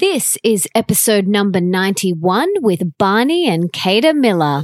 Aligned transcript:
This 0.00 0.38
is 0.44 0.68
episode 0.76 1.26
number 1.26 1.60
91 1.60 2.48
with 2.60 2.96
Barney 2.98 3.48
and 3.48 3.72
Kada 3.72 4.14
Miller. 4.14 4.62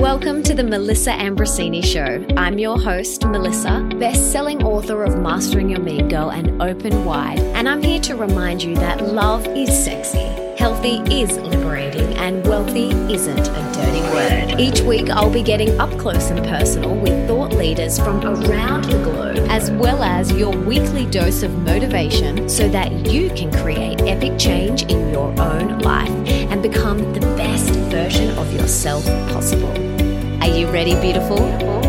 Welcome 0.00 0.42
to 0.42 0.54
the 0.54 0.64
Melissa 0.64 1.12
Ambrosini 1.12 1.84
Show. 1.84 2.26
I'm 2.36 2.58
your 2.58 2.80
host, 2.80 3.24
Melissa, 3.26 3.88
best 4.00 4.32
selling 4.32 4.64
author 4.64 5.04
of 5.04 5.20
Mastering 5.20 5.70
Your 5.70 5.78
Mean 5.78 6.08
Girl 6.08 6.30
and 6.30 6.60
Open 6.60 7.04
Wide, 7.04 7.38
and 7.38 7.68
I'm 7.68 7.80
here 7.80 8.00
to 8.00 8.16
remind 8.16 8.60
you 8.60 8.74
that 8.74 9.04
love 9.04 9.46
is 9.46 9.68
sexy. 9.84 10.26
Healthy 10.58 10.96
is 11.08 11.36
liberating 11.36 12.12
and 12.14 12.44
wealthy 12.44 12.88
isn't 13.12 13.38
a 13.38 13.72
dirty 13.72 14.00
word. 14.00 14.58
Each 14.60 14.80
week, 14.80 15.10
I'll 15.10 15.30
be 15.30 15.44
getting 15.44 15.78
up 15.78 15.96
close 15.96 16.30
and 16.30 16.44
personal 16.46 16.96
with 16.96 17.25
thought 17.48 17.58
leaders 17.58 17.98
from 17.98 18.20
around 18.24 18.84
the 18.84 18.98
globe, 19.04 19.46
as 19.48 19.70
well 19.72 20.02
as 20.02 20.32
your 20.32 20.50
weekly 20.50 21.06
dose 21.06 21.42
of 21.42 21.56
motivation 21.62 22.48
so 22.48 22.68
that 22.68 22.92
you 23.06 23.30
can 23.30 23.52
create 23.52 24.00
epic 24.02 24.38
change 24.38 24.82
in 24.84 25.10
your 25.10 25.28
own 25.40 25.78
life 25.80 26.10
and 26.50 26.62
become 26.62 26.98
the 27.12 27.20
best 27.36 27.70
version 27.90 28.36
of 28.38 28.52
yourself 28.52 29.04
possible. 29.32 29.70
Are 30.42 30.48
you 30.48 30.66
ready, 30.68 30.94
beautiful? 31.00 31.85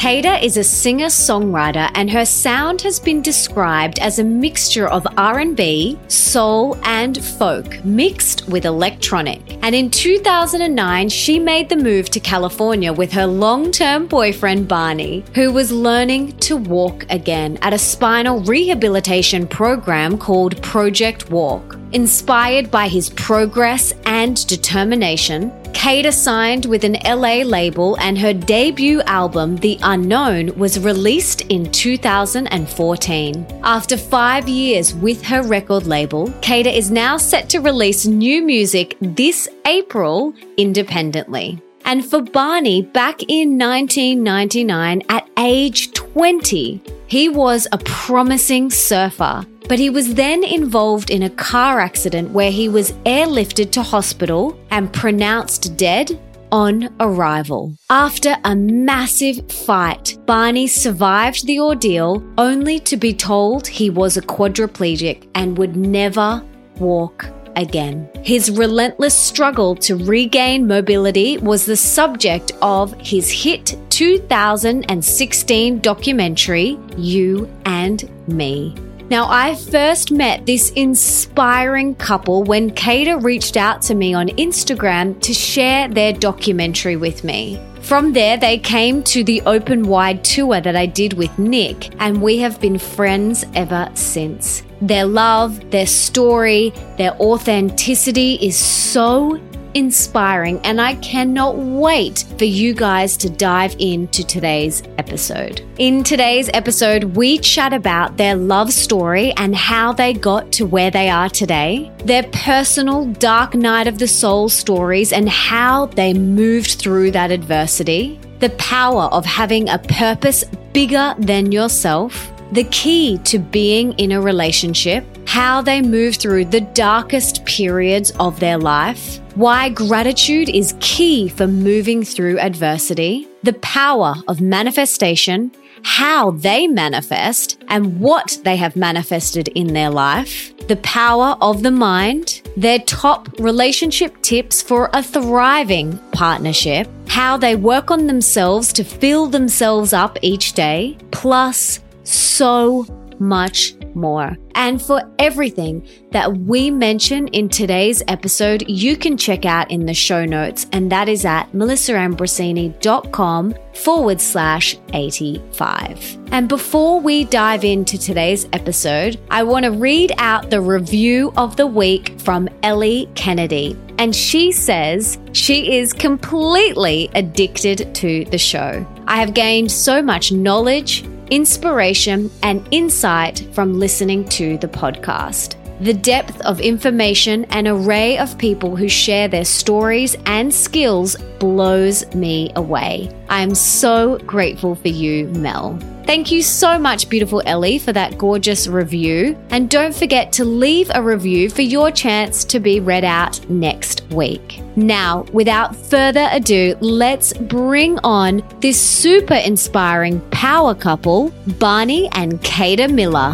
Kada 0.00 0.42
is 0.42 0.56
a 0.56 0.64
singer-songwriter 0.64 1.90
and 1.94 2.10
her 2.10 2.24
sound 2.24 2.80
has 2.80 2.98
been 2.98 3.20
described 3.20 3.98
as 3.98 4.18
a 4.18 4.24
mixture 4.24 4.88
of 4.88 5.06
R&B, 5.18 5.98
soul 6.08 6.78
and 6.84 7.22
folk 7.22 7.84
mixed 7.84 8.48
with 8.48 8.64
electronic. 8.64 9.58
And 9.62 9.74
in 9.74 9.90
2009, 9.90 11.10
she 11.10 11.38
made 11.38 11.68
the 11.68 11.76
move 11.76 12.08
to 12.12 12.18
California 12.18 12.94
with 12.94 13.12
her 13.12 13.26
long-term 13.26 14.06
boyfriend 14.06 14.66
Barney, 14.66 15.22
who 15.34 15.52
was 15.52 15.70
learning 15.70 16.38
to 16.38 16.56
walk 16.56 17.04
again 17.10 17.58
at 17.60 17.74
a 17.74 17.78
spinal 17.78 18.40
rehabilitation 18.40 19.46
program 19.46 20.16
called 20.16 20.62
Project 20.62 21.30
Walk. 21.30 21.76
Inspired 21.92 22.70
by 22.70 22.88
his 22.88 23.10
progress 23.10 23.92
and 24.06 24.46
determination, 24.46 25.52
Kada 25.74 26.12
signed 26.12 26.66
with 26.66 26.84
an 26.84 26.96
LA 27.04 27.42
label 27.42 27.96
and 28.00 28.18
her 28.18 28.32
debut 28.32 29.00
album, 29.02 29.56
The 29.56 29.78
Unknown, 29.82 30.56
was 30.58 30.78
released 30.78 31.42
in 31.42 31.70
2014. 31.70 33.46
After 33.62 33.96
five 33.96 34.48
years 34.48 34.94
with 34.94 35.22
her 35.22 35.42
record 35.42 35.86
label, 35.86 36.32
Kada 36.42 36.76
is 36.76 36.90
now 36.90 37.16
set 37.16 37.48
to 37.50 37.60
release 37.60 38.06
new 38.06 38.42
music 38.42 38.96
this 39.00 39.48
April 39.64 40.34
independently. 40.56 41.60
And 41.90 42.06
for 42.06 42.22
Barney, 42.22 42.82
back 42.82 43.20
in 43.26 43.58
1999, 43.58 45.02
at 45.08 45.28
age 45.36 45.90
20, 45.92 46.80
he 47.08 47.28
was 47.28 47.66
a 47.72 47.78
promising 47.78 48.70
surfer. 48.70 49.44
But 49.68 49.80
he 49.80 49.90
was 49.90 50.14
then 50.14 50.44
involved 50.44 51.10
in 51.10 51.24
a 51.24 51.30
car 51.30 51.80
accident 51.80 52.30
where 52.30 52.52
he 52.52 52.68
was 52.68 52.92
airlifted 53.06 53.72
to 53.72 53.82
hospital 53.82 54.56
and 54.70 54.92
pronounced 54.92 55.76
dead 55.76 56.16
on 56.52 56.94
arrival. 57.00 57.74
After 57.90 58.36
a 58.44 58.54
massive 58.54 59.50
fight, 59.50 60.16
Barney 60.26 60.68
survived 60.68 61.44
the 61.44 61.58
ordeal 61.58 62.22
only 62.38 62.78
to 62.78 62.96
be 62.96 63.12
told 63.12 63.66
he 63.66 63.90
was 63.90 64.16
a 64.16 64.22
quadriplegic 64.22 65.28
and 65.34 65.58
would 65.58 65.74
never 65.74 66.40
walk 66.78 67.26
again. 67.56 68.08
His 68.22 68.50
relentless 68.50 69.14
struggle 69.14 69.74
to 69.76 69.96
regain 69.96 70.66
mobility 70.66 71.38
was 71.38 71.66
the 71.66 71.76
subject 71.76 72.52
of 72.62 72.92
his 72.94 73.30
hit 73.30 73.76
2016 73.90 75.80
documentary, 75.80 76.78
You 76.96 77.48
and 77.64 78.08
Me. 78.28 78.74
Now, 79.10 79.26
I 79.28 79.56
first 79.56 80.12
met 80.12 80.46
this 80.46 80.70
inspiring 80.70 81.96
couple 81.96 82.44
when 82.44 82.70
Kada 82.70 83.18
reached 83.18 83.56
out 83.56 83.82
to 83.82 83.94
me 83.96 84.14
on 84.14 84.28
Instagram 84.28 85.20
to 85.22 85.34
share 85.34 85.88
their 85.88 86.12
documentary 86.12 86.96
with 86.96 87.24
me. 87.24 87.60
From 87.82 88.12
there, 88.12 88.36
they 88.36 88.58
came 88.58 89.02
to 89.04 89.24
the 89.24 89.42
open 89.46 89.88
wide 89.88 90.22
tour 90.22 90.60
that 90.60 90.76
I 90.76 90.86
did 90.86 91.14
with 91.14 91.36
Nick, 91.38 91.92
and 92.00 92.22
we 92.22 92.38
have 92.38 92.60
been 92.60 92.78
friends 92.78 93.44
ever 93.54 93.90
since. 93.94 94.62
Their 94.80 95.06
love, 95.06 95.70
their 95.70 95.86
story, 95.86 96.72
their 96.98 97.12
authenticity 97.14 98.34
is 98.34 98.56
so 98.56 99.40
inspiring, 99.74 100.60
and 100.64 100.80
I 100.80 100.94
cannot 100.96 101.56
wait 101.56 102.24
for 102.38 102.44
you 102.44 102.74
guys 102.74 103.16
to 103.18 103.30
dive 103.30 103.74
into 103.78 104.24
today's 104.24 104.82
episode. 104.98 105.62
In 105.78 106.02
today's 106.02 106.50
episode, 106.54 107.04
we 107.04 107.38
chat 107.38 107.72
about 107.72 108.16
their 108.16 108.36
love 108.36 108.72
story 108.72 109.32
and 109.36 109.54
how 109.54 109.92
they 109.92 110.12
got 110.12 110.52
to 110.52 110.66
where 110.66 110.90
they 110.90 111.08
are 111.08 111.28
today, 111.28 111.90
their 112.04 112.24
personal 112.32 113.06
dark 113.06 113.54
night 113.54 113.86
of 113.86 113.98
the 113.98 114.08
soul 114.08 114.48
stories 114.48 115.12
and 115.12 115.28
how 115.28 115.86
they 115.86 116.12
moved 116.12 116.72
through 116.72 117.10
that 117.12 117.30
adversity, 117.30 118.18
the 118.40 118.50
power 118.50 119.04
of 119.04 119.24
having 119.24 119.68
a 119.68 119.78
purpose 119.78 120.44
bigger 120.72 121.14
than 121.18 121.52
yourself 121.52 122.30
the 122.52 122.64
key 122.64 123.18
to 123.24 123.38
being 123.38 123.92
in 123.92 124.12
a 124.12 124.20
relationship, 124.20 125.04
how 125.26 125.62
they 125.62 125.80
move 125.80 126.16
through 126.16 126.44
the 126.46 126.60
darkest 126.60 127.44
periods 127.44 128.10
of 128.18 128.40
their 128.40 128.58
life, 128.58 129.20
why 129.36 129.68
gratitude 129.68 130.48
is 130.48 130.74
key 130.80 131.28
for 131.28 131.46
moving 131.46 132.02
through 132.02 132.38
adversity, 132.38 133.28
the 133.44 133.52
power 133.54 134.14
of 134.26 134.40
manifestation, 134.40 135.52
how 135.82 136.32
they 136.32 136.66
manifest 136.66 137.62
and 137.68 138.00
what 138.00 138.38
they 138.44 138.56
have 138.56 138.76
manifested 138.76 139.48
in 139.48 139.72
their 139.72 139.88
life, 139.88 140.52
the 140.66 140.76
power 140.76 141.36
of 141.40 141.62
the 141.62 141.70
mind, 141.70 142.42
their 142.56 142.80
top 142.80 143.28
relationship 143.38 144.20
tips 144.22 144.60
for 144.60 144.90
a 144.92 145.02
thriving 145.02 145.98
partnership, 146.12 146.88
how 147.08 147.36
they 147.36 147.56
work 147.56 147.90
on 147.90 148.06
themselves 148.06 148.72
to 148.72 148.84
fill 148.84 149.26
themselves 149.26 149.92
up 149.92 150.18
each 150.22 150.52
day, 150.52 150.98
plus 151.12 151.80
so 152.10 152.86
much 153.20 153.74
more. 153.94 154.36
And 154.54 154.80
for 154.80 155.02
everything 155.18 155.86
that 156.10 156.36
we 156.36 156.70
mention 156.70 157.28
in 157.28 157.48
today's 157.48 158.02
episode, 158.08 158.68
you 158.68 158.96
can 158.96 159.16
check 159.16 159.44
out 159.44 159.70
in 159.70 159.86
the 159.86 159.94
show 159.94 160.24
notes, 160.24 160.66
and 160.72 160.90
that 160.90 161.08
is 161.08 161.24
at 161.24 161.52
melissaambrosini.com 161.52 163.54
forward 163.74 164.20
slash 164.20 164.76
85. 164.92 166.18
And 166.32 166.48
before 166.48 167.00
we 167.00 167.24
dive 167.24 167.64
into 167.64 167.98
today's 167.98 168.48
episode, 168.52 169.18
I 169.30 169.42
want 169.42 169.64
to 169.64 169.72
read 169.72 170.12
out 170.18 170.50
the 170.50 170.60
review 170.60 171.32
of 171.36 171.56
the 171.56 171.66
week 171.66 172.20
from 172.20 172.48
Ellie 172.62 173.08
Kennedy. 173.14 173.76
And 173.98 174.14
she 174.16 174.52
says 174.52 175.18
she 175.32 175.76
is 175.76 175.92
completely 175.92 177.10
addicted 177.14 177.94
to 177.96 178.24
the 178.26 178.38
show. 178.38 178.86
I 179.06 179.16
have 179.16 179.34
gained 179.34 179.70
so 179.70 180.00
much 180.02 180.32
knowledge 180.32 181.04
inspiration, 181.30 182.30
and 182.42 182.66
insight 182.70 183.48
from 183.52 183.78
listening 183.78 184.28
to 184.30 184.58
the 184.58 184.68
podcast. 184.68 185.56
The 185.80 185.94
depth 185.94 186.38
of 186.42 186.60
information 186.60 187.46
and 187.46 187.66
array 187.66 188.18
of 188.18 188.36
people 188.36 188.76
who 188.76 188.88
share 188.88 189.28
their 189.28 189.46
stories 189.46 190.14
and 190.26 190.52
skills 190.52 191.16
blows 191.38 192.14
me 192.14 192.52
away. 192.54 193.10
I 193.30 193.40
am 193.40 193.54
so 193.54 194.18
grateful 194.18 194.74
for 194.74 194.88
you, 194.88 195.28
Mel. 195.28 195.78
Thank 196.10 196.32
you 196.32 196.42
so 196.42 196.76
much, 196.76 197.08
beautiful 197.08 197.40
Ellie, 197.46 197.78
for 197.78 197.92
that 197.92 198.18
gorgeous 198.18 198.66
review. 198.66 199.38
And 199.50 199.70
don't 199.70 199.94
forget 199.94 200.32
to 200.32 200.44
leave 200.44 200.90
a 200.92 201.00
review 201.00 201.48
for 201.48 201.62
your 201.62 201.92
chance 201.92 202.42
to 202.46 202.58
be 202.58 202.80
read 202.80 203.04
out 203.04 203.48
next 203.48 204.02
week. 204.10 204.60
Now, 204.74 205.24
without 205.32 205.76
further 205.76 206.28
ado, 206.32 206.76
let's 206.80 207.32
bring 207.32 207.96
on 208.00 208.42
this 208.58 208.80
super 208.80 209.34
inspiring 209.34 210.20
power 210.32 210.74
couple, 210.74 211.30
Barney 211.60 212.08
and 212.14 212.42
Kada 212.42 212.88
Miller. 212.88 213.32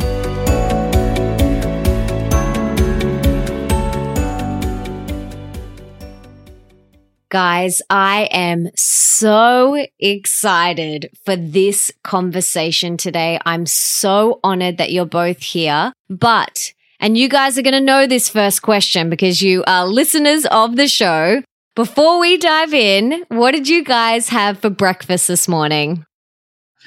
Guys, 7.29 7.83
I 7.91 8.29
am 8.31 8.69
so 8.77 9.85
excited 9.99 11.11
for 11.25 11.35
this 11.35 11.91
conversation 12.05 12.97
today. 12.97 13.41
I'm 13.45 13.67
so 13.67 14.39
honored 14.45 14.79
that 14.79 14.93
you're 14.93 15.07
both 15.07 15.41
here. 15.41 15.93
But, 16.09 16.73
and 17.01 17.19
you 17.19 17.29
guys 17.29 17.59
are 17.59 17.63
going 17.63 17.75
to 17.75 17.81
know 17.81 18.07
this 18.07 18.29
first 18.29 18.63
question 18.63 19.11
because 19.11 19.43
you 19.43 19.65
are 19.67 19.89
listeners 19.89 20.47
of 20.47 20.77
the 20.77 20.87
show. 20.87 21.43
Before 21.75 22.21
we 22.21 22.39
dive 22.39 22.73
in, 22.73 23.25
what 23.29 23.51
did 23.51 23.69
you 23.69 23.83
guys 23.83 24.29
have 24.29 24.61
for 24.61 24.71
breakfast 24.71 25.27
this 25.27 25.49
morning? 25.49 26.07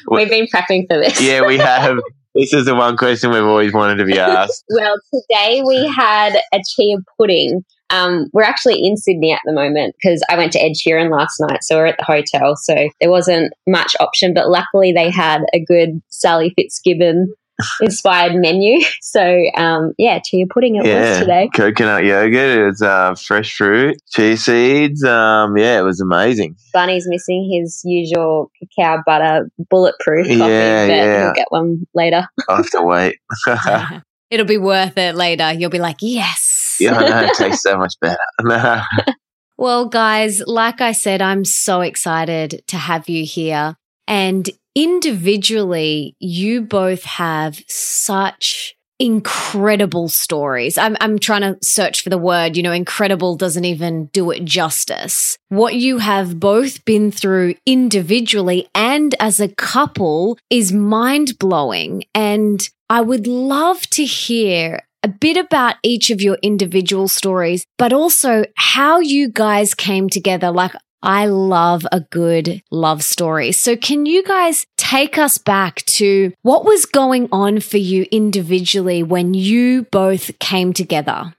We've 0.09 0.29
been 0.29 0.47
prepping 0.47 0.87
for 0.89 0.99
this. 0.99 1.21
yeah, 1.21 1.45
we 1.45 1.57
have. 1.57 1.97
This 2.33 2.53
is 2.53 2.65
the 2.65 2.75
one 2.75 2.95
question 2.95 3.31
we've 3.31 3.43
always 3.43 3.73
wanted 3.73 3.97
to 3.97 4.05
be 4.05 4.17
asked. 4.19 4.63
well, 4.69 4.95
today 5.13 5.63
we 5.67 5.85
had 5.87 6.39
a 6.53 6.59
chia 6.65 6.95
pudding 7.17 7.65
um, 7.91 8.27
we're 8.33 8.43
actually 8.43 8.83
in 8.85 8.97
Sydney 8.97 9.31
at 9.31 9.41
the 9.45 9.53
moment 9.53 9.95
because 10.01 10.21
I 10.29 10.37
went 10.37 10.51
to 10.53 10.59
Ed 10.63 10.73
Sheeran 10.73 11.11
last 11.11 11.39
night. 11.39 11.63
So 11.63 11.77
we're 11.77 11.87
at 11.87 11.97
the 11.97 12.05
hotel. 12.05 12.55
So 12.55 12.89
there 13.01 13.09
wasn't 13.09 13.51
much 13.67 13.93
option, 13.99 14.33
but 14.33 14.49
luckily 14.49 14.91
they 14.91 15.09
had 15.09 15.41
a 15.53 15.59
good 15.63 16.01
Sally 16.09 16.53
Fitzgibbons 16.55 17.29
inspired 17.81 18.35
menu. 18.35 18.79
So 19.01 19.43
um, 19.57 19.93
yeah, 19.97 20.19
chia 20.23 20.45
pudding 20.47 20.75
it 20.75 20.85
yeah, 20.85 21.09
was 21.09 21.19
today. 21.19 21.49
coconut 21.53 22.05
yogurt. 22.05 22.59
It 22.59 22.63
was 22.63 22.81
uh, 22.83 23.15
fresh 23.15 23.55
fruit, 23.55 23.97
chia 24.11 24.37
seeds. 24.37 25.03
Um, 25.03 25.57
yeah, 25.57 25.79
it 25.79 25.83
was 25.83 25.99
amazing. 25.99 26.55
Bunny's 26.73 27.07
missing 27.07 27.49
his 27.51 27.81
usual 27.83 28.51
cacao 28.77 29.01
butter 29.03 29.49
bulletproof 29.69 30.27
coffee, 30.27 30.35
Yeah, 30.37 30.87
but 30.87 30.93
yeah. 30.93 31.23
he'll 31.23 31.33
get 31.33 31.47
one 31.49 31.87
later. 31.95 32.27
I 32.47 32.57
have 32.57 32.69
to 32.69 32.83
wait. 32.83 33.17
It'll 34.29 34.45
be 34.45 34.59
worth 34.59 34.95
it 34.99 35.15
later. 35.15 35.51
You'll 35.53 35.71
be 35.71 35.79
like, 35.79 35.97
yes. 36.01 36.48
I 36.87 37.07
know. 37.07 37.27
It 37.27 37.33
tastes 37.37 37.63
so 37.63 37.77
much 37.77 37.93
better. 38.01 38.83
Well, 39.59 39.87
guys, 39.87 40.41
like 40.47 40.79
I 40.79 40.93
said, 40.93 41.21
I'm 41.21 41.43
so 41.43 41.81
excited 41.81 42.63
to 42.67 42.77
have 42.77 43.09
you 43.09 43.25
here. 43.25 43.75
And 44.07 44.49
individually, 44.73 46.15
you 46.17 46.61
both 46.61 47.03
have 47.03 47.61
such 47.67 48.77
incredible 48.99 50.07
stories. 50.07 50.77
I'm, 50.77 50.95
I'm 51.01 51.19
trying 51.19 51.41
to 51.41 51.57
search 51.61 52.01
for 52.01 52.09
the 52.09 52.17
word, 52.17 52.55
you 52.55 52.63
know, 52.63 52.71
incredible 52.71 53.35
doesn't 53.35 53.65
even 53.65 54.05
do 54.07 54.31
it 54.31 54.45
justice. 54.45 55.37
What 55.49 55.75
you 55.75 55.97
have 55.97 56.39
both 56.39 56.85
been 56.85 57.11
through 57.11 57.55
individually 57.65 58.69
and 58.73 59.13
as 59.19 59.41
a 59.41 59.49
couple 59.49 60.37
is 60.49 60.71
mind 60.71 61.37
blowing. 61.37 62.05
And 62.15 62.67
I 62.89 63.01
would 63.01 63.27
love 63.27 63.81
to 63.91 64.05
hear 64.05 64.81
a 65.03 65.07
bit 65.07 65.37
about 65.37 65.75
each 65.83 66.09
of 66.09 66.21
your 66.21 66.37
individual 66.41 67.07
stories, 67.07 67.65
but 67.77 67.93
also 67.93 68.43
how 68.55 68.99
you 68.99 69.29
guys 69.29 69.73
came 69.73 70.09
together. 70.09 70.51
Like, 70.51 70.73
I 71.01 71.27
love 71.27 71.87
a 71.91 72.01
good 72.01 72.61
love 72.71 73.03
story. 73.03 73.53
So, 73.53 73.77
can 73.77 74.05
you 74.05 74.23
guys 74.23 74.65
take 74.77 75.17
us 75.17 75.37
back 75.37 75.85
to 75.85 76.33
what 76.41 76.65
was 76.65 76.85
going 76.85 77.29
on 77.31 77.61
for 77.61 77.77
you 77.77 78.05
individually 78.11 79.03
when 79.03 79.33
you 79.33 79.83
both 79.83 80.37
came 80.39 80.73
together? 80.73 81.33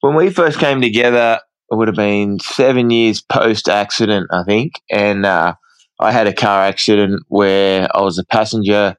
when 0.00 0.14
we 0.14 0.30
first 0.30 0.58
came 0.58 0.80
together, 0.80 1.40
it 1.70 1.74
would 1.74 1.88
have 1.88 1.96
been 1.96 2.38
seven 2.40 2.90
years 2.90 3.20
post 3.20 3.68
accident, 3.68 4.28
I 4.30 4.44
think. 4.44 4.74
And 4.90 5.26
uh, 5.26 5.54
I 6.00 6.12
had 6.12 6.26
a 6.26 6.32
car 6.32 6.62
accident 6.62 7.22
where 7.28 7.88
I 7.94 8.02
was 8.02 8.18
a 8.18 8.24
passenger 8.24 8.96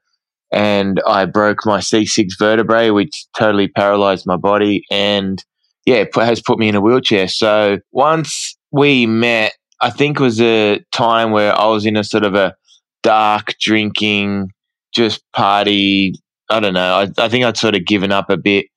and 0.51 1.01
I 1.05 1.25
broke 1.25 1.65
my 1.65 1.79
C6 1.79 2.31
vertebrae, 2.37 2.89
which 2.89 3.25
totally 3.37 3.67
paralyzed 3.67 4.25
my 4.25 4.37
body. 4.37 4.83
And 4.91 5.43
yeah, 5.85 5.97
it 5.97 6.15
has 6.15 6.41
put 6.41 6.59
me 6.59 6.69
in 6.69 6.75
a 6.75 6.81
wheelchair. 6.81 7.27
So 7.27 7.79
once 7.91 8.57
we 8.71 9.05
met, 9.05 9.53
I 9.81 9.89
think 9.89 10.19
it 10.19 10.23
was 10.23 10.41
a 10.41 10.79
time 10.91 11.31
where 11.31 11.57
I 11.57 11.67
was 11.67 11.85
in 11.85 11.95
a 11.95 12.03
sort 12.03 12.23
of 12.23 12.35
a 12.35 12.55
dark 13.03 13.55
drinking, 13.61 14.49
just 14.93 15.23
party. 15.33 16.13
I 16.49 16.59
don't 16.59 16.73
know. 16.73 16.95
I, 16.95 17.23
I 17.23 17.29
think 17.29 17.45
I'd 17.45 17.57
sort 17.57 17.75
of 17.75 17.85
given 17.85 18.11
up 18.11 18.29
a 18.29 18.37
bit 18.37 18.67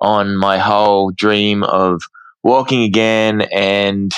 on 0.00 0.36
my 0.36 0.58
whole 0.58 1.12
dream 1.12 1.62
of 1.62 2.02
walking 2.42 2.82
again. 2.82 3.42
And 3.52 4.12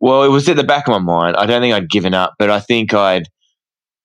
well, 0.00 0.22
it 0.22 0.28
was 0.28 0.48
at 0.48 0.56
the 0.56 0.64
back 0.64 0.88
of 0.88 0.92
my 0.92 0.98
mind. 0.98 1.36
I 1.36 1.46
don't 1.46 1.60
think 1.60 1.74
I'd 1.74 1.90
given 1.90 2.14
up, 2.14 2.34
but 2.38 2.50
I 2.50 2.60
think 2.60 2.94
I'd, 2.94 3.28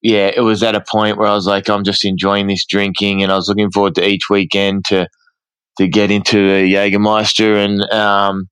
yeah, 0.04 0.30
it 0.36 0.42
was 0.42 0.62
at 0.64 0.76
a 0.76 0.84
point 0.86 1.18
where 1.18 1.30
I 1.30 1.34
was 1.34 1.48
like, 1.48 1.70
I'm 1.70 1.86
just 1.86 2.04
enjoying 2.04 2.48
this 2.48 2.66
drinking 2.66 3.24
and 3.24 3.32
I 3.32 3.36
was 3.36 3.48
looking 3.48 3.72
forward 3.72 3.96
to 3.96 4.06
each 4.06 4.30
weekend 4.30 4.84
to, 4.86 5.08
to 5.78 5.88
get 5.88 6.12
into 6.12 6.38
a 6.38 6.70
Jägermeister. 6.70 7.64
And, 7.64 7.82
um, 7.94 8.50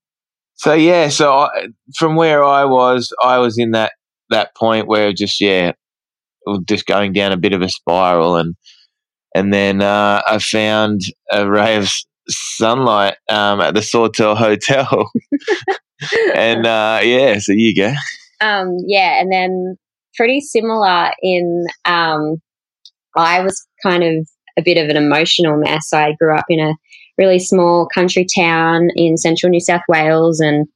so 0.56 0.74
yeah, 0.74 1.10
so 1.10 1.34
I, 1.34 1.68
from 1.98 2.16
where 2.16 2.42
I 2.42 2.64
was, 2.64 3.14
I 3.22 3.40
was 3.40 3.58
in 3.58 3.72
that, 3.72 3.92
that 4.30 4.56
point 4.56 4.88
where 4.88 5.12
just, 5.12 5.42
yeah, 5.42 5.74
just 6.66 6.86
going 6.86 7.12
down 7.12 7.34
a 7.34 7.38
bit 7.38 7.52
of 7.52 7.62
a 7.62 7.68
spiral 7.68 8.38
and, 8.38 8.56
and 9.36 9.54
then, 9.54 9.82
uh, 9.82 10.22
I 10.26 10.40
found 10.40 11.02
a 11.30 11.50
ray 11.50 11.76
of 11.76 11.92
sunlight, 12.30 13.16
um, 13.30 13.60
at 13.60 13.74
the 13.74 13.82
Sawtell 13.82 14.36
Hotel. 14.36 15.12
and, 16.34 16.66
uh, 16.66 17.02
yeah, 17.04 17.40
so 17.40 17.52
you 17.52 17.76
go. 17.76 17.94
Um, 18.40 18.78
yeah, 18.88 19.20
and 19.20 19.32
then 19.32 19.78
pretty 20.16 20.42
similar 20.42 21.12
in 21.22 21.66
um, 21.86 22.42
I 23.16 23.42
was 23.42 23.66
kind 23.84 24.04
of 24.04 24.28
a 24.58 24.62
bit 24.62 24.78
of 24.78 24.90
an 24.90 24.98
emotional 24.98 25.58
mess. 25.58 25.94
I 25.94 26.14
grew 26.14 26.36
up 26.36 26.46
in 26.50 26.60
a 26.60 26.74
really 27.18 27.40
small 27.40 27.88
country 27.94 28.26
town 28.36 28.90
in 28.96 29.18
central 29.18 29.50
New 29.50 29.60
South 29.60 29.82
Wales 29.88 30.40
and 30.40 30.68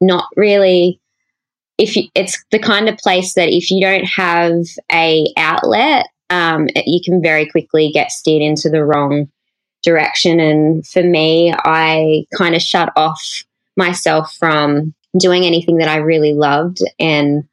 not 0.00 0.24
really 0.36 1.00
if 1.78 1.96
you, 1.96 2.04
it's 2.14 2.42
the 2.50 2.58
kind 2.58 2.88
of 2.88 2.98
place 2.98 3.34
that 3.34 3.48
if 3.48 3.70
you 3.70 3.80
don't 3.80 4.04
have 4.04 4.52
a 4.92 5.26
outlet 5.36 6.06
um, 6.30 6.68
you 6.86 7.00
can 7.04 7.20
very 7.22 7.46
quickly 7.46 7.90
get 7.92 8.10
steered 8.10 8.42
into 8.42 8.68
the 8.70 8.84
wrong 8.84 9.28
direction 9.82 10.40
and 10.40 10.86
for 10.86 11.02
me 11.02 11.52
I 11.64 12.24
kind 12.36 12.54
of 12.54 12.62
shut 12.62 12.90
off 12.96 13.20
myself 13.76 14.34
from 14.38 14.94
doing 15.18 15.44
anything 15.44 15.78
that 15.78 15.88
I 15.88 15.96
really 15.96 16.34
loved 16.34 16.78
and 16.98 17.44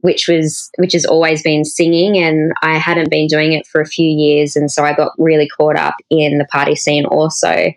which 0.00 0.28
was 0.28 0.70
which 0.78 0.92
has 0.92 1.04
always 1.04 1.42
been 1.42 1.64
singing 1.64 2.18
and 2.18 2.52
I 2.62 2.78
hadn't 2.78 3.10
been 3.10 3.26
doing 3.26 3.52
it 3.52 3.66
for 3.66 3.80
a 3.80 3.86
few 3.86 4.06
years 4.06 4.56
and 4.56 4.70
so 4.70 4.84
I 4.84 4.94
got 4.94 5.12
really 5.18 5.48
caught 5.48 5.76
up 5.76 5.94
in 6.10 6.38
the 6.38 6.46
party 6.46 6.74
scene 6.74 7.04
also 7.04 7.72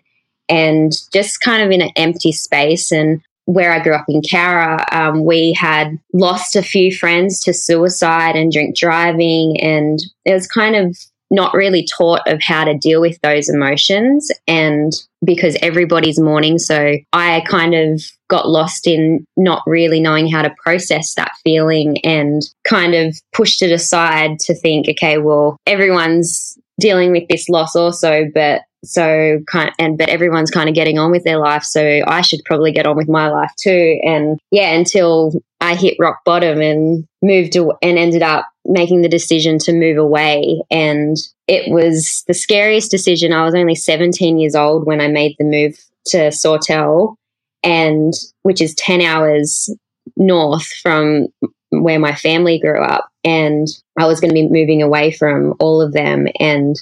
and 0.48 0.92
just 1.12 1.40
kind 1.40 1.62
of 1.62 1.70
in 1.70 1.82
an 1.82 1.90
empty 1.96 2.32
space. 2.32 2.92
And 2.92 3.20
where 3.46 3.72
I 3.72 3.82
grew 3.82 3.94
up 3.94 4.06
in 4.08 4.22
Cowra, 4.22 4.84
um, 4.92 5.24
we 5.24 5.54
had 5.58 5.98
lost 6.12 6.56
a 6.56 6.62
few 6.62 6.94
friends 6.94 7.40
to 7.42 7.52
suicide 7.52 8.36
and 8.36 8.52
drink 8.52 8.76
driving, 8.76 9.60
and 9.60 9.98
it 10.24 10.32
was 10.32 10.46
kind 10.46 10.76
of 10.76 10.96
not 11.30 11.54
really 11.54 11.86
taught 11.86 12.22
of 12.26 12.40
how 12.42 12.64
to 12.64 12.76
deal 12.76 13.00
with 13.00 13.18
those 13.22 13.48
emotions. 13.48 14.30
And 14.46 14.92
because 15.24 15.56
everybody's 15.62 16.20
mourning 16.20 16.58
so 16.58 16.96
i 17.14 17.40
kind 17.48 17.74
of 17.74 18.02
got 18.28 18.46
lost 18.46 18.86
in 18.86 19.24
not 19.38 19.62
really 19.66 19.98
knowing 19.98 20.28
how 20.30 20.42
to 20.42 20.54
process 20.62 21.14
that 21.14 21.32
feeling 21.42 21.96
and 22.04 22.42
kind 22.68 22.94
of 22.94 23.16
pushed 23.32 23.62
it 23.62 23.72
aside 23.72 24.38
to 24.38 24.54
think 24.54 24.86
okay 24.88 25.16
well 25.16 25.56
everyone's 25.66 26.58
dealing 26.78 27.10
with 27.12 27.26
this 27.28 27.48
loss 27.48 27.74
also 27.74 28.24
but 28.34 28.62
so 28.84 29.40
kind 29.46 29.72
and 29.78 29.98
but 29.98 30.08
everyone's 30.08 30.50
kind 30.50 30.68
of 30.68 30.74
getting 30.74 30.98
on 30.98 31.10
with 31.10 31.24
their 31.24 31.38
life. 31.38 31.64
So 31.64 32.02
i 32.06 32.20
should 32.20 32.40
probably 32.44 32.72
get 32.72 32.86
on 32.86 32.96
with 32.96 33.08
my 33.08 33.28
life 33.28 33.50
too. 33.58 33.98
And 34.04 34.38
yeah 34.50 34.72
until 34.74 35.32
i 35.60 35.74
hit 35.74 35.96
rock 35.98 36.20
bottom 36.24 36.60
and 36.60 37.06
moved 37.22 37.56
and 37.56 37.72
ended 37.82 38.22
up 38.22 38.46
making 38.64 39.02
the 39.02 39.08
decision 39.08 39.58
to 39.58 39.72
move 39.72 39.98
away. 39.98 40.62
And 40.70 41.16
it 41.46 41.70
was 41.70 42.24
the 42.26 42.34
scariest 42.34 42.90
decision. 42.90 43.32
I 43.32 43.44
was 43.44 43.54
only 43.54 43.74
17 43.74 44.38
years 44.38 44.54
old 44.54 44.86
when 44.86 45.00
i 45.00 45.08
made 45.08 45.36
the 45.38 45.44
move 45.44 45.78
to 46.06 46.30
sawtell 46.32 47.16
and 47.62 48.12
which 48.42 48.60
is 48.60 48.74
10 48.74 49.00
hours 49.00 49.70
north 50.16 50.66
from 50.82 51.28
where 51.70 51.98
my 51.98 52.14
family 52.14 52.58
grew 52.58 52.82
up. 52.82 53.08
And 53.22 53.68
i 53.98 54.06
was 54.06 54.20
going 54.20 54.30
to 54.30 54.34
be 54.34 54.48
moving 54.48 54.82
away 54.82 55.10
from 55.10 55.54
all 55.60 55.80
of 55.80 55.92
them. 55.92 56.26
And 56.40 56.76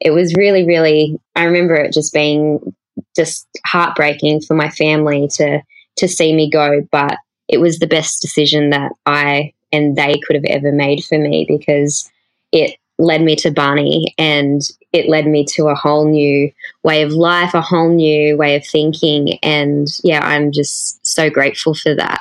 it 0.00 0.10
was 0.10 0.34
really 0.36 0.64
really 0.64 1.18
i 1.34 1.44
remember 1.44 1.74
it 1.74 1.92
just 1.92 2.12
being 2.12 2.60
just 3.16 3.46
heartbreaking 3.66 4.40
for 4.40 4.54
my 4.54 4.70
family 4.70 5.28
to 5.34 5.60
to 5.96 6.08
see 6.08 6.34
me 6.34 6.50
go. 6.50 6.86
But 6.90 7.16
it 7.48 7.58
was 7.58 7.78
the 7.78 7.86
best 7.86 8.20
decision 8.20 8.70
that 8.70 8.92
i 9.06 9.52
and 9.72 9.96
they 9.96 10.18
could 10.26 10.36
have 10.36 10.44
ever 10.46 10.72
made 10.72 11.04
for 11.04 11.18
me 11.18 11.44
because 11.48 12.10
it 12.52 12.76
led 12.98 13.22
me 13.22 13.36
to 13.36 13.50
barney 13.50 14.14
and 14.18 14.62
it 14.92 15.08
led 15.08 15.26
me 15.26 15.44
to 15.44 15.68
a 15.68 15.74
whole 15.74 16.08
new 16.08 16.50
way 16.82 17.02
of 17.02 17.12
life 17.12 17.54
a 17.54 17.60
whole 17.60 17.90
new 17.94 18.36
way 18.36 18.56
of 18.56 18.66
thinking 18.66 19.38
and 19.42 19.86
yeah 20.02 20.20
i'm 20.26 20.50
just 20.50 20.98
so 21.06 21.30
grateful 21.30 21.74
for 21.74 21.94
that 21.94 22.20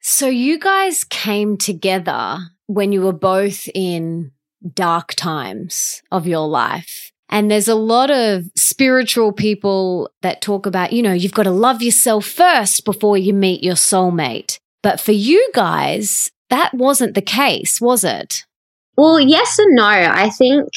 So, 0.00 0.28
you 0.28 0.58
guys 0.58 1.04
came 1.04 1.56
together 1.56 2.38
when 2.66 2.92
you 2.92 3.00
were 3.00 3.12
both 3.14 3.68
in 3.74 4.32
dark 4.74 5.14
times 5.14 6.02
of 6.10 6.26
your 6.26 6.46
life. 6.46 7.10
And 7.30 7.50
there's 7.50 7.68
a 7.68 7.74
lot 7.74 8.10
of 8.10 8.44
spiritual 8.54 9.32
people 9.32 10.10
that 10.20 10.42
talk 10.42 10.66
about, 10.66 10.92
you 10.92 11.02
know, 11.02 11.12
you've 11.14 11.32
got 11.32 11.44
to 11.44 11.50
love 11.50 11.80
yourself 11.82 12.26
first 12.26 12.84
before 12.84 13.16
you 13.16 13.32
meet 13.32 13.62
your 13.64 13.76
soulmate. 13.76 14.58
But 14.82 15.00
for 15.00 15.12
you 15.12 15.50
guys, 15.54 16.30
that 16.50 16.74
wasn't 16.74 17.14
the 17.14 17.22
case, 17.22 17.80
was 17.80 18.04
it? 18.04 18.44
Well, 18.96 19.18
yes 19.18 19.58
and 19.58 19.74
no. 19.74 19.84
I 19.84 20.30
think 20.30 20.68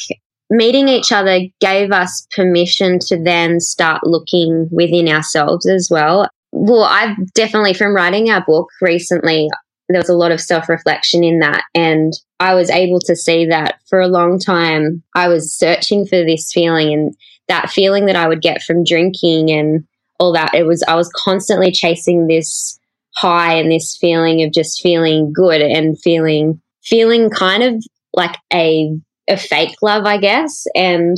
meeting 0.50 0.88
each 0.88 1.12
other 1.12 1.40
gave 1.60 1.92
us 1.92 2.26
permission 2.34 2.98
to 3.00 3.22
then 3.22 3.60
start 3.60 4.04
looking 4.04 4.68
within 4.70 5.08
ourselves 5.08 5.66
as 5.66 5.88
well. 5.90 6.28
Well, 6.50 6.84
I've 6.84 7.16
definitely, 7.34 7.74
from 7.74 7.94
writing 7.94 8.30
our 8.30 8.44
book 8.44 8.68
recently, 8.80 9.48
there 9.88 10.00
was 10.00 10.08
a 10.08 10.16
lot 10.16 10.32
of 10.32 10.40
self 10.40 10.68
reflection 10.68 11.22
in 11.22 11.40
that. 11.40 11.62
And 11.74 12.12
I 12.40 12.54
was 12.54 12.70
able 12.70 13.00
to 13.00 13.16
see 13.16 13.46
that 13.46 13.80
for 13.88 14.00
a 14.00 14.08
long 14.08 14.38
time, 14.38 15.02
I 15.14 15.28
was 15.28 15.52
searching 15.52 16.06
for 16.06 16.24
this 16.24 16.52
feeling 16.52 16.92
and 16.92 17.16
that 17.48 17.70
feeling 17.70 18.06
that 18.06 18.16
I 18.16 18.28
would 18.28 18.42
get 18.42 18.62
from 18.62 18.84
drinking 18.84 19.50
and 19.50 19.86
all 20.18 20.32
that. 20.32 20.54
It 20.54 20.64
was, 20.64 20.82
I 20.88 20.94
was 20.94 21.10
constantly 21.14 21.70
chasing 21.70 22.26
this 22.26 22.77
high 23.20 23.54
and 23.54 23.70
this 23.70 23.96
feeling 23.96 24.42
of 24.42 24.52
just 24.52 24.80
feeling 24.80 25.32
good 25.32 25.60
and 25.60 26.00
feeling, 26.00 26.60
feeling 26.84 27.30
kind 27.30 27.62
of 27.62 27.84
like 28.12 28.36
a, 28.52 28.96
a 29.28 29.36
fake 29.36 29.76
love, 29.82 30.04
I 30.04 30.18
guess. 30.18 30.66
And 30.74 31.16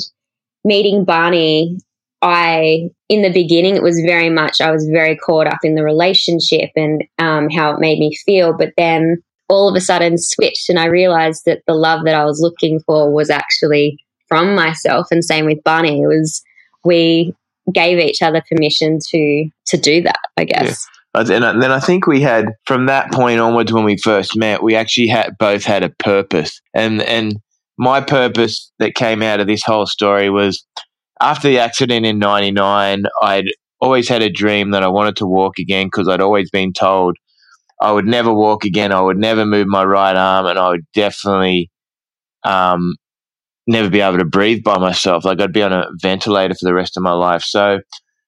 meeting 0.64 1.04
Barney, 1.04 1.78
I, 2.22 2.90
in 3.08 3.22
the 3.22 3.32
beginning, 3.32 3.76
it 3.76 3.82
was 3.82 4.00
very 4.00 4.30
much, 4.30 4.60
I 4.60 4.70
was 4.70 4.86
very 4.86 5.16
caught 5.16 5.46
up 5.46 5.58
in 5.62 5.74
the 5.74 5.84
relationship 5.84 6.70
and 6.76 7.04
um, 7.18 7.50
how 7.50 7.74
it 7.74 7.80
made 7.80 7.98
me 7.98 8.14
feel. 8.24 8.56
But 8.56 8.72
then 8.76 9.22
all 9.48 9.68
of 9.68 9.76
a 9.76 9.80
sudden 9.80 10.16
switched 10.16 10.68
and 10.68 10.78
I 10.78 10.86
realized 10.86 11.42
that 11.46 11.62
the 11.66 11.74
love 11.74 12.04
that 12.04 12.14
I 12.14 12.24
was 12.24 12.40
looking 12.40 12.80
for 12.80 13.12
was 13.12 13.30
actually 13.30 13.98
from 14.28 14.54
myself. 14.54 15.08
And 15.10 15.24
same 15.24 15.44
with 15.44 15.62
Barney. 15.64 16.02
It 16.02 16.06
was, 16.06 16.42
we 16.84 17.34
gave 17.72 17.98
each 17.98 18.22
other 18.22 18.42
permission 18.48 19.00
to, 19.10 19.50
to 19.66 19.76
do 19.76 20.02
that, 20.02 20.20
I 20.36 20.44
guess. 20.44 20.68
Yeah. 20.68 20.99
And 21.12 21.28
then 21.28 21.72
I 21.72 21.80
think 21.80 22.06
we 22.06 22.20
had 22.20 22.46
from 22.66 22.86
that 22.86 23.10
point 23.12 23.40
onwards 23.40 23.72
when 23.72 23.84
we 23.84 23.96
first 23.96 24.36
met, 24.36 24.62
we 24.62 24.76
actually 24.76 25.08
had 25.08 25.36
both 25.38 25.64
had 25.64 25.82
a 25.82 25.90
purpose. 25.90 26.60
And 26.74 27.02
and 27.02 27.36
my 27.76 28.00
purpose 28.00 28.70
that 28.78 28.94
came 28.94 29.22
out 29.22 29.40
of 29.40 29.46
this 29.46 29.64
whole 29.64 29.86
story 29.86 30.30
was 30.30 30.64
after 31.20 31.48
the 31.48 31.58
accident 31.58 32.06
in 32.06 32.18
99, 32.18 33.04
I'd 33.22 33.46
always 33.80 34.08
had 34.08 34.22
a 34.22 34.30
dream 34.30 34.70
that 34.70 34.82
I 34.82 34.88
wanted 34.88 35.16
to 35.16 35.26
walk 35.26 35.58
again 35.58 35.86
because 35.86 36.08
I'd 36.08 36.20
always 36.20 36.50
been 36.50 36.72
told 36.72 37.16
I 37.80 37.92
would 37.92 38.06
never 38.06 38.32
walk 38.32 38.64
again. 38.64 38.92
I 38.92 39.00
would 39.00 39.16
never 39.16 39.44
move 39.44 39.66
my 39.66 39.84
right 39.84 40.14
arm 40.14 40.46
and 40.46 40.58
I 40.58 40.68
would 40.68 40.84
definitely 40.92 41.70
um, 42.44 42.94
never 43.66 43.88
be 43.88 44.00
able 44.00 44.18
to 44.18 44.24
breathe 44.24 44.62
by 44.62 44.78
myself. 44.78 45.24
Like 45.24 45.40
I'd 45.40 45.52
be 45.52 45.62
on 45.62 45.72
a 45.72 45.86
ventilator 46.00 46.54
for 46.54 46.66
the 46.66 46.74
rest 46.74 46.96
of 46.96 47.02
my 47.02 47.12
life. 47.12 47.42
So 47.42 47.80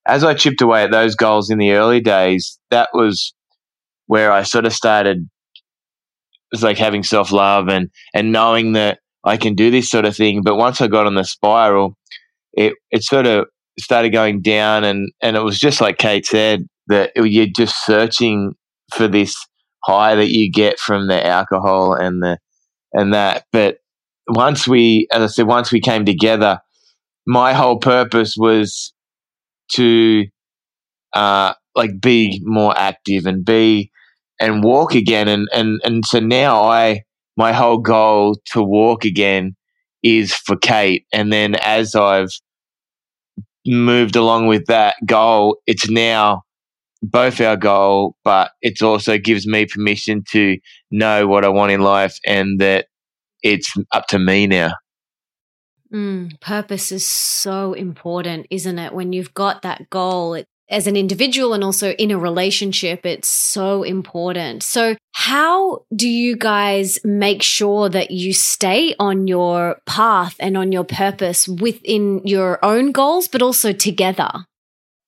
as 0.06 0.25
I 0.25 0.35
chipped 0.35 0.61
away 0.61 0.82
at 0.85 0.90
those 0.90 1.14
goals 1.14 1.50
in 1.50 1.59
the 1.59 1.73
early 1.73 2.00
days, 2.00 2.59
that 2.71 2.88
was 2.92 3.35
where 4.06 4.32
I 4.32 4.42
sort 4.42 4.66
of 4.66 4.73
started. 4.73 5.18
It 5.18 6.56
was 6.56 6.62
like 6.62 6.78
having 6.78 7.02
self 7.02 7.32
love 7.32 7.68
and, 7.68 7.90
and 8.14 8.32
knowing 8.32 8.73
that 8.73 8.99
I 9.25 9.37
can 9.37 9.54
do 9.54 9.71
this 9.71 9.90
sort 9.90 10.04
of 10.04 10.16
thing. 10.16 10.42
But 10.42 10.56
once 10.56 10.80
I 10.80 10.88
got 10.88 11.06
on 11.06 11.14
the 11.14 11.25
spiral, 11.25 11.97
it 12.52 12.75
it 12.90 13.02
sort 13.02 13.26
of 13.26 13.47
started 13.78 14.11
going 14.11 14.42
down, 14.42 14.85
and 14.85 15.11
and 15.23 15.37
it 15.37 15.42
was 15.42 15.59
just 15.59 15.80
like 15.80 15.99
Kate 15.99 16.26
said 16.26 16.66
that 16.88 17.12
you're 17.16 17.47
just 17.47 17.85
searching 17.85 18.54
for 18.92 19.09
this 19.09 19.37
high 19.85 20.14
that 20.14 20.30
you 20.30 20.50
get 20.50 20.78
from 20.78 21.09
the 21.09 21.25
alcohol 21.25 21.94
and 21.94 22.23
the 22.23 22.38
and 22.92 23.14
that. 23.14 23.44
But 23.52 23.78
once 24.28 24.68
we, 24.68 25.06
as 25.12 25.23
I 25.23 25.26
said, 25.26 25.47
once 25.47 25.73
we 25.73 25.80
came 25.80 26.04
together, 26.04 26.61
my 27.26 27.52
whole 27.52 27.78
purpose 27.78 28.35
was 28.37 28.91
to 29.73 30.25
uh, 31.12 31.54
like 31.75 32.00
be 32.00 32.40
more 32.45 32.76
active 32.76 33.26
and 33.26 33.45
be 33.45 33.90
and 34.40 34.64
walk 34.64 34.95
again. 34.95 35.28
And 35.28 35.49
and 35.52 35.81
and 35.85 36.04
so 36.04 36.21
now 36.21 36.62
I 36.64 37.02
my 37.37 37.52
whole 37.52 37.78
goal 37.78 38.37
to 38.52 38.62
walk 38.62 39.04
again 39.04 39.57
is 40.02 40.35
for 40.35 40.57
Kate. 40.57 41.07
And 41.12 41.33
then 41.33 41.54
as 41.57 41.95
I've 41.95 42.31
moved 43.66 44.16
along 44.16 44.49
with 44.49 44.66
that 44.66 44.97
goal, 45.07 45.59
it's 45.66 45.88
now 45.88 46.42
both 47.02 47.40
our 47.40 47.57
goal, 47.57 48.16
but 48.25 48.52
it 48.61 48.83
also 48.83 49.19
gives 49.19 49.47
me 49.47 49.66
permission 49.66 50.23
to 50.31 50.57
know 50.90 51.26
what 51.26 51.45
I 51.45 51.49
want 51.49 51.73
in 51.73 51.81
life 51.81 52.16
and 52.26 52.61
that 52.61 52.87
it's 53.42 53.73
up 53.92 54.07
to 54.09 54.19
me 54.19 54.47
now. 54.47 54.73
Mm, 55.92 56.40
purpose 56.40 56.90
is 56.90 57.04
so 57.04 57.75
important, 57.75 58.46
isn't 58.50 58.78
it? 58.78 58.94
When 58.94 59.12
you've 59.12 59.34
got 59.34 59.62
that 59.62 59.90
goal, 59.90 60.34
it, 60.34 60.46
as 60.70 60.87
an 60.87 60.96
individual 60.96 61.52
and 61.52 61.62
also 61.62 61.90
in 61.92 62.11
a 62.11 62.18
relationship, 62.18 63.04
it's 63.04 63.28
so 63.28 63.82
important. 63.82 64.62
So, 64.62 64.96
how 65.12 65.84
do 65.94 66.08
you 66.08 66.34
guys 66.37 66.99
make 67.04 67.42
sure 67.42 67.90
that 67.90 68.11
you 68.11 68.32
stay 68.32 68.94
on 68.99 69.26
your 69.26 69.80
path 69.84 70.34
and 70.40 70.56
on 70.56 70.72
your 70.72 70.84
purpose 70.84 71.46
within 71.46 72.22
your 72.25 72.64
own 72.64 72.92
goals, 72.92 73.28
but 73.28 73.42
also 73.42 73.72
together? 73.72 74.30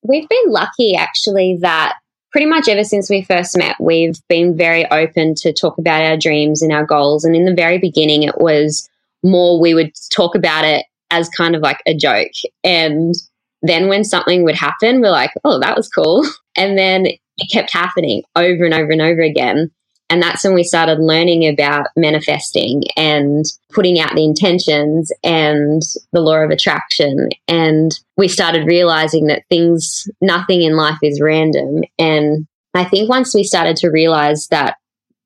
We've 0.03 0.29
been 0.29 0.49
lucky 0.51 0.95
actually 0.95 1.57
that 1.61 1.97
pretty 2.31 2.45
much 2.45 2.67
ever 2.67 2.83
since 2.83 3.09
we 3.09 3.23
first 3.23 3.57
met, 3.57 3.77
we've 3.79 4.19
been 4.27 4.55
very 4.55 4.85
open 4.91 5.33
to 5.35 5.53
talk 5.53 5.77
about 5.79 6.03
our 6.03 6.17
dreams 6.17 6.61
and 6.61 6.71
our 6.71 6.85
goals. 6.85 7.23
And 7.23 7.35
in 7.35 7.45
the 7.45 7.53
very 7.55 7.79
beginning, 7.79 8.23
it 8.23 8.37
was 8.39 8.87
more 9.25 9.59
we 9.59 9.73
would 9.73 9.91
talk 10.11 10.35
about 10.35 10.63
it 10.63 10.85
as 11.11 11.29
kind 11.29 11.55
of 11.55 11.61
like 11.61 11.81
a 11.85 11.95
joke. 11.95 12.31
And 12.63 13.13
then 13.61 13.87
when 13.87 14.03
something 14.03 14.43
would 14.43 14.55
happen, 14.55 15.01
we're 15.01 15.09
like, 15.09 15.31
oh, 15.43 15.59
that 15.59 15.75
was 15.75 15.89
cool. 15.89 16.25
And 16.57 16.77
then 16.77 17.05
it 17.05 17.51
kept 17.51 17.73
happening 17.73 18.23
over 18.37 18.63
and 18.63 18.73
over 18.73 18.89
and 18.89 19.01
over 19.01 19.19
again. 19.21 19.71
And 20.09 20.21
that's 20.21 20.45
when 20.45 20.53
we 20.53 20.63
started 20.63 20.99
learning 20.99 21.45
about 21.45 21.87
manifesting 21.97 22.83
and 22.95 23.43
putting 23.73 23.99
out 23.99 24.15
the 24.15 24.23
intentions 24.23 25.11
and 25.21 25.81
the 26.13 26.21
law 26.21 26.37
of 26.37 26.51
attraction. 26.51 27.29
And 27.49 27.91
we 28.15 28.29
started 28.29 28.67
realizing 28.67 29.27
that 29.27 29.43
things, 29.49 30.07
nothing 30.21 30.61
in 30.61 30.77
life 30.77 30.99
is 31.03 31.19
random. 31.19 31.83
And 31.99 32.47
I 32.73 32.85
think 32.85 33.09
once 33.09 33.35
we 33.35 33.43
started 33.43 33.75
to 33.77 33.89
realize 33.89 34.47
that 34.47 34.77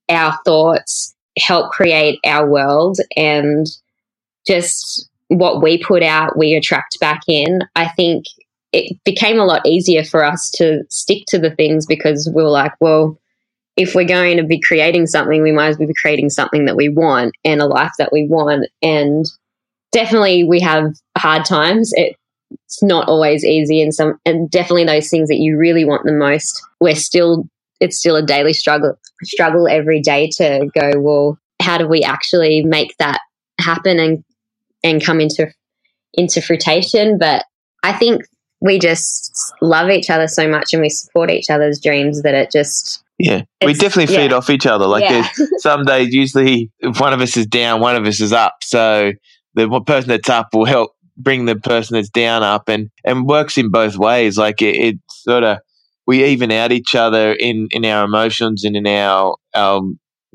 our 0.09 0.35
thoughts 0.45 1.13
help 1.37 1.71
create 1.71 2.19
our 2.25 2.49
world 2.49 2.97
and 3.15 3.67
just 4.49 5.09
what 5.27 5.61
we 5.61 5.81
put 5.81 6.01
out, 6.01 6.37
we 6.37 6.55
attract 6.55 6.99
back 6.99 7.21
in. 7.27 7.59
I 7.75 7.87
think 7.87 8.25
it 8.73 8.97
became 9.03 9.39
a 9.39 9.45
lot 9.45 9.65
easier 9.65 10.03
for 10.03 10.23
us 10.23 10.49
to 10.55 10.83
stick 10.89 11.23
to 11.27 11.37
the 11.37 11.51
things 11.51 11.85
because 11.85 12.31
we 12.33 12.43
were 12.43 12.49
like, 12.49 12.73
well, 12.79 13.19
if 13.77 13.95
we're 13.95 14.05
going 14.05 14.37
to 14.37 14.43
be 14.43 14.59
creating 14.59 15.05
something, 15.07 15.41
we 15.41 15.51
might 15.51 15.69
as 15.69 15.77
well 15.77 15.87
be 15.87 15.93
creating 16.01 16.29
something 16.29 16.65
that 16.65 16.75
we 16.75 16.89
want 16.89 17.33
and 17.45 17.61
a 17.61 17.65
life 17.65 17.93
that 17.97 18.11
we 18.11 18.27
want. 18.27 18.67
And 18.81 19.25
definitely 19.91 20.43
we 20.43 20.59
have 20.59 20.93
hard 21.17 21.45
times. 21.45 21.93
It's 21.95 22.83
not 22.83 23.07
always 23.07 23.45
easy 23.45 23.81
and 23.81 23.93
some 23.93 24.19
and 24.25 24.49
definitely 24.49 24.85
those 24.85 25.09
things 25.09 25.29
that 25.29 25.37
you 25.37 25.57
really 25.57 25.85
want 25.85 26.03
the 26.05 26.11
most, 26.11 26.61
we're 26.81 26.95
still 26.95 27.47
it's 27.79 27.97
still 27.97 28.17
a 28.17 28.25
daily 28.25 28.53
struggle 28.53 28.99
struggle 29.23 29.67
every 29.67 30.01
day 30.01 30.29
to 30.37 30.67
go, 30.77 30.91
well, 30.97 31.37
how 31.61 31.77
do 31.77 31.87
we 31.87 32.01
actually 32.03 32.63
make 32.63 32.95
that 32.97 33.21
happen 33.59 33.99
and 33.99 34.23
and 34.83 35.03
come 35.03 35.19
into 35.19 35.47
into 36.13 36.41
fruition. 36.41 37.17
But 37.17 37.45
I 37.83 37.93
think 37.93 38.23
we 38.61 38.79
just 38.79 39.53
love 39.61 39.89
each 39.89 40.09
other 40.09 40.27
so 40.27 40.47
much 40.47 40.73
and 40.73 40.81
we 40.81 40.89
support 40.89 41.29
each 41.29 41.49
other's 41.49 41.79
dreams 41.79 42.21
that 42.23 42.33
it 42.33 42.51
just 42.51 43.03
yeah 43.17 43.41
we 43.63 43.73
definitely 43.73 44.13
feed 44.13 44.31
yeah. 44.31 44.37
off 44.37 44.49
each 44.49 44.65
other 44.65 44.85
like 44.85 45.03
yeah. 45.03 45.27
some 45.57 45.85
days 45.85 46.13
usually 46.13 46.71
if 46.79 46.99
one 46.99 47.13
of 47.13 47.21
us 47.21 47.35
is 47.37 47.45
down 47.45 47.81
one 47.81 47.95
of 47.95 48.05
us 48.05 48.19
is 48.19 48.33
up 48.33 48.55
so 48.61 49.11
the 49.55 49.81
person 49.81 50.09
that's 50.09 50.29
up 50.29 50.49
will 50.53 50.65
help 50.65 50.91
bring 51.17 51.45
the 51.45 51.55
person 51.55 51.95
that's 51.95 52.09
down 52.09 52.43
up 52.43 52.69
and 52.69 52.89
and 53.05 53.25
works 53.25 53.57
in 53.57 53.69
both 53.69 53.97
ways 53.97 54.37
like 54.37 54.61
it, 54.61 54.75
it 54.75 54.95
sort 55.09 55.43
of 55.43 55.57
we 56.07 56.23
even 56.23 56.51
out 56.51 56.71
each 56.71 56.95
other 56.95 57.33
in 57.33 57.67
in 57.71 57.85
our 57.85 58.05
emotions 58.05 58.63
and 58.63 58.75
in 58.75 58.87
our 58.87 59.35
our 59.53 59.81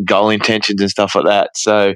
goal 0.04 0.30
intentions 0.30 0.80
and 0.80 0.90
stuff 0.90 1.14
like 1.14 1.24
that 1.24 1.50
so 1.56 1.94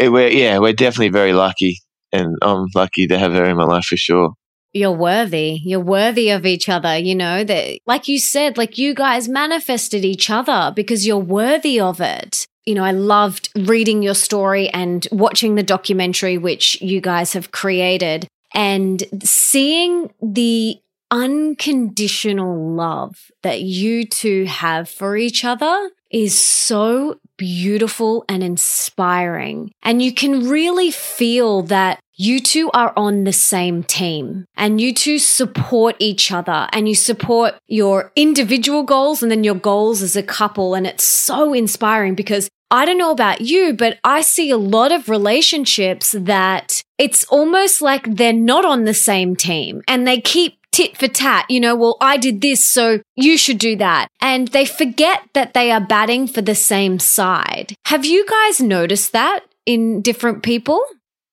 it, 0.00 0.08
we're 0.10 0.28
yeah, 0.28 0.58
we're 0.58 0.72
definitely 0.72 1.10
very 1.10 1.32
lucky, 1.32 1.78
and 2.12 2.36
I'm 2.42 2.66
lucky 2.74 3.06
to 3.06 3.18
have 3.18 3.32
her 3.32 3.44
in 3.44 3.56
my 3.56 3.64
life 3.64 3.84
for 3.84 3.96
sure. 3.96 4.32
You're 4.72 4.92
worthy. 4.92 5.60
You're 5.64 5.80
worthy 5.80 6.30
of 6.30 6.46
each 6.46 6.68
other. 6.68 6.96
You 6.96 7.14
know 7.14 7.42
that, 7.42 7.80
like 7.86 8.06
you 8.06 8.18
said, 8.18 8.56
like 8.56 8.78
you 8.78 8.94
guys 8.94 9.28
manifested 9.28 10.04
each 10.04 10.30
other 10.30 10.72
because 10.74 11.06
you're 11.06 11.18
worthy 11.18 11.80
of 11.80 12.00
it. 12.00 12.46
You 12.66 12.74
know, 12.74 12.84
I 12.84 12.92
loved 12.92 13.50
reading 13.56 14.02
your 14.02 14.14
story 14.14 14.68
and 14.68 15.06
watching 15.10 15.56
the 15.56 15.62
documentary 15.62 16.38
which 16.38 16.80
you 16.80 17.00
guys 17.00 17.32
have 17.32 17.50
created 17.50 18.28
and 18.54 19.02
seeing 19.24 20.12
the 20.22 20.78
unconditional 21.10 22.74
love 22.74 23.30
that 23.42 23.62
you 23.62 24.04
two 24.04 24.44
have 24.44 24.88
for 24.88 25.16
each 25.16 25.44
other 25.44 25.90
is 26.10 26.38
so 26.38 27.18
beautiful 27.40 28.22
and 28.28 28.42
inspiring. 28.42 29.72
And 29.82 30.02
you 30.02 30.12
can 30.12 30.46
really 30.46 30.90
feel 30.90 31.62
that 31.62 31.98
you 32.14 32.38
two 32.38 32.70
are 32.72 32.92
on 32.98 33.24
the 33.24 33.32
same 33.32 33.82
team 33.82 34.44
and 34.58 34.78
you 34.78 34.92
two 34.92 35.18
support 35.18 35.96
each 35.98 36.30
other 36.30 36.68
and 36.74 36.86
you 36.86 36.94
support 36.94 37.54
your 37.66 38.12
individual 38.14 38.82
goals 38.82 39.22
and 39.22 39.32
then 39.32 39.42
your 39.42 39.54
goals 39.54 40.02
as 40.02 40.16
a 40.16 40.22
couple. 40.22 40.74
And 40.74 40.86
it's 40.86 41.02
so 41.02 41.54
inspiring 41.54 42.14
because 42.14 42.50
I 42.70 42.84
don't 42.84 42.98
know 42.98 43.10
about 43.10 43.40
you, 43.40 43.72
but 43.72 43.98
I 44.04 44.20
see 44.20 44.50
a 44.50 44.58
lot 44.58 44.92
of 44.92 45.08
relationships 45.08 46.14
that 46.16 46.82
it's 46.98 47.24
almost 47.24 47.80
like 47.80 48.16
they're 48.16 48.34
not 48.34 48.66
on 48.66 48.84
the 48.84 48.92
same 48.92 49.34
team 49.34 49.80
and 49.88 50.06
they 50.06 50.20
keep 50.20 50.59
tit 50.72 50.96
for 50.96 51.08
tat, 51.08 51.46
you 51.48 51.60
know, 51.60 51.74
well, 51.74 51.96
I 52.00 52.16
did 52.16 52.40
this, 52.40 52.64
so 52.64 53.00
you 53.16 53.36
should 53.36 53.58
do 53.58 53.76
that. 53.76 54.08
And 54.20 54.48
they 54.48 54.64
forget 54.64 55.22
that 55.34 55.54
they 55.54 55.70
are 55.70 55.80
batting 55.80 56.26
for 56.26 56.42
the 56.42 56.54
same 56.54 56.98
side. 56.98 57.74
Have 57.86 58.04
you 58.04 58.26
guys 58.26 58.60
noticed 58.60 59.12
that 59.12 59.40
in 59.66 60.02
different 60.02 60.42
people? 60.42 60.82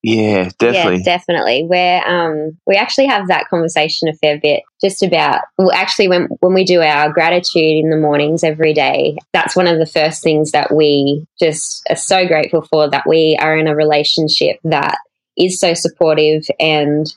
Yeah, 0.03 0.51
definitely. 0.59 0.97
Yeah, 0.97 1.03
definitely. 1.03 1.63
Where 1.65 2.07
um, 2.07 2.57
we 2.67 2.75
actually 2.75 3.07
have 3.07 3.27
that 3.27 3.47
conversation 3.49 4.07
a 4.07 4.13
fair 4.13 4.39
bit, 4.39 4.63
just 4.79 5.01
about. 5.01 5.41
Well, 5.57 5.71
actually, 5.71 6.07
when 6.07 6.27
when 6.39 6.53
we 6.53 6.63
do 6.63 6.81
our 6.81 7.11
gratitude 7.11 7.83
in 7.83 7.89
the 7.89 7.97
mornings 7.97 8.43
every 8.43 8.73
day, 8.73 9.17
that's 9.33 9.55
one 9.55 9.67
of 9.67 9.79
the 9.79 9.85
first 9.85 10.21
things 10.21 10.51
that 10.51 10.73
we 10.73 11.25
just 11.39 11.85
are 11.89 11.95
so 11.95 12.27
grateful 12.27 12.61
for. 12.61 12.89
That 12.89 13.07
we 13.07 13.37
are 13.41 13.57
in 13.57 13.67
a 13.67 13.75
relationship 13.75 14.59
that 14.63 14.97
is 15.35 15.59
so 15.59 15.73
supportive 15.73 16.43
and 16.59 17.11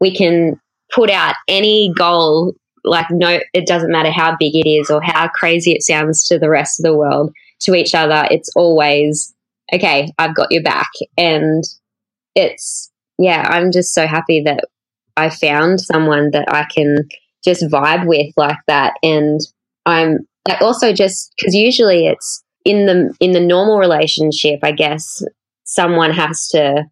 we 0.00 0.14
can 0.14 0.60
put 0.94 1.10
out 1.10 1.34
any 1.48 1.92
goal 1.96 2.54
like 2.84 3.06
no 3.10 3.40
it 3.52 3.66
doesn't 3.66 3.90
matter 3.90 4.10
how 4.10 4.36
big 4.38 4.54
it 4.54 4.68
is 4.68 4.90
or 4.90 5.00
how 5.02 5.28
crazy 5.28 5.72
it 5.72 5.82
sounds 5.82 6.24
to 6.24 6.38
the 6.38 6.48
rest 6.48 6.78
of 6.78 6.84
the 6.84 6.96
world 6.96 7.32
to 7.60 7.74
each 7.74 7.94
other 7.94 8.26
it's 8.30 8.50
always 8.54 9.34
okay 9.72 10.08
i've 10.18 10.34
got 10.34 10.50
your 10.50 10.62
back. 10.62 10.88
And 11.18 11.64
it's 12.34 12.90
yeah 13.18 13.46
i'm 13.50 13.72
just 13.72 13.94
so 13.94 14.06
happy 14.06 14.42
that 14.42 14.64
i 15.16 15.28
found 15.30 15.80
someone 15.80 16.30
that 16.30 16.52
i 16.52 16.64
can 16.74 17.08
just 17.44 17.64
vibe 17.64 18.06
with 18.06 18.32
like 18.36 18.58
that. 18.66 18.94
And 19.02 19.40
i'm 19.84 20.26
I 20.48 20.56
also 20.58 20.92
just 20.92 21.32
because 21.36 21.54
usually 21.54 22.06
it's 22.06 22.44
in 22.64 22.86
the 22.86 23.14
in 23.20 23.32
the 23.32 23.40
normal 23.40 23.78
relationship 23.78 24.60
i 24.62 24.70
guess 24.70 25.22
someone 25.64 26.12
has 26.12 26.48
to 26.48 26.84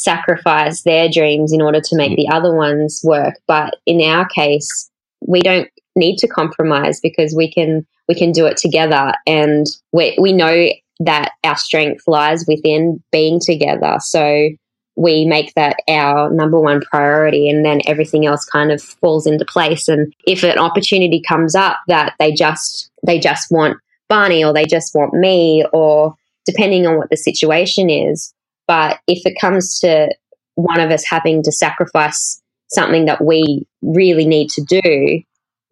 sacrifice 0.00 0.82
their 0.82 1.10
dreams 1.10 1.52
in 1.52 1.60
order 1.60 1.78
to 1.78 1.96
make 1.96 2.16
the 2.16 2.28
other 2.28 2.54
ones 2.54 3.02
work. 3.04 3.34
But 3.46 3.76
in 3.86 4.00
our 4.00 4.26
case 4.26 4.90
we 5.20 5.40
don't 5.42 5.68
need 5.94 6.16
to 6.16 6.26
compromise 6.26 7.00
because 7.00 7.34
we 7.36 7.52
can 7.52 7.86
we 8.08 8.14
can 8.14 8.32
do 8.32 8.46
it 8.46 8.56
together. 8.56 9.12
And 9.26 9.66
we 9.92 10.16
we 10.20 10.32
know 10.32 10.68
that 11.00 11.32
our 11.44 11.56
strength 11.56 12.04
lies 12.06 12.44
within 12.48 13.02
being 13.12 13.40
together. 13.40 13.96
So 14.00 14.48
we 14.96 15.24
make 15.26 15.52
that 15.54 15.76
our 15.88 16.30
number 16.30 16.58
one 16.58 16.80
priority 16.80 17.48
and 17.48 17.64
then 17.64 17.80
everything 17.86 18.26
else 18.26 18.44
kind 18.44 18.72
of 18.72 18.82
falls 18.82 19.26
into 19.26 19.44
place. 19.44 19.86
And 19.86 20.12
if 20.26 20.42
an 20.42 20.58
opportunity 20.58 21.22
comes 21.26 21.54
up 21.54 21.78
that 21.88 22.14
they 22.18 22.32
just 22.32 22.90
they 23.06 23.18
just 23.18 23.50
want 23.50 23.76
Barney 24.08 24.42
or 24.42 24.54
they 24.54 24.64
just 24.64 24.94
want 24.94 25.12
me 25.12 25.64
or 25.74 26.14
depending 26.46 26.86
on 26.86 26.96
what 26.96 27.10
the 27.10 27.16
situation 27.16 27.90
is 27.90 28.32
but 28.70 29.00
if 29.08 29.26
it 29.26 29.34
comes 29.40 29.80
to 29.80 30.14
one 30.54 30.78
of 30.78 30.92
us 30.92 31.04
having 31.04 31.42
to 31.42 31.50
sacrifice 31.50 32.40
something 32.68 33.06
that 33.06 33.24
we 33.24 33.66
really 33.82 34.24
need 34.24 34.48
to 34.50 34.62
do, 34.62 35.22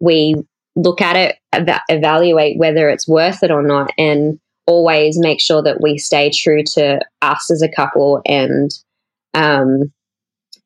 we 0.01 0.35
look 0.75 0.99
at 0.99 1.15
it, 1.15 1.37
ev- 1.53 1.79
evaluate 1.87 2.57
whether 2.57 2.89
it's 2.89 3.07
worth 3.07 3.41
it 3.41 3.51
or 3.51 3.63
not, 3.63 3.89
and 3.97 4.37
always 4.67 5.17
make 5.17 5.39
sure 5.39 5.63
that 5.63 5.79
we 5.79 5.97
stay 5.97 6.29
true 6.29 6.61
to 6.61 6.99
us 7.21 7.49
as 7.49 7.61
a 7.61 7.69
couple 7.69 8.21
and 8.25 8.71
um, 9.33 9.93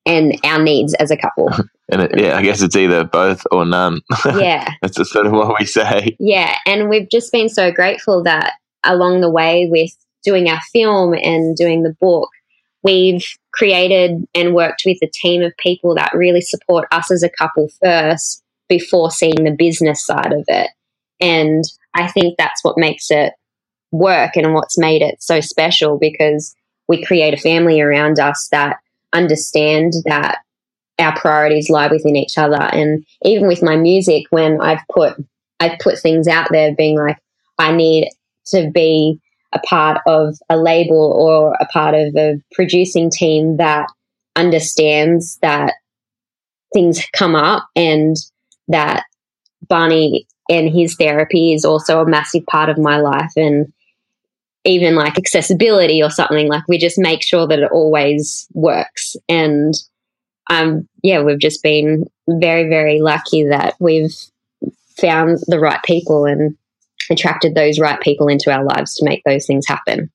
and 0.08 0.36
our 0.44 0.60
needs 0.60 0.96
as 0.96 1.12
a 1.12 1.18
couple. 1.18 1.52
and 1.92 2.02
it, 2.02 2.20
yeah, 2.20 2.36
I 2.36 2.42
guess 2.42 2.64
it's 2.64 2.76
either 2.76 3.04
both 3.04 3.46
or 3.52 3.64
none. 3.64 4.02
Yeah, 4.26 4.74
that's 4.82 4.98
just 4.98 5.12
sort 5.12 5.28
of 5.28 5.34
what 5.34 5.60
we 5.60 5.68
say. 5.68 6.18
Yeah, 6.20 6.56
and 6.66 6.90
we've 6.90 7.12
just 7.12 7.32
been 7.32 7.48
so 7.48 7.72
grateful 7.72 8.24
that 8.24 8.54
along 8.84 9.22
the 9.22 9.30
way 9.30 9.68
with 9.70 9.96
doing 10.24 10.50
our 10.50 10.62
film 10.72 11.14
and 11.14 11.56
doing 11.56 11.84
the 11.84 11.96
book, 12.00 12.30
we've 12.84 13.26
created 13.54 14.26
and 14.34 14.56
worked 14.56 14.84
with 14.86 14.98
a 15.04 15.10
team 15.14 15.42
of 15.42 15.56
people 15.58 15.96
that 15.96 16.14
really 16.14 16.42
support 16.42 16.88
us 16.92 17.12
as 17.12 17.24
a 17.24 17.30
couple 17.30 17.70
first 17.84 18.44
before 18.68 19.12
seeing 19.12 19.44
the 19.44 19.56
business 19.58 20.06
side 20.06 20.34
of 20.34 20.44
it. 20.48 20.70
And 21.20 21.64
I 21.94 22.08
think 22.08 22.36
that's 22.38 22.64
what 22.64 22.78
makes 22.78 23.12
it 23.12 23.34
work 23.92 24.36
and 24.36 24.54
what's 24.54 24.78
made 24.78 25.02
it 25.02 25.22
so 25.22 25.40
special 25.40 25.98
because 26.00 26.56
we 26.88 27.06
create 27.06 27.34
a 27.34 27.42
family 27.42 27.80
around 27.80 28.20
us 28.20 28.50
that 28.52 28.78
understand 29.14 29.94
that 30.06 30.40
our 31.00 31.16
priorities 31.18 31.70
lie 31.70 31.88
within 31.88 32.16
each 32.16 32.38
other. 32.38 32.62
And 32.62 33.06
even 33.24 33.48
with 33.48 33.64
my 33.64 33.76
music, 33.76 34.26
when 34.32 34.60
I've 34.62 34.82
put 34.92 35.16
I've 35.60 35.80
put 35.80 36.00
things 36.00 36.28
out 36.28 36.48
there 36.52 36.76
being 36.76 36.98
like, 36.98 37.18
I 37.58 37.72
need 37.72 38.10
to 38.48 38.70
be 38.74 39.22
a 39.54 39.60
part 39.60 40.02
of 40.06 40.38
a 40.50 40.58
label 40.58 41.14
or 41.16 41.56
a 41.60 41.66
part 41.68 41.96
of 41.96 42.16
a 42.16 42.42
producing 42.54 43.10
team 43.10 43.58
that 43.58 43.88
understands 44.36 45.38
that 45.42 45.74
things 46.74 47.06
come 47.14 47.36
up 47.36 47.68
and 47.76 48.16
that 48.68 49.04
Barney 49.68 50.28
and 50.50 50.70
his 50.70 50.96
therapy 50.96 51.54
is 51.54 51.64
also 51.64 52.02
a 52.02 52.10
massive 52.10 52.46
part 52.48 52.70
of 52.70 52.78
my 52.78 52.98
life 52.98 53.32
and 53.36 53.72
even 54.66 54.96
like 54.96 55.18
accessibility 55.18 56.02
or 56.02 56.10
something. 56.10 56.48
Like 56.48 56.68
we 56.68 56.78
just 56.78 56.98
make 56.98 57.22
sure 57.22 57.48
that 57.48 57.60
it 57.60 57.72
always 57.72 58.48
works. 58.54 59.16
And 59.30 59.74
um 60.50 60.88
yeah 61.02 61.22
we've 61.22 61.40
just 61.40 61.64
been 61.64 62.06
very 62.28 62.68
very 62.68 63.00
lucky 63.02 63.46
that 63.46 63.76
we've 63.80 64.16
found 64.98 65.40
the 65.48 65.60
right 65.60 65.82
people 65.84 66.26
and 66.26 66.58
attracted 67.10 67.56
those 67.56 67.80
right 67.80 68.00
people 68.02 68.28
into 68.28 68.52
our 68.52 68.64
lives 68.64 68.96
to 68.96 69.06
make 69.06 69.22
those 69.26 69.46
things 69.46 69.68
happen. 69.68 70.12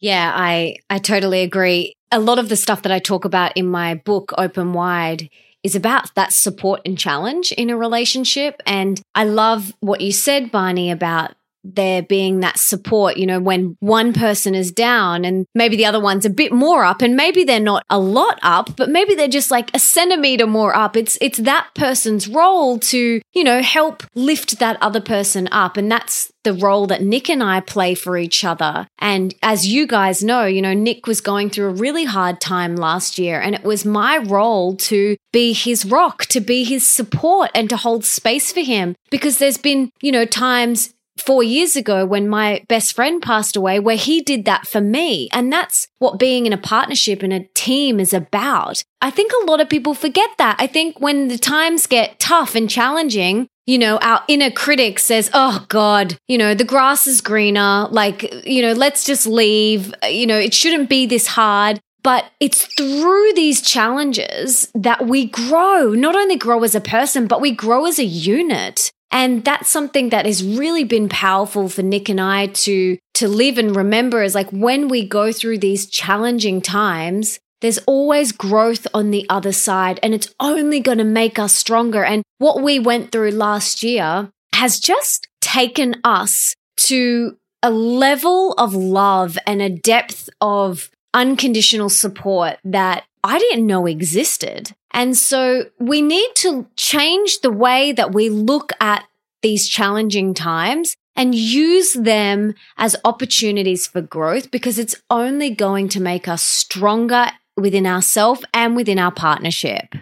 Yeah, 0.00 0.32
I 0.34 0.76
I 0.90 0.98
totally 0.98 1.42
agree. 1.42 1.94
A 2.10 2.20
lot 2.20 2.38
of 2.38 2.48
the 2.48 2.56
stuff 2.56 2.82
that 2.82 2.92
I 2.92 2.98
talk 2.98 3.24
about 3.24 3.56
in 3.56 3.66
my 3.66 3.94
book 3.94 4.32
Open 4.38 4.72
Wide 4.72 5.28
is 5.62 5.74
about 5.74 6.14
that 6.14 6.32
support 6.32 6.80
and 6.84 6.96
challenge 6.96 7.52
in 7.52 7.68
a 7.68 7.76
relationship 7.76 8.62
and 8.64 9.02
I 9.14 9.24
love 9.24 9.74
what 9.80 10.00
you 10.00 10.12
said 10.12 10.52
Barney 10.52 10.90
about 10.90 11.32
there 11.74 12.02
being 12.02 12.40
that 12.40 12.58
support, 12.58 13.16
you 13.16 13.26
know, 13.26 13.40
when 13.40 13.76
one 13.80 14.12
person 14.12 14.54
is 14.54 14.72
down 14.72 15.24
and 15.24 15.46
maybe 15.54 15.76
the 15.76 15.86
other 15.86 16.00
one's 16.00 16.24
a 16.24 16.30
bit 16.30 16.52
more 16.52 16.84
up 16.84 17.02
and 17.02 17.16
maybe 17.16 17.44
they're 17.44 17.60
not 17.60 17.84
a 17.90 17.98
lot 17.98 18.38
up, 18.42 18.76
but 18.76 18.88
maybe 18.88 19.14
they're 19.14 19.28
just 19.28 19.50
like 19.50 19.70
a 19.74 19.78
centimeter 19.78 20.46
more 20.46 20.74
up. 20.74 20.96
It's 20.96 21.18
it's 21.20 21.38
that 21.38 21.68
person's 21.74 22.28
role 22.28 22.78
to, 22.78 23.20
you 23.32 23.44
know, 23.44 23.62
help 23.62 24.02
lift 24.14 24.58
that 24.58 24.78
other 24.80 25.00
person 25.00 25.48
up 25.52 25.76
and 25.76 25.90
that's 25.90 26.30
the 26.44 26.54
role 26.54 26.86
that 26.86 27.02
Nick 27.02 27.28
and 27.28 27.42
I 27.42 27.60
play 27.60 27.94
for 27.94 28.16
each 28.16 28.44
other. 28.44 28.86
And 28.98 29.34
as 29.42 29.66
you 29.66 29.86
guys 29.86 30.22
know, 30.22 30.46
you 30.46 30.62
know, 30.62 30.72
Nick 30.72 31.06
was 31.06 31.20
going 31.20 31.50
through 31.50 31.66
a 31.66 31.74
really 31.74 32.04
hard 32.04 32.40
time 32.40 32.76
last 32.76 33.18
year 33.18 33.40
and 33.40 33.54
it 33.54 33.64
was 33.64 33.84
my 33.84 34.16
role 34.18 34.76
to 34.76 35.16
be 35.32 35.52
his 35.52 35.84
rock, 35.84 36.24
to 36.26 36.40
be 36.40 36.64
his 36.64 36.86
support 36.86 37.50
and 37.54 37.68
to 37.68 37.76
hold 37.76 38.04
space 38.04 38.50
for 38.50 38.60
him 38.60 38.94
because 39.10 39.38
there's 39.38 39.58
been, 39.58 39.90
you 40.00 40.10
know, 40.10 40.24
times 40.24 40.94
four 41.20 41.42
years 41.42 41.76
ago 41.76 42.04
when 42.04 42.28
my 42.28 42.64
best 42.68 42.94
friend 42.94 43.22
passed 43.22 43.56
away, 43.56 43.78
where 43.80 43.96
he 43.96 44.20
did 44.20 44.44
that 44.44 44.66
for 44.66 44.80
me. 44.80 45.28
And 45.32 45.52
that's 45.52 45.88
what 45.98 46.18
being 46.18 46.46
in 46.46 46.52
a 46.52 46.58
partnership 46.58 47.22
and 47.22 47.32
a 47.32 47.48
team 47.54 48.00
is 48.00 48.12
about. 48.12 48.82
I 49.00 49.10
think 49.10 49.32
a 49.32 49.50
lot 49.50 49.60
of 49.60 49.68
people 49.68 49.94
forget 49.94 50.30
that. 50.38 50.56
I 50.58 50.66
think 50.66 51.00
when 51.00 51.28
the 51.28 51.38
times 51.38 51.86
get 51.86 52.18
tough 52.18 52.54
and 52.54 52.68
challenging, 52.68 53.48
you 53.66 53.78
know, 53.78 53.98
our 53.98 54.24
inner 54.28 54.50
critic 54.50 54.98
says, 54.98 55.30
Oh 55.34 55.66
God, 55.68 56.16
you 56.26 56.38
know, 56.38 56.54
the 56.54 56.64
grass 56.64 57.06
is 57.06 57.20
greener. 57.20 57.86
Like, 57.90 58.46
you 58.46 58.62
know, 58.62 58.72
let's 58.72 59.04
just 59.04 59.26
leave. 59.26 59.94
You 60.08 60.26
know, 60.26 60.38
it 60.38 60.54
shouldn't 60.54 60.88
be 60.88 61.06
this 61.06 61.26
hard. 61.26 61.80
But 62.02 62.24
it's 62.40 62.64
through 62.64 63.32
these 63.34 63.60
challenges 63.60 64.70
that 64.74 65.06
we 65.06 65.26
grow, 65.26 65.90
not 65.90 66.16
only 66.16 66.36
grow 66.36 66.62
as 66.62 66.74
a 66.74 66.80
person, 66.80 67.26
but 67.26 67.40
we 67.40 67.50
grow 67.50 67.86
as 67.86 67.98
a 67.98 68.04
unit. 68.04 68.92
And 69.10 69.44
that's 69.44 69.70
something 69.70 70.10
that 70.10 70.26
has 70.26 70.44
really 70.44 70.84
been 70.84 71.08
powerful 71.08 71.68
for 71.68 71.82
Nick 71.82 72.08
and 72.08 72.20
I 72.20 72.48
to, 72.48 72.98
to 73.14 73.28
live 73.28 73.58
and 73.58 73.74
remember 73.74 74.22
is 74.22 74.34
like 74.34 74.50
when 74.50 74.88
we 74.88 75.06
go 75.06 75.32
through 75.32 75.58
these 75.58 75.86
challenging 75.86 76.60
times, 76.60 77.38
there's 77.60 77.78
always 77.86 78.32
growth 78.32 78.86
on 78.94 79.10
the 79.10 79.26
other 79.28 79.52
side 79.52 79.98
and 80.02 80.14
it's 80.14 80.32
only 80.38 80.80
going 80.80 80.98
to 80.98 81.04
make 81.04 81.38
us 81.38 81.54
stronger. 81.54 82.04
And 82.04 82.22
what 82.38 82.62
we 82.62 82.78
went 82.78 83.10
through 83.10 83.30
last 83.30 83.82
year 83.82 84.30
has 84.54 84.78
just 84.78 85.26
taken 85.40 85.96
us 86.04 86.54
to 86.76 87.36
a 87.62 87.70
level 87.70 88.52
of 88.52 88.74
love 88.74 89.36
and 89.46 89.60
a 89.60 89.70
depth 89.70 90.28
of 90.40 90.90
unconditional 91.18 91.88
support 91.88 92.58
that 92.64 93.04
I 93.24 93.40
didn't 93.40 93.66
know 93.66 93.86
existed. 93.86 94.70
And 94.92 95.16
so 95.16 95.64
we 95.80 96.00
need 96.00 96.30
to 96.36 96.68
change 96.76 97.40
the 97.40 97.50
way 97.50 97.90
that 97.90 98.14
we 98.14 98.30
look 98.30 98.72
at 98.80 99.04
these 99.42 99.68
challenging 99.68 100.32
times 100.32 100.94
and 101.16 101.34
use 101.34 101.94
them 101.94 102.54
as 102.76 102.94
opportunities 103.04 103.88
for 103.88 104.00
growth 104.00 104.52
because 104.52 104.78
it's 104.78 104.94
only 105.10 105.50
going 105.50 105.88
to 105.88 106.00
make 106.00 106.28
us 106.28 106.40
stronger 106.40 107.26
within 107.56 107.84
ourselves 107.84 108.44
and 108.54 108.76
within 108.76 109.00
our 109.00 109.10
partnership. 109.10 109.96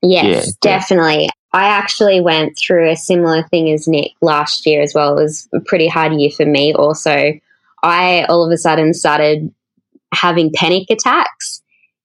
Yes, 0.00 0.46
yeah, 0.46 0.52
definitely. 0.60 1.28
I 1.52 1.64
actually 1.64 2.20
went 2.20 2.56
through 2.56 2.88
a 2.88 2.96
similar 2.96 3.42
thing 3.48 3.68
as 3.72 3.88
Nick 3.88 4.12
last 4.20 4.64
year 4.64 4.80
as 4.80 4.94
well. 4.94 5.18
It 5.18 5.22
was 5.24 5.48
a 5.52 5.60
pretty 5.60 5.88
hard 5.88 6.12
year 6.14 6.30
for 6.30 6.46
me 6.46 6.72
also. 6.72 7.32
I 7.82 8.24
all 8.28 8.46
of 8.46 8.52
a 8.52 8.56
sudden 8.56 8.94
started 8.94 9.52
having 10.12 10.52
panic 10.52 10.90
attacks 10.90 11.62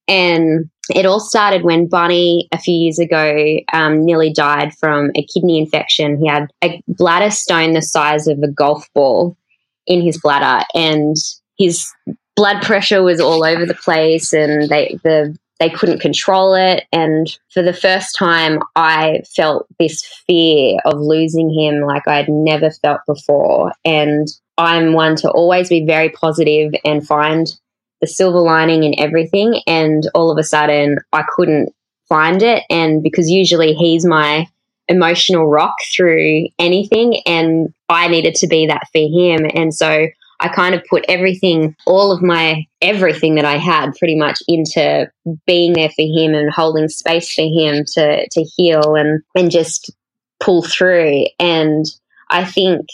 and 0.08 0.70
it 0.90 1.06
all 1.06 1.20
started 1.20 1.64
when 1.64 1.88
Barney, 1.88 2.48
a 2.54 2.58
few 2.58 2.74
years 2.74 3.00
ago, 3.00 3.58
um, 3.74 4.06
nearly 4.06 4.32
died 4.32 4.74
from 4.76 5.12
a 5.16 5.26
kidney 5.26 5.60
infection. 5.60 6.18
He 6.18 6.28
had 6.28 6.48
a 6.64 6.82
bladder 6.88 7.32
stone 7.32 7.74
the 7.74 7.82
size 7.82 8.28
of 8.28 8.40
a 8.42 8.48
golf 8.48 8.88
ball 8.94 9.38
in 9.86 10.02
his 10.02 10.20
bladder, 10.20 10.64
and 10.74 11.16
his 11.58 11.92
blood 12.36 12.62
pressure 12.62 13.04
was 13.04 13.20
all 13.20 13.44
over 13.44 13.66
the 13.66 13.74
place, 13.74 14.32
and 14.32 14.70
they 14.70 14.98
the 15.04 15.38
they 15.60 15.70
couldn't 15.70 16.00
control 16.00 16.54
it. 16.54 16.86
And 16.94 17.36
for 17.52 17.64
the 17.64 17.74
first 17.74 18.16
time, 18.18 18.60
I 18.76 19.24
felt 19.36 19.66
this 19.80 20.06
fear 20.28 20.78
of 20.86 21.00
losing 21.00 21.50
him 21.50 21.82
like 21.82 22.08
I'd 22.08 22.30
never 22.30 22.70
felt 22.70 23.02
before. 23.08 23.74
And 23.84 24.28
I'm 24.60 24.94
one 24.94 25.16
to 25.18 25.32
always 25.32 25.70
be 25.70 25.84
very 25.84 26.10
positive 26.10 26.74
and 26.86 27.06
find 27.06 27.52
the 28.02 28.08
silver 28.08 28.40
lining 28.40 28.84
in 28.84 29.00
everything. 29.00 29.62
And 29.68 30.04
all 30.14 30.32
of 30.32 30.38
a 30.38 30.44
sudden, 30.44 30.98
I 31.14 31.24
couldn't 31.28 31.74
find 32.08 32.42
it. 32.42 32.64
And 32.70 33.04
because 33.04 33.30
usually 33.30 33.74
he's 33.74 34.06
my 34.06 34.48
emotional 34.88 35.48
rock 35.48 35.76
through 35.96 36.48
anything, 36.60 37.22
and 37.26 37.74
I 37.90 38.08
needed 38.08 38.36
to 38.36 38.48
be 38.48 38.68
that 38.68 38.88
for 38.92 39.00
him. 39.00 39.50
And 39.54 39.74
so 39.74 40.08
I 40.40 40.50
kind 40.50 40.76
of 40.76 40.84
put 40.90 41.06
everything, 41.10 41.76
all 41.86 42.12
of 42.12 42.22
my 42.22 42.66
everything 42.82 43.36
that 43.36 43.46
I 43.46 43.58
had 43.58 43.96
pretty 43.96 44.16
much 44.16 44.40
into 44.48 45.10
being 45.46 45.74
there 45.74 45.90
for 45.90 46.04
him 46.04 46.36
and 46.36 46.52
holding 46.52 46.90
space 46.90 47.34
for 47.34 47.42
him 47.42 47.84
to 47.94 48.28
to 48.30 48.44
heal 48.44 48.96
and 48.96 49.24
and 49.36 49.50
just 49.50 49.92
pull 50.40 50.62
through. 50.62 51.26
And 51.40 51.86
I 52.30 52.46
think 52.46 52.86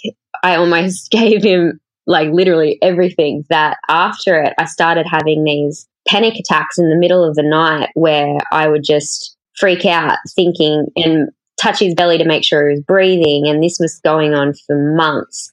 I 0.41 0.55
almost 0.55 1.11
gave 1.11 1.43
him 1.43 1.79
like 2.05 2.29
literally 2.31 2.77
everything 2.81 3.45
that 3.49 3.77
after 3.87 4.41
it 4.41 4.53
I 4.57 4.65
started 4.65 5.05
having 5.09 5.43
these 5.43 5.87
panic 6.07 6.35
attacks 6.35 6.77
in 6.77 6.89
the 6.89 6.97
middle 6.97 7.23
of 7.23 7.35
the 7.35 7.43
night 7.43 7.89
where 7.93 8.37
I 8.51 8.67
would 8.67 8.83
just 8.83 9.37
freak 9.57 9.85
out 9.85 10.17
thinking 10.35 10.87
and 10.95 11.29
touch 11.61 11.79
his 11.79 11.95
belly 11.95 12.17
to 12.17 12.25
make 12.25 12.43
sure 12.43 12.67
he 12.67 12.75
was 12.75 12.83
breathing 12.83 13.47
and 13.47 13.63
this 13.63 13.77
was 13.79 14.01
going 14.03 14.33
on 14.33 14.53
for 14.53 14.95
months 14.95 15.51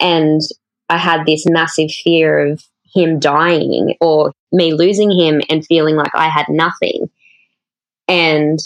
and 0.00 0.40
I 0.88 0.98
had 0.98 1.24
this 1.24 1.44
massive 1.48 1.90
fear 1.90 2.52
of 2.52 2.62
him 2.94 3.18
dying 3.18 3.96
or 4.00 4.32
me 4.52 4.74
losing 4.74 5.10
him 5.10 5.40
and 5.48 5.64
feeling 5.64 5.96
like 5.96 6.14
I 6.14 6.28
had 6.28 6.46
nothing. 6.48 7.08
And 8.08 8.58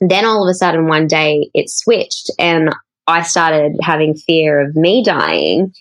then 0.00 0.24
all 0.24 0.42
of 0.42 0.50
a 0.50 0.54
sudden, 0.54 0.88
one 0.88 1.06
day 1.06 1.50
it 1.54 1.68
switched 1.68 2.30
and 2.38 2.70
I 3.06 3.22
started 3.22 3.76
having 3.82 4.14
fear 4.14 4.60
of 4.60 4.74
me 4.74 5.04
dying. 5.04 5.74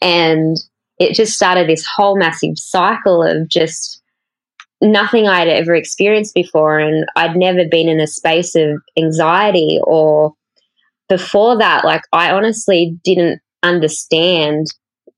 And 0.00 0.56
it 0.98 1.14
just 1.14 1.34
started 1.34 1.68
this 1.68 1.86
whole 1.96 2.16
massive 2.16 2.58
cycle 2.58 3.22
of 3.22 3.48
just 3.48 4.02
nothing 4.82 5.28
I'd 5.28 5.48
ever 5.48 5.74
experienced 5.74 6.34
before. 6.34 6.78
And 6.78 7.06
I'd 7.16 7.36
never 7.36 7.64
been 7.70 7.88
in 7.88 8.00
a 8.00 8.06
space 8.06 8.54
of 8.54 8.80
anxiety 8.96 9.78
or 9.82 10.34
before 11.08 11.58
that, 11.58 11.84
like, 11.84 12.02
I 12.12 12.30
honestly 12.30 12.96
didn't 13.04 13.40
understand 13.62 14.68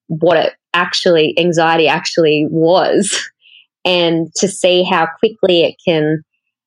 what 0.09 0.37
it 0.37 0.55
actually 0.75 1.35
anxiety 1.39 1.87
actually 1.89 2.47
was 2.51 3.31
and 3.85 4.33
to 4.37 4.49
see 4.49 4.85
how 4.85 5.07
quickly 5.19 5.63
it 5.63 5.75
can 5.85 6.23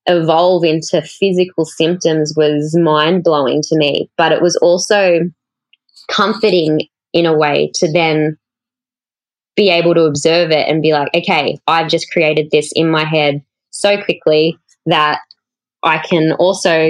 evolve 0.07 0.63
into 0.63 1.01
physical 1.01 1.65
symptoms 1.65 2.33
was 2.37 2.77
mind 2.77 3.23
blowing 3.23 3.61
to 3.63 3.75
me 3.75 4.07
but 4.17 4.31
it 4.31 4.41
was 4.41 4.55
also 4.57 5.21
comforting 6.11 6.81
in 7.15 7.25
a 7.25 7.35
way 7.35 7.71
to 7.73 7.91
then 7.91 8.37
be 9.55 9.69
able 9.69 9.95
to 9.95 10.03
observe 10.03 10.51
it 10.51 10.67
and 10.69 10.83
be 10.83 10.91
like 10.93 11.09
okay 11.15 11.57
i've 11.65 11.89
just 11.89 12.11
created 12.11 12.49
this 12.51 12.71
in 12.75 12.91
my 12.91 13.03
head 13.03 13.41
so 13.71 13.99
quickly 14.03 14.55
that 14.85 15.19
i 15.81 15.97
can 15.97 16.33
also 16.33 16.89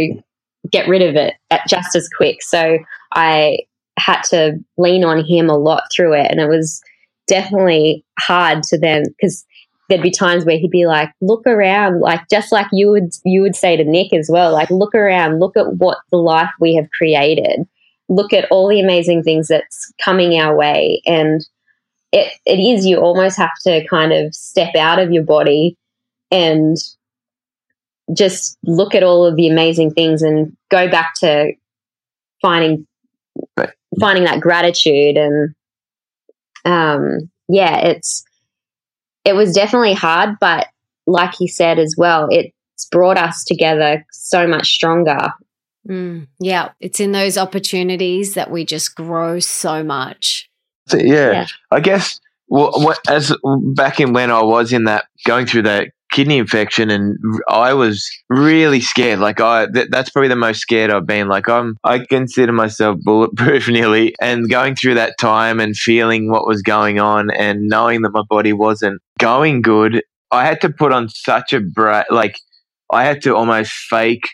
get 0.71 0.89
rid 0.89 1.01
of 1.01 1.15
it 1.15 1.35
just 1.69 1.95
as 1.95 2.09
quick 2.17 2.41
so 2.41 2.77
i 3.13 3.57
had 3.97 4.21
to 4.23 4.57
lean 4.77 5.03
on 5.03 5.23
him 5.23 5.49
a 5.49 5.57
lot 5.57 5.83
through 5.93 6.13
it. 6.13 6.29
And 6.29 6.39
it 6.39 6.47
was 6.47 6.81
definitely 7.27 8.05
hard 8.19 8.63
to 8.63 8.77
then, 8.77 9.05
because 9.07 9.45
there'd 9.89 10.01
be 10.01 10.11
times 10.11 10.45
where 10.45 10.57
he'd 10.57 10.71
be 10.71 10.85
like, 10.85 11.09
look 11.21 11.45
around, 11.45 12.01
like 12.01 12.21
just 12.29 12.51
like 12.51 12.67
you 12.71 12.89
would, 12.89 13.13
you 13.23 13.41
would 13.41 13.55
say 13.55 13.77
to 13.77 13.83
Nick 13.83 14.13
as 14.13 14.29
well, 14.31 14.51
like, 14.51 14.69
look 14.69 14.95
around, 14.95 15.39
look 15.39 15.55
at 15.55 15.75
what 15.75 15.99
the 16.11 16.17
life 16.17 16.49
we 16.59 16.75
have 16.75 16.89
created. 16.91 17.67
Look 18.09 18.33
at 18.33 18.47
all 18.51 18.67
the 18.67 18.79
amazing 18.79 19.23
things 19.23 19.47
that's 19.47 19.91
coming 20.03 20.39
our 20.39 20.55
way. 20.55 21.01
And 21.05 21.45
it, 22.11 22.31
it 22.45 22.59
is, 22.59 22.85
you 22.85 22.97
almost 22.97 23.37
have 23.37 23.51
to 23.63 23.85
kind 23.87 24.13
of 24.13 24.33
step 24.33 24.75
out 24.75 24.99
of 24.99 25.11
your 25.11 25.23
body 25.23 25.77
and 26.31 26.77
just 28.13 28.57
look 28.63 28.93
at 28.93 29.03
all 29.03 29.25
of 29.25 29.35
the 29.35 29.47
amazing 29.47 29.91
things 29.91 30.21
and 30.21 30.55
go 30.69 30.89
back 30.89 31.13
to 31.19 31.53
finding 32.41 32.85
right 33.57 33.71
finding 33.99 34.25
that 34.25 34.41
gratitude 34.41 35.17
and 35.17 35.55
um, 36.65 37.29
yeah, 37.47 37.77
it's 37.77 38.25
it 39.23 39.33
was 39.33 39.53
definitely 39.53 39.93
hard, 39.93 40.37
but 40.39 40.67
like 41.07 41.35
he 41.35 41.47
said 41.47 41.79
as 41.79 41.95
well, 41.97 42.27
it's 42.31 42.85
brought 42.91 43.17
us 43.17 43.43
together 43.43 44.05
so 44.11 44.47
much 44.47 44.67
stronger. 44.67 45.29
Mm, 45.88 46.28
yeah, 46.39 46.71
it's 46.80 47.00
in 47.00 47.12
those 47.12 47.38
opportunities 47.38 48.34
that 48.34 48.50
we 48.50 48.65
just 48.65 48.95
grow 48.95 49.39
so 49.39 49.84
much. 49.84 50.50
So, 50.88 50.98
yeah, 50.98 51.32
yeah, 51.32 51.48
I 51.71 51.80
guess 51.80 52.19
well, 52.48 52.93
as 53.10 53.36
back 53.76 54.00
in 54.00 54.13
when 54.13 54.32
I 54.32 54.41
was 54.41 54.71
in 54.71 54.86
that 54.86 55.06
going 55.26 55.45
through 55.45 55.63
that 55.63 55.89
kidney 56.12 56.38
infection 56.38 56.89
and 56.89 57.17
I 57.50 57.74
was 57.74 58.10
really 58.30 58.80
scared. 58.80 59.19
Like 59.19 59.41
I, 59.41 59.67
th- 59.67 59.89
that's 59.89 60.10
probably 60.10 60.30
the 60.30 60.36
most 60.36 60.62
scared 60.62 60.91
I've 60.91 61.06
been. 61.06 61.28
Like 61.28 61.50
I'm, 61.50 61.78
I 61.84 62.00
consider 62.00 62.54
myself 62.54 63.00
bulletproof 63.02 63.67
nearly 63.69 64.15
and 64.21 64.50
going 64.50 64.76
through 64.76 64.93
that 64.95 65.17
time 65.19 65.60
and 65.60 65.76
feeling 65.76 66.30
what 66.30 66.48
was 66.48 66.62
going 66.62 67.00
on 67.00 67.32
and 67.32 67.67
knowing 67.67 68.04
that 68.04 68.12
my 68.12 68.24
body 68.30 68.54
wasn't 68.54 69.02
going 69.19 69.62
good. 69.62 70.04
I 70.32 70.45
had 70.45 70.62
to 70.62 70.69
put 70.69 70.91
on 70.91 71.10
such 71.10 71.54
a 71.54 71.60
bra- 71.60 72.04
like 72.10 72.38
I 72.91 73.04
had 73.04 73.21
to 73.24 73.36
almost 73.36 73.71
fake 73.71 74.28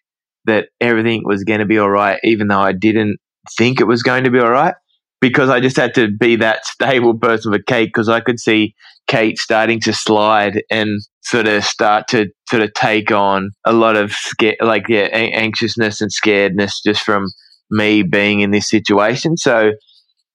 that 0.45 0.69
everything 0.79 1.23
was 1.25 1.43
going 1.43 1.59
to 1.59 1.65
be 1.65 1.77
all 1.77 1.89
right, 1.89 2.19
even 2.23 2.47
though 2.47 2.59
I 2.59 2.71
didn't 2.71 3.17
think 3.57 3.79
it 3.79 3.87
was 3.87 4.03
going 4.03 4.23
to 4.23 4.31
be 4.31 4.39
all 4.39 4.49
right 4.49 4.75
because 5.21 5.49
I 5.49 5.59
just 5.59 5.77
had 5.77 5.93
to 5.95 6.09
be 6.09 6.35
that 6.37 6.65
stable 6.65 7.17
person 7.17 7.53
for 7.53 7.59
Kate 7.59 7.89
because 7.89 8.09
I 8.09 8.19
could 8.19 8.39
see 8.39 8.75
Kate 9.07 9.37
starting 9.37 9.79
to 9.81 9.93
slide 9.93 10.63
and 10.69 10.99
sort 11.21 11.47
of 11.47 11.63
start 11.63 12.07
to 12.09 12.27
sort 12.49 12.63
of 12.63 12.73
take 12.73 13.11
on 13.11 13.51
a 13.65 13.71
lot 13.71 13.95
of 13.95 14.13
like 14.61 14.89
yeah, 14.89 15.07
anxiousness 15.11 16.01
and 16.01 16.11
scaredness 16.11 16.73
just 16.83 17.03
from 17.03 17.27
me 17.69 18.03
being 18.03 18.41
in 18.41 18.51
this 18.51 18.69
situation. 18.69 19.37
So 19.37 19.71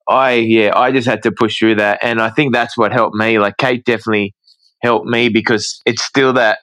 I 0.09 0.35
yeah, 0.35 0.73
I 0.75 0.93
just 0.93 1.09
had 1.09 1.23
to 1.25 1.33
push 1.33 1.59
through 1.59 1.77
that, 1.77 1.99
and 2.03 2.21
I 2.21 2.31
think 2.31 2.55
that's 2.55 2.77
what 2.77 2.93
helped 2.93 3.17
me. 3.17 3.39
Like 3.39 3.57
Kate 3.57 3.85
definitely 3.85 4.35
helped 4.83 5.07
me 5.07 5.29
because 5.29 5.81
it's 5.85 6.05
still 6.05 6.33
that 6.35 6.59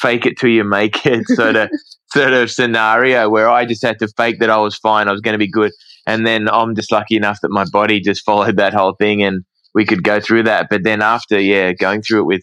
fake 0.00 0.26
it 0.26 0.38
till 0.38 0.50
you 0.50 0.64
make 0.64 1.06
it 1.06 1.26
sort 1.28 1.56
of 1.56 1.70
sort 2.12 2.32
of 2.32 2.50
scenario 2.50 3.28
where 3.28 3.48
I 3.48 3.64
just 3.64 3.82
had 3.82 3.98
to 3.98 4.08
fake 4.16 4.38
that 4.40 4.50
I 4.50 4.58
was 4.58 4.76
fine, 4.76 5.08
I 5.08 5.12
was 5.12 5.20
going 5.20 5.34
to 5.34 5.38
be 5.38 5.50
good, 5.50 5.72
and 6.06 6.26
then 6.26 6.48
I'm 6.48 6.74
just 6.74 6.92
lucky 6.92 7.16
enough 7.16 7.40
that 7.42 7.50
my 7.50 7.64
body 7.72 8.00
just 8.00 8.24
followed 8.24 8.56
that 8.56 8.74
whole 8.74 8.94
thing 8.94 9.22
and 9.22 9.44
we 9.74 9.84
could 9.84 10.04
go 10.04 10.20
through 10.20 10.44
that. 10.44 10.68
But 10.70 10.84
then 10.84 11.02
after, 11.02 11.40
yeah, 11.40 11.72
going 11.72 12.02
through 12.02 12.20
it 12.20 12.26
with 12.26 12.42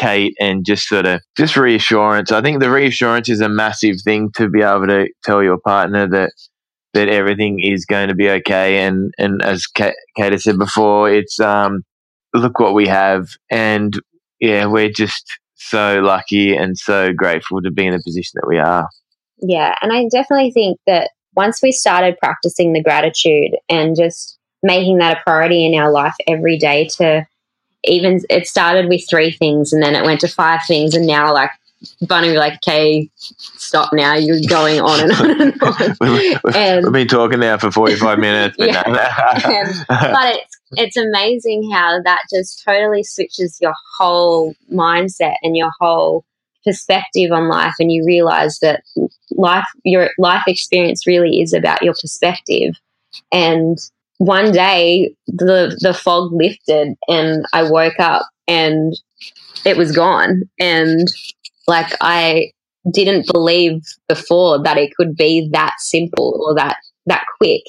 Kate 0.00 0.34
and 0.40 0.64
just 0.64 0.88
sort 0.88 1.06
of 1.06 1.20
just 1.36 1.56
reassurance. 1.56 2.32
I 2.32 2.40
think 2.40 2.60
the 2.60 2.70
reassurance 2.70 3.28
is 3.28 3.42
a 3.42 3.50
massive 3.50 3.96
thing 4.02 4.30
to 4.36 4.48
be 4.48 4.62
able 4.62 4.86
to 4.86 5.08
tell 5.24 5.42
your 5.42 5.58
partner 5.58 6.08
that 6.08 6.32
that 6.94 7.08
everything 7.08 7.60
is 7.60 7.84
going 7.84 8.08
to 8.08 8.14
be 8.14 8.30
okay. 8.30 8.78
And 8.78 9.12
and 9.18 9.42
as 9.42 9.66
Kate, 9.66 9.94
Kate 10.16 10.40
said 10.40 10.58
before, 10.58 11.10
it's 11.10 11.38
um 11.38 11.82
look 12.32 12.58
what 12.58 12.74
we 12.74 12.86
have, 12.88 13.28
and 13.50 13.92
yeah, 14.40 14.66
we're 14.66 14.90
just 14.90 15.38
so 15.60 16.00
lucky 16.00 16.56
and 16.56 16.76
so 16.78 17.12
grateful 17.12 17.60
to 17.62 17.70
be 17.70 17.86
in 17.86 17.92
the 17.92 18.02
position 18.02 18.32
that 18.34 18.48
we 18.48 18.58
are. 18.58 18.88
Yeah, 19.42 19.74
and 19.80 19.92
I 19.92 20.06
definitely 20.10 20.50
think 20.50 20.78
that 20.86 21.10
once 21.36 21.62
we 21.62 21.72
started 21.72 22.18
practicing 22.18 22.72
the 22.72 22.82
gratitude 22.82 23.52
and 23.68 23.96
just 23.96 24.38
making 24.62 24.98
that 24.98 25.18
a 25.18 25.20
priority 25.22 25.64
in 25.64 25.78
our 25.78 25.90
life 25.90 26.14
every 26.26 26.58
day 26.58 26.86
to 26.96 27.26
even 27.84 28.20
it 28.28 28.46
started 28.46 28.88
with 28.88 29.08
three 29.08 29.30
things 29.30 29.72
and 29.72 29.82
then 29.82 29.94
it 29.94 30.04
went 30.04 30.20
to 30.20 30.28
five 30.28 30.60
things 30.66 30.94
and 30.94 31.06
now 31.06 31.32
like 31.32 31.50
Bunny 32.06 32.36
like, 32.36 32.54
okay, 32.56 33.08
stop 33.16 33.92
now. 33.92 34.14
You're 34.14 34.40
going 34.48 34.80
on 34.80 35.00
and 35.00 35.12
on 35.12 35.40
and 35.40 35.62
on. 35.62 35.96
we've, 36.00 36.38
and, 36.54 36.84
we've 36.84 36.92
been 36.92 37.08
talking 37.08 37.40
now 37.40 37.56
for 37.56 37.70
45 37.70 38.18
minutes. 38.18 38.56
But, 38.58 38.68
yeah. 38.68 38.82
and, 38.86 39.84
but 39.88 40.34
it's, 40.34 40.59
it's 40.72 40.96
amazing 40.96 41.70
how 41.72 42.00
that 42.04 42.22
just 42.32 42.62
totally 42.64 43.02
switches 43.02 43.58
your 43.60 43.74
whole 43.98 44.54
mindset 44.72 45.34
and 45.42 45.56
your 45.56 45.70
whole 45.80 46.24
perspective 46.64 47.32
on 47.32 47.48
life. 47.48 47.74
And 47.78 47.90
you 47.90 48.04
realize 48.04 48.58
that 48.60 48.82
life, 49.30 49.66
your 49.84 50.10
life 50.18 50.44
experience 50.46 51.06
really 51.06 51.40
is 51.40 51.52
about 51.52 51.82
your 51.82 51.94
perspective. 51.94 52.74
And 53.32 53.78
one 54.18 54.52
day 54.52 55.14
the 55.26 55.76
the 55.80 55.94
fog 55.94 56.30
lifted 56.32 56.94
and 57.08 57.44
I 57.54 57.62
woke 57.70 57.98
up 57.98 58.22
and 58.46 58.92
it 59.64 59.78
was 59.78 59.92
gone 59.92 60.42
and 60.58 61.08
like 61.66 61.96
I 62.02 62.52
didn't 62.92 63.32
believe 63.32 63.80
before 64.08 64.62
that 64.62 64.76
it 64.76 64.94
could 64.94 65.16
be 65.16 65.48
that 65.52 65.76
simple 65.78 66.38
or 66.46 66.54
that 66.54 66.76
that 67.06 67.24
quick 67.38 67.62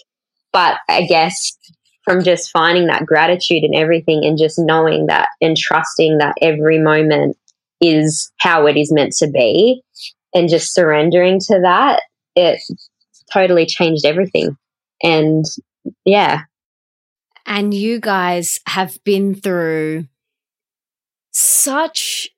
but 0.52 0.76
I 0.90 1.04
guess 1.04 1.58
from 2.04 2.24
just 2.24 2.52
finding 2.52 2.88
that 2.88 3.06
gratitude 3.06 3.64
and 3.64 3.76
everything 3.76 4.26
and 4.26 4.38
just 4.38 4.58
knowing 4.58 5.08
that 5.08 5.28
and 5.40 5.56
trusting 5.56 6.18
that 6.18 6.36
every 6.42 6.80
moment 6.80 7.38
is 7.80 8.32
how 8.40 8.66
it 8.66 8.78
is 8.78 8.92
meant 8.92 9.14
to 9.14 9.28
be 9.30 9.82
and 10.34 10.50
just 10.50 10.74
surrendering 10.74 11.40
to 11.40 11.60
that 11.62 12.02
it 12.36 12.62
totally 13.32 13.66
changed 13.66 14.06
everything 14.06 14.56
and 15.04 15.46
yeah. 16.06 16.42
And 17.46 17.74
you 17.74 18.00
guys 18.00 18.60
have 18.68 19.04
been 19.04 19.36
through 19.36 20.08
such 21.32 22.30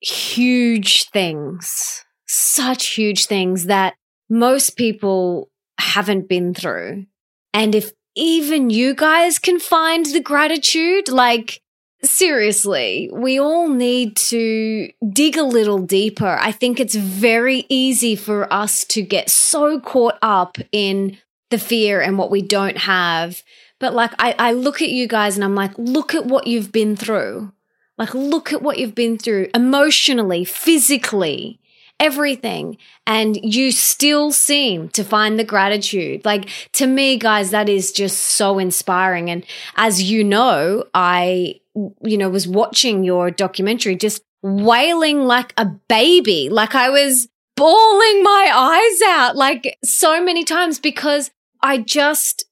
huge 0.00 1.08
things, 1.10 2.04
such 2.26 2.94
huge 2.94 3.26
things 3.26 3.64
that 3.64 3.94
most 4.28 4.76
people 4.76 5.48
haven't 5.78 6.28
been 6.28 6.54
through. 6.54 7.06
And 7.54 7.74
if 7.74 7.92
even 8.14 8.70
you 8.70 8.94
guys 8.94 9.38
can 9.38 9.58
find 9.58 10.06
the 10.06 10.20
gratitude, 10.20 11.08
like, 11.08 11.62
seriously, 12.02 13.08
we 13.12 13.38
all 13.38 13.68
need 13.68 14.16
to 14.16 14.90
dig 15.12 15.36
a 15.36 15.44
little 15.44 15.78
deeper. 15.78 16.38
I 16.40 16.52
think 16.52 16.80
it's 16.80 16.94
very 16.94 17.64
easy 17.68 18.16
for 18.16 18.52
us 18.52 18.84
to 18.86 19.02
get 19.02 19.30
so 19.30 19.80
caught 19.80 20.18
up 20.20 20.58
in 20.72 21.18
the 21.50 21.58
fear 21.58 22.00
and 22.00 22.18
what 22.18 22.30
we 22.30 22.42
don't 22.42 22.78
have. 22.78 23.42
But 23.78 23.94
like, 23.94 24.12
I, 24.18 24.34
I 24.38 24.52
look 24.52 24.82
at 24.82 24.90
you 24.90 25.06
guys 25.06 25.36
and 25.36 25.44
I'm 25.44 25.54
like, 25.54 25.72
look 25.76 26.14
at 26.14 26.26
what 26.26 26.46
you've 26.46 26.72
been 26.72 26.96
through. 26.96 27.52
Like, 27.98 28.14
look 28.14 28.52
at 28.52 28.62
what 28.62 28.78
you've 28.78 28.94
been 28.94 29.18
through 29.18 29.48
emotionally, 29.54 30.44
physically, 30.44 31.60
everything. 32.02 32.76
And 33.06 33.38
you 33.42 33.70
still 33.70 34.32
seem 34.32 34.88
to 34.90 35.04
find 35.04 35.38
the 35.38 35.44
gratitude. 35.44 36.24
Like, 36.24 36.48
to 36.72 36.86
me, 36.86 37.16
guys, 37.16 37.50
that 37.50 37.68
is 37.68 37.92
just 37.92 38.18
so 38.18 38.58
inspiring. 38.58 39.30
And 39.30 39.46
as 39.76 40.02
you 40.02 40.24
know, 40.24 40.84
I, 40.94 41.60
you 42.02 42.18
know, 42.18 42.28
was 42.28 42.48
watching 42.48 43.04
your 43.04 43.30
documentary 43.30 43.94
just 43.94 44.22
wailing 44.42 45.24
like 45.24 45.54
a 45.56 45.64
baby. 45.64 46.48
Like, 46.50 46.74
I 46.74 46.90
was 46.90 47.28
bawling 47.56 48.22
my 48.22 48.50
eyes 48.52 49.08
out 49.08 49.36
like 49.36 49.78
so 49.84 50.24
many 50.24 50.42
times 50.42 50.80
because 50.80 51.30
I 51.62 51.78
just 51.78 52.44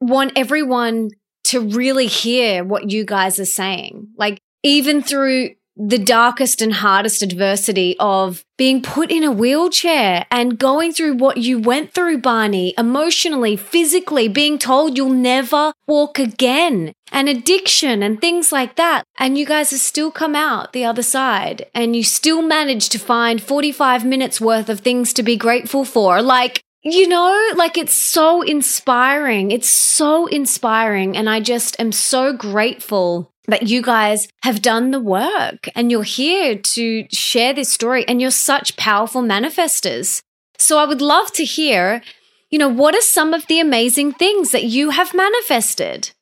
want 0.00 0.32
everyone 0.36 1.10
to 1.44 1.60
really 1.60 2.06
hear 2.06 2.64
what 2.64 2.90
you 2.90 3.04
guys 3.04 3.40
are 3.40 3.46
saying. 3.46 4.08
Like, 4.18 4.38
even 4.62 5.02
through 5.02 5.54
the 5.76 5.98
darkest 5.98 6.62
and 6.62 6.74
hardest 6.74 7.22
adversity 7.22 7.96
of 7.98 8.44
being 8.56 8.80
put 8.80 9.10
in 9.10 9.24
a 9.24 9.32
wheelchair 9.32 10.24
and 10.30 10.58
going 10.58 10.92
through 10.92 11.14
what 11.14 11.38
you 11.38 11.58
went 11.58 11.92
through, 11.92 12.18
Barney, 12.18 12.74
emotionally, 12.78 13.56
physically, 13.56 14.28
being 14.28 14.58
told 14.58 14.96
you'll 14.96 15.10
never 15.10 15.72
walk 15.86 16.18
again, 16.18 16.92
and 17.10 17.28
addiction 17.28 18.02
and 18.02 18.20
things 18.20 18.52
like 18.52 18.76
that. 18.76 19.04
And 19.18 19.38
you 19.38 19.46
guys 19.46 19.70
have 19.70 19.80
still 19.80 20.10
come 20.10 20.34
out 20.34 20.72
the 20.72 20.84
other 20.84 21.02
side 21.02 21.66
and 21.74 21.94
you 21.94 22.02
still 22.02 22.42
managed 22.42 22.92
to 22.92 22.98
find 22.98 23.42
45 23.42 24.04
minutes 24.04 24.40
worth 24.40 24.68
of 24.68 24.80
things 24.80 25.12
to 25.14 25.22
be 25.22 25.36
grateful 25.36 25.84
for. 25.84 26.20
Like, 26.20 26.62
you 26.82 27.08
know, 27.08 27.50
like 27.56 27.78
it's 27.78 27.94
so 27.94 28.42
inspiring. 28.42 29.50
It's 29.50 29.68
so 29.68 30.26
inspiring. 30.26 31.16
And 31.16 31.30
I 31.30 31.40
just 31.40 31.78
am 31.80 31.92
so 31.92 32.32
grateful 32.32 33.32
that 33.48 33.68
you 33.68 33.82
guys 33.82 34.28
have 34.42 34.62
done 34.62 34.90
the 34.90 35.00
work 35.00 35.68
and 35.74 35.90
you're 35.90 36.02
here 36.02 36.56
to 36.56 37.06
share 37.10 37.52
this 37.52 37.72
story 37.72 38.06
and 38.08 38.20
you're 38.20 38.30
such 38.30 38.76
powerful 38.76 39.22
manifestors. 39.22 40.22
So 40.58 40.78
I 40.78 40.86
would 40.86 41.02
love 41.02 41.32
to 41.32 41.44
hear, 41.44 42.02
you 42.50 42.58
know, 42.58 42.68
what 42.68 42.94
are 42.94 43.02
some 43.02 43.34
of 43.34 43.46
the 43.46 43.60
amazing 43.60 44.12
things 44.12 44.50
that 44.52 44.64
you 44.64 44.90
have 44.90 45.14
manifested? 45.14 46.12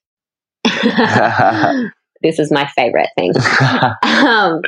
this 2.23 2.39
is 2.39 2.51
my 2.51 2.67
favorite 2.75 3.11
thing. 3.17 3.33
um, 4.03 4.63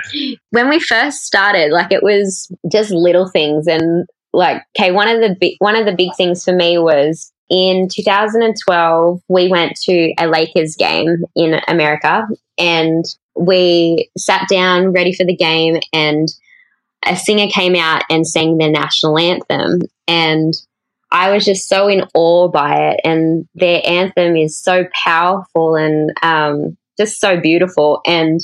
when 0.50 0.68
we 0.68 0.78
first 0.80 1.24
started, 1.24 1.72
like 1.72 1.92
it 1.92 2.02
was 2.02 2.52
just 2.70 2.90
little 2.90 3.28
things 3.28 3.66
and 3.66 4.06
like 4.32 4.62
okay, 4.78 4.90
one 4.90 5.08
of 5.08 5.20
the 5.20 5.36
big 5.40 5.54
one 5.60 5.76
of 5.76 5.86
the 5.86 5.94
big 5.94 6.10
things 6.16 6.44
for 6.44 6.52
me 6.52 6.76
was 6.78 7.32
in 7.50 7.88
2012, 7.92 9.20
we 9.28 9.48
went 9.48 9.76
to 9.84 10.12
a 10.18 10.26
Lakers 10.26 10.76
game 10.76 11.24
in 11.36 11.60
America 11.68 12.26
and 12.58 13.04
we 13.36 14.10
sat 14.16 14.46
down 14.48 14.92
ready 14.92 15.12
for 15.12 15.24
the 15.24 15.36
game 15.36 15.80
and 15.92 16.28
a 17.06 17.16
singer 17.16 17.48
came 17.48 17.74
out 17.74 18.02
and 18.08 18.26
sang 18.26 18.58
their 18.58 18.70
national 18.70 19.18
anthem. 19.18 19.80
And 20.06 20.54
I 21.10 21.30
was 21.30 21.44
just 21.44 21.68
so 21.68 21.88
in 21.88 22.04
awe 22.14 22.48
by 22.48 22.90
it 22.90 23.00
and 23.04 23.46
their 23.54 23.82
anthem 23.84 24.36
is 24.36 24.58
so 24.58 24.86
powerful 25.04 25.76
and 25.76 26.12
um, 26.22 26.76
just 26.98 27.20
so 27.20 27.38
beautiful. 27.40 28.00
And 28.06 28.40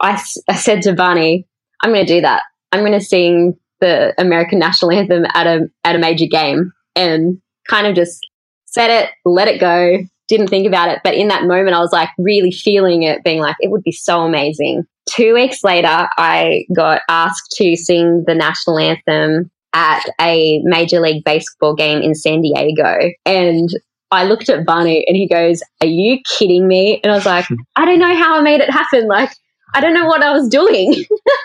I, 0.00 0.22
I 0.48 0.54
said 0.54 0.82
to 0.82 0.94
Barney 0.94 1.46
I'm 1.80 1.92
going 1.92 2.06
to 2.06 2.12
do 2.12 2.20
that. 2.22 2.42
I'm 2.72 2.80
going 2.80 2.98
to 2.98 3.00
sing 3.00 3.56
the 3.80 4.14
American 4.18 4.58
national 4.58 4.90
anthem 4.90 5.24
at 5.34 5.46
a 5.46 5.70
at 5.84 5.96
a 5.96 5.98
major 5.98 6.26
game 6.26 6.72
and 6.96 7.40
kind 7.68 7.86
of 7.86 7.94
just 7.94 8.26
said 8.66 8.90
it, 8.90 9.10
let 9.24 9.48
it 9.48 9.60
go, 9.60 9.98
didn't 10.28 10.48
think 10.48 10.66
about 10.66 10.88
it. 10.90 11.00
But 11.02 11.14
in 11.14 11.28
that 11.28 11.44
moment, 11.44 11.74
I 11.74 11.80
was 11.80 11.92
like 11.92 12.10
really 12.18 12.52
feeling 12.52 13.02
it, 13.02 13.24
being 13.24 13.40
like, 13.40 13.56
it 13.60 13.70
would 13.70 13.82
be 13.82 13.92
so 13.92 14.20
amazing. 14.20 14.84
Two 15.08 15.34
weeks 15.34 15.64
later, 15.64 16.08
I 16.16 16.64
got 16.74 17.02
asked 17.08 17.54
to 17.56 17.76
sing 17.76 18.24
the 18.26 18.34
national 18.34 18.78
anthem 18.78 19.50
at 19.72 20.04
a 20.20 20.60
Major 20.64 21.00
League 21.00 21.24
Baseball 21.24 21.74
game 21.74 22.02
in 22.02 22.14
San 22.14 22.42
Diego. 22.42 23.10
And 23.24 23.68
I 24.10 24.24
looked 24.24 24.48
at 24.48 24.66
Barney 24.66 25.04
and 25.06 25.16
he 25.16 25.28
goes, 25.28 25.62
Are 25.80 25.86
you 25.86 26.18
kidding 26.38 26.66
me? 26.66 27.00
And 27.02 27.12
I 27.12 27.16
was 27.16 27.26
like, 27.26 27.46
I 27.76 27.84
don't 27.84 27.98
know 27.98 28.14
how 28.14 28.38
I 28.38 28.42
made 28.42 28.60
it 28.60 28.70
happen. 28.70 29.06
Like, 29.08 29.30
I 29.74 29.80
don't 29.80 29.94
know 29.94 30.06
what 30.06 30.22
I 30.22 30.32
was 30.32 30.48
doing. 30.48 31.04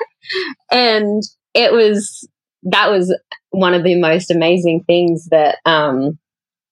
and 0.72 1.22
it 1.54 1.72
was, 1.72 2.28
that 2.64 2.90
was 2.90 3.16
one 3.52 3.74
of 3.74 3.84
the 3.84 4.00
most 4.00 4.32
amazing 4.32 4.84
things 4.88 5.28
that 5.30 5.58
um, 5.66 6.18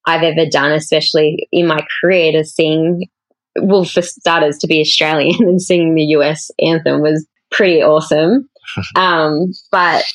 I've 0.06 0.24
ever 0.24 0.50
done, 0.50 0.72
especially 0.72 1.48
in 1.52 1.68
my 1.68 1.86
career, 2.02 2.32
to 2.34 2.44
sing. 2.44 3.08
Well, 3.62 3.84
for 3.84 4.02
starters, 4.02 4.58
to 4.60 4.68
be 4.68 4.80
Australian 4.82 5.36
and 5.48 5.62
singing 5.62 5.96
the 5.96 6.04
US 6.18 6.52
anthem 6.60 7.02
was 7.02 7.28
pretty 7.52 7.82
awesome. 7.82 8.50
um, 8.96 9.52
but 9.72 10.06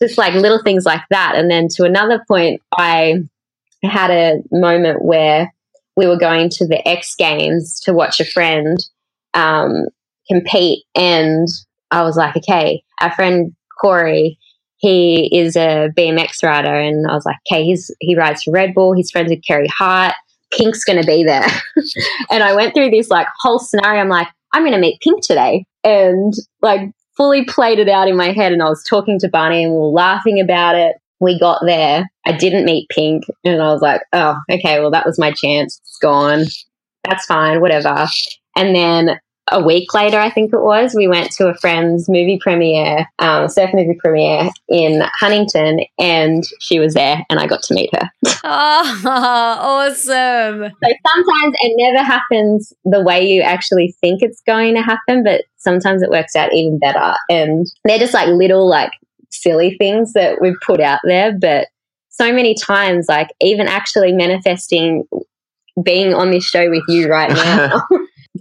just 0.00 0.18
like 0.18 0.34
little 0.34 0.62
things 0.62 0.84
like 0.84 1.02
that. 1.10 1.34
And 1.36 1.50
then 1.50 1.68
to 1.76 1.84
another 1.84 2.22
point, 2.26 2.62
I 2.76 3.22
had 3.82 4.10
a 4.10 4.42
moment 4.50 5.04
where 5.04 5.52
we 5.96 6.06
were 6.06 6.18
going 6.18 6.50
to 6.50 6.66
the 6.66 6.86
X 6.86 7.14
Games 7.14 7.80
to 7.80 7.92
watch 7.92 8.20
a 8.20 8.24
friend 8.24 8.78
um, 9.34 9.86
compete. 10.30 10.84
And 10.94 11.48
I 11.90 12.02
was 12.02 12.16
like, 12.16 12.36
okay, 12.36 12.82
our 13.00 13.12
friend 13.14 13.54
Corey 13.80 14.38
he 14.78 15.30
is 15.36 15.56
a 15.56 15.90
BMX 15.96 16.42
rider, 16.42 16.74
and 16.74 17.06
I 17.06 17.14
was 17.14 17.24
like, 17.24 17.36
okay, 17.50 17.64
he's 17.64 17.90
he 18.00 18.16
rides 18.16 18.42
for 18.42 18.50
Red 18.50 18.74
Bull. 18.74 18.92
He's 18.94 19.10
friends 19.10 19.30
with 19.30 19.44
Carey 19.46 19.68
Hart. 19.68 20.14
Pink's 20.52 20.84
going 20.84 21.00
to 21.00 21.06
be 21.06 21.24
there, 21.24 21.46
and 22.30 22.42
I 22.42 22.54
went 22.54 22.74
through 22.74 22.90
this 22.90 23.08
like 23.08 23.26
whole 23.40 23.58
scenario. 23.58 24.00
I'm 24.00 24.08
like, 24.08 24.28
I'm 24.52 24.62
going 24.62 24.72
to 24.72 24.78
meet 24.78 25.00
Pink 25.00 25.24
today, 25.24 25.64
and 25.82 26.32
like 26.62 26.90
fully 27.16 27.44
played 27.44 27.78
it 27.78 27.88
out 27.88 28.08
in 28.08 28.16
my 28.16 28.32
head. 28.32 28.52
And 28.52 28.62
I 28.62 28.68
was 28.68 28.84
talking 28.88 29.18
to 29.20 29.28
Barney, 29.28 29.64
and 29.64 29.72
we 29.72 29.78
were 29.78 29.86
laughing 29.86 30.40
about 30.40 30.74
it. 30.76 30.96
We 31.20 31.38
got 31.40 31.62
there. 31.64 32.04
I 32.26 32.32
didn't 32.32 32.66
meet 32.66 32.88
Pink, 32.90 33.24
and 33.44 33.62
I 33.62 33.72
was 33.72 33.80
like, 33.80 34.02
oh, 34.12 34.36
okay, 34.50 34.80
well 34.80 34.90
that 34.90 35.06
was 35.06 35.18
my 35.18 35.32
chance. 35.32 35.80
It's 35.82 35.98
gone. 36.00 36.44
That's 37.04 37.24
fine, 37.26 37.60
whatever. 37.60 38.06
And 38.56 38.74
then 38.74 39.18
a 39.52 39.62
week 39.62 39.94
later, 39.94 40.18
I 40.18 40.30
think 40.30 40.52
it 40.52 40.60
was, 40.60 40.94
we 40.94 41.06
went 41.06 41.30
to 41.32 41.48
a 41.48 41.54
friend's 41.54 42.08
movie 42.08 42.38
premiere, 42.40 43.06
um, 43.18 43.48
surf 43.48 43.70
movie 43.72 43.96
premiere 43.98 44.50
in 44.68 45.02
Huntington, 45.18 45.80
and 45.98 46.44
she 46.60 46.78
was 46.78 46.94
there, 46.94 47.24
and 47.30 47.38
I 47.38 47.46
got 47.46 47.62
to 47.64 47.74
meet 47.74 47.90
her. 47.94 48.10
oh, 48.44 48.96
awesome! 49.04 50.64
So 50.64 50.92
sometimes 51.06 51.56
it 51.60 51.74
never 51.76 52.04
happens 52.04 52.72
the 52.84 53.02
way 53.02 53.26
you 53.26 53.42
actually 53.42 53.94
think 54.00 54.22
it's 54.22 54.42
going 54.46 54.74
to 54.74 54.82
happen, 54.82 55.22
but 55.22 55.42
sometimes 55.58 56.02
it 56.02 56.10
works 56.10 56.34
out 56.34 56.52
even 56.52 56.78
better. 56.78 57.14
And 57.28 57.66
they're 57.84 57.98
just 57.98 58.14
like 58.14 58.28
little, 58.28 58.68
like 58.68 58.92
silly 59.30 59.76
things 59.78 60.12
that 60.14 60.40
we've 60.40 60.60
put 60.64 60.80
out 60.80 61.00
there, 61.04 61.36
but 61.38 61.68
so 62.08 62.32
many 62.32 62.54
times, 62.54 63.06
like 63.08 63.28
even 63.40 63.68
actually 63.68 64.12
manifesting 64.12 65.04
being 65.82 66.14
on 66.14 66.30
this 66.30 66.44
show 66.44 66.70
with 66.70 66.84
you 66.88 67.08
right 67.08 67.30
now. 67.30 67.86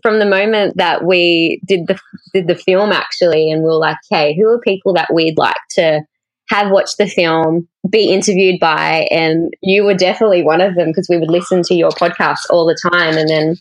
From 0.01 0.19
the 0.19 0.25
moment 0.25 0.77
that 0.77 1.03
we 1.05 1.61
did 1.65 1.87
the 1.87 1.99
did 2.33 2.47
the 2.47 2.55
film 2.55 2.91
actually, 2.91 3.51
and 3.51 3.61
we 3.61 3.67
were 3.67 3.75
like, 3.75 3.97
"Hey, 4.09 4.35
who 4.35 4.47
are 4.47 4.59
people 4.59 4.93
that 4.93 5.13
we'd 5.13 5.37
like 5.37 5.55
to 5.71 6.01
have 6.49 6.71
watched 6.71 6.97
the 6.97 7.07
film, 7.07 7.67
be 7.89 8.11
interviewed 8.11 8.59
by?" 8.59 9.07
And 9.11 9.53
you 9.61 9.83
were 9.83 9.95
definitely 9.95 10.43
one 10.43 10.61
of 10.61 10.75
them 10.75 10.87
because 10.87 11.07
we 11.09 11.17
would 11.17 11.31
listen 11.31 11.63
to 11.63 11.75
your 11.75 11.91
podcast 11.91 12.39
all 12.49 12.65
the 12.65 12.79
time, 12.91 13.17
and 13.17 13.29
then 13.29 13.55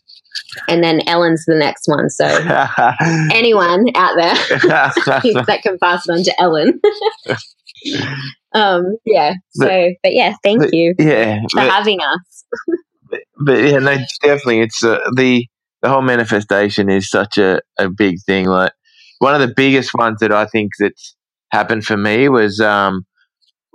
and 0.69 0.83
then 0.83 1.01
Ellen's 1.07 1.45
the 1.47 1.55
next 1.55 1.87
one. 1.87 2.11
So 2.11 2.27
anyone 3.33 3.87
out 3.95 4.17
there 4.17 4.35
that 5.47 5.61
can 5.63 5.79
pass 5.79 6.09
it 6.09 6.13
on 6.13 6.23
to 6.25 6.41
Ellen. 6.41 6.81
um, 8.55 8.97
yeah. 9.05 9.35
So, 9.53 9.67
but, 9.67 9.93
but 10.03 10.15
yeah, 10.15 10.35
thank 10.43 10.61
but, 10.61 10.75
you. 10.75 10.95
Yeah, 10.99 11.41
for 11.53 11.61
but, 11.61 11.71
having 11.71 12.01
us. 12.01 12.45
but, 13.11 13.21
but 13.39 13.59
yeah, 13.59 13.79
no, 13.79 13.97
definitely, 14.23 14.61
it's 14.61 14.83
uh, 14.85 14.99
the 15.15 15.47
the 15.85 15.91
whole 15.91 16.01
manifestation 16.01 16.89
is 16.89 17.11
such 17.11 17.37
a, 17.37 17.61
a 17.79 17.91
big 17.91 18.17
thing. 18.25 18.47
Like 18.47 18.73
one 19.19 19.35
of 19.35 19.47
the 19.47 19.53
biggest 19.55 19.93
ones 19.93 20.19
that 20.21 20.33
I 20.33 20.47
think 20.47 20.73
that's 20.79 21.15
happened 21.53 21.85
for 21.85 21.99
me 21.99 22.31
was 22.31 22.59
um, 22.59 23.05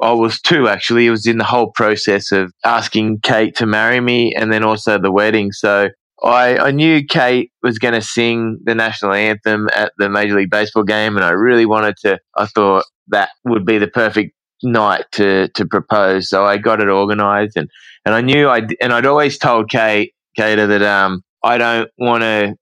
I 0.02 0.12
was 0.14 0.42
two 0.42 0.68
actually. 0.68 1.06
It 1.06 1.12
was 1.12 1.28
in 1.28 1.38
the 1.38 1.44
whole 1.44 1.72
process 1.76 2.32
of 2.32 2.52
asking 2.66 3.20
Kate 3.22 3.56
to 3.58 3.68
marry 3.68 4.02
me 4.02 4.34
and 4.36 4.52
then 4.52 4.64
also 4.64 4.98
the 4.98 5.12
wedding. 5.12 5.52
So 5.52 5.90
I, 6.24 6.58
I 6.58 6.72
knew 6.72 7.06
Kate 7.06 7.52
was 7.62 7.78
going 7.78 7.94
to 7.94 8.02
sing 8.02 8.58
the 8.64 8.74
national 8.74 9.14
anthem 9.14 9.70
at 9.76 9.94
the 10.00 10.10
Major 10.10 10.36
League 10.36 10.50
Baseball 10.50 10.84
game, 10.84 11.16
and 11.16 11.24
I 11.24 11.30
really 11.30 11.68
wanted 11.68 11.96
to. 11.98 12.18
I 12.36 12.48
thought 12.48 12.86
that 13.10 13.30
would 13.46 13.68
be 13.68 13.78
the 13.78 13.88
perfect 13.88 14.34
night 14.64 15.06
to 15.12 15.50
to 15.50 15.66
propose. 15.68 16.28
So 16.28 16.44
I 16.44 16.58
got 16.58 16.82
it 16.82 16.90
organised, 16.90 17.56
and 17.56 17.70
and 18.04 18.16
I 18.16 18.22
knew 18.22 18.50
I 18.50 18.68
and 18.82 18.94
I'd 18.94 19.06
always 19.06 19.38
told 19.38 19.70
Kate 19.70 20.12
Kater 20.36 20.66
that 20.66 20.82
um 20.82 21.22
I 21.44 21.58
don't 21.58 21.90
want 21.98 22.24
to 22.24 22.56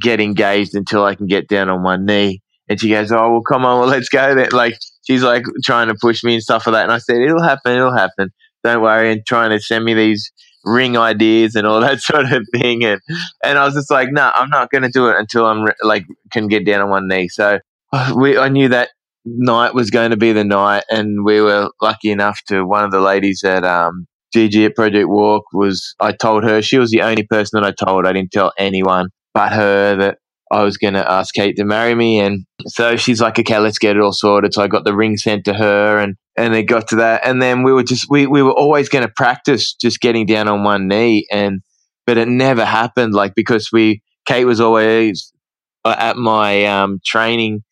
get 0.00 0.20
engaged 0.20 0.74
until 0.74 1.04
I 1.04 1.14
can 1.14 1.26
get 1.26 1.48
down 1.48 1.68
on 1.68 1.82
one 1.82 2.04
knee. 2.04 2.42
And 2.68 2.78
she 2.80 2.90
goes, 2.90 3.10
"Oh 3.10 3.30
well, 3.32 3.42
come 3.42 3.64
on, 3.64 3.80
well 3.80 3.88
let's 3.88 4.08
go." 4.08 4.34
Then 4.34 4.50
like 4.52 4.74
she's 5.06 5.22
like 5.22 5.44
trying 5.64 5.88
to 5.88 5.94
push 6.00 6.22
me 6.22 6.34
and 6.34 6.42
stuff 6.42 6.66
like 6.66 6.74
that, 6.74 6.82
and 6.82 6.92
I 6.92 6.98
said, 6.98 7.16
"It'll 7.16 7.42
happen, 7.42 7.72
it'll 7.72 7.96
happen. 7.96 8.30
Don't 8.62 8.82
worry." 8.82 9.10
And 9.12 9.24
trying 9.26 9.50
to 9.50 9.60
send 9.60 9.84
me 9.84 9.94
these 9.94 10.30
ring 10.64 10.98
ideas 10.98 11.54
and 11.54 11.66
all 11.66 11.80
that 11.88 12.00
sort 12.02 12.30
of 12.30 12.46
thing, 12.52 12.84
and 12.84 13.00
and 13.42 13.58
I 13.58 13.64
was 13.64 13.74
just 13.74 13.90
like, 13.90 14.08
"No, 14.12 14.22
nah, 14.22 14.32
I'm 14.34 14.50
not 14.50 14.70
going 14.70 14.82
to 14.82 14.90
do 14.90 15.08
it 15.08 15.16
until 15.16 15.46
I'm 15.46 15.64
like 15.82 16.04
can 16.30 16.48
get 16.48 16.66
down 16.66 16.82
on 16.82 16.90
one 16.90 17.08
knee." 17.08 17.28
So 17.28 17.60
we 18.16 18.36
I 18.36 18.48
knew 18.48 18.68
that 18.68 18.90
night 19.24 19.74
was 19.74 19.90
going 19.90 20.10
to 20.10 20.18
be 20.18 20.32
the 20.32 20.44
night, 20.44 20.84
and 20.90 21.24
we 21.24 21.40
were 21.40 21.70
lucky 21.80 22.10
enough 22.10 22.40
to 22.48 22.64
one 22.64 22.84
of 22.84 22.90
the 22.90 23.00
ladies 23.00 23.42
at 23.44 23.64
um, 23.64 24.06
Gigi 24.32 24.64
at 24.64 24.74
Project 24.74 25.08
Walk 25.08 25.44
was 25.52 25.94
I 26.00 26.12
told 26.12 26.44
her 26.44 26.62
she 26.62 26.78
was 26.78 26.90
the 26.90 27.02
only 27.02 27.24
person 27.24 27.60
that 27.60 27.66
I 27.66 27.84
told. 27.84 28.06
I 28.06 28.12
didn't 28.12 28.32
tell 28.32 28.52
anyone 28.58 29.08
but 29.34 29.52
her 29.52 29.96
that 29.96 30.18
I 30.50 30.62
was 30.62 30.76
going 30.78 30.94
to 30.94 31.10
ask 31.10 31.34
Kate 31.34 31.56
to 31.56 31.64
marry 31.64 31.94
me, 31.94 32.20
and 32.20 32.44
so 32.66 32.96
she's 32.96 33.20
like, 33.20 33.38
"Okay, 33.38 33.58
let's 33.58 33.78
get 33.78 33.96
it 33.96 34.02
all 34.02 34.12
sorted." 34.12 34.54
So 34.54 34.62
I 34.62 34.68
got 34.68 34.84
the 34.84 34.96
ring 34.96 35.16
sent 35.16 35.44
to 35.44 35.54
her, 35.54 35.98
and 35.98 36.16
and 36.36 36.54
it 36.54 36.64
got 36.64 36.88
to 36.88 36.96
that, 36.96 37.26
and 37.26 37.40
then 37.42 37.62
we 37.62 37.72
were 37.72 37.82
just 37.82 38.06
we 38.10 38.26
we 38.26 38.42
were 38.42 38.52
always 38.52 38.88
going 38.88 39.06
to 39.06 39.12
practice 39.16 39.74
just 39.74 40.00
getting 40.00 40.26
down 40.26 40.48
on 40.48 40.64
one 40.64 40.88
knee, 40.88 41.26
and 41.30 41.60
but 42.06 42.18
it 42.18 42.28
never 42.28 42.64
happened, 42.64 43.14
like 43.14 43.34
because 43.34 43.70
we 43.72 44.02
Kate 44.26 44.44
was 44.44 44.60
always 44.60 45.32
uh, 45.84 45.96
at 45.98 46.16
my 46.16 46.64
um, 46.64 47.00
training 47.04 47.62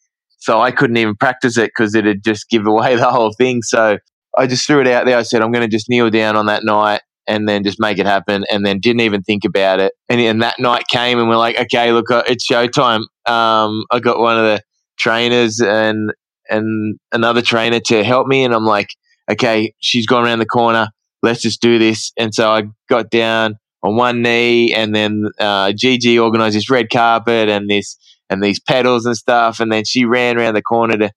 so 0.47 0.61
I 0.61 0.71
couldn't 0.71 0.97
even 0.97 1.17
practice 1.17 1.59
it 1.59 1.73
because 1.77 1.97
it'd 1.97 2.23
just 2.23 2.49
give 2.49 2.69
away 2.69 2.95
the 2.97 3.11
whole 3.11 3.33
thing. 3.33 3.63
So 3.63 3.99
I 4.37 4.47
just 4.47 4.67
threw 4.67 4.81
it 4.81 4.89
out 4.89 5.07
there. 5.07 5.17
I 5.17 5.23
said, 5.23 5.43
I'm 5.43 5.53
going 5.53 5.69
to 5.69 5.75
just 5.77 5.89
kneel 5.89 6.11
down 6.11 6.37
on 6.37 6.47
that 6.47 6.65
night 6.65 7.01
and 7.27 7.49
then 7.49 7.65
just 7.65 7.81
make 7.81 7.99
it 7.99 8.07
happen. 8.07 8.45
And 8.51 8.65
then 8.65 8.81
didn't 8.81 9.01
even 9.01 9.23
think 9.23 9.45
about 9.45 9.81
it. 9.81 9.93
And, 10.09 10.21
and 10.21 10.43
that 10.43 10.59
night 10.59 10.87
came 10.89 11.19
and 11.19 11.29
we're 11.29 11.37
like, 11.37 11.59
okay, 11.59 11.93
look, 11.93 12.11
uh, 12.11 12.23
it's 12.27 12.49
showtime. 12.49 13.05
Um, 13.27 13.85
I 13.91 14.01
got 14.01 14.19
one 14.19 14.37
of 14.39 14.45
the 14.45 14.63
trainers 14.99 15.61
and, 15.61 16.13
and 16.49 16.99
another 17.13 17.43
trainer 17.43 17.81
to 17.81 18.05
help 18.05 18.27
me. 18.27 18.45
And 18.45 18.55
I'm 18.55 18.65
like, 18.65 18.89
okay, 19.31 19.73
she's 19.81 20.07
gone 20.07 20.25
around 20.25 20.39
the 20.39 20.47
corner. 20.47 20.89
Let's 21.23 21.43
just 21.43 21.61
do 21.61 21.79
this. 21.79 22.13
And 22.17 22.35
so 22.35 22.51
I 22.51 22.65
got 22.89 23.11
down 23.11 23.57
on 23.83 23.97
one 23.97 24.23
knee 24.23 24.75
and 24.75 24.95
then, 24.95 25.25
uh, 25.41 25.73
Gigi 25.73 26.19
organized 26.19 26.57
this 26.57 26.71
red 26.71 26.91
carpet 26.91 27.49
and 27.49 27.69
this, 27.69 27.97
and 28.29 28.43
these 28.43 28.61
petals 28.61 29.07
and 29.07 29.17
stuff. 29.17 29.61
And 29.61 29.73
then 29.73 29.85
she 29.85 30.05
ran 30.05 30.37
around 30.37 30.55
the 30.55 30.63
corner 30.63 30.97
to 30.99 31.11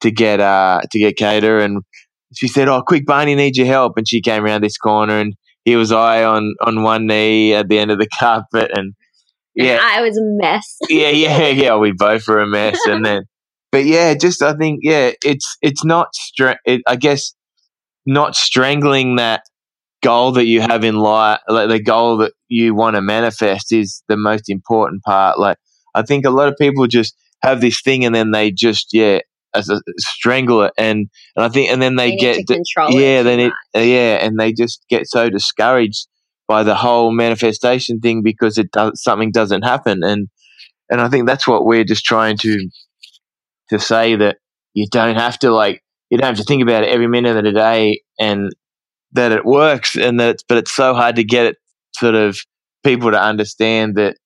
to 0.00 0.10
get 0.10 0.40
uh 0.40 0.80
to 0.90 0.98
get 0.98 1.16
Kada, 1.16 1.60
and 1.60 1.82
she 2.36 2.48
said, 2.48 2.68
"Oh, 2.68 2.82
quick, 2.82 3.06
Barney 3.06 3.34
needs 3.34 3.58
your 3.58 3.66
help." 3.66 3.96
And 3.96 4.08
she 4.08 4.20
came 4.20 4.44
around 4.44 4.62
this 4.62 4.78
corner, 4.78 5.18
and 5.18 5.34
here 5.64 5.78
was 5.78 5.92
I 5.92 6.24
on 6.24 6.54
on 6.60 6.82
one 6.82 7.06
knee 7.06 7.54
at 7.54 7.68
the 7.68 7.78
end 7.78 7.90
of 7.90 7.98
the 7.98 8.08
carpet, 8.18 8.70
and 8.74 8.94
yeah, 9.54 9.80
I 9.82 10.02
was 10.02 10.16
a 10.16 10.22
mess. 10.22 10.76
yeah, 10.88 11.10
yeah, 11.10 11.48
yeah. 11.48 11.76
We 11.76 11.92
both 11.92 12.26
were 12.28 12.40
a 12.40 12.46
mess, 12.46 12.78
and 12.86 13.04
then, 13.04 13.22
but 13.72 13.84
yeah, 13.84 14.14
just 14.14 14.42
I 14.42 14.54
think 14.54 14.80
yeah, 14.82 15.12
it's 15.24 15.56
it's 15.62 15.84
not 15.84 16.14
stra- 16.14 16.58
it, 16.64 16.82
I 16.86 16.96
guess 16.96 17.34
not 18.06 18.36
strangling 18.36 19.16
that 19.16 19.42
goal 20.02 20.32
that 20.32 20.44
you 20.44 20.60
have 20.60 20.84
in 20.84 20.96
life, 20.96 21.40
like 21.48 21.68
the 21.68 21.82
goal 21.82 22.18
that 22.18 22.32
you 22.48 22.74
want 22.74 22.96
to 22.96 23.02
manifest, 23.02 23.72
is 23.72 24.02
the 24.08 24.16
most 24.16 24.48
important 24.48 25.02
part. 25.02 25.38
Like 25.38 25.56
I 25.94 26.02
think 26.02 26.26
a 26.26 26.30
lot 26.30 26.48
of 26.48 26.56
people 26.58 26.86
just 26.86 27.14
have 27.42 27.60
this 27.60 27.80
thing 27.82 28.04
and 28.04 28.14
then 28.14 28.30
they 28.30 28.50
just 28.50 28.88
yeah 28.92 29.20
as 29.54 29.68
a, 29.68 29.80
strangle 29.98 30.62
it 30.62 30.72
and 30.76 31.08
and 31.36 31.44
I 31.44 31.48
think 31.48 31.70
and 31.70 31.80
then 31.80 31.96
they, 31.96 32.10
They 32.10 32.16
get 32.16 32.36
need 32.38 32.46
to 32.48 32.54
control 32.54 33.00
yeah 33.00 33.22
then 33.22 33.40
it 33.40 33.52
yeah 33.74 34.24
and 34.24 34.38
they 34.38 34.52
just 34.52 34.84
get 34.88 35.08
so 35.08 35.30
discouraged 35.30 36.06
by 36.46 36.62
the 36.62 36.74
whole 36.74 37.10
manifestation 37.10 38.00
thing 38.00 38.22
because 38.22 38.58
it 38.58 38.70
does 38.70 39.02
something 39.02 39.30
doesn't 39.30 39.62
happen 39.62 40.02
and 40.02 40.28
and 40.90 41.00
I 41.00 41.08
think 41.08 41.26
that's 41.26 41.48
what 41.48 41.64
we're 41.64 41.84
just 41.84 42.04
trying 42.04 42.36
to 42.38 42.68
to 43.70 43.78
say 43.78 44.16
that 44.16 44.36
you 44.74 44.86
don't 44.90 45.16
have 45.16 45.38
to 45.40 45.50
like 45.50 45.82
you 46.10 46.18
don't 46.18 46.26
have 46.26 46.36
to 46.36 46.44
think 46.44 46.62
about 46.62 46.84
it 46.84 46.90
every 46.90 47.08
minute 47.08 47.36
of 47.36 47.44
the 47.44 47.52
day 47.52 48.00
and 48.20 48.50
that 49.12 49.32
it 49.32 49.44
works 49.44 49.96
and 49.96 50.20
that 50.20 50.30
it's, 50.30 50.42
but 50.42 50.58
it's 50.58 50.74
so 50.74 50.94
hard 50.94 51.16
to 51.16 51.24
get 51.24 51.46
it 51.46 51.56
sort 51.94 52.14
of 52.14 52.38
people 52.84 53.10
to 53.10 53.20
understand 53.20 53.94
that 53.94 54.16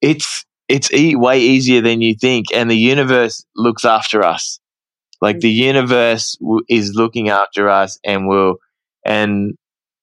it's 0.00 0.44
it's 0.72 0.92
e- 0.92 1.16
way 1.16 1.38
easier 1.40 1.80
than 1.80 2.00
you 2.00 2.14
think 2.14 2.46
and 2.54 2.70
the 2.70 2.76
universe 2.76 3.44
looks 3.56 3.84
after 3.84 4.24
us 4.24 4.58
like 5.20 5.40
the 5.40 5.52
mm. 5.52 5.64
universe 5.66 6.36
w- 6.40 6.64
is 6.68 6.94
looking 6.94 7.28
after 7.28 7.68
us 7.68 7.98
and 8.04 8.26
will 8.26 8.56
and 9.04 9.54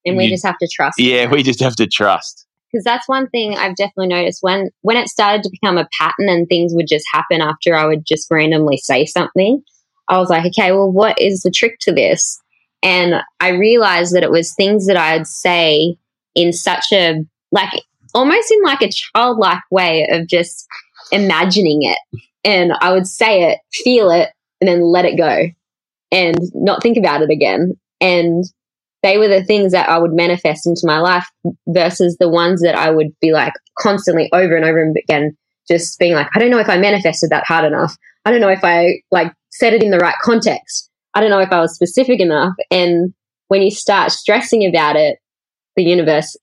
and 0.06 0.18
we 0.18 0.26
you- 0.26 0.30
just 0.30 0.46
have 0.46 0.58
to 0.60 0.68
trust. 0.72 1.00
yeah 1.00 1.30
we 1.30 1.44
just 1.44 1.60
have 1.60 1.76
to 1.76 1.88
trust 1.88 2.46
because 2.72 2.84
that's 2.84 3.08
one 3.08 3.28
thing 3.30 3.56
I've 3.56 3.76
definitely 3.76 4.08
noticed 4.08 4.40
when 4.42 4.70
when 4.82 4.98
it 4.98 5.08
started 5.08 5.44
to 5.44 5.50
become 5.50 5.78
a 5.78 5.88
pattern 6.00 6.30
and 6.30 6.48
things 6.48 6.74
would 6.76 6.88
just 6.88 7.06
happen 7.12 7.42
after 7.42 7.76
I 7.76 7.86
would 7.86 8.06
just 8.06 8.28
randomly 8.30 8.78
say 8.78 9.06
something. 9.06 9.64
I 10.08 10.18
was 10.18 10.30
like, 10.30 10.46
okay, 10.48 10.72
well, 10.72 10.92
what 10.92 11.20
is 11.20 11.42
the 11.42 11.52
trick 11.52 11.78
to 11.82 11.92
this? 11.92 12.40
And 12.82 13.16
I 13.40 13.50
realized 13.50 14.16
that 14.16 14.24
it 14.24 14.32
was 14.32 14.54
things 14.54 14.88
that 14.88 14.98
I'd 14.98 15.28
say 15.28 15.98
in 16.36 16.54
such 16.54 16.86
a 16.92 17.24
like 17.52 17.70
almost 18.14 18.52
in 18.52 18.62
like 18.64 18.82
a 18.82 18.92
childlike 18.92 19.62
way 19.72 20.08
of 20.12 20.28
just 20.28 20.68
imagining 21.12 21.84
it, 21.84 21.98
and 22.44 22.74
I 22.82 22.92
would 22.92 23.08
say 23.08 23.52
it, 23.52 23.60
feel 23.72 24.12
it, 24.12 24.30
and 24.62 24.68
then 24.68 24.82
let 24.82 25.06
it 25.06 25.18
go, 25.18 25.48
and 26.12 26.38
not 26.54 26.82
think 26.82 26.98
about 26.98 27.22
it 27.22 27.30
again. 27.30 27.74
And 28.02 28.44
they 29.02 29.18
were 29.18 29.28
the 29.28 29.44
things 29.44 29.72
that 29.72 29.90
I 29.90 29.98
would 29.98 30.14
manifest 30.14 30.68
into 30.68 30.82
my 30.84 31.00
life 31.00 31.28
versus 31.68 32.18
the 32.20 32.30
ones 32.30 32.62
that 32.62 32.76
I 32.76 32.92
would 32.92 33.18
be 33.22 33.32
like 33.32 33.54
constantly 33.78 34.30
over 34.34 34.56
and 34.56 34.66
over 34.66 34.94
again, 34.98 35.38
just 35.70 35.98
being 36.00 36.14
like, 36.14 36.28
I 36.36 36.40
don't 36.40 36.50
know 36.50 36.60
if 36.60 36.70
I 36.70 36.78
manifested 36.78 37.30
that 37.30 37.46
hard 37.46 37.66
enough. 37.66 37.96
I 38.26 38.32
don't 38.32 38.42
know 38.42 38.50
if 38.50 38.64
I 38.64 39.02
like 39.12 39.34
said 39.52 39.74
it 39.74 39.84
in 39.84 39.92
the 39.92 40.00
right 40.00 40.16
context. 40.22 40.90
I 41.14 41.22
don't 41.22 41.30
know 41.30 41.40
if 41.40 41.52
I 41.52 41.62
was 41.62 41.74
specific 41.74 42.20
enough. 42.20 42.54
And 42.70 43.14
when 43.48 43.62
you 43.62 43.72
start 43.72 44.12
stressing 44.12 44.66
about 44.66 44.96
it, 44.96 45.18
the 45.76 45.84
universe 45.84 46.36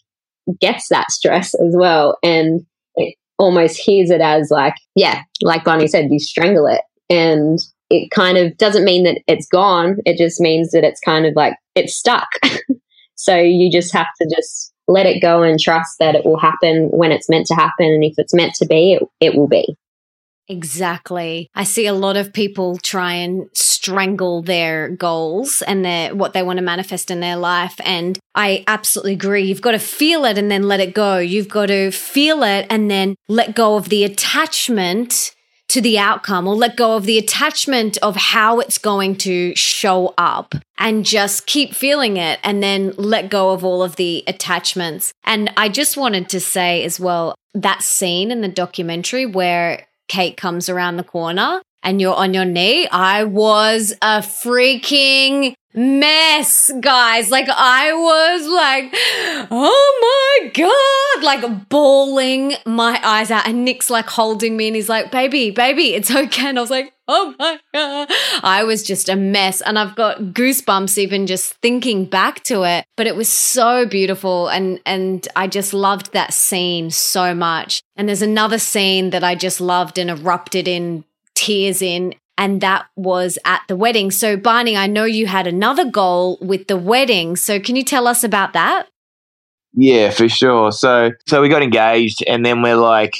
gets 0.60 0.88
that 0.88 1.10
stress 1.10 1.54
as 1.54 1.74
well. 1.76 2.18
And 2.22 2.64
it 2.94 3.14
almost 3.38 3.78
hears 3.78 4.10
it 4.10 4.20
as 4.20 4.50
like, 4.50 4.74
yeah, 4.94 5.22
like 5.42 5.64
Barney 5.64 5.86
said, 5.86 6.10
you 6.10 6.18
strangle 6.18 6.66
it. 6.66 6.82
And 7.08 7.58
it 7.90 8.10
kind 8.10 8.36
of 8.36 8.56
doesn't 8.56 8.84
mean 8.84 9.04
that 9.04 9.20
it's 9.26 9.46
gone. 9.46 9.98
It 10.04 10.18
just 10.18 10.40
means 10.40 10.72
that 10.72 10.84
it's 10.84 11.00
kind 11.00 11.26
of 11.26 11.34
like 11.36 11.54
it's 11.74 11.96
stuck. 11.96 12.28
so 13.14 13.36
you 13.36 13.70
just 13.70 13.92
have 13.92 14.08
to 14.20 14.28
just 14.34 14.72
let 14.88 15.06
it 15.06 15.20
go 15.20 15.42
and 15.42 15.58
trust 15.58 15.96
that 15.98 16.14
it 16.14 16.24
will 16.24 16.38
happen 16.38 16.88
when 16.92 17.12
it's 17.12 17.28
meant 17.28 17.46
to 17.46 17.54
happen. 17.54 17.86
And 17.86 18.04
if 18.04 18.14
it's 18.18 18.34
meant 18.34 18.54
to 18.54 18.66
be, 18.66 18.94
it, 18.94 19.02
it 19.20 19.34
will 19.34 19.48
be. 19.48 19.76
Exactly. 20.48 21.50
I 21.54 21.64
see 21.64 21.86
a 21.86 21.92
lot 21.92 22.16
of 22.16 22.32
people 22.32 22.78
try 22.78 23.14
and 23.14 23.48
strangle 23.86 24.42
their 24.42 24.88
goals 24.88 25.62
and 25.62 25.84
their 25.84 26.12
what 26.12 26.32
they 26.32 26.42
want 26.42 26.56
to 26.56 26.64
manifest 26.64 27.08
in 27.08 27.20
their 27.20 27.36
life 27.36 27.76
and 27.84 28.18
I 28.34 28.64
absolutely 28.66 29.12
agree. 29.12 29.44
You've 29.44 29.62
got 29.62 29.72
to 29.72 29.78
feel 29.78 30.24
it 30.24 30.36
and 30.36 30.50
then 30.50 30.64
let 30.64 30.80
it 30.80 30.92
go. 30.92 31.18
You've 31.18 31.48
got 31.48 31.66
to 31.66 31.92
feel 31.92 32.42
it 32.42 32.66
and 32.68 32.90
then 32.90 33.14
let 33.28 33.54
go 33.54 33.76
of 33.76 33.88
the 33.88 34.02
attachment 34.02 35.32
to 35.68 35.80
the 35.80 35.98
outcome 35.98 36.48
or 36.48 36.54
let 36.54 36.76
go 36.76 36.96
of 36.96 37.04
the 37.04 37.16
attachment 37.16 37.96
of 37.98 38.16
how 38.16 38.58
it's 38.58 38.78
going 38.78 39.16
to 39.16 39.54
show 39.54 40.14
up 40.18 40.54
and 40.78 41.04
just 41.04 41.46
keep 41.46 41.74
feeling 41.74 42.16
it 42.16 42.40
and 42.42 42.62
then 42.62 42.92
let 42.96 43.30
go 43.30 43.50
of 43.50 43.64
all 43.64 43.82
of 43.82 43.96
the 43.96 44.24
attachments. 44.26 45.12
And 45.24 45.52
I 45.56 45.68
just 45.68 45.96
wanted 45.96 46.28
to 46.30 46.40
say 46.40 46.84
as 46.84 46.98
well 46.98 47.36
that 47.54 47.82
scene 47.82 48.30
in 48.30 48.40
the 48.40 48.48
documentary 48.48 49.26
where 49.26 49.86
Kate 50.08 50.36
comes 50.36 50.68
around 50.68 50.96
the 50.96 51.04
corner 51.04 51.60
and 51.86 52.00
you're 52.00 52.14
on 52.14 52.34
your 52.34 52.44
knee. 52.44 52.88
I 52.88 53.24
was 53.24 53.92
a 54.02 54.18
freaking 54.18 55.54
mess, 55.72 56.72
guys. 56.80 57.30
Like 57.30 57.48
I 57.48 57.92
was 57.92 58.48
like, 58.48 58.90
oh 59.50 60.40
my 60.42 60.50
God, 60.52 61.24
like 61.24 61.68
bawling 61.68 62.54
my 62.66 63.00
eyes 63.04 63.30
out. 63.30 63.46
And 63.46 63.64
Nick's 63.64 63.88
like 63.88 64.08
holding 64.08 64.56
me 64.56 64.66
and 64.66 64.74
he's 64.74 64.88
like, 64.88 65.12
baby, 65.12 65.50
baby, 65.52 65.94
it's 65.94 66.10
okay. 66.10 66.48
And 66.48 66.58
I 66.58 66.60
was 66.60 66.70
like, 66.70 66.92
oh 67.06 67.34
my 67.38 67.60
God. 67.72 68.08
I 68.42 68.64
was 68.64 68.82
just 68.82 69.08
a 69.08 69.14
mess. 69.14 69.60
And 69.60 69.78
I've 69.78 69.94
got 69.94 70.18
goosebumps 70.18 70.98
even 70.98 71.26
just 71.26 71.54
thinking 71.62 72.04
back 72.06 72.42
to 72.44 72.64
it. 72.64 72.84
But 72.96 73.06
it 73.06 73.14
was 73.14 73.28
so 73.28 73.86
beautiful. 73.86 74.48
And, 74.48 74.80
and 74.86 75.28
I 75.36 75.46
just 75.46 75.72
loved 75.72 76.12
that 76.14 76.32
scene 76.34 76.90
so 76.90 77.34
much. 77.34 77.82
And 77.94 78.08
there's 78.08 78.22
another 78.22 78.58
scene 78.58 79.10
that 79.10 79.22
I 79.22 79.34
just 79.34 79.60
loved 79.60 79.98
and 79.98 80.10
erupted 80.10 80.66
in 80.66 81.04
tears 81.46 81.82
in 81.82 82.14
and 82.38 82.60
that 82.60 82.86
was 82.96 83.38
at 83.44 83.62
the 83.66 83.76
wedding. 83.76 84.10
So, 84.10 84.36
Barney, 84.36 84.76
I 84.76 84.86
know 84.86 85.04
you 85.04 85.26
had 85.26 85.46
another 85.46 85.90
goal 85.90 86.38
with 86.40 86.66
the 86.66 86.76
wedding. 86.76 87.36
So, 87.36 87.58
can 87.58 87.76
you 87.76 87.84
tell 87.84 88.06
us 88.06 88.22
about 88.22 88.52
that? 88.52 88.88
Yeah, 89.76 90.10
for 90.10 90.28
sure. 90.28 90.72
So 90.72 91.10
so 91.28 91.42
we 91.42 91.50
got 91.50 91.62
engaged 91.62 92.24
and 92.26 92.44
then 92.44 92.62
we're 92.62 92.76
like, 92.76 93.12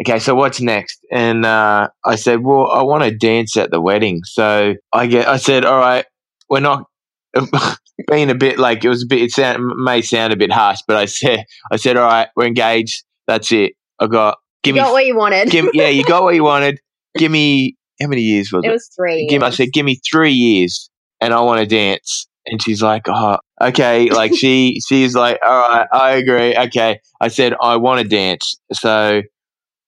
okay, 0.00 0.18
so 0.18 0.34
what's 0.34 0.60
next? 0.60 0.98
And 1.12 1.46
uh, 1.46 1.88
I 2.04 2.16
said, 2.16 2.42
well, 2.42 2.68
I 2.68 2.82
want 2.82 3.04
to 3.04 3.16
dance 3.16 3.56
at 3.56 3.70
the 3.70 3.80
wedding. 3.80 4.22
So 4.24 4.74
I 4.92 5.06
get 5.06 5.28
I 5.28 5.36
said, 5.36 5.64
all 5.64 5.78
right, 5.78 6.04
we're 6.50 6.60
not 6.60 6.86
being 8.10 8.30
a 8.30 8.34
bit 8.34 8.58
like 8.58 8.84
it 8.84 8.88
was 8.88 9.04
a 9.04 9.06
bit. 9.06 9.22
It 9.22 9.30
sound, 9.30 9.62
may 9.84 10.02
sound 10.02 10.32
a 10.32 10.36
bit 10.36 10.50
harsh, 10.50 10.80
but 10.88 10.96
I 10.96 11.04
said, 11.04 11.44
I 11.70 11.76
said, 11.76 11.96
all 11.96 12.08
right, 12.08 12.28
we're 12.34 12.46
engaged. 12.46 13.04
That's 13.28 13.52
it. 13.52 13.74
I 14.00 14.08
got 14.08 14.38
give 14.64 14.74
you 14.74 14.82
me 14.82 14.86
got 14.86 14.92
what 14.92 15.06
you 15.06 15.16
wanted. 15.16 15.50
give, 15.50 15.68
yeah, 15.72 15.88
you 15.88 16.04
got 16.04 16.24
what 16.24 16.34
you 16.34 16.42
wanted. 16.42 16.80
Give 17.16 17.30
me 17.30 17.76
how 18.00 18.08
many 18.08 18.22
years 18.22 18.52
was 18.52 18.64
it? 18.64 18.68
it 18.68 18.72
was 18.72 18.88
three. 18.96 19.26
Give, 19.28 19.42
I 19.42 19.50
said, 19.50 19.68
give 19.72 19.84
me 19.84 20.00
three 20.10 20.32
years, 20.32 20.90
and 21.20 21.32
I 21.34 21.40
want 21.40 21.60
to 21.60 21.66
dance. 21.66 22.26
And 22.46 22.60
she's 22.60 22.82
like, 22.82 23.02
oh, 23.06 23.38
okay. 23.60 24.10
Like 24.10 24.34
she, 24.34 24.80
she's 24.88 25.14
like, 25.14 25.38
all 25.46 25.68
right, 25.68 25.86
I 25.92 26.10
agree. 26.12 26.56
Okay. 26.56 26.98
I 27.20 27.28
said, 27.28 27.54
I 27.60 27.76
want 27.76 28.00
to 28.02 28.08
dance. 28.08 28.56
So 28.72 29.22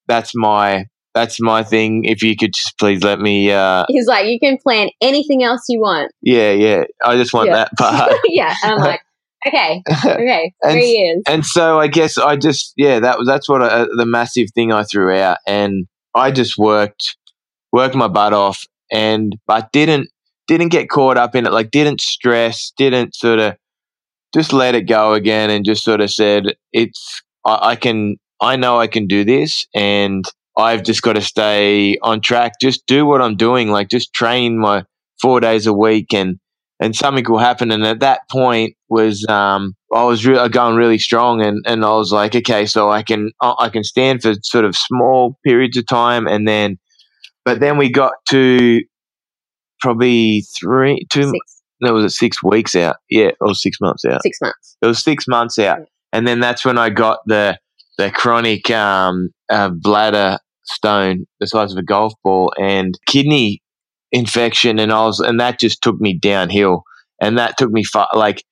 that's 0.07 0.31
my, 0.33 0.85
that's 1.13 1.41
my 1.41 1.63
thing. 1.63 2.05
If 2.05 2.23
you 2.23 2.37
could 2.37 2.53
just 2.53 2.77
please 2.77 3.03
let 3.03 3.19
me, 3.19 3.51
uh, 3.51 3.83
He's 3.89 4.07
like, 4.07 4.27
you 4.27 4.39
can 4.39 4.57
plan 4.57 4.89
anything 5.01 5.43
else 5.43 5.65
you 5.67 5.79
want. 5.81 6.11
yeah, 6.21 6.51
yeah. 6.51 6.83
I 7.03 7.17
just 7.17 7.33
want 7.33 7.47
Yeah. 7.49 7.55
that 7.55 7.71
part. 7.77 8.13
yeah, 8.29 8.55
and 8.63 8.73
I'm 8.73 8.79
like, 8.79 9.01
okay, 9.47 9.81
okay, 10.05 10.53
And- 10.61 10.71
three 10.71 10.85
years. 10.91 11.23
and 11.27 11.45
so 11.45 11.77
I 11.79 11.87
guess 11.87 12.17
I 12.17 12.35
just 12.37 12.73
yeah 12.77 12.99
that 13.01 13.19
was 13.19 13.27
that's 13.27 13.47
what 13.49 13.61
I, 13.61 13.85
the 13.95 14.05
massive 14.05 14.47
thing 14.55 14.71
I 14.71 14.83
threw 14.83 15.11
out 15.13 15.37
and 15.45 15.87
I 16.15 16.31
just 16.31 16.57
worked 16.57 17.17
worked 17.71 17.95
my 17.95 18.07
butt 18.07 18.33
off 18.33 18.65
and 18.91 19.35
but 19.47 19.71
didn't 19.71 20.09
didn't 20.47 20.69
get 20.69 20.89
caught 20.89 21.17
up 21.17 21.35
in 21.35 21.45
it 21.45 21.51
like 21.51 21.71
didn't 21.71 22.01
stress 22.01 22.71
didn't 22.77 23.15
sort 23.15 23.39
of 23.39 23.55
just 24.33 24.53
let 24.53 24.75
it 24.75 24.83
go 24.83 25.13
again 25.13 25.49
and 25.49 25.65
just 25.65 25.83
sort 25.83 26.01
of 26.01 26.11
said 26.11 26.55
it's 26.73 27.21
I, 27.45 27.59
I 27.61 27.75
can 27.75 28.17
I 28.41 28.55
know 28.55 28.79
I 28.79 28.87
can 28.87 29.07
do 29.07 29.23
this 29.23 29.65
and 29.73 30.25
I've 30.57 30.83
just 30.83 31.01
got 31.01 31.13
to 31.13 31.21
stay 31.21 31.97
on 32.01 32.21
track. 32.21 32.53
Just 32.61 32.85
do 32.87 33.05
what 33.05 33.21
I'm 33.21 33.35
doing 33.35 33.69
like 33.69 33.89
just 33.89 34.13
train 34.13 34.57
my 34.57 34.83
four 35.21 35.39
days 35.39 35.67
a 35.67 35.73
week 35.73 36.13
and 36.13 36.37
and 36.79 36.95
something 36.95 37.25
will 37.27 37.37
happen. 37.39 37.71
And 37.71 37.85
at 37.85 37.99
that 38.01 38.21
point 38.29 38.75
was 38.89 39.25
um, 39.27 39.75
I 39.93 40.03
was 40.03 40.25
re- 40.25 40.49
going 40.49 40.75
really 40.75 40.97
strong, 40.97 41.41
and, 41.41 41.63
and 41.65 41.85
I 41.85 41.91
was 41.91 42.11
like, 42.11 42.35
okay, 42.35 42.65
so 42.65 42.89
I 42.91 43.03
can 43.03 43.31
I 43.41 43.69
can 43.69 43.83
stand 43.83 44.21
for 44.21 44.33
sort 44.43 44.65
of 44.65 44.75
small 44.75 45.37
periods 45.45 45.77
of 45.77 45.87
time, 45.87 46.27
and 46.27 46.47
then, 46.47 46.77
but 47.45 47.59
then 47.59 47.77
we 47.77 47.89
got 47.89 48.13
to 48.29 48.81
probably 49.79 50.43
three 50.59 51.01
three, 51.01 51.05
two, 51.09 51.23
Six, 51.29 51.63
no, 51.81 51.93
was 51.93 52.05
it 52.05 52.09
six 52.11 52.41
weeks 52.43 52.75
out? 52.75 52.97
Yeah, 53.09 53.31
or 53.41 53.53
six 53.55 53.79
months 53.81 54.05
out. 54.05 54.21
six 54.23 54.39
months. 54.41 54.77
It 54.81 54.85
was 54.87 55.03
six 55.03 55.27
months 55.27 55.59
out, 55.59 55.79
Yeah. 55.79 55.85
and 56.13 56.27
then 56.27 56.39
that's 56.39 56.65
when 56.65 56.77
I 56.77 56.89
got 56.89 57.19
the 57.25 57.57
the 57.97 58.11
chronic 58.11 58.69
um, 58.71 59.29
uh, 59.49 59.69
bladder 59.69 60.37
stone 60.67 61.25
the 61.39 61.45
size 61.47 61.71
of 61.71 61.77
a 61.77 61.83
golf 61.83 62.13
ball 62.23 62.51
and 62.59 62.97
kidney 63.05 63.61
infection, 64.11 64.79
and 64.79 64.91
I 64.91 65.05
was 65.05 65.19
and 65.19 65.39
that 65.39 65.59
just 65.59 65.81
took 65.81 65.99
me 65.99 66.17
downhill, 66.17 66.83
and 67.21 67.37
that 67.37 67.57
took 67.57 67.71
me 67.71 67.83
far. 67.83 68.07
Like 68.13 68.43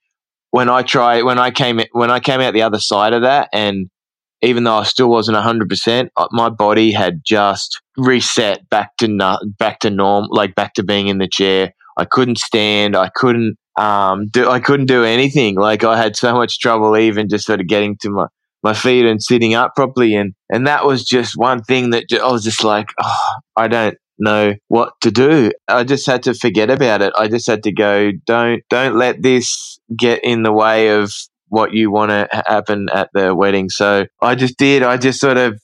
when 0.52 0.70
I 0.70 0.84
tried 0.84 1.24
when 1.24 1.40
I 1.40 1.52
came 1.52 1.82
when 1.94 2.12
I 2.12 2.20
came 2.20 2.42
out 2.42 2.54
the 2.54 2.62
other 2.62 2.80
side 2.80 3.14
of 3.14 3.24
that, 3.24 3.50
and 3.54 3.90
even 4.42 4.66
though 4.66 4.76
I 4.76 4.84
still 4.84 5.10
wasn't 5.10 5.38
hundred 5.38 5.70
percent, 5.70 6.12
uh, 6.18 6.28
my 6.32 6.50
body 6.50 6.92
had 6.92 7.22
just 7.26 7.82
reset 7.98 8.70
back 8.70 8.96
to 8.98 9.40
back 9.58 9.80
to 9.80 9.90
norm, 9.90 10.28
like 10.30 10.56
back 10.56 10.74
to 10.76 10.84
being 10.84 11.08
in 11.08 11.18
the 11.18 11.28
chair. 11.28 11.74
I 11.98 12.06
couldn't 12.06 12.38
stand. 12.40 12.96
I 12.96 13.10
couldn't 13.16 13.56
um 13.78 14.28
do. 14.30 14.50
I 14.50 14.60
couldn't 14.60 14.88
do 14.88 15.04
anything. 15.04 15.56
Like 15.56 15.84
I 15.84 15.98
had 15.98 16.16
so 16.16 16.36
much 16.36 16.60
trouble 16.60 16.98
even 16.98 17.30
just 17.30 17.46
sort 17.46 17.62
of 17.62 17.68
getting 17.68 17.98
to 18.02 18.10
my 18.10 18.28
my 18.64 18.74
feet 18.74 19.06
and 19.06 19.22
sitting 19.22 19.54
up 19.54 19.76
properly. 19.76 20.16
And 20.16 20.34
and 20.52 20.68
that 20.68 20.86
was 20.86 21.04
just 21.06 21.36
one 21.36 21.64
thing 21.64 21.92
that 21.92 22.06
I 22.14 22.32
was 22.32 22.44
just 22.44 22.64
like, 22.64 22.90
oh, 23.02 23.36
I 23.56 23.68
don't 23.68 23.98
know 24.24 24.56
what 24.68 24.94
to 25.02 25.12
do. 25.12 25.52
I 25.68 25.84
just 25.84 26.06
had 26.08 26.24
to 26.24 26.34
forget 26.34 26.70
about 26.70 27.02
it. 27.02 27.14
I 27.18 27.28
just 27.28 27.48
had 27.48 27.64
to 27.64 27.72
go. 27.72 28.12
Don't 28.26 28.62
don't 28.70 28.98
let 28.98 29.22
this 29.22 29.80
get 29.98 30.24
in 30.24 30.44
the 30.44 30.54
way 30.54 30.90
of 30.90 31.12
what 31.50 31.74
you 31.74 31.92
want 31.92 32.10
to 32.10 32.28
happen 32.48 32.88
at 32.92 33.10
the 33.14 33.36
wedding. 33.36 33.70
So 33.70 34.06
I 34.22 34.36
just 34.36 34.58
did. 34.58 34.82
I 34.82 34.98
just 34.98 35.20
sort 35.20 35.38
of 35.38 35.60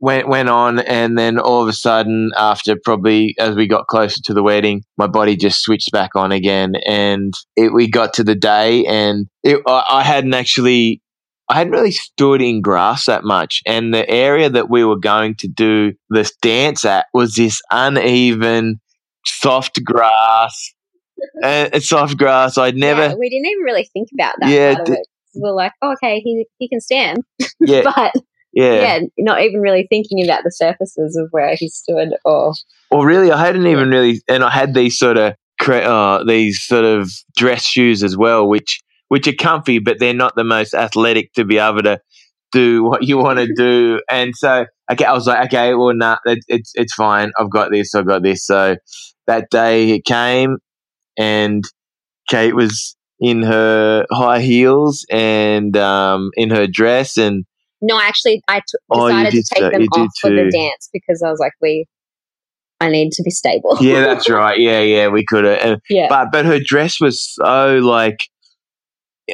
went 0.00 0.28
went 0.28 0.48
on 0.48 0.80
and 0.80 1.16
then 1.16 1.38
all 1.38 1.62
of 1.62 1.68
a 1.68 1.72
sudden 1.72 2.30
after 2.36 2.76
probably 2.84 3.34
as 3.38 3.56
we 3.56 3.66
got 3.66 3.86
closer 3.86 4.20
to 4.22 4.34
the 4.34 4.42
wedding 4.42 4.82
my 4.98 5.06
body 5.06 5.36
just 5.36 5.62
switched 5.62 5.90
back 5.92 6.10
on 6.14 6.30
again 6.30 6.74
and 6.84 7.32
it, 7.56 7.72
we 7.72 7.88
got 7.88 8.12
to 8.12 8.24
the 8.24 8.34
day 8.34 8.84
and 8.84 9.26
it, 9.42 9.60
I, 9.66 9.84
I 9.88 10.02
hadn't 10.02 10.34
actually 10.34 11.00
I 11.48 11.54
hadn't 11.54 11.72
really 11.72 11.90
stood 11.90 12.40
in 12.40 12.62
grass 12.62 13.06
that 13.06 13.24
much 13.24 13.60
and 13.66 13.92
the 13.92 14.08
area 14.08 14.48
that 14.48 14.70
we 14.70 14.84
were 14.84 14.98
going 14.98 15.34
to 15.40 15.48
do 15.48 15.92
this 16.10 16.34
dance 16.36 16.84
at 16.84 17.06
was 17.12 17.34
this 17.34 17.60
uneven 17.70 18.80
soft 19.26 19.82
grass 19.84 20.74
and 21.42 21.82
soft 21.82 22.16
grass 22.16 22.56
I'd 22.58 22.76
never 22.76 23.02
Yeah, 23.08 23.14
we 23.14 23.28
didn't 23.28 23.46
even 23.46 23.62
really 23.62 23.88
think 23.92 24.08
about 24.14 24.34
that. 24.40 24.50
Yeah, 24.50 24.74
part 24.74 24.88
of 24.88 24.94
d- 24.94 25.00
it. 25.00 25.08
We 25.36 25.48
are 25.48 25.54
like, 25.54 25.72
oh, 25.82 25.92
okay, 25.94 26.20
he 26.20 26.46
he 26.58 26.68
can 26.68 26.80
stand, 26.80 27.18
yeah 27.60 27.82
but 27.82 28.12
yeah 28.52 28.80
yeah, 28.80 29.00
not 29.18 29.42
even 29.42 29.60
really 29.60 29.86
thinking 29.90 30.24
about 30.24 30.44
the 30.44 30.52
surfaces 30.52 31.16
of 31.16 31.28
where 31.32 31.54
he 31.56 31.68
stood 31.68 32.10
or 32.24 32.52
Well, 32.90 33.02
really, 33.02 33.32
I 33.32 33.44
hadn't 33.44 33.66
even 33.66 33.90
really, 33.90 34.22
and 34.28 34.44
I 34.44 34.50
had 34.50 34.74
these 34.74 34.96
sort 34.96 35.18
of 35.18 35.34
cre- 35.60 35.74
uh, 35.74 36.22
these 36.24 36.62
sort 36.62 36.84
of 36.84 37.10
dress 37.36 37.64
shoes 37.64 38.02
as 38.04 38.16
well, 38.16 38.46
which 38.48 38.80
which 39.14 39.28
are 39.28 39.32
comfy, 39.34 39.78
but 39.78 40.00
they're 40.00 40.12
not 40.12 40.34
the 40.34 40.42
most 40.42 40.74
athletic 40.74 41.32
to 41.34 41.44
be 41.44 41.56
able 41.58 41.82
to 41.82 42.00
do 42.50 42.82
what 42.82 43.04
you 43.04 43.16
want 43.16 43.38
to 43.38 43.46
do. 43.56 44.00
And 44.10 44.32
so, 44.34 44.66
okay, 44.90 45.04
I 45.04 45.12
was 45.12 45.28
like, 45.28 45.46
okay, 45.46 45.72
well, 45.74 45.94
nah, 45.94 46.16
it, 46.24 46.40
it's 46.48 46.72
it's 46.74 46.92
fine. 46.94 47.30
I've 47.38 47.50
got 47.50 47.70
this. 47.70 47.94
I've 47.94 48.06
got 48.08 48.24
this. 48.24 48.44
So 48.44 48.74
that 49.28 49.50
day 49.50 49.90
it 49.92 50.04
came, 50.04 50.56
and 51.16 51.62
Kate 52.28 52.56
was 52.56 52.96
in 53.20 53.42
her 53.44 54.04
high 54.10 54.40
heels 54.40 55.06
and 55.10 55.76
um, 55.76 56.30
in 56.34 56.50
her 56.50 56.66
dress, 56.66 57.16
and 57.16 57.44
no. 57.80 58.00
Actually, 58.00 58.42
I 58.48 58.58
t- 58.58 58.64
Oh, 58.90 59.06
decided 59.06 59.30
did 59.32 59.44
to 59.44 59.54
take 59.54 59.62
so- 59.62 59.70
them 59.70 59.80
you 59.82 59.88
off 59.92 60.10
for 60.20 60.30
the 60.30 60.50
dance 60.50 60.88
because 60.92 61.22
I 61.24 61.30
was 61.30 61.38
like, 61.38 61.52
we, 61.62 61.86
I 62.80 62.88
need 62.88 63.12
to 63.12 63.22
be 63.22 63.30
stable. 63.30 63.76
yeah, 63.80 64.00
that's 64.00 64.28
right. 64.42 64.58
Yeah, 64.58 64.80
yeah, 64.80 65.06
we 65.08 65.24
could 65.24 65.44
have. 65.44 65.78
yeah, 65.88 66.06
But 66.08 66.32
but 66.32 66.44
her 66.46 66.58
dress 66.58 67.00
was 67.00 67.22
so 67.34 67.78
like. 67.78 68.18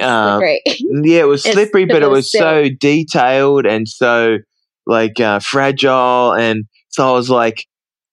Um. 0.00 0.42
Yeah, 0.66 1.20
it 1.20 1.28
was 1.28 1.42
slippery, 1.50 1.84
but 1.84 2.02
it 2.02 2.10
was 2.10 2.30
so 2.30 2.68
detailed 2.68 3.66
and 3.66 3.88
so 3.88 4.38
like 4.86 5.20
uh, 5.20 5.38
fragile, 5.40 6.32
and 6.32 6.64
so 6.88 7.08
I 7.08 7.12
was 7.12 7.30
like, 7.30 7.66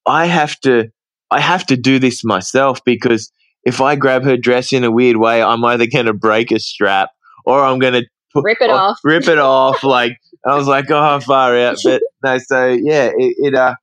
I 0.05 0.25
have 0.25 0.59
to, 0.61 0.89
I 1.32 1.39
have 1.39 1.65
to 1.67 1.78
do 1.78 1.99
this 1.99 2.23
myself 2.23 2.84
because 2.86 3.32
if 3.63 3.82
I 3.82 3.95
grab 3.95 4.23
her 4.23 4.38
dress 4.38 4.71
in 4.71 4.84
a 4.84 4.91
weird 4.91 5.17
way, 5.17 5.41
I'm 5.41 5.63
either 5.65 5.88
going 5.88 6.05
to 6.05 6.13
break 6.13 6.51
a 6.51 6.59
strap 6.59 7.09
or 7.45 7.63
I'm 7.63 7.80
going 7.80 7.93
to 7.93 8.05
Rip 8.36 8.61
it 8.61 8.69
off. 8.69 8.99
rip 9.03 9.28
it 9.28 9.39
off. 9.39 9.84
Like 9.84 10.17
I 10.45 10.55
was 10.55 10.67
like, 10.67 10.89
oh, 10.89 11.19
far 11.19 11.57
out. 11.57 11.78
But 11.84 12.01
no, 12.23 12.38
so 12.38 12.67
yeah, 12.67 13.11
it, 13.17 13.36
it 13.39 13.55
uh, 13.55 13.75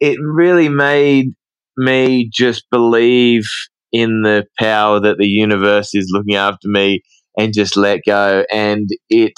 it 0.00 0.18
really 0.20 0.68
made 0.68 1.34
me 1.76 2.28
just 2.32 2.64
believe 2.70 3.44
in 3.92 4.22
the 4.22 4.46
power 4.58 5.00
that 5.00 5.18
the 5.18 5.26
universe 5.26 5.94
is 5.94 6.10
looking 6.12 6.34
after 6.34 6.68
me 6.68 7.02
and 7.38 7.54
just 7.54 7.76
let 7.76 8.00
go. 8.04 8.44
And 8.52 8.88
it 9.08 9.32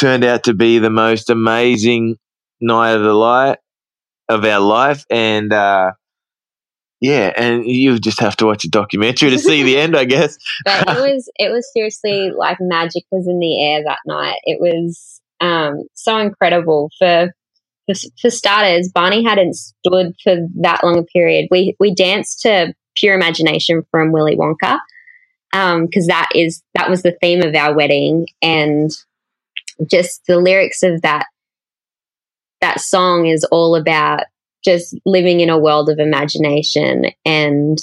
turned 0.00 0.24
out 0.24 0.44
to 0.44 0.54
be 0.54 0.78
the 0.78 0.90
most 0.90 1.30
amazing 1.30 2.16
night 2.60 2.92
of 2.92 3.02
the 3.02 3.12
light 3.12 3.58
of 4.28 4.44
our 4.44 4.60
life. 4.60 5.04
And 5.10 5.52
uh, 5.52 5.92
yeah, 7.00 7.32
and 7.36 7.66
you 7.66 7.98
just 7.98 8.18
have 8.20 8.36
to 8.36 8.46
watch 8.46 8.64
a 8.64 8.70
documentary 8.70 9.30
to 9.30 9.38
see 9.38 9.62
the 9.62 9.76
end, 9.80 9.96
I 9.96 10.06
guess. 10.06 10.36
but 10.64 10.88
it 10.88 11.00
was 11.12 11.30
it 11.38 11.50
was 11.52 11.70
seriously 11.72 12.30
like 12.30 12.56
magic 12.60 13.04
was 13.12 13.28
in 13.28 13.38
the 13.38 13.62
air 13.62 13.82
that 13.84 13.98
night. 14.06 14.38
It 14.44 14.58
was 14.60 15.20
um, 15.40 15.82
so 15.92 16.16
incredible 16.18 16.90
for, 16.98 17.30
for 17.86 17.94
for 18.20 18.30
starters. 18.30 18.90
Barney 18.92 19.22
hadn't 19.22 19.54
stood 19.54 20.14
for 20.24 20.36
that 20.62 20.82
long 20.82 20.98
a 20.98 21.02
period. 21.02 21.48
We 21.50 21.76
we 21.78 21.94
danced 21.94 22.40
to 22.42 22.72
Pure 22.96 23.16
Imagination 23.16 23.82
from 23.90 24.12
Willy 24.12 24.36
Wonka 24.36 24.78
because 25.54 26.06
that 26.08 26.28
is 26.34 26.62
that 26.74 26.90
was 26.90 27.02
the 27.02 27.16
theme 27.20 27.40
of 27.40 27.54
our 27.54 27.74
wedding 27.74 28.26
and 28.42 28.90
just 29.88 30.22
the 30.26 30.38
lyrics 30.38 30.82
of 30.82 31.00
that 31.02 31.26
that 32.60 32.80
song 32.80 33.26
is 33.26 33.44
all 33.52 33.76
about 33.76 34.24
just 34.64 34.98
living 35.06 35.40
in 35.40 35.50
a 35.50 35.58
world 35.58 35.88
of 35.88 35.98
imagination 35.98 37.06
and 37.24 37.78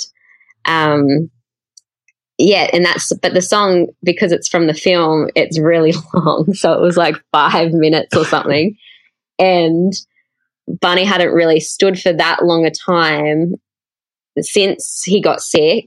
um 0.65 1.29
yeah, 2.41 2.69
and 2.73 2.83
that's 2.83 3.13
but 3.21 3.33
the 3.33 3.41
song 3.41 3.87
because 4.03 4.31
it's 4.31 4.47
from 4.47 4.65
the 4.65 4.73
film, 4.73 5.29
it's 5.35 5.59
really 5.59 5.93
long, 6.13 6.53
so 6.53 6.73
it 6.73 6.81
was 6.81 6.97
like 6.97 7.15
five 7.31 7.71
minutes 7.71 8.15
or 8.15 8.25
something, 8.25 8.75
and 9.37 9.93
Barney 10.67 11.03
hadn't 11.03 11.33
really 11.33 11.59
stood 11.59 11.99
for 11.99 12.11
that 12.13 12.43
long 12.43 12.65
a 12.65 12.71
time 12.71 13.55
since 14.39 15.03
he 15.05 15.21
got 15.21 15.41
sick, 15.41 15.85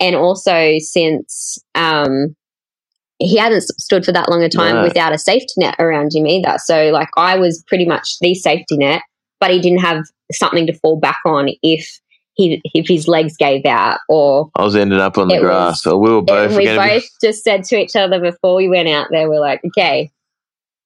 and 0.00 0.14
also 0.16 0.76
since 0.78 1.58
um, 1.74 2.34
he 3.18 3.36
hadn't 3.36 3.62
stood 3.62 4.04
for 4.04 4.12
that 4.12 4.28
long 4.28 4.42
a 4.42 4.48
time 4.48 4.76
No. 4.76 4.82
without 4.82 5.12
a 5.12 5.18
safety 5.18 5.54
net 5.58 5.74
around 5.78 6.14
him 6.14 6.26
either. 6.26 6.56
So 6.58 6.90
like 6.90 7.08
I 7.16 7.36
was 7.36 7.64
pretty 7.66 7.84
much 7.86 8.18
the 8.20 8.34
safety 8.34 8.76
net, 8.76 9.02
but 9.40 9.50
he 9.50 9.60
didn't 9.60 9.80
have 9.80 10.04
something 10.32 10.66
to 10.66 10.72
fall 10.78 10.98
back 11.00 11.18
on 11.24 11.48
if 11.62 11.98
he, 12.34 12.60
if 12.74 12.86
his 12.86 13.08
legs 13.08 13.36
gave 13.36 13.64
out 13.66 13.98
or 14.08 14.50
I 14.54 14.62
was 14.62 14.76
ending 14.76 15.00
up 15.00 15.18
on 15.18 15.26
the 15.28 15.38
grass, 15.40 15.84
was- 15.84 15.92
or 15.92 15.98
we 15.98 16.10
were 16.10 16.22
both. 16.22 16.56
we 16.56 16.66
both 16.66 17.02
be, 17.02 17.08
just 17.26 17.42
said 17.42 17.64
to 17.64 17.76
each 17.76 17.96
other 17.96 18.20
before 18.20 18.54
we 18.54 18.68
went 18.68 18.88
out 18.88 19.08
there, 19.10 19.28
we're 19.28 19.40
like, 19.40 19.60
okay, 19.66 20.02
if 20.04 20.10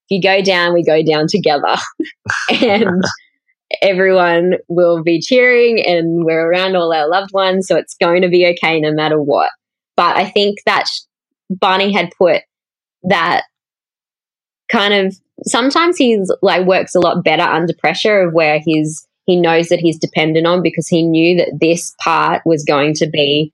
you 0.09 0.23
go 0.23 0.41
down, 0.43 0.73
we 0.73 0.83
go 0.83 1.03
down 1.03 1.27
together. 1.29 1.77
and 2.63 3.03
everyone 3.83 4.55
will 4.69 5.03
be 5.03 5.21
cheering 5.21 5.85
and 5.85 6.25
we're 6.25 6.49
around 6.49 6.77
all 6.77 6.93
our 6.93 7.09
loved 7.09 7.33
ones. 7.33 7.67
So 7.67 7.77
it's 7.77 7.97
going 7.97 8.23
to 8.23 8.29
be 8.29 8.47
okay 8.55 8.81
no 8.81 8.93
matter 8.93 9.21
what. 9.21 9.51
But 9.97 10.17
I 10.17 10.31
think 10.31 10.59
that 10.65 10.87
Barney 11.51 11.93
had 11.93 12.13
put 12.17 12.43
that 13.03 13.45
kind 14.71 14.95
of 14.95 15.15
sometimes 15.45 15.99
he's 15.99 16.33
like 16.41 16.67
works 16.67 16.95
a 16.95 17.01
lot 17.01 17.25
better 17.25 17.43
under 17.43 17.75
pressure 17.79 18.23
of 18.23 18.33
where 18.33 18.61
he's 18.65 19.07
he 19.27 19.37
knows 19.37 19.69
that 19.69 19.81
he's 19.81 19.99
dependent 19.99 20.47
on 20.47 20.63
because 20.63 20.89
he 20.89 21.03
knew 21.03 21.37
that 21.37 21.59
this 21.61 21.95
part 22.03 22.43
was 22.47 22.65
going 22.65 22.95
to 22.95 23.09
be 23.09 23.53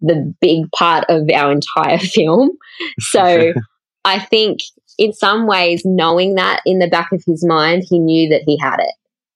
the 0.00 0.34
big 0.40 0.70
part 0.72 1.04
of 1.08 1.28
our 1.34 1.52
entire 1.52 1.98
film. 2.14 2.50
So 2.98 3.52
I 4.04 4.18
think 4.18 4.60
in 4.98 5.12
some 5.12 5.46
ways, 5.46 5.82
knowing 5.84 6.34
that 6.34 6.60
in 6.66 6.78
the 6.78 6.88
back 6.88 7.10
of 7.12 7.22
his 7.26 7.44
mind, 7.44 7.84
he 7.88 7.98
knew 7.98 8.28
that 8.28 8.42
he 8.44 8.58
had 8.58 8.78
it 8.78 8.94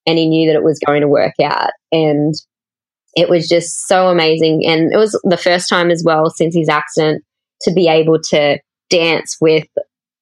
and 0.09 0.17
he 0.17 0.27
knew 0.27 0.51
that 0.51 0.57
it 0.57 0.65
was 0.65 0.79
going 0.79 1.03
to 1.03 1.09
work 1.09 1.35
out. 1.43 1.71
And 1.93 2.35
it 3.15 3.29
was 3.29 3.47
just 3.47 3.87
so 3.87 4.09
amazing. 4.09 4.65
And 4.67 4.91
it 4.91 4.97
was 4.97 5.19
the 5.23 5.37
first 5.37 5.69
time 5.69 5.91
as 5.91 6.03
well 6.05 6.31
since 6.31 6.55
his 6.55 6.71
accident 6.71 7.23
to 7.63 7.73
be 7.73 7.89
able 7.89 8.19
to 8.31 8.59
dance 8.89 9.37
with 9.39 9.67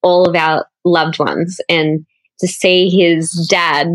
all 0.03 0.28
of 0.28 0.34
our 0.34 0.66
loved 0.84 1.20
ones 1.20 1.61
and 1.68 2.05
to 2.41 2.49
see 2.49 2.91
his 2.91 3.47
dad 3.49 3.87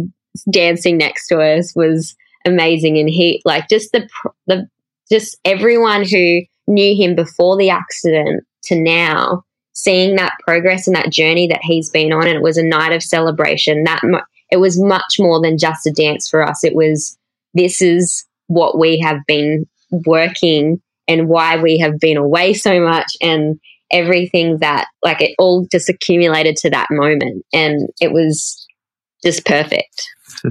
dancing 0.49 0.97
next 0.97 1.27
to 1.27 1.41
us 1.41 1.75
was 1.75 2.15
amazing. 2.45 2.97
And 2.97 3.09
he, 3.09 3.41
like, 3.43 3.67
just 3.67 3.91
the, 3.91 4.07
the, 4.47 4.69
just 5.11 5.37
everyone 5.43 6.07
who 6.07 6.41
knew 6.67 6.95
him 6.95 7.15
before 7.15 7.57
the 7.57 7.69
accident 7.69 8.45
to 8.63 8.79
now 8.79 9.43
seeing 9.73 10.15
that 10.15 10.37
progress 10.47 10.87
and 10.87 10.95
that 10.95 11.11
journey 11.11 11.47
that 11.47 11.61
he's 11.63 11.89
been 11.89 12.13
on 12.13 12.27
and 12.27 12.37
it 12.37 12.41
was 12.41 12.57
a 12.57 12.63
night 12.63 12.93
of 12.93 13.03
celebration 13.03 13.83
that 13.83 14.01
it 14.51 14.57
was 14.57 14.79
much 14.79 15.15
more 15.19 15.41
than 15.41 15.57
just 15.57 15.87
a 15.87 15.91
dance 15.91 16.29
for 16.29 16.45
us. 16.45 16.63
It 16.63 16.75
was 16.75 17.17
this 17.53 17.81
is 17.81 18.25
what 18.47 18.77
we 18.77 18.99
have 18.99 19.19
been 19.27 19.65
working 20.05 20.81
and 21.07 21.27
why 21.27 21.57
we 21.57 21.77
have 21.79 21.99
been 21.99 22.17
away 22.17 22.53
so 22.53 22.79
much 22.79 23.11
and 23.21 23.59
everything 23.91 24.59
that 24.59 24.87
like 25.03 25.21
it 25.21 25.35
all 25.37 25.65
just 25.71 25.89
accumulated 25.89 26.55
to 26.57 26.69
that 26.69 26.87
moment. 26.91 27.45
And 27.53 27.89
it 27.99 28.11
was 28.11 28.65
just 29.23 29.45
perfect. 29.45 30.07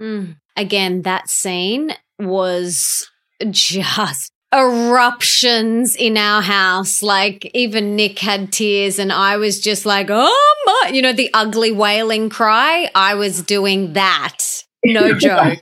Mm. 0.00 0.36
Again, 0.56 1.02
that 1.02 1.28
scene 1.28 1.92
was 2.18 3.08
just 3.50 4.32
eruptions 4.54 5.94
in 5.96 6.16
our 6.16 6.42
house. 6.42 7.02
Like 7.02 7.50
even 7.54 7.96
Nick 7.96 8.18
had 8.18 8.52
tears 8.52 8.98
and 8.98 9.12
I 9.12 9.36
was 9.36 9.60
just 9.60 9.86
like, 9.86 10.08
oh 10.10 10.54
my, 10.66 10.90
you 10.90 11.02
know, 11.02 11.12
the 11.12 11.30
ugly 11.34 11.72
wailing 11.72 12.28
cry. 12.30 12.90
I 12.94 13.14
was 13.14 13.42
doing 13.42 13.92
that. 13.94 14.64
No 14.84 15.14
joke. 15.18 15.58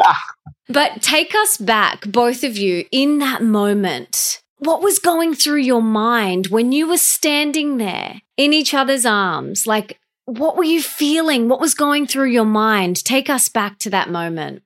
But 0.68 1.02
take 1.02 1.34
us 1.34 1.56
back, 1.56 2.06
both 2.06 2.44
of 2.44 2.58
you, 2.58 2.84
in 2.92 3.18
that 3.18 3.42
moment. 3.42 4.42
What 4.58 4.82
was 4.82 4.98
going 4.98 5.34
through 5.34 5.60
your 5.60 5.82
mind 5.82 6.48
when 6.48 6.72
you 6.72 6.88
were 6.88 6.98
standing 6.98 7.78
there 7.78 8.20
in 8.36 8.52
each 8.52 8.74
other's 8.74 9.06
arms? 9.06 9.66
Like, 9.66 9.98
what 10.26 10.56
were 10.56 10.64
you 10.64 10.82
feeling? 10.82 11.48
What 11.48 11.60
was 11.60 11.74
going 11.74 12.06
through 12.06 12.30
your 12.30 12.44
mind? 12.44 13.02
Take 13.04 13.30
us 13.30 13.48
back 13.48 13.78
to 13.78 13.90
that 13.90 14.10
moment. 14.10 14.62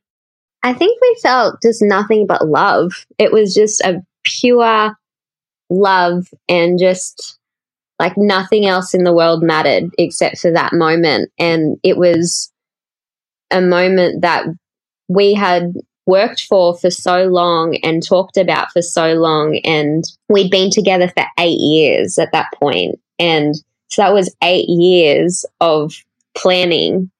I 0.64 0.72
think 0.72 1.00
we 1.00 1.18
felt 1.22 1.60
just 1.62 1.82
nothing 1.82 2.26
but 2.26 2.48
love. 2.48 3.06
It 3.18 3.32
was 3.32 3.54
just 3.54 3.80
a 3.82 4.02
pure 4.24 4.96
love 5.70 6.28
and 6.48 6.78
just 6.78 7.38
like 7.98 8.16
nothing 8.16 8.66
else 8.66 8.94
in 8.94 9.04
the 9.04 9.12
world 9.12 9.42
mattered 9.42 9.90
except 9.98 10.38
for 10.38 10.50
that 10.50 10.72
moment. 10.72 11.30
And 11.38 11.78
it 11.82 11.96
was 11.96 12.52
a 13.50 13.60
moment 13.60 14.22
that 14.22 14.46
we 15.08 15.34
had 15.34 15.72
worked 16.06 16.42
for 16.42 16.76
for 16.76 16.90
so 16.90 17.26
long 17.26 17.76
and 17.84 18.04
talked 18.04 18.36
about 18.36 18.72
for 18.72 18.82
so 18.82 19.14
long. 19.14 19.60
And 19.64 20.04
we'd 20.28 20.50
been 20.50 20.70
together 20.70 21.08
for 21.08 21.24
eight 21.38 21.60
years 21.60 22.18
at 22.18 22.32
that 22.32 22.48
point. 22.58 22.98
And 23.18 23.54
so 23.88 24.02
that 24.02 24.14
was 24.14 24.34
eight 24.42 24.68
years 24.68 25.44
of 25.60 25.94
planning 26.36 27.10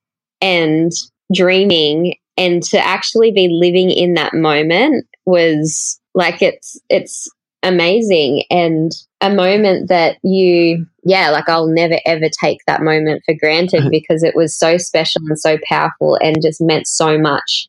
and 0.40 0.90
dreaming 1.32 2.16
and 2.36 2.62
to 2.62 2.78
actually 2.78 3.30
be 3.30 3.48
living 3.48 3.90
in 3.90 4.14
that 4.14 4.34
moment 4.34 5.06
was 5.26 6.00
like 6.14 6.42
it's 6.42 6.80
it's 6.88 7.28
amazing 7.62 8.42
and 8.50 8.90
a 9.20 9.30
moment 9.30 9.88
that 9.88 10.16
you 10.24 10.84
yeah 11.04 11.30
like 11.30 11.48
I'll 11.48 11.68
never 11.68 11.98
ever 12.04 12.28
take 12.40 12.58
that 12.66 12.82
moment 12.82 13.22
for 13.24 13.34
granted 13.34 13.84
because 13.90 14.22
it 14.22 14.34
was 14.34 14.56
so 14.56 14.76
special 14.78 15.22
and 15.28 15.38
so 15.38 15.58
powerful 15.68 16.18
and 16.20 16.42
just 16.42 16.60
meant 16.60 16.86
so 16.86 17.18
much 17.18 17.68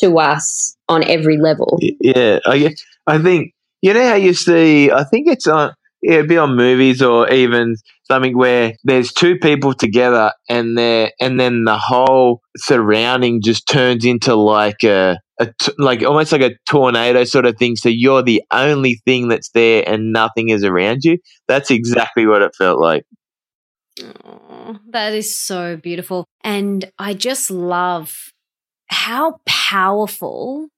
to 0.00 0.18
us 0.18 0.76
on 0.88 1.04
every 1.04 1.38
level 1.38 1.78
yeah, 1.80 2.38
I 2.46 2.74
I 3.06 3.18
think 3.18 3.54
you 3.84 3.92
know 3.92 4.08
how 4.08 4.14
you 4.14 4.32
see. 4.32 4.90
I 4.90 5.04
think 5.04 5.28
it's 5.28 5.46
on. 5.46 5.74
Yeah, 6.00 6.14
it'd 6.14 6.28
be 6.28 6.38
on 6.38 6.56
movies 6.56 7.02
or 7.02 7.30
even 7.30 7.76
something 8.04 8.36
where 8.36 8.74
there's 8.84 9.12
two 9.12 9.38
people 9.38 9.72
together 9.72 10.32
and 10.50 10.76
they 10.76 11.12
and 11.20 11.40
then 11.40 11.64
the 11.64 11.78
whole 11.78 12.40
surrounding 12.56 13.40
just 13.42 13.66
turns 13.68 14.04
into 14.04 14.34
like 14.34 14.82
a 14.84 15.18
t- 15.40 15.72
like 15.78 16.02
almost 16.02 16.32
like 16.32 16.40
a 16.42 16.54
tornado 16.66 17.24
sort 17.24 17.46
of 17.46 17.56
thing. 17.56 17.76
So 17.76 17.88
you're 17.88 18.22
the 18.22 18.42
only 18.50 19.00
thing 19.04 19.28
that's 19.28 19.50
there 19.50 19.84
and 19.86 20.12
nothing 20.12 20.48
is 20.50 20.64
around 20.64 21.04
you. 21.04 21.18
That's 21.48 21.70
exactly 21.70 22.26
what 22.26 22.42
it 22.42 22.54
felt 22.56 22.80
like. 22.80 23.04
Oh, 24.24 24.78
that 24.90 25.12
is 25.14 25.38
so 25.38 25.76
beautiful. 25.76 26.26
And 26.42 26.90
I 26.98 27.14
just 27.14 27.50
love 27.50 28.32
how 28.88 29.38
powerful 29.46 30.68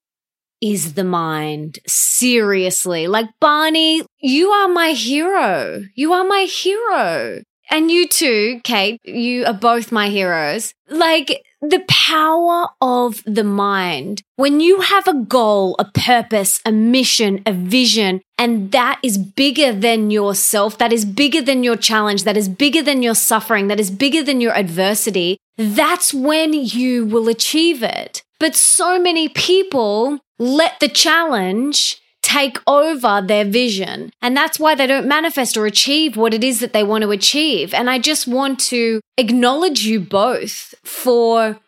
is 0.60 0.94
the 0.94 1.04
mind. 1.04 1.78
Seriously. 1.86 3.06
Like, 3.06 3.28
Barney, 3.40 4.02
you 4.20 4.50
are 4.50 4.68
my 4.68 4.90
hero. 4.90 5.82
You 5.94 6.12
are 6.12 6.24
my 6.24 6.40
hero. 6.42 7.42
And 7.70 7.90
you 7.90 8.06
too, 8.08 8.60
Kate, 8.64 9.00
you 9.04 9.44
are 9.44 9.52
both 9.52 9.92
my 9.92 10.08
heroes. 10.08 10.72
Like, 10.88 11.42
the 11.60 11.84
power 11.88 12.68
of 12.80 13.22
the 13.24 13.44
mind. 13.44 14.22
When 14.36 14.60
you 14.60 14.80
have 14.80 15.08
a 15.08 15.14
goal, 15.14 15.74
a 15.78 15.84
purpose, 15.84 16.60
a 16.64 16.72
mission, 16.72 17.42
a 17.46 17.52
vision, 17.52 18.20
and 18.38 18.72
that 18.72 19.00
is 19.02 19.18
bigger 19.18 19.72
than 19.72 20.10
yourself, 20.10 20.78
that 20.78 20.92
is 20.92 21.04
bigger 21.04 21.40
than 21.40 21.64
your 21.64 21.76
challenge, 21.76 22.24
that 22.24 22.36
is 22.36 22.48
bigger 22.48 22.82
than 22.82 23.02
your 23.02 23.14
suffering, 23.14 23.68
that 23.68 23.80
is 23.80 23.90
bigger 23.90 24.22
than 24.22 24.40
your 24.40 24.54
adversity, 24.54 25.38
that's 25.56 26.12
when 26.12 26.52
you 26.52 27.06
will 27.06 27.28
achieve 27.28 27.82
it. 27.82 28.22
But 28.38 28.54
so 28.54 29.00
many 29.00 29.28
people 29.28 30.20
let 30.38 30.78
the 30.80 30.88
challenge 30.88 32.00
take 32.26 32.58
over 32.66 33.22
their 33.24 33.44
vision. 33.44 34.10
And 34.20 34.36
that's 34.36 34.58
why 34.58 34.74
they 34.74 34.88
don't 34.88 35.06
manifest 35.06 35.56
or 35.56 35.64
achieve 35.64 36.16
what 36.16 36.34
it 36.34 36.42
is 36.42 36.58
that 36.58 36.72
they 36.72 36.82
want 36.82 37.02
to 37.02 37.12
achieve. 37.12 37.72
And 37.72 37.88
I 37.88 38.00
just 38.00 38.26
want 38.26 38.58
to 38.70 39.00
acknowledge 39.16 39.86
you 39.86 40.00
both 40.00 40.74
for 40.82 41.60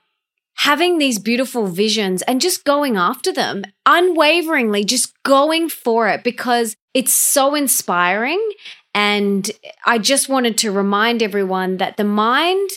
having 0.56 0.98
these 0.98 1.20
beautiful 1.20 1.68
visions 1.68 2.22
and 2.22 2.40
just 2.40 2.64
going 2.64 2.96
after 2.96 3.32
them 3.32 3.62
unwaveringly, 3.86 4.82
just 4.82 5.14
going 5.22 5.68
for 5.68 6.08
it 6.08 6.24
because 6.24 6.74
it's 6.92 7.12
so 7.12 7.54
inspiring. 7.54 8.44
And 8.92 9.48
I 9.86 9.98
just 9.98 10.28
wanted 10.28 10.58
to 10.58 10.72
remind 10.72 11.22
everyone 11.22 11.76
that 11.76 11.96
the 11.96 12.04
mind 12.04 12.70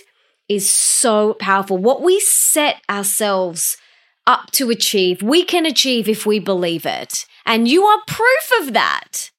is 0.47 0.69
so 0.69 1.33
powerful. 1.39 1.79
What 1.79 2.03
we 2.03 2.19
set 2.19 2.79
ourselves 2.87 3.77
up 4.27 4.51
to 4.51 4.69
achieve, 4.69 5.23
we 5.23 5.43
can 5.43 5.65
achieve 5.65 6.07
if 6.07 6.27
we 6.27 6.37
believe 6.37 6.85
it. 6.85 7.25
And 7.45 7.67
you 7.67 7.83
are 7.83 7.99
proof 8.07 8.51
of 8.61 8.73
that. 8.73 9.31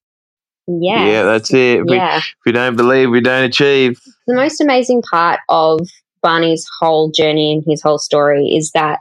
yeah 0.67 1.05
Yeah, 1.05 1.23
that's 1.23 1.53
it. 1.53 1.79
If, 1.79 1.85
we, 1.87 1.95
yeah 1.95 2.17
if 2.17 2.35
we 2.45 2.51
don't 2.51 2.75
believe, 2.75 3.09
we 3.09 3.21
don't 3.21 3.43
achieve. 3.43 3.99
the 4.27 4.35
most 4.35 4.61
amazing 4.61 5.01
part 5.03 5.39
of 5.49 5.81
Barney's 6.21 6.67
whole 6.79 7.11
journey 7.11 7.53
and 7.53 7.63
his 7.67 7.81
whole 7.81 7.99
story 7.99 8.47
is 8.47 8.71
that 8.71 8.99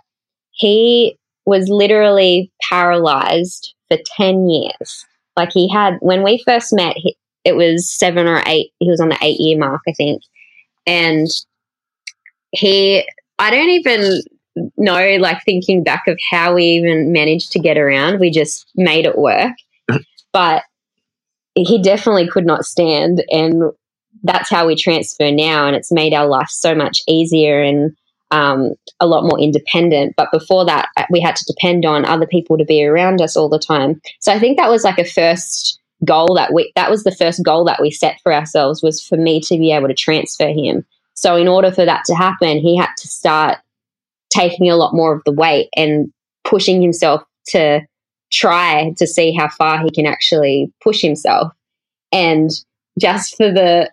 he 0.50 1.16
was 1.46 1.68
literally 1.68 2.53
paralyzed 2.68 3.74
for 3.88 3.98
10 4.16 4.48
years. 4.48 5.07
Like 5.36 5.50
he 5.53 5.68
had, 5.68 5.96
when 6.00 6.22
we 6.22 6.42
first 6.44 6.72
met, 6.72 6.94
he, 6.96 7.16
it 7.44 7.57
was 7.57 7.90
seven 7.90 8.26
or 8.26 8.42
eight, 8.46 8.72
he 8.78 8.90
was 8.90 9.00
on 9.00 9.09
the 9.09 9.18
eight 9.22 9.40
year 9.40 9.59
mark, 9.59 9.80
I 9.88 9.92
think. 9.92 10.22
And 10.86 11.28
he, 12.50 13.09
I 13.38 13.50
don't 13.50 13.70
even 13.70 14.20
know, 14.76 15.16
like 15.20 15.44
thinking 15.44 15.82
back 15.82 16.07
of 16.07 16.18
how 16.30 16.55
we 16.55 16.64
even 16.64 17.12
managed 17.12 17.53
to 17.53 17.59
get 17.59 17.78
around. 17.78 18.20
We 18.20 18.30
just 18.30 18.70
made 18.74 19.07
it 19.07 19.18
work. 19.18 19.53
but 20.32 20.64
he 21.55 21.82
definitely 21.82 22.28
could 22.28 22.46
not 22.46 22.64
stand. 22.64 23.24
And 23.30 23.72
that's 24.22 24.50
how 24.50 24.66
we 24.66 24.76
transfer 24.76 25.30
now 25.30 25.66
and 25.66 25.74
it's 25.74 25.92
made 25.92 26.14
our 26.14 26.26
life 26.26 26.48
so 26.48 26.74
much 26.74 27.03
easier 27.09 27.62
and 27.62 27.94
um, 28.30 28.70
a 29.00 29.07
lot 29.07 29.24
more 29.24 29.38
independent. 29.38 30.14
But 30.16 30.32
before 30.32 30.64
that, 30.64 30.88
uh, 30.96 31.05
we 31.11 31.20
had 31.20 31.36
to 31.36 31.44
depend 31.44 31.84
on 31.84 32.05
other 32.05 32.26
people 32.26 32.57
to 32.57 32.64
be 32.64 32.84
around 32.84 33.20
us 33.20 33.36
all 33.36 33.48
the 33.48 33.59
time. 33.59 34.00
So 34.20 34.32
I 34.32 34.38
think 34.38 34.57
that 34.57 34.70
was 34.70 34.84
like 34.84 34.98
a 34.98 35.05
first 35.05 35.78
goal 36.05 36.34
that 36.34 36.53
we 36.53 36.72
that 36.74 36.90
was 36.90 37.05
the 37.05 37.14
first 37.14 37.44
goal 37.44 37.64
that 37.64 37.80
we 37.80 37.90
set 37.90 38.18
for 38.22 38.32
ourselves 38.32 38.82
was 38.82 39.00
for 39.00 39.16
me 39.16 39.40
to 39.40 39.57
be 39.57 39.70
able 39.70 39.88
to 39.88 39.94
transfer 39.94 40.48
him. 40.48 40.84
So 41.14 41.36
in 41.36 41.46
order 41.46 41.70
for 41.70 41.84
that 41.84 42.05
to 42.07 42.14
happen, 42.14 42.59
he 42.59 42.76
had 42.76 42.90
to 42.98 43.07
start 43.07 43.59
taking 44.35 44.70
a 44.70 44.76
lot 44.76 44.95
more 44.95 45.14
of 45.14 45.22
the 45.24 45.33
weight 45.33 45.68
and 45.76 46.12
pushing 46.45 46.80
himself 46.80 47.22
to 47.49 47.80
try 48.33 48.95
to 48.97 49.07
see 49.07 49.33
how 49.33 49.49
far 49.49 49.83
he 49.83 49.91
can 49.91 50.07
actually 50.07 50.72
push 50.83 51.01
himself. 51.03 51.53
And 52.11 52.51
just 52.99 53.37
for 53.37 53.51
the 53.53 53.91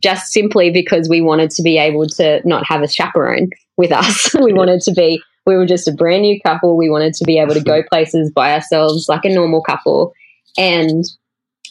just 0.00 0.32
simply 0.32 0.70
because 0.70 1.08
we 1.08 1.20
wanted 1.20 1.50
to 1.50 1.62
be 1.62 1.76
able 1.76 2.06
to 2.06 2.40
not 2.44 2.64
have 2.66 2.82
a 2.82 2.88
chaperone 2.88 3.50
with 3.76 3.92
us. 3.92 4.34
we 4.40 4.52
wanted 4.52 4.80
to 4.82 4.92
be, 4.92 5.22
we 5.46 5.56
were 5.56 5.66
just 5.66 5.88
a 5.88 5.92
brand 5.92 6.22
new 6.22 6.40
couple. 6.40 6.76
We 6.76 6.88
wanted 6.88 7.14
to 7.14 7.24
be 7.24 7.38
able 7.38 7.54
to 7.54 7.60
go 7.60 7.82
places 7.90 8.30
by 8.30 8.54
ourselves 8.54 9.08
like 9.08 9.24
a 9.24 9.28
normal 9.28 9.62
couple. 9.62 10.12
And 10.56 11.04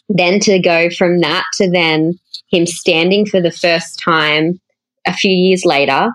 then 0.10 0.40
to 0.42 0.60
go 0.60 0.90
from 0.90 1.22
that 1.22 1.46
to 1.56 1.70
then 1.70 2.20
him 2.52 2.66
standing 2.66 3.26
for 3.26 3.40
the 3.40 3.52
first 3.52 4.00
time 4.04 4.60
a 5.08 5.14
few 5.14 5.34
years 5.34 5.64
later 5.66 6.10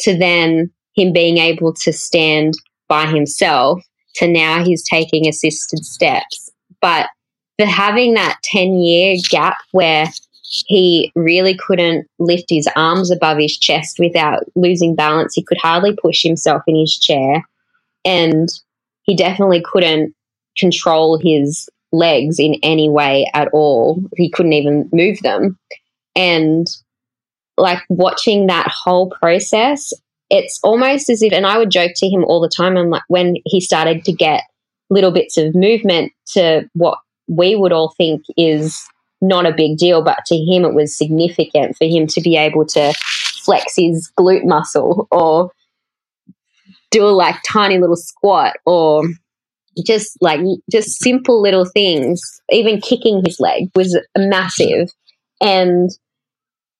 to 0.00 0.16
then 0.16 0.72
him 0.98 1.12
being 1.12 1.38
able 1.38 1.72
to 1.72 1.92
stand 1.92 2.54
by 2.88 3.06
himself 3.06 3.82
to 4.16 4.26
now 4.26 4.64
he's 4.64 4.82
taking 4.88 5.28
assisted 5.28 5.84
steps. 5.84 6.50
But 6.80 7.08
for 7.58 7.66
having 7.66 8.14
that 8.14 8.38
10 8.44 8.74
year 8.76 9.16
gap 9.30 9.56
where 9.72 10.06
he 10.48 11.12
really 11.14 11.54
couldn't 11.54 12.06
lift 12.18 12.46
his 12.48 12.68
arms 12.74 13.10
above 13.10 13.38
his 13.38 13.56
chest 13.56 13.98
without 13.98 14.44
losing 14.54 14.94
balance. 14.94 15.34
He 15.34 15.42
could 15.42 15.58
hardly 15.58 15.94
push 15.94 16.22
himself 16.22 16.62
in 16.66 16.76
his 16.76 16.96
chair. 16.96 17.46
And 18.04 18.48
he 19.02 19.14
definitely 19.14 19.62
couldn't 19.62 20.14
control 20.56 21.18
his 21.18 21.68
legs 21.92 22.38
in 22.38 22.54
any 22.62 22.88
way 22.88 23.30
at 23.34 23.48
all. 23.52 24.02
He 24.16 24.30
couldn't 24.30 24.54
even 24.54 24.88
move 24.92 25.20
them. 25.20 25.58
And 26.16 26.66
like 27.58 27.82
watching 27.90 28.46
that 28.46 28.68
whole 28.68 29.10
process, 29.10 29.92
it's 30.30 30.60
almost 30.62 31.08
as 31.10 31.22
if, 31.22 31.32
and 31.32 31.46
I 31.46 31.58
would 31.58 31.70
joke 31.70 31.92
to 31.96 32.08
him 32.08 32.24
all 32.24 32.40
the 32.40 32.48
time, 32.48 32.76
I'm 32.76 32.90
like, 32.90 33.02
when 33.08 33.36
he 33.44 33.60
started 33.60 34.04
to 34.04 34.12
get 34.12 34.44
little 34.90 35.10
bits 35.10 35.36
of 35.36 35.54
movement 35.54 36.12
to 36.34 36.68
what 36.74 36.98
we 37.28 37.56
would 37.56 37.72
all 37.72 37.94
think 37.96 38.22
is 38.36 38.86
not 39.20 39.46
a 39.46 39.52
big 39.52 39.76
deal, 39.76 40.02
but 40.02 40.24
to 40.26 40.36
him 40.36 40.64
it 40.64 40.74
was 40.74 40.96
significant 40.96 41.76
for 41.76 41.84
him 41.84 42.06
to 42.06 42.20
be 42.20 42.36
able 42.36 42.64
to 42.66 42.94
flex 43.44 43.74
his 43.76 44.10
glute 44.18 44.44
muscle 44.44 45.08
or 45.10 45.50
do 46.90 47.04
a 47.04 47.08
like 47.08 47.36
tiny 47.46 47.78
little 47.78 47.96
squat 47.96 48.56
or 48.64 49.02
just 49.86 50.16
like 50.20 50.40
just 50.70 51.02
simple 51.02 51.42
little 51.42 51.64
things. 51.64 52.20
Even 52.50 52.80
kicking 52.80 53.22
his 53.24 53.40
leg 53.40 53.70
was 53.74 53.98
massive. 54.16 54.90
And 55.40 55.90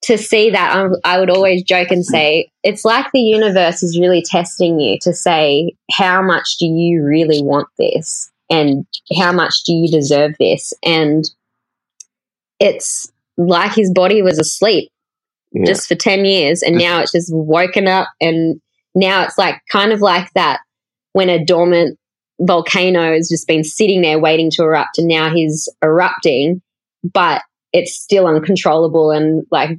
to 0.02 0.16
see 0.16 0.50
that, 0.50 0.76
I, 0.76 1.16
I 1.16 1.18
would 1.18 1.30
always 1.30 1.62
joke 1.62 1.90
and 1.90 2.04
say, 2.04 2.50
it's 2.62 2.84
like 2.84 3.06
the 3.12 3.20
universe 3.20 3.82
is 3.82 3.98
really 3.98 4.22
testing 4.22 4.78
you 4.78 4.98
to 5.02 5.12
say, 5.12 5.72
how 5.90 6.22
much 6.22 6.56
do 6.58 6.66
you 6.66 7.02
really 7.04 7.42
want 7.42 7.68
this? 7.78 8.30
And 8.50 8.86
how 9.18 9.32
much 9.32 9.64
do 9.64 9.72
you 9.72 9.88
deserve 9.88 10.34
this? 10.38 10.72
And 10.84 11.24
it's 12.60 13.10
like 13.36 13.74
his 13.74 13.92
body 13.92 14.22
was 14.22 14.38
asleep 14.38 14.90
yeah. 15.52 15.64
just 15.64 15.86
for 15.86 15.94
10 15.94 16.24
years 16.24 16.62
and 16.62 16.76
now 16.76 17.00
it's 17.00 17.12
just 17.12 17.32
woken 17.32 17.86
up 17.86 18.08
and 18.20 18.60
now 18.94 19.22
it's 19.22 19.38
like 19.38 19.60
kind 19.70 19.92
of 19.92 20.00
like 20.00 20.28
that 20.34 20.60
when 21.12 21.28
a 21.28 21.44
dormant 21.44 21.98
volcano 22.40 23.12
has 23.14 23.28
just 23.28 23.46
been 23.46 23.64
sitting 23.64 24.02
there 24.02 24.18
waiting 24.18 24.50
to 24.50 24.62
erupt 24.62 24.98
and 24.98 25.08
now 25.08 25.32
he's 25.32 25.68
erupting 25.84 26.60
but 27.04 27.42
it's 27.72 27.94
still 27.94 28.26
uncontrollable 28.26 29.10
and 29.10 29.44
like 29.50 29.78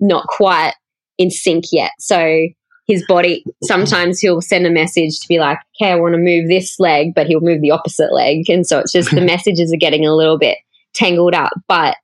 not 0.00 0.26
quite 0.26 0.74
in 1.18 1.30
sync 1.30 1.64
yet 1.72 1.92
so 1.98 2.46
his 2.86 3.04
body 3.06 3.44
sometimes 3.62 4.18
he'll 4.18 4.40
send 4.40 4.66
a 4.66 4.70
message 4.70 5.20
to 5.20 5.28
be 5.28 5.38
like 5.38 5.58
okay 5.80 5.92
i 5.92 5.96
want 5.96 6.14
to 6.14 6.18
move 6.18 6.48
this 6.48 6.78
leg 6.78 7.14
but 7.14 7.26
he'll 7.26 7.40
move 7.40 7.60
the 7.60 7.70
opposite 7.70 8.12
leg 8.12 8.48
and 8.48 8.66
so 8.66 8.78
it's 8.78 8.92
just 8.92 9.10
the 9.10 9.20
messages 9.24 9.72
are 9.72 9.78
getting 9.78 10.06
a 10.06 10.14
little 10.14 10.38
bit 10.38 10.58
tangled 10.92 11.34
up 11.34 11.52
but 11.68 11.96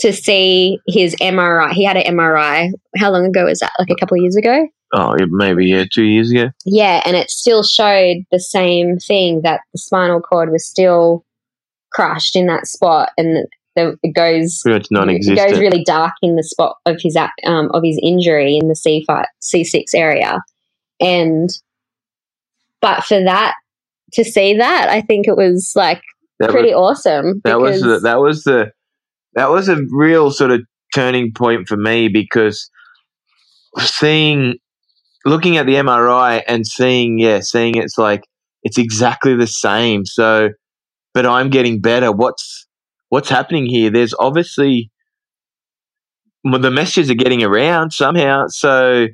to 0.00 0.12
see 0.12 0.78
his 0.86 1.14
MRI. 1.16 1.72
He 1.72 1.84
had 1.84 1.96
an 1.96 2.16
MRI. 2.16 2.70
How 2.96 3.10
long 3.10 3.26
ago 3.26 3.44
was 3.44 3.60
that? 3.60 3.72
Like 3.78 3.90
a 3.90 4.00
couple 4.00 4.16
of 4.16 4.22
years 4.22 4.36
ago? 4.36 4.66
Oh, 4.92 5.14
maybe, 5.30 5.66
yeah, 5.66 5.84
two 5.90 6.04
years 6.04 6.32
ago. 6.32 6.50
Yeah, 6.64 7.02
and 7.04 7.16
it 7.16 7.30
still 7.30 7.62
showed 7.62 8.24
the 8.32 8.40
same 8.40 8.98
thing 8.98 9.42
that 9.42 9.60
the 9.72 9.78
spinal 9.78 10.20
cord 10.20 10.50
was 10.50 10.66
still 10.66 11.24
crushed 11.92 12.34
in 12.34 12.46
that 12.46 12.66
spot 12.66 13.10
and 13.16 13.46
the, 13.84 13.98
it 14.02 14.14
goes. 14.14 14.62
It 14.64 15.36
goes 15.36 15.58
really 15.58 15.84
dark 15.84 16.12
in 16.22 16.36
the 16.36 16.42
spot 16.42 16.76
of 16.86 16.96
his 17.00 17.16
um, 17.16 17.70
of 17.72 17.82
his 17.82 17.98
injury 18.02 18.56
in 18.56 18.68
the 18.68 18.76
C 18.76 19.04
five 19.06 19.26
C 19.40 19.64
six 19.64 19.94
area, 19.94 20.38
and 21.00 21.48
but 22.80 23.04
for 23.04 23.22
that 23.22 23.54
to 24.12 24.24
see 24.24 24.56
that, 24.56 24.88
I 24.88 25.00
think 25.00 25.26
it 25.26 25.36
was 25.36 25.72
like 25.74 26.02
that 26.38 26.50
pretty 26.50 26.74
was, 26.74 26.98
awesome. 26.98 27.40
That 27.44 27.60
was 27.60 27.82
the, 27.82 27.98
that 28.00 28.20
was 28.20 28.44
the 28.44 28.72
that 29.34 29.50
was 29.50 29.68
a 29.68 29.78
real 29.90 30.30
sort 30.30 30.50
of 30.50 30.60
turning 30.94 31.32
point 31.32 31.68
for 31.68 31.76
me 31.76 32.08
because 32.08 32.68
seeing 33.78 34.54
looking 35.24 35.56
at 35.56 35.66
the 35.66 35.74
MRI 35.74 36.42
and 36.48 36.66
seeing 36.66 37.18
yeah 37.18 37.40
seeing 37.40 37.76
it's 37.76 37.98
like 37.98 38.24
it's 38.62 38.78
exactly 38.78 39.36
the 39.36 39.46
same 39.46 40.04
so 40.04 40.50
but 41.14 41.26
I'm 41.26 41.50
getting 41.50 41.80
better 41.80 42.10
what's 42.10 42.66
what's 43.10 43.30
happening 43.30 43.66
here 43.66 43.90
there's 43.90 44.14
obviously 44.20 44.90
the 46.44 46.70
messages 46.70 47.10
are 47.10 47.14
getting 47.16 47.42
around 47.44 47.92
somehow 47.92 48.46
so 48.48 49.08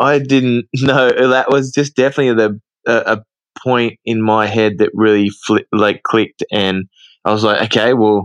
I 0.00 0.18
didn't 0.20 0.66
know 0.74 1.30
that 1.30 1.50
was 1.50 1.72
just 1.72 1.96
definitely 1.96 2.34
the 2.34 2.60
a, 2.86 3.14
a 3.18 3.24
point 3.64 3.98
in 4.04 4.22
my 4.22 4.46
head 4.46 4.78
that 4.78 4.90
really 4.94 5.30
fli- 5.48 5.64
like 5.72 6.02
clicked 6.04 6.44
and 6.52 6.84
I 7.24 7.32
was 7.32 7.44
like 7.44 7.62
okay 7.72 7.94
well 7.94 8.24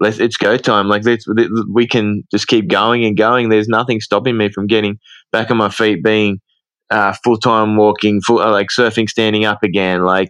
let's 0.00 0.18
it's 0.18 0.36
go 0.36 0.56
time. 0.56 0.88
Like 0.88 1.04
let's 1.04 1.26
we 1.72 1.86
can 1.86 2.24
just 2.30 2.46
keep 2.46 2.68
going 2.68 3.04
and 3.04 3.16
going. 3.16 3.48
There's 3.48 3.68
nothing 3.68 4.00
stopping 4.00 4.36
me 4.36 4.50
from 4.50 4.66
getting 4.66 4.98
back 5.32 5.50
on 5.50 5.56
my 5.56 5.68
feet, 5.70 6.02
being 6.02 6.40
uh, 6.90 7.14
full 7.24 7.38
time 7.38 7.76
walking, 7.76 8.20
full 8.20 8.38
uh, 8.40 8.50
like 8.50 8.68
surfing, 8.76 9.08
standing 9.08 9.44
up 9.44 9.62
again, 9.62 10.04
like 10.04 10.28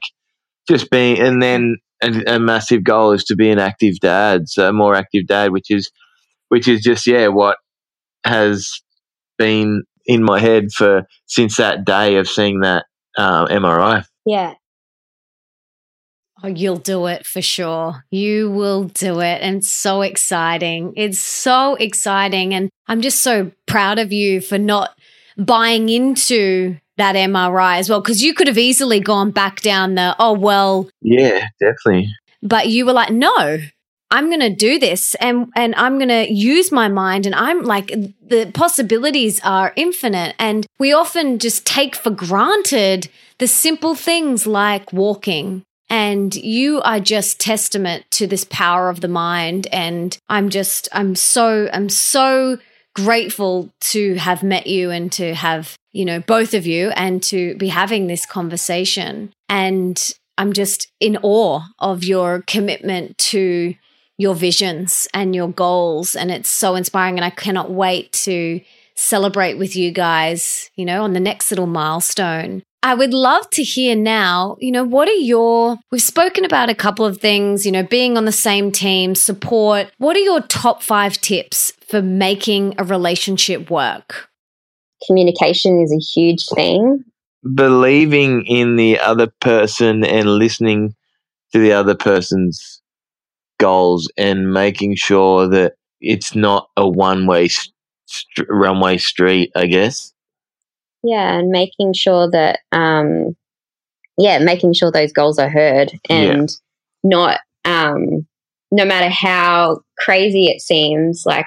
just 0.68 0.90
being. 0.90 1.20
And 1.20 1.42
then 1.42 1.76
a, 2.02 2.34
a, 2.34 2.38
massive 2.38 2.84
goal 2.84 3.12
is 3.12 3.24
to 3.24 3.36
be 3.36 3.50
an 3.50 3.58
active 3.58 3.98
dad, 4.00 4.48
so 4.48 4.68
a 4.68 4.72
more 4.72 4.94
active 4.94 5.26
dad, 5.26 5.52
which 5.52 5.70
is 5.70 5.90
which 6.48 6.68
is 6.68 6.80
just 6.80 7.06
yeah 7.06 7.28
what 7.28 7.58
has 8.24 8.80
been 9.38 9.82
in 10.06 10.22
my 10.22 10.40
head 10.40 10.72
for 10.72 11.04
since 11.26 11.56
that 11.56 11.84
day 11.84 12.16
of 12.16 12.28
seeing 12.28 12.60
that 12.60 12.86
uh, 13.16 13.46
MRI. 13.46 14.04
Yeah, 14.24 14.54
Oh, 16.42 16.48
you'll 16.48 16.76
do 16.76 17.06
it 17.06 17.24
for 17.24 17.40
sure. 17.40 18.04
You 18.10 18.50
will 18.50 18.84
do 18.84 19.20
it. 19.20 19.40
And 19.40 19.64
so 19.64 20.02
exciting. 20.02 20.92
It's 20.94 21.18
so 21.18 21.76
exciting. 21.76 22.52
And 22.54 22.68
I'm 22.86 23.00
just 23.00 23.22
so 23.22 23.52
proud 23.66 23.98
of 23.98 24.12
you 24.12 24.42
for 24.42 24.58
not 24.58 24.90
buying 25.38 25.88
into 25.88 26.76
that 26.96 27.14
MRI 27.14 27.78
as 27.78 27.88
well, 27.88 28.00
because 28.00 28.22
you 28.22 28.34
could 28.34 28.46
have 28.46 28.58
easily 28.58 29.00
gone 29.00 29.30
back 29.30 29.60
down 29.60 29.94
the, 29.94 30.16
oh, 30.18 30.32
well. 30.32 30.88
Yeah, 31.02 31.46
definitely. 31.60 32.10
But 32.42 32.68
you 32.68 32.86
were 32.86 32.92
like, 32.92 33.10
no, 33.10 33.58
I'm 34.10 34.28
going 34.28 34.40
to 34.40 34.54
do 34.54 34.78
this 34.78 35.16
and 35.16 35.48
and 35.56 35.74
I'm 35.74 35.98
going 35.98 36.10
to 36.10 36.32
use 36.32 36.70
my 36.70 36.86
mind 36.86 37.26
and 37.26 37.34
I'm 37.34 37.62
like 37.62 37.88
the 37.88 38.48
possibilities 38.54 39.40
are 39.42 39.72
infinite 39.74 40.36
and 40.38 40.64
we 40.78 40.92
often 40.92 41.40
just 41.40 41.66
take 41.66 41.96
for 41.96 42.10
granted 42.10 43.08
the 43.38 43.48
simple 43.48 43.96
things 43.96 44.46
like 44.46 44.92
walking 44.92 45.64
and 45.88 46.34
you 46.34 46.80
are 46.82 47.00
just 47.00 47.40
testament 47.40 48.04
to 48.12 48.26
this 48.26 48.44
power 48.44 48.88
of 48.88 49.00
the 49.00 49.08
mind. 49.08 49.68
And 49.72 50.16
I'm 50.28 50.48
just, 50.50 50.88
I'm 50.92 51.14
so, 51.14 51.68
I'm 51.72 51.88
so 51.88 52.58
grateful 52.94 53.70
to 53.80 54.14
have 54.14 54.42
met 54.42 54.66
you 54.66 54.90
and 54.90 55.12
to 55.12 55.34
have, 55.34 55.76
you 55.96 56.04
know, 56.04 56.20
both 56.20 56.52
of 56.52 56.66
you 56.66 56.90
and 56.90 57.22
to 57.22 57.56
be 57.56 57.68
having 57.68 58.06
this 58.06 58.26
conversation. 58.26 59.32
And 59.48 59.98
I'm 60.36 60.52
just 60.52 60.88
in 61.00 61.16
awe 61.22 61.62
of 61.78 62.04
your 62.04 62.42
commitment 62.46 63.16
to 63.32 63.74
your 64.18 64.34
visions 64.34 65.08
and 65.14 65.34
your 65.34 65.48
goals. 65.48 66.14
And 66.14 66.30
it's 66.30 66.50
so 66.50 66.74
inspiring. 66.74 67.16
And 67.16 67.24
I 67.24 67.30
cannot 67.30 67.70
wait 67.70 68.12
to 68.12 68.60
celebrate 68.94 69.54
with 69.54 69.74
you 69.74 69.90
guys, 69.90 70.70
you 70.74 70.84
know, 70.84 71.02
on 71.02 71.14
the 71.14 71.20
next 71.20 71.50
little 71.50 71.66
milestone. 71.66 72.62
I 72.82 72.94
would 72.94 73.14
love 73.14 73.48
to 73.50 73.62
hear 73.62 73.96
now, 73.96 74.56
you 74.60 74.70
know, 74.70 74.84
what 74.84 75.08
are 75.08 75.12
your, 75.12 75.78
we've 75.90 76.02
spoken 76.02 76.44
about 76.44 76.68
a 76.68 76.74
couple 76.74 77.06
of 77.06 77.18
things, 77.18 77.64
you 77.64 77.72
know, 77.72 77.82
being 77.82 78.18
on 78.18 78.26
the 78.26 78.32
same 78.32 78.70
team, 78.70 79.14
support. 79.14 79.90
What 79.96 80.14
are 80.14 80.20
your 80.20 80.42
top 80.42 80.82
five 80.82 81.20
tips 81.20 81.72
for 81.88 82.02
making 82.02 82.74
a 82.78 82.84
relationship 82.84 83.70
work? 83.70 84.28
Communication 85.06 85.80
is 85.80 85.92
a 85.92 85.98
huge 85.98 86.46
thing. 86.54 87.04
Believing 87.54 88.44
in 88.46 88.76
the 88.76 88.98
other 88.98 89.28
person 89.40 90.04
and 90.04 90.26
listening 90.38 90.94
to 91.52 91.58
the 91.58 91.72
other 91.72 91.94
person's 91.94 92.82
goals 93.58 94.10
and 94.16 94.52
making 94.52 94.96
sure 94.96 95.48
that 95.48 95.74
it's 96.00 96.34
not 96.34 96.68
a 96.76 96.88
one 96.88 97.26
way 97.26 97.48
st- 97.48 98.48
runway 98.48 98.98
street, 98.98 99.50
I 99.56 99.66
guess. 99.66 100.12
Yeah, 101.02 101.38
and 101.38 101.50
making 101.50 101.94
sure 101.94 102.28
that, 102.30 102.60
um, 102.72 103.36
yeah, 104.18 104.38
making 104.38 104.74
sure 104.74 104.90
those 104.90 105.12
goals 105.12 105.38
are 105.38 105.48
heard 105.48 105.92
and 106.08 106.50
yeah. 106.50 106.56
not, 107.04 107.40
um, 107.64 108.26
no 108.72 108.84
matter 108.84 109.08
how 109.08 109.82
crazy 109.98 110.46
it 110.46 110.60
seems, 110.60 111.24
like 111.24 111.46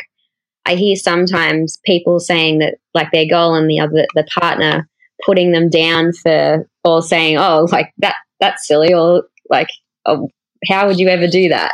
I 0.70 0.76
hear 0.76 0.96
sometimes 0.96 1.80
people 1.84 2.20
saying 2.20 2.60
that 2.60 2.76
like 2.94 3.12
their 3.12 3.28
goal 3.28 3.56
and 3.56 3.68
the 3.68 3.80
other 3.80 4.06
the 4.14 4.24
partner 4.40 4.88
putting 5.26 5.52
them 5.52 5.68
down 5.68 6.14
for 6.14 6.70
or 6.84 7.02
saying, 7.02 7.38
"Oh, 7.38 7.68
like 7.72 7.92
that 7.98 8.16
that's 8.40 8.68
silly," 8.68 8.94
or 8.94 9.24
like, 9.50 9.70
oh, 10.06 10.30
"How 10.68 10.86
would 10.86 11.00
you 11.00 11.08
ever 11.08 11.28
do 11.28 11.50
that?" 11.50 11.72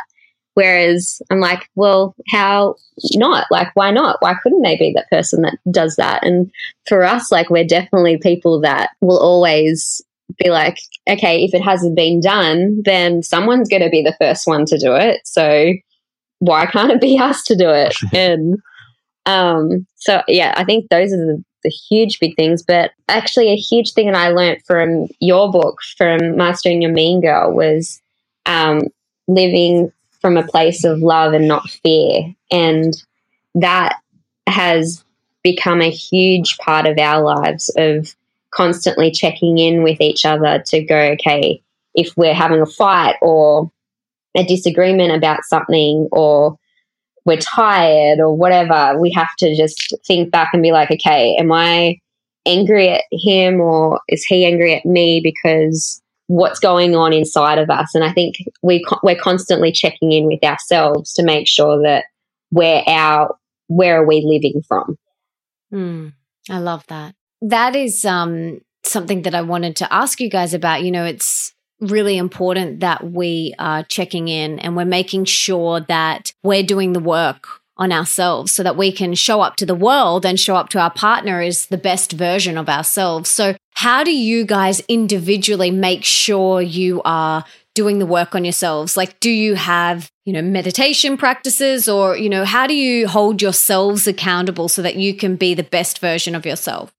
Whereas 0.54 1.20
I'm 1.30 1.40
like, 1.40 1.68
well, 1.74 2.14
how 2.30 2.76
not? 3.12 3.46
Like, 3.50 3.68
why 3.74 3.90
not? 3.90 4.16
Why 4.20 4.36
couldn't 4.42 4.62
they 4.62 4.78
be 4.78 4.94
that 4.94 5.10
person 5.10 5.42
that 5.42 5.58
does 5.70 5.96
that? 5.96 6.24
And 6.24 6.50
for 6.88 7.04
us, 7.04 7.30
like, 7.30 7.50
we're 7.50 7.66
definitely 7.66 8.16
people 8.16 8.62
that 8.62 8.88
will 9.02 9.18
always 9.18 10.00
be 10.42 10.48
like, 10.48 10.78
okay, 11.10 11.44
if 11.44 11.52
it 11.52 11.60
hasn't 11.60 11.94
been 11.94 12.22
done, 12.22 12.80
then 12.86 13.22
someone's 13.22 13.68
going 13.68 13.82
to 13.82 13.90
be 13.90 14.02
the 14.02 14.16
first 14.18 14.46
one 14.46 14.64
to 14.64 14.78
do 14.78 14.94
it. 14.94 15.20
So 15.26 15.74
why 16.38 16.64
can't 16.64 16.90
it 16.90 17.02
be 17.02 17.18
us 17.18 17.42
to 17.44 17.54
do 17.54 17.68
it? 17.68 17.94
and 18.14 18.56
um, 19.26 19.86
so 19.96 20.22
yeah, 20.28 20.54
I 20.56 20.64
think 20.64 20.88
those 20.88 21.12
are 21.12 21.16
the, 21.16 21.44
the 21.64 21.68
huge 21.68 22.20
big 22.20 22.36
things. 22.36 22.62
But 22.62 22.92
actually, 23.08 23.48
a 23.48 23.56
huge 23.56 23.92
thing 23.92 24.06
that 24.06 24.16
I 24.16 24.30
learned 24.30 24.64
from 24.64 25.08
your 25.20 25.50
book, 25.50 25.80
from 25.98 26.36
Mastering 26.36 26.80
Your 26.80 26.92
Mean 26.92 27.20
Girl, 27.20 27.52
was 27.52 28.00
um, 28.46 28.82
living 29.28 29.92
from 30.20 30.36
a 30.36 30.46
place 30.46 30.84
of 30.84 31.00
love 31.00 31.34
and 31.34 31.48
not 31.48 31.68
fear. 31.68 32.34
And 32.50 32.94
that 33.56 33.96
has 34.46 35.04
become 35.42 35.82
a 35.82 35.90
huge 35.90 36.56
part 36.58 36.86
of 36.86 36.98
our 36.98 37.22
lives 37.22 37.72
of 37.76 38.14
constantly 38.50 39.10
checking 39.10 39.58
in 39.58 39.82
with 39.82 40.00
each 40.00 40.24
other 40.24 40.62
to 40.66 40.82
go, 40.82 40.96
okay, 40.96 41.62
if 41.94 42.16
we're 42.16 42.34
having 42.34 42.60
a 42.60 42.66
fight 42.66 43.16
or 43.20 43.70
a 44.36 44.44
disagreement 44.44 45.12
about 45.12 45.44
something 45.44 46.08
or 46.12 46.58
we're 47.26 47.36
tired 47.36 48.20
or 48.20 48.34
whatever, 48.34 48.98
we 48.98 49.12
have 49.12 49.28
to 49.38 49.54
just 49.54 49.94
think 50.06 50.30
back 50.30 50.50
and 50.52 50.62
be 50.62 50.72
like, 50.72 50.90
okay, 50.90 51.36
am 51.38 51.52
I 51.52 51.98
angry 52.46 52.88
at 52.88 53.02
him 53.10 53.60
or 53.60 54.00
is 54.08 54.24
he 54.24 54.46
angry 54.46 54.76
at 54.76 54.86
me 54.86 55.20
because 55.22 56.00
what's 56.28 56.60
going 56.60 56.94
on 56.94 57.12
inside 57.12 57.58
of 57.58 57.68
us? 57.68 57.94
And 57.94 58.04
I 58.04 58.12
think 58.12 58.36
we 58.62 58.84
we're 59.02 59.18
constantly 59.18 59.72
checking 59.72 60.12
in 60.12 60.26
with 60.26 60.42
ourselves 60.44 61.12
to 61.14 61.24
make 61.24 61.48
sure 61.48 61.82
that 61.82 62.04
where 62.50 62.82
our 62.86 63.36
where 63.66 64.00
are 64.00 64.06
we 64.06 64.22
living 64.24 64.62
from? 64.66 64.96
Mm, 65.74 66.12
I 66.48 66.58
love 66.58 66.84
that. 66.86 67.16
That 67.42 67.74
is 67.74 68.04
um, 68.04 68.60
something 68.84 69.22
that 69.22 69.34
I 69.34 69.42
wanted 69.42 69.74
to 69.76 69.92
ask 69.92 70.20
you 70.20 70.30
guys 70.30 70.54
about. 70.54 70.84
You 70.84 70.92
know, 70.92 71.04
it's 71.04 71.52
really 71.80 72.16
important 72.16 72.80
that 72.80 73.04
we 73.04 73.54
are 73.58 73.82
checking 73.82 74.28
in 74.28 74.58
and 74.58 74.76
we're 74.76 74.84
making 74.84 75.24
sure 75.24 75.80
that 75.80 76.32
we're 76.42 76.62
doing 76.62 76.92
the 76.92 77.00
work 77.00 77.46
on 77.78 77.92
ourselves 77.92 78.52
so 78.52 78.62
that 78.62 78.76
we 78.76 78.90
can 78.90 79.14
show 79.14 79.40
up 79.40 79.56
to 79.56 79.66
the 79.66 79.74
world 79.74 80.24
and 80.24 80.40
show 80.40 80.56
up 80.56 80.70
to 80.70 80.80
our 80.80 80.90
partner 80.90 81.40
as 81.40 81.66
the 81.66 81.76
best 81.76 82.12
version 82.12 82.56
of 82.56 82.68
ourselves. 82.68 83.28
So, 83.28 83.54
how 83.74 84.02
do 84.04 84.16
you 84.16 84.46
guys 84.46 84.80
individually 84.88 85.70
make 85.70 86.02
sure 86.02 86.62
you 86.62 87.02
are 87.04 87.44
doing 87.74 87.98
the 87.98 88.06
work 88.06 88.34
on 88.34 88.44
yourselves? 88.44 88.96
Like, 88.96 89.20
do 89.20 89.30
you 89.30 89.54
have, 89.54 90.10
you 90.24 90.32
know, 90.32 90.40
meditation 90.40 91.18
practices 91.18 91.86
or, 91.86 92.16
you 92.16 92.30
know, 92.30 92.46
how 92.46 92.66
do 92.66 92.74
you 92.74 93.06
hold 93.06 93.42
yourselves 93.42 94.06
accountable 94.06 94.68
so 94.68 94.80
that 94.80 94.96
you 94.96 95.14
can 95.14 95.36
be 95.36 95.52
the 95.52 95.62
best 95.62 95.98
version 95.98 96.34
of 96.34 96.46
yourself? 96.46 96.95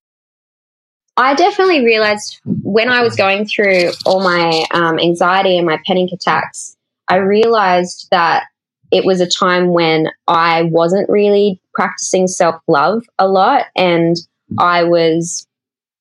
I 1.17 1.33
definitely 1.33 1.83
realized 1.83 2.39
when 2.45 2.89
I 2.89 3.01
was 3.01 3.15
going 3.15 3.47
through 3.47 3.89
all 4.05 4.21
my 4.21 4.65
um, 4.71 4.99
anxiety 4.99 5.57
and 5.57 5.65
my 5.65 5.79
panic 5.85 6.11
attacks, 6.13 6.77
I 7.07 7.17
realized 7.17 8.07
that 8.11 8.45
it 8.91 9.03
was 9.03 9.19
a 9.19 9.27
time 9.27 9.69
when 9.69 10.09
I 10.27 10.63
wasn't 10.63 11.09
really 11.09 11.59
practicing 11.73 12.27
self 12.27 12.61
love 12.67 13.03
a 13.17 13.27
lot 13.27 13.65
and 13.75 14.15
I 14.59 14.83
was 14.83 15.47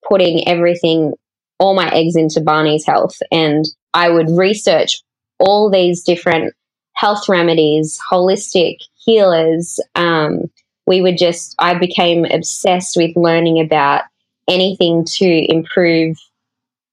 putting 0.07 0.47
everything, 0.47 1.15
all 1.59 1.75
my 1.75 1.89
eggs 1.91 2.15
into 2.15 2.43
Barney's 2.43 2.85
health. 2.85 3.19
And 3.33 3.65
I 3.95 4.11
would 4.11 4.29
research 4.31 5.03
all 5.39 5.71
these 5.71 6.03
different 6.03 6.55
health 6.93 7.29
remedies, 7.29 7.99
holistic 8.13 8.77
healers. 8.97 9.81
Um, 9.95 10.51
we 10.87 11.01
would 11.01 11.17
just, 11.17 11.55
I 11.59 11.75
became 11.75 12.27
obsessed 12.27 12.97
with 12.97 13.17
learning 13.17 13.61
about 13.61 14.03
anything 14.49 15.05
to 15.17 15.53
improve 15.53 16.17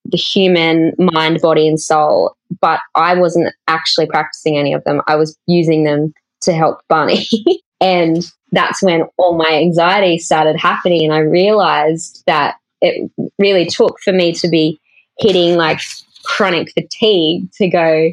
the 0.06 0.18
human 0.18 0.94
mind, 0.98 1.42
body, 1.42 1.68
and 1.68 1.80
soul. 1.80 2.36
But 2.62 2.80
I 2.96 3.16
wasn't 3.16 3.54
actually 3.68 4.08
practicing 4.08 4.58
any 4.58 4.74
of 4.74 4.84
them. 4.84 5.02
I 5.08 5.16
was 5.16 5.38
using 5.48 5.84
them 5.84 6.14
to 6.42 6.54
help 6.54 6.82
Barney. 6.90 7.28
and 7.82 8.24
that's 8.52 8.84
when 8.84 9.04
all 9.18 9.38
my 9.38 9.52
anxiety 9.54 10.18
started 10.18 10.58
happening. 10.58 11.04
And 11.04 11.14
I 11.14 11.20
realized 11.20 12.24
that 12.28 12.56
it 12.82 13.10
really 13.40 13.66
took 13.66 14.00
for 14.02 14.14
me 14.14 14.34
to 14.34 14.48
be 14.48 14.80
hitting 15.20 15.56
like 15.56 15.80
chronic 16.26 16.72
fatigue 16.74 17.52
to 17.54 17.70
go, 17.70 18.12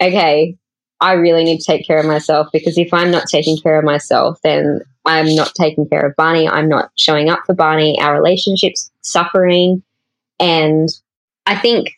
okay, 0.00 0.56
I 1.00 1.12
really 1.12 1.44
need 1.44 1.58
to 1.58 1.64
take 1.64 1.86
care 1.86 1.98
of 1.98 2.06
myself 2.06 2.48
because 2.52 2.78
if 2.78 2.92
I'm 2.94 3.10
not 3.10 3.26
taking 3.28 3.58
care 3.58 3.78
of 3.78 3.84
myself, 3.84 4.38
then 4.42 4.80
I'm 5.04 5.34
not 5.34 5.54
taking 5.54 5.88
care 5.88 6.06
of 6.06 6.16
Barney. 6.16 6.48
I'm 6.48 6.68
not 6.68 6.90
showing 6.96 7.28
up 7.28 7.40
for 7.46 7.54
Barney. 7.54 8.00
Our 8.00 8.14
relationship's 8.14 8.90
suffering. 9.02 9.82
And 10.40 10.88
I 11.46 11.56
think 11.56 11.92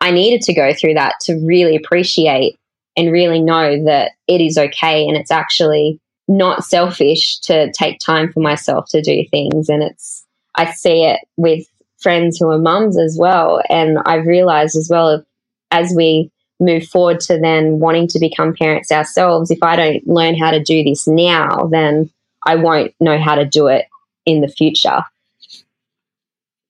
I 0.00 0.10
needed 0.10 0.42
to 0.42 0.54
go 0.54 0.72
through 0.74 0.94
that 0.94 1.14
to 1.22 1.34
really 1.46 1.76
appreciate 1.76 2.58
and 2.96 3.12
really 3.12 3.40
know 3.40 3.84
that 3.84 4.12
it 4.26 4.40
is 4.40 4.58
okay 4.58 5.06
and 5.06 5.16
it's 5.16 5.30
actually 5.30 6.00
not 6.28 6.64
selfish 6.64 7.38
to 7.40 7.70
take 7.72 7.98
time 8.00 8.32
for 8.32 8.40
myself 8.40 8.88
to 8.90 9.00
do 9.00 9.24
things. 9.30 9.68
And 9.68 9.82
it's, 9.82 10.24
I 10.56 10.72
see 10.72 11.04
it 11.04 11.20
with 11.36 11.66
friends 11.98 12.38
who 12.38 12.50
are 12.50 12.58
mums 12.58 12.98
as 12.98 13.16
well. 13.18 13.62
And 13.68 13.98
I've 14.06 14.26
realized 14.26 14.76
as 14.76 14.88
well, 14.90 15.24
as 15.70 15.92
we 15.94 16.30
move 16.58 16.84
forward 16.84 17.20
to 17.20 17.38
then 17.38 17.78
wanting 17.78 18.08
to 18.08 18.18
become 18.18 18.54
parents 18.54 18.90
ourselves, 18.90 19.50
if 19.50 19.62
I 19.62 19.76
don't 19.76 20.06
learn 20.06 20.36
how 20.36 20.50
to 20.50 20.62
do 20.62 20.82
this 20.82 21.06
now, 21.06 21.68
then 21.70 22.10
I 22.46 22.56
won't 22.56 22.94
know 23.00 23.18
how 23.18 23.34
to 23.34 23.44
do 23.44 23.66
it 23.66 23.86
in 24.24 24.40
the 24.40 24.48
future. 24.48 25.02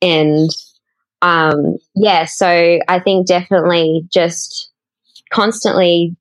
And 0.02 0.50
um, 1.22 1.76
yeah, 1.94 2.24
so 2.24 2.80
I 2.88 3.00
think 3.00 3.26
definitely 3.26 4.06
just 4.12 4.70
constantly 5.30 6.16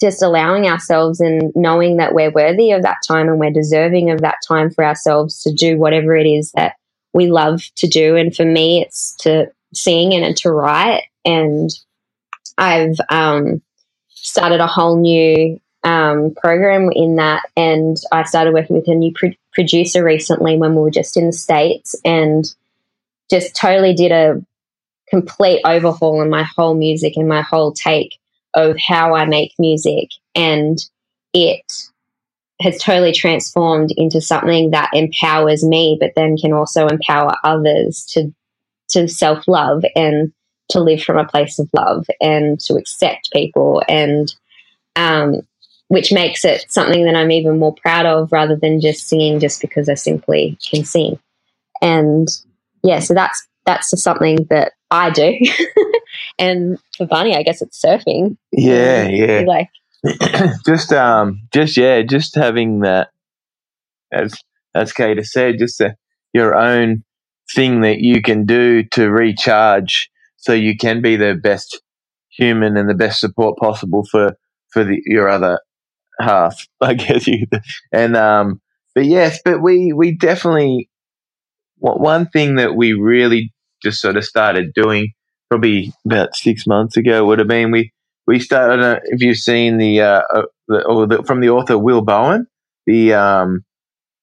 just 0.00 0.22
allowing 0.22 0.66
ourselves 0.66 1.20
and 1.20 1.50
knowing 1.56 1.96
that 1.96 2.14
we're 2.14 2.30
worthy 2.30 2.70
of 2.70 2.82
that 2.82 2.98
time 3.06 3.28
and 3.28 3.40
we're 3.40 3.50
deserving 3.50 4.10
of 4.10 4.20
that 4.20 4.36
time 4.46 4.70
for 4.70 4.84
ourselves 4.84 5.42
to 5.42 5.52
do 5.52 5.76
whatever 5.76 6.14
it 6.14 6.26
is 6.26 6.52
that 6.52 6.74
we 7.12 7.28
love 7.28 7.62
to 7.76 7.88
do. 7.88 8.16
And 8.16 8.34
for 8.34 8.44
me, 8.44 8.82
it's 8.82 9.16
to 9.20 9.50
sing 9.74 10.14
and 10.14 10.36
to 10.36 10.50
write. 10.50 11.04
And 11.24 11.70
I've 12.56 12.96
um, 13.10 13.60
started 14.10 14.60
a 14.60 14.66
whole 14.68 15.00
new 15.00 15.60
um, 15.88 16.34
program 16.34 16.90
in 16.92 17.16
that. 17.16 17.44
And 17.56 17.96
I 18.12 18.24
started 18.24 18.52
working 18.52 18.76
with 18.76 18.88
a 18.88 18.94
new 18.94 19.12
pro- 19.14 19.32
producer 19.54 20.04
recently 20.04 20.58
when 20.58 20.74
we 20.74 20.82
were 20.82 20.90
just 20.90 21.16
in 21.16 21.26
the 21.26 21.32
States 21.32 21.96
and 22.04 22.44
just 23.30 23.56
totally 23.56 23.94
did 23.94 24.12
a 24.12 24.44
complete 25.08 25.62
overhaul 25.64 26.20
on 26.20 26.28
my 26.28 26.42
whole 26.42 26.74
music 26.74 27.14
and 27.16 27.26
my 27.26 27.40
whole 27.40 27.72
take 27.72 28.18
of 28.52 28.76
how 28.78 29.14
I 29.14 29.24
make 29.24 29.52
music. 29.58 30.10
And 30.34 30.78
it 31.32 31.64
has 32.60 32.76
totally 32.82 33.12
transformed 33.12 33.90
into 33.96 34.20
something 34.20 34.72
that 34.72 34.90
empowers 34.92 35.64
me, 35.64 35.96
but 35.98 36.12
then 36.14 36.36
can 36.36 36.52
also 36.52 36.86
empower 36.86 37.32
others 37.42 38.04
to 38.10 38.30
to 38.90 39.08
self 39.08 39.48
love 39.48 39.84
and 39.96 40.32
to 40.70 40.80
live 40.80 41.02
from 41.02 41.16
a 41.16 41.26
place 41.26 41.58
of 41.58 41.70
love 41.72 42.04
and 42.20 42.60
to 42.60 42.74
accept 42.74 43.32
people 43.32 43.82
and 43.88 44.34
um, 44.96 45.42
which 45.88 46.12
makes 46.12 46.44
it 46.44 46.64
something 46.68 47.04
that 47.04 47.16
I'm 47.16 47.30
even 47.30 47.58
more 47.58 47.74
proud 47.74 48.06
of 48.06 48.30
rather 48.30 48.56
than 48.56 48.80
just 48.80 49.08
singing 49.08 49.40
just 49.40 49.60
because 49.60 49.88
I 49.88 49.94
simply 49.94 50.58
can 50.70 50.84
sing. 50.84 51.18
And 51.80 52.28
yeah, 52.82 53.00
so 53.00 53.14
that's 53.14 53.46
that's 53.66 53.90
just 53.90 54.04
something 54.04 54.46
that 54.50 54.72
I 54.90 55.10
do. 55.10 55.38
and 56.38 56.78
for 56.96 57.06
Barney, 57.06 57.36
I 57.36 57.42
guess 57.42 57.62
it's 57.62 57.80
surfing. 57.80 58.36
Yeah, 58.52 59.08
yeah. 59.08 59.44
Like 59.46 59.70
just 60.66 60.92
um 60.92 61.42
just 61.52 61.76
yeah, 61.76 62.02
just 62.02 62.34
having 62.34 62.80
that 62.80 63.08
as 64.12 64.34
as 64.74 64.92
Kate 64.92 65.24
said, 65.24 65.58
just 65.58 65.78
to 65.78 65.96
your 66.32 66.54
own 66.54 67.04
thing 67.54 67.80
that 67.80 68.00
you 68.00 68.20
can 68.20 68.44
do 68.44 68.82
to 68.82 69.10
recharge 69.10 70.10
so 70.36 70.52
you 70.52 70.76
can 70.76 71.00
be 71.00 71.16
the 71.16 71.34
best 71.34 71.80
human 72.28 72.76
and 72.76 72.88
the 72.88 72.94
best 72.94 73.20
support 73.20 73.58
possible 73.58 74.04
for 74.10 74.36
for 74.70 74.84
the, 74.84 75.00
your 75.06 75.28
other 75.28 75.58
half 76.20 76.66
i 76.80 76.94
guess 76.94 77.26
you 77.26 77.46
and 77.92 78.16
um 78.16 78.60
but 78.94 79.04
yes 79.04 79.40
but 79.44 79.62
we 79.62 79.92
we 79.92 80.16
definitely 80.16 80.88
one 81.78 82.26
thing 82.26 82.56
that 82.56 82.74
we 82.74 82.92
really 82.92 83.52
just 83.82 84.00
sort 84.00 84.16
of 84.16 84.24
started 84.24 84.72
doing 84.74 85.12
probably 85.48 85.92
about 86.04 86.34
six 86.34 86.66
months 86.66 86.96
ago 86.96 87.24
would 87.24 87.38
have 87.38 87.48
been 87.48 87.70
we 87.70 87.92
we 88.28 88.38
started. 88.38 88.84
Uh, 88.84 89.00
if 89.04 89.22
you've 89.22 89.38
seen 89.38 89.78
the, 89.78 90.02
uh, 90.02 90.20
uh, 90.32 90.42
the, 90.68 90.86
or 90.86 91.06
the 91.06 91.22
from 91.24 91.40
the 91.40 91.48
author 91.48 91.78
Will 91.78 92.02
Bowen, 92.02 92.46
the 92.86 93.14
um, 93.14 93.64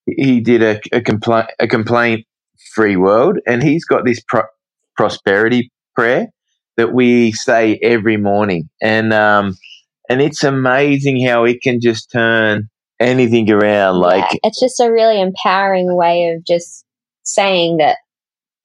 he 0.06 0.40
did 0.40 0.62
a, 0.62 0.80
a 0.96 1.02
complaint 1.02 1.50
a 1.60 1.68
complaint 1.68 2.26
free 2.74 2.96
world, 2.96 3.40
and 3.48 3.64
he's 3.64 3.84
got 3.84 4.06
this 4.06 4.22
pro- 4.28 4.44
prosperity 4.96 5.72
prayer 5.96 6.28
that 6.78 6.94
we 6.94 7.32
say 7.32 7.80
every 7.82 8.16
morning, 8.16 8.70
and 8.80 9.12
um, 9.12 9.56
and 10.10 10.22
it's 10.22 10.44
amazing 10.44 11.26
how 11.26 11.44
it 11.44 11.62
can 11.62 11.80
just 11.82 12.12
turn 12.12 12.70
anything 13.00 13.50
around. 13.50 14.00
Like 14.00 14.32
yeah, 14.32 14.40
it's 14.44 14.60
just 14.60 14.80
a 14.80 14.92
really 14.92 15.20
empowering 15.20 15.96
way 15.96 16.30
of 16.30 16.46
just 16.46 16.86
saying 17.24 17.78
that, 17.78 17.98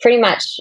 pretty 0.01 0.21
much, 0.21 0.61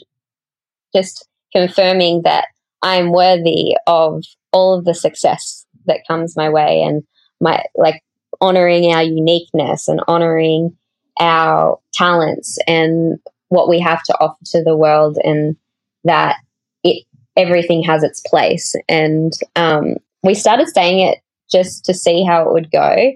just 0.96 1.28
confirming 1.54 2.24
that 2.24 2.46
I'm 2.82 3.12
worthy 3.12 3.76
of 3.88 4.24
all 4.52 4.78
of 4.78 4.86
the 4.86 4.96
success 4.96 5.66
that 5.86 6.08
comes 6.08 6.36
my 6.36 6.50
way 6.50 6.82
and 6.82 7.04
my 7.42 7.64
like 7.76 8.02
honoring 8.42 8.94
our 8.94 9.04
uniqueness 9.04 9.88
and 9.88 10.02
honoring 10.08 10.76
our 11.20 11.80
talents 11.94 12.58
and 12.68 13.20
what 13.50 13.68
we 13.68 13.80
have 13.80 14.02
to 14.04 14.14
offer 14.20 14.38
to 14.46 14.64
the 14.64 14.78
world 14.78 15.18
and 15.24 15.56
that 16.04 16.38
it 16.84 17.04
everything 17.36 17.84
has 17.84 18.04
its 18.04 18.22
place 18.22 18.74
and 18.88 19.34
um, 19.56 19.96
we 20.24 20.34
started 20.34 20.68
saying 20.68 21.00
it 21.00 21.20
just 21.52 21.86
to 21.86 21.94
see 21.94 22.24
how 22.24 22.48
it 22.48 22.54
would 22.54 22.72
go 22.72 23.12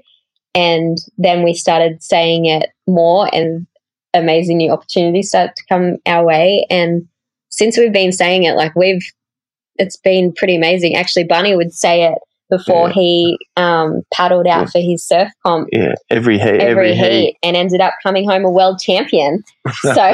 and 0.56 0.98
then 1.18 1.44
we 1.44 1.54
started 1.54 2.02
saying 2.02 2.46
it 2.46 2.70
more 2.88 3.30
and 3.34 3.68
amazing 4.14 4.58
new 4.58 4.72
opportunities 4.72 5.30
started 5.30 5.56
to 5.56 5.64
come 5.68 5.98
our 6.06 6.24
way 6.24 6.66
and 6.70 7.08
since 7.50 7.78
we've 7.78 7.94
been 7.94 8.12
saying 8.12 8.44
it 8.44 8.56
like 8.56 8.76
we've 8.76 9.04
it's 9.76 9.98
been 9.98 10.34
pretty 10.34 10.56
amazing. 10.56 10.96
Actually, 10.96 11.26
Barney 11.26 11.56
would 11.56 11.74
say 11.74 12.04
it 12.04 12.18
before 12.50 12.90
yeah. 12.90 12.94
he 12.94 13.40
um, 13.58 14.04
paddled 14.14 14.48
out 14.48 14.62
yeah. 14.62 14.72
for 14.72 14.80
his 14.80 15.06
surf 15.06 15.30
comp. 15.44 15.70
Yeah, 15.72 15.96
every 16.10 16.38
heat, 16.38 16.62
every, 16.62 16.92
every 16.92 16.96
heat, 16.96 17.22
heat, 17.22 17.38
and 17.44 17.56
ended 17.56 17.82
up 17.82 17.94
coming 18.04 18.28
home 18.28 18.46
a 18.46 18.52
world 18.52 18.80
champion. 18.80 19.44
so, 19.82 20.14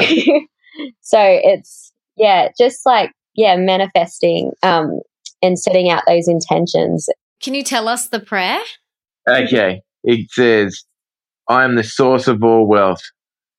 so 1.00 1.20
it's 1.20 1.92
yeah, 2.16 2.48
just 2.58 2.86
like 2.86 3.12
yeah, 3.34 3.56
manifesting 3.56 4.52
um, 4.62 5.00
and 5.42 5.58
setting 5.58 5.90
out 5.90 6.02
those 6.06 6.28
intentions. 6.28 7.08
Can 7.42 7.54
you 7.54 7.62
tell 7.62 7.88
us 7.88 8.08
the 8.08 8.20
prayer? 8.20 8.60
Okay, 9.28 9.82
it 10.04 10.30
says, 10.30 10.84
"I 11.48 11.64
am 11.64 11.76
the 11.76 11.84
source 11.84 12.28
of 12.28 12.42
all 12.42 12.66
wealth. 12.66 13.02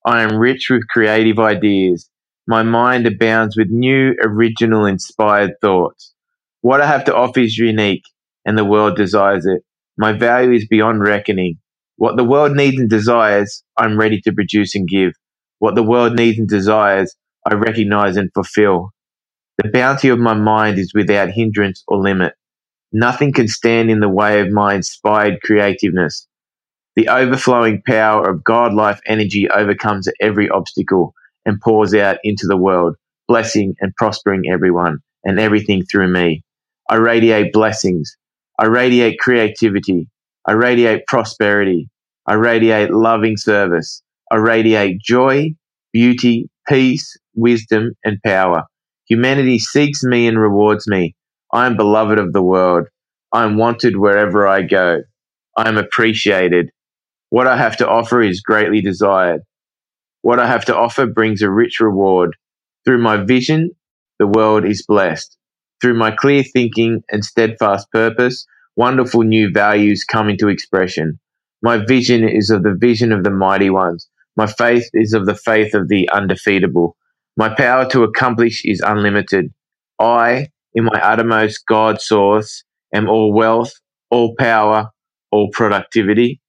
I 0.06 0.22
am 0.24 0.38
rich 0.38 0.68
with 0.70 0.88
creative 0.88 1.40
ideas. 1.40 2.10
My 2.48 2.64
mind 2.64 3.06
abounds 3.06 3.56
with 3.56 3.70
new, 3.70 4.16
original, 4.24 4.86
inspired 4.86 5.52
thoughts. 5.62 6.14
What 6.62 6.82
I 6.82 6.88
have 6.88 7.06
to 7.06 7.16
offer 7.16 7.40
is 7.40 7.58
unique, 7.58 8.04
and 8.46 8.58
the 8.58 8.66
world 8.66 8.96
desires 8.96 9.46
it. 9.46 9.64
My 9.98 10.12
value 10.12 10.52
is 10.52 10.68
beyond 10.68 11.02
reckoning. 11.02 11.58
What 11.98 12.18
the 12.18 12.24
world 12.24 12.56
needs 12.56 12.80
and 12.80 12.90
desires, 12.90 13.64
I'm 13.78 13.98
ready 14.00 14.20
to 14.22 14.34
produce 14.34 14.74
and 14.76 14.88
give. 14.88 15.14
What 15.60 15.76
the 15.76 15.84
world 15.84 16.16
needs 16.16 16.40
and 16.40 16.48
desires, 16.48 17.16
I 17.46 17.54
recognize 17.54 18.18
and 18.18 18.32
fulfill. 18.34 18.90
The 19.64 19.70
bounty 19.70 20.10
of 20.10 20.18
my 20.18 20.34
mind 20.34 20.80
is 20.80 20.92
without 20.96 21.30
hindrance 21.30 21.84
or 21.88 22.02
limit. 22.02 22.34
Nothing 22.92 23.32
can 23.32 23.48
stand 23.48 23.92
in 23.92 24.00
the 24.00 24.10
way 24.10 24.42
of 24.42 24.50
my 24.50 24.74
inspired 24.74 25.42
creativeness. 25.44 26.28
The 26.96 27.10
overflowing 27.10 27.84
power 27.88 28.30
of 28.30 28.44
God 28.44 28.74
life 28.74 29.00
energy 29.06 29.50
overcomes 29.50 30.08
every 30.20 30.50
obstacle 30.50 31.14
and 31.46 31.62
pours 31.62 31.94
out 31.94 32.18
into 32.24 32.48
the 32.48 32.58
world, 32.58 32.96
blessing 33.28 33.76
and 33.82 33.96
prospering 33.98 34.44
everyone 34.52 35.00
and 35.24 35.40
everything 35.40 35.84
through 35.86 36.12
me. 36.12 36.44
I 36.90 36.96
radiate 36.96 37.54
blessings. 37.54 38.18
I 38.60 38.66
radiate 38.66 39.20
creativity. 39.20 40.10
I 40.48 40.54
radiate 40.54 41.06
prosperity. 41.08 41.90
I 42.28 42.34
radiate 42.34 42.92
loving 42.92 43.38
service. 43.38 44.02
I 44.32 44.38
radiate 44.38 45.02
joy, 45.02 45.52
beauty, 45.94 46.50
peace, 46.68 47.16
wisdom, 47.36 47.94
and 48.04 48.18
power. 48.26 48.66
Humanity 49.12 49.60
seeks 49.60 50.06
me 50.06 50.26
and 50.26 50.40
rewards 50.40 50.88
me. 50.88 51.18
I 51.52 51.66
am 51.66 51.76
beloved 51.76 52.18
of 52.18 52.32
the 52.32 52.42
world. 52.42 52.88
I 53.34 53.44
am 53.44 53.58
wanted 53.58 53.98
wherever 53.98 54.48
I 54.48 54.62
go. 54.62 55.02
I 55.58 55.68
am 55.68 55.76
appreciated. 55.76 56.70
What 57.30 57.46
I 57.46 57.58
have 57.58 57.76
to 57.80 57.90
offer 57.90 58.22
is 58.22 58.40
greatly 58.40 58.80
desired. 58.80 59.42
What 60.22 60.40
I 60.40 60.48
have 60.48 60.64
to 60.64 60.78
offer 60.78 61.08
brings 61.08 61.42
a 61.42 61.52
rich 61.52 61.82
reward. 61.82 62.38
Through 62.86 63.00
my 63.00 63.18
vision, 63.18 63.72
the 64.18 64.28
world 64.28 64.64
is 64.64 64.86
blessed. 64.88 65.36
Through 65.82 65.96
my 65.96 66.12
clear 66.12 66.42
thinking 66.42 67.04
and 67.12 67.26
steadfast 67.26 67.92
purpose, 67.92 68.46
wonderful 68.78 69.24
new 69.24 69.52
values 69.52 70.06
come 70.06 70.30
into 70.30 70.48
expression. 70.48 71.20
My 71.62 71.84
vision 71.86 72.24
is 72.24 72.50
of 72.50 72.64
the 72.64 72.78
vision 72.80 73.12
of 73.12 73.26
the 73.26 73.30
mighty 73.30 73.72
ones. 73.72 74.08
My 74.38 74.48
faith 74.48 74.90
is 74.94 75.12
of 75.12 75.26
the 75.26 75.36
faith 75.36 75.74
of 75.74 75.90
the 75.90 76.08
undefeatable. 76.14 76.96
My 77.42 77.50
power 77.50 77.90
to 77.90 78.04
accomplish 78.04 78.62
is 78.66 78.82
unlimited. 78.86 79.52
I, 79.98 80.50
in 80.76 80.84
my 80.84 81.02
uttermost 81.02 81.64
God 81.68 82.00
source, 82.00 82.64
am 82.94 83.10
all 83.10 83.34
wealth, 83.34 83.72
all 84.12 84.36
power, 84.38 84.92
all 85.32 85.50
productivity. 85.52 86.40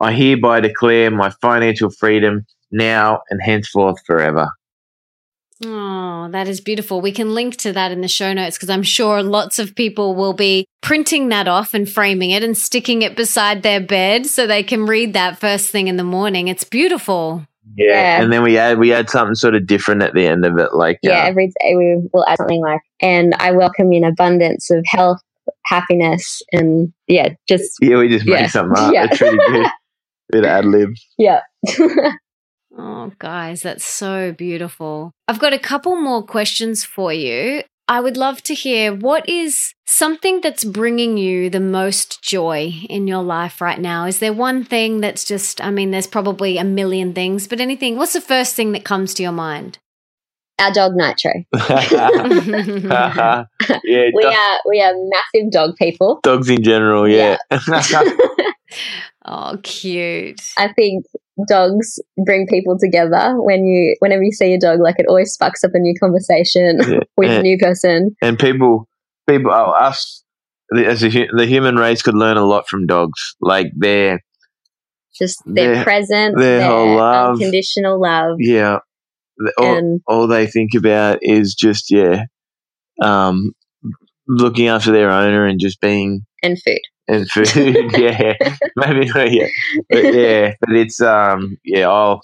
I 0.00 0.10
hereby 0.10 0.58
declare 0.58 1.12
my 1.12 1.30
financial 1.40 1.90
freedom 1.90 2.44
now 2.72 3.20
and 3.30 3.40
henceforth 3.40 3.98
forever. 4.04 4.48
Oh, 5.64 6.28
that 6.32 6.48
is 6.48 6.60
beautiful. 6.60 7.00
We 7.00 7.12
can 7.12 7.34
link 7.34 7.54
to 7.58 7.72
that 7.74 7.92
in 7.92 8.00
the 8.00 8.08
show 8.08 8.32
notes 8.32 8.56
because 8.56 8.70
I'm 8.70 8.82
sure 8.82 9.22
lots 9.22 9.60
of 9.60 9.76
people 9.76 10.16
will 10.16 10.32
be 10.32 10.66
printing 10.80 11.28
that 11.28 11.46
off 11.46 11.72
and 11.72 11.88
framing 11.88 12.30
it 12.30 12.42
and 12.42 12.58
sticking 12.58 13.02
it 13.02 13.14
beside 13.14 13.62
their 13.62 13.80
bed 13.80 14.26
so 14.26 14.48
they 14.48 14.64
can 14.64 14.86
read 14.86 15.12
that 15.12 15.38
first 15.38 15.70
thing 15.70 15.86
in 15.86 15.98
the 15.98 16.02
morning. 16.02 16.48
It's 16.48 16.64
beautiful. 16.64 17.46
Yeah. 17.76 17.86
yeah. 17.86 18.22
And 18.22 18.32
then 18.32 18.42
we 18.42 18.58
add 18.58 18.78
we 18.78 18.92
add 18.92 19.10
something 19.10 19.34
sort 19.34 19.54
of 19.54 19.66
different 19.66 20.02
at 20.02 20.14
the 20.14 20.26
end 20.26 20.44
of 20.44 20.58
it. 20.58 20.74
Like 20.74 20.98
Yeah, 21.02 21.24
uh, 21.24 21.26
every 21.26 21.48
day 21.48 21.76
we 21.76 22.08
will 22.12 22.26
add 22.26 22.38
something 22.38 22.60
like 22.60 22.80
and 23.00 23.34
I 23.38 23.52
welcome 23.52 23.92
in 23.92 24.04
abundance 24.04 24.70
of 24.70 24.84
health, 24.86 25.20
happiness 25.66 26.42
and 26.52 26.92
yeah, 27.08 27.30
just 27.48 27.78
Yeah, 27.80 27.98
we 27.98 28.08
just 28.08 28.26
make 28.26 28.50
something 28.50 28.76
up. 28.76 28.92
Yeah. 28.92 29.06
It's 29.10 29.20
really 29.20 29.38
good. 29.48 29.66
Bit 30.30 30.44
ad 30.44 30.64
lib. 30.64 30.90
Yeah. 31.18 31.40
Oh, 32.78 33.12
guys, 33.18 33.62
that's 33.62 33.84
so 33.84 34.32
beautiful. 34.32 35.12
I've 35.28 35.38
got 35.38 35.52
a 35.52 35.58
couple 35.58 35.94
more 36.00 36.22
questions 36.22 36.84
for 36.84 37.12
you. 37.12 37.62
I 37.88 38.00
would 38.00 38.16
love 38.16 38.42
to 38.44 38.54
hear 38.54 38.94
what 38.94 39.28
is 39.28 39.74
something 39.86 40.40
that's 40.40 40.64
bringing 40.64 41.16
you 41.18 41.50
the 41.50 41.60
most 41.60 42.22
joy 42.22 42.72
in 42.88 43.06
your 43.06 43.22
life 43.22 43.60
right 43.60 43.78
now? 43.78 44.06
Is 44.06 44.18
there 44.20 44.32
one 44.32 44.64
thing 44.64 45.00
that's 45.00 45.24
just, 45.24 45.60
I 45.62 45.70
mean, 45.70 45.90
there's 45.90 46.06
probably 46.06 46.58
a 46.58 46.64
million 46.64 47.12
things, 47.12 47.46
but 47.48 47.60
anything, 47.60 47.96
what's 47.96 48.14
the 48.14 48.20
first 48.20 48.54
thing 48.54 48.72
that 48.72 48.84
comes 48.84 49.14
to 49.14 49.22
your 49.22 49.32
mind? 49.32 49.78
Our 50.58 50.72
dog 50.72 50.92
Nitro. 50.94 51.32
yeah, 51.52 53.44
we 53.84 54.24
are 54.24 54.60
we 54.68 54.80
are 54.80 54.92
massive 54.94 55.50
dog 55.50 55.76
people. 55.76 56.20
Dogs 56.22 56.48
in 56.48 56.62
general, 56.62 57.08
yeah. 57.08 57.38
yeah. 57.50 58.14
oh, 59.24 59.58
cute. 59.62 60.40
I 60.58 60.72
think 60.72 61.06
dogs 61.48 61.98
bring 62.24 62.46
people 62.46 62.76
together. 62.78 63.34
When 63.36 63.64
you 63.64 63.96
whenever 64.00 64.22
you 64.22 64.32
see 64.32 64.54
a 64.54 64.58
dog 64.58 64.80
like 64.80 64.98
it 64.98 65.06
always 65.08 65.32
sparks 65.32 65.64
up 65.64 65.72
a 65.74 65.78
new 65.78 65.94
conversation 65.98 66.78
yeah. 66.88 67.00
with 67.16 67.30
and, 67.30 67.38
a 67.38 67.42
new 67.42 67.58
person. 67.58 68.16
and 68.22 68.38
people 68.38 68.88
people 69.28 69.50
oh, 69.52 69.72
us 69.72 70.24
as 70.74 71.02
a, 71.02 71.08
the 71.08 71.46
human 71.46 71.76
race 71.76 72.02
could 72.02 72.14
learn 72.14 72.36
a 72.36 72.44
lot 72.44 72.68
from 72.68 72.86
dogs. 72.86 73.36
Like 73.40 73.68
their 73.76 74.20
just 75.14 75.42
their, 75.44 75.74
their 75.74 75.84
presence 75.84 76.36
their, 76.38 76.58
their 76.58 76.68
whole 76.68 76.96
love. 76.96 77.34
unconditional 77.34 78.00
love. 78.00 78.36
Yeah. 78.38 78.78
All, 79.58 79.76
and, 79.76 80.00
all 80.06 80.26
they 80.26 80.46
think 80.46 80.70
about 80.76 81.18
is 81.22 81.54
just 81.54 81.90
yeah 81.90 82.24
um 83.02 83.52
looking 84.28 84.68
after 84.68 84.92
their 84.92 85.10
owner 85.10 85.46
and 85.46 85.58
just 85.58 85.80
being 85.80 86.24
and 86.42 86.60
food 86.60 86.80
and 87.08 87.28
food. 87.30 87.48
yeah, 87.98 88.34
maybe 88.76 89.06
yeah, 89.14 89.46
but 89.90 90.14
yeah, 90.14 90.54
but 90.60 90.76
it's 90.76 91.00
um 91.00 91.56
yeah. 91.64 91.88
I'll 91.88 92.20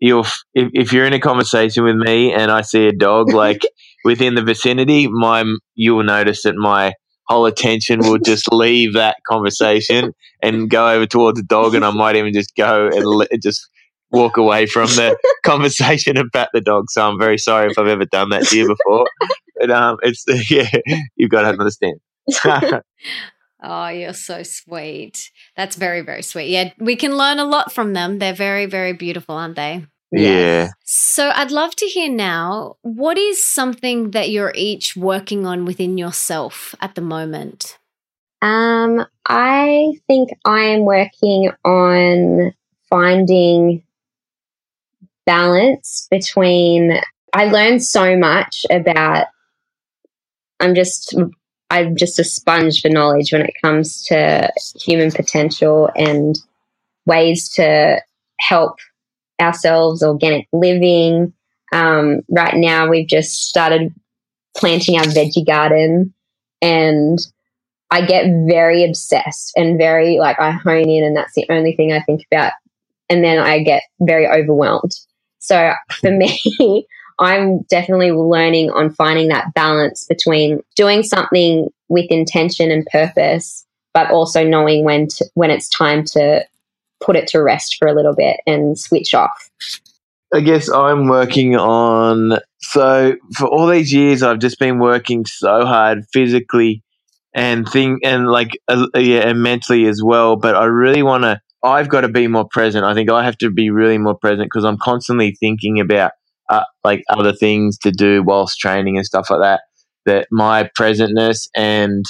you'll 0.00 0.26
if, 0.54 0.70
if 0.72 0.92
you're 0.92 1.06
in 1.06 1.12
a 1.12 1.20
conversation 1.20 1.84
with 1.84 1.96
me 1.96 2.32
and 2.32 2.50
I 2.50 2.62
see 2.62 2.86
a 2.86 2.92
dog 2.92 3.32
like 3.32 3.62
within 4.04 4.34
the 4.34 4.42
vicinity, 4.42 5.08
my 5.08 5.44
you 5.74 5.94
will 5.94 6.04
notice 6.04 6.42
that 6.42 6.56
my 6.56 6.92
whole 7.26 7.46
attention 7.46 8.00
will 8.00 8.18
just 8.18 8.50
leave 8.52 8.94
that 8.94 9.16
conversation 9.28 10.12
and 10.42 10.70
go 10.70 10.88
over 10.88 11.06
towards 11.06 11.38
the 11.38 11.44
dog, 11.44 11.74
and 11.74 11.84
I 11.84 11.90
might 11.90 12.16
even 12.16 12.32
just 12.32 12.54
go 12.56 12.86
and 12.86 13.04
le- 13.04 13.38
just 13.42 13.68
walk 14.10 14.38
away 14.38 14.66
from 14.66 14.86
the 14.86 15.16
conversation 15.44 16.16
about 16.16 16.48
the 16.54 16.60
dog. 16.60 16.86
So 16.90 17.06
I'm 17.06 17.18
very 17.18 17.38
sorry 17.38 17.70
if 17.70 17.78
I've 17.78 17.86
ever 17.86 18.06
done 18.06 18.30
that 18.30 18.44
to 18.44 18.56
you 18.56 18.66
before. 18.66 19.06
But 19.60 19.70
um, 19.70 19.98
it's 20.02 20.24
yeah, 20.50 20.70
you've 21.16 21.30
got 21.30 21.42
to 21.42 21.48
understand. 21.48 22.00
oh, 23.62 23.88
you're 23.88 24.14
so 24.14 24.42
sweet. 24.42 25.30
That's 25.56 25.76
very 25.76 26.02
very 26.02 26.22
sweet. 26.22 26.48
Yeah, 26.50 26.72
we 26.78 26.96
can 26.96 27.16
learn 27.16 27.38
a 27.38 27.44
lot 27.44 27.72
from 27.72 27.92
them. 27.92 28.18
They're 28.18 28.32
very 28.32 28.66
very 28.66 28.92
beautiful, 28.92 29.34
aren't 29.34 29.56
they? 29.56 29.86
Yeah. 30.10 30.70
So 30.84 31.30
I'd 31.34 31.50
love 31.50 31.76
to 31.76 31.86
hear 31.86 32.10
now 32.10 32.76
what 32.82 33.18
is 33.18 33.44
something 33.44 34.12
that 34.12 34.30
you're 34.30 34.52
each 34.54 34.96
working 34.96 35.46
on 35.46 35.64
within 35.64 35.98
yourself 35.98 36.74
at 36.80 36.94
the 36.94 37.02
moment? 37.02 37.78
Um, 38.40 39.04
I 39.26 39.94
think 40.06 40.30
I 40.44 40.60
am 40.60 40.84
working 40.84 41.50
on 41.64 42.54
finding 42.88 43.82
balance 45.26 46.08
between 46.10 47.00
I 47.34 47.46
learned 47.46 47.82
so 47.84 48.16
much 48.16 48.64
about 48.70 49.26
I'm 50.60 50.74
just 50.74 51.14
I'm 51.70 51.96
just 51.96 52.18
a 52.18 52.24
sponge 52.24 52.80
for 52.80 52.88
knowledge 52.88 53.32
when 53.32 53.42
it 53.42 53.54
comes 53.62 54.02
to 54.04 54.50
human 54.80 55.10
potential 55.10 55.90
and 55.94 56.38
ways 57.04 57.48
to 57.54 58.00
help 58.40 58.78
ourselves, 59.40 60.02
organic 60.02 60.48
living. 60.52 61.32
Um, 61.72 62.20
right 62.30 62.54
now, 62.54 62.88
we've 62.88 63.08
just 63.08 63.48
started 63.48 63.92
planting 64.56 64.98
our 64.98 65.04
veggie 65.04 65.46
garden, 65.46 66.14
and 66.62 67.18
I 67.90 68.04
get 68.04 68.26
very 68.48 68.84
obsessed 68.84 69.52
and 69.56 69.78
very 69.78 70.18
like 70.18 70.40
I 70.40 70.52
hone 70.52 70.88
in, 70.88 71.04
and 71.04 71.16
that's 71.16 71.34
the 71.34 71.46
only 71.50 71.76
thing 71.76 71.92
I 71.92 72.00
think 72.00 72.24
about. 72.30 72.52
And 73.10 73.24
then 73.24 73.38
I 73.38 73.62
get 73.62 73.82
very 74.00 74.26
overwhelmed. 74.26 74.92
So 75.38 75.72
for 76.00 76.10
me, 76.16 76.86
I'm 77.18 77.62
definitely 77.62 78.12
learning 78.12 78.70
on 78.70 78.90
finding 78.90 79.28
that 79.28 79.54
balance 79.54 80.06
between 80.06 80.60
doing 80.76 81.02
something 81.02 81.68
with 81.88 82.06
intention 82.10 82.70
and 82.70 82.86
purpose, 82.86 83.66
but 83.92 84.10
also 84.10 84.44
knowing 84.44 84.84
when 84.84 85.08
to, 85.08 85.24
when 85.34 85.50
it's 85.50 85.68
time 85.68 86.04
to 86.12 86.46
put 87.00 87.16
it 87.16 87.28
to 87.28 87.42
rest 87.42 87.76
for 87.78 87.88
a 87.88 87.94
little 87.94 88.14
bit 88.14 88.40
and 88.46 88.78
switch 88.78 89.14
off. 89.14 89.50
I 90.32 90.40
guess 90.40 90.68
I'm 90.68 91.08
working 91.08 91.56
on. 91.56 92.38
So 92.58 93.14
for 93.34 93.46
all 93.46 93.66
these 93.66 93.92
years, 93.92 94.22
I've 94.22 94.40
just 94.40 94.58
been 94.58 94.78
working 94.78 95.24
so 95.24 95.64
hard 95.64 96.04
physically 96.12 96.82
and 97.34 97.68
thing 97.68 98.00
and 98.04 98.28
like 98.28 98.58
uh, 98.68 98.86
yeah, 98.94 99.28
and 99.28 99.42
mentally 99.42 99.86
as 99.86 100.02
well. 100.02 100.36
But 100.36 100.54
I 100.54 100.64
really 100.64 101.02
want 101.02 101.24
to. 101.24 101.40
I've 101.62 101.88
got 101.88 102.02
to 102.02 102.08
be 102.08 102.28
more 102.28 102.46
present. 102.46 102.84
I 102.84 102.94
think 102.94 103.10
I 103.10 103.24
have 103.24 103.38
to 103.38 103.50
be 103.50 103.70
really 103.70 103.98
more 103.98 104.14
present 104.14 104.46
because 104.46 104.64
I'm 104.64 104.78
constantly 104.78 105.34
thinking 105.34 105.80
about 105.80 106.12
uh, 106.48 106.64
like 106.84 107.02
other 107.10 107.32
things 107.32 107.78
to 107.78 107.90
do 107.90 108.22
whilst 108.22 108.58
training 108.58 108.96
and 108.96 109.06
stuff 109.06 109.28
like 109.30 109.40
that. 109.40 109.60
That 110.06 110.28
my 110.30 110.70
presentness 110.78 111.48
and 111.54 112.04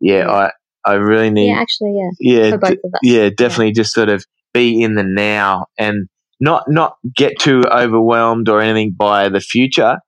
yeah, 0.00 0.30
I 0.30 0.50
I 0.84 0.94
really 0.94 1.30
need. 1.30 1.48
Yeah, 1.50 1.60
actually, 1.60 1.96
yeah. 2.20 2.50
Yeah, 2.50 2.56
d- 2.56 2.78
yeah, 3.02 3.28
definitely. 3.30 3.68
Yeah. 3.68 3.72
Just 3.82 3.92
sort 3.92 4.08
of 4.08 4.24
be 4.54 4.82
in 4.82 4.94
the 4.94 5.02
now 5.02 5.66
and 5.78 6.08
not 6.40 6.64
not 6.68 6.96
get 7.16 7.38
too 7.38 7.62
overwhelmed 7.70 8.48
or 8.48 8.60
anything 8.60 8.94
by 8.96 9.28
the 9.28 9.40
future, 9.40 9.98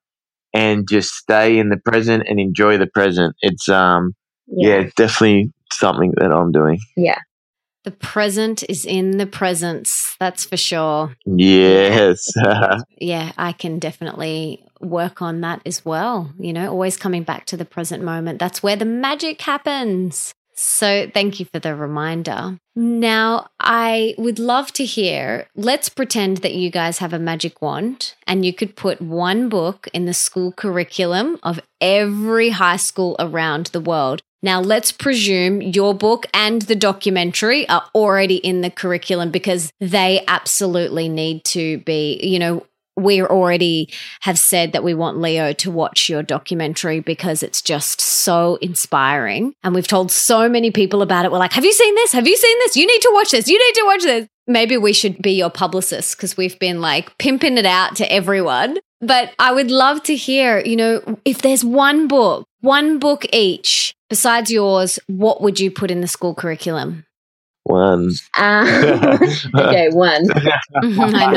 and 0.55 0.87
just 0.89 1.13
stay 1.13 1.59
in 1.59 1.71
the 1.71 1.77
present 1.77 2.25
and 2.29 2.39
enjoy 2.39 2.79
the 2.79 2.87
present. 2.87 3.35
It's 3.41 3.69
um 3.69 4.13
yeah, 4.47 4.81
yeah 4.81 4.91
definitely 4.97 5.53
something 5.73 6.13
that 6.17 6.33
I'm 6.33 6.53
doing. 6.53 6.79
Yeah. 6.97 7.19
The 7.85 7.91
present 7.91 8.63
is 8.69 8.85
in 8.85 9.17
the 9.17 9.27
presence. 9.27 10.17
That's 10.21 10.45
for 10.45 10.57
sure. 10.57 11.17
Yes. 11.25 12.31
yeah, 13.01 13.33
I 13.39 13.53
can 13.53 13.79
definitely 13.79 14.65
work 14.81 15.23
on 15.23 15.41
that 15.43 15.63
as 15.65 15.85
well. 15.85 16.33
You 16.39 16.53
know, 16.53 16.71
always 16.71 16.97
coming 16.97 17.23
back 17.23 17.47
to 17.47 17.57
the 17.57 17.65
present 17.65 18.03
moment. 18.03 18.39
That's 18.39 18.63
where 18.63 18.77
the 18.77 18.85
magic 18.85 19.41
happens. 19.43 20.35
So, 20.63 21.11
thank 21.15 21.41
you 21.41 21.47
for 21.47 21.59
the 21.59 21.75
reminder. 21.75 22.59
Now, 22.77 23.49
I 23.59 24.15
would 24.19 24.39
love 24.39 24.75
to 24.75 24.85
hear. 24.85 25.47
Let's 25.57 25.89
pretend 25.89 26.39
that 26.39 26.53
you 26.53 26.71
guys 26.71 26.99
have 26.99 27.15
a 27.15 27.19
magic 27.19 27.63
wand 27.63 28.13
and 28.27 28.45
you 28.45 28.53
could 28.53 28.77
put 28.77 29.01
one 29.01 29.49
book 29.49 29.89
in 29.95 30.05
the 30.05 30.13
school 30.13 30.53
curriculum 30.53 31.39
of 31.43 31.61
every 31.81 32.51
high 32.51 32.77
school 32.77 33.17
around 33.19 33.67
the 33.67 33.81
world. 33.81 34.21
Now, 34.43 34.61
let's 34.61 34.91
presume 34.91 35.61
your 35.61 35.95
book 35.95 36.27
and 36.33 36.63
the 36.63 36.75
documentary 36.75 37.69
are 37.69 37.85
already 37.95 38.37
in 38.37 38.63
the 38.63 38.71
curriculum 38.71 39.31
because 39.31 39.71
they 39.81 40.25
absolutely 40.29 41.09
need 41.09 41.45
to 41.47 41.79
be, 41.79 42.19
you 42.23 42.39
know, 42.39 42.67
we 42.97 43.23
already 43.23 43.93
have 44.21 44.39
said 44.39 44.73
that 44.73 44.85
we 44.85 44.95
want 44.95 45.19
Leo 45.19 45.53
to 45.55 45.71
watch 45.71 46.09
your 46.09 46.23
documentary 46.23 47.01
because 47.01 47.43
it's 47.43 47.63
just 47.63 48.01
so 48.01 48.57
inspiring. 48.57 49.55
And 49.63 49.75
we've 49.75 49.87
told 49.87 50.11
so 50.11 50.49
many 50.49 50.71
people 50.71 51.03
about 51.03 51.25
it. 51.25 51.33
We're 51.33 51.39
like, 51.39 51.53
have 51.53 51.65
you 51.65 51.73
seen 51.73 51.95
this? 51.95 52.13
Have 52.13 52.27
you 52.27 52.37
seen 52.37 52.59
this? 52.61 52.77
You 52.77 52.87
need 52.87 53.01
to 53.03 53.11
watch 53.13 53.31
this. 53.31 53.49
You 53.49 53.59
need 53.59 53.75
to 53.75 53.85
watch 53.87 54.03
this. 54.03 54.29
Maybe 54.47 54.77
we 54.77 54.93
should 54.93 55.23
be 55.23 55.33
your 55.33 55.51
publicist 55.51 56.17
because 56.17 56.37
we've 56.37 56.59
been 56.59 56.81
like 56.81 57.17
pimping 57.19 57.57
it 57.57 57.67
out 57.67 57.97
to 57.97 58.13
everyone. 58.13 58.79
But 59.01 59.33
I 59.39 59.53
would 59.53 59.71
love 59.71 60.03
to 60.05 60.17
hear, 60.17 60.61
you 60.61 60.77
know, 60.77 61.19
if 61.25 61.41
there's 61.41 61.65
one 61.65 62.09
book, 62.09 62.47
one 62.61 62.99
book 62.99 63.25
each 63.33 63.95
besides 64.11 64.51
yours, 64.51 64.99
what 65.07 65.41
would 65.41 65.59
you 65.59 65.71
put 65.71 65.91
in 65.91 66.03
the 66.03 66.07
school 66.07 66.35
curriculum? 66.35 67.07
One. 67.65 68.11
Um, 68.37 68.67
okay, 69.55 69.89
one. 69.91 70.27
I 70.83 71.33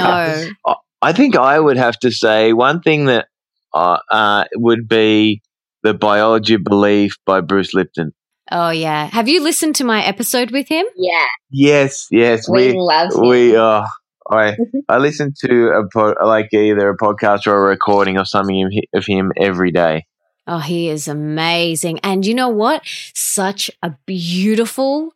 know. 0.66 0.76
I 1.02 1.14
think 1.14 1.38
I 1.38 1.60
would 1.60 1.78
have 1.78 1.98
to 2.00 2.12
say 2.12 2.52
one 2.52 2.82
thing 2.82 3.06
that 3.06 3.28
uh, 3.74 4.00
uh, 4.12 4.46
would 4.56 4.88
be 4.88 5.42
the 5.84 5.94
biology 5.94 6.56
of 6.56 6.64
belief 6.64 7.18
by 7.26 7.42
Bruce 7.42 7.74
Lipton. 7.74 8.14
Oh 8.52 8.72
yeah, 8.72 9.08
have 9.08 9.28
you 9.30 9.42
listened 9.42 9.76
to 9.78 9.84
my 9.84 10.04
episode 10.04 10.52
with 10.52 10.68
him? 10.68 10.86
Yeah. 10.96 11.28
Yes, 11.50 12.08
yes. 12.12 12.50
We, 12.50 12.74
we 12.74 12.78
love 12.78 13.14
him. 13.14 13.28
We 13.28 13.56
uh, 13.56 13.86
I 14.30 14.58
I 14.90 14.98
listen 14.98 15.34
to 15.46 15.70
a 15.70 15.84
po- 15.92 16.16
like 16.24 16.54
either 16.54 16.90
a 16.90 16.98
podcast 16.98 17.48
or 17.48 17.56
a 17.58 17.70
recording 17.70 18.18
or 18.18 18.26
something 18.26 18.82
of 18.94 19.06
him 19.06 19.32
every 19.38 19.72
day. 19.72 20.06
Oh, 20.46 20.60
he 20.60 20.90
is 20.90 21.08
amazing, 21.08 22.00
and 22.00 22.26
you 22.26 22.34
know 22.34 22.50
what? 22.50 22.82
Such 23.14 23.72
a 23.82 23.96
beautiful 24.06 25.14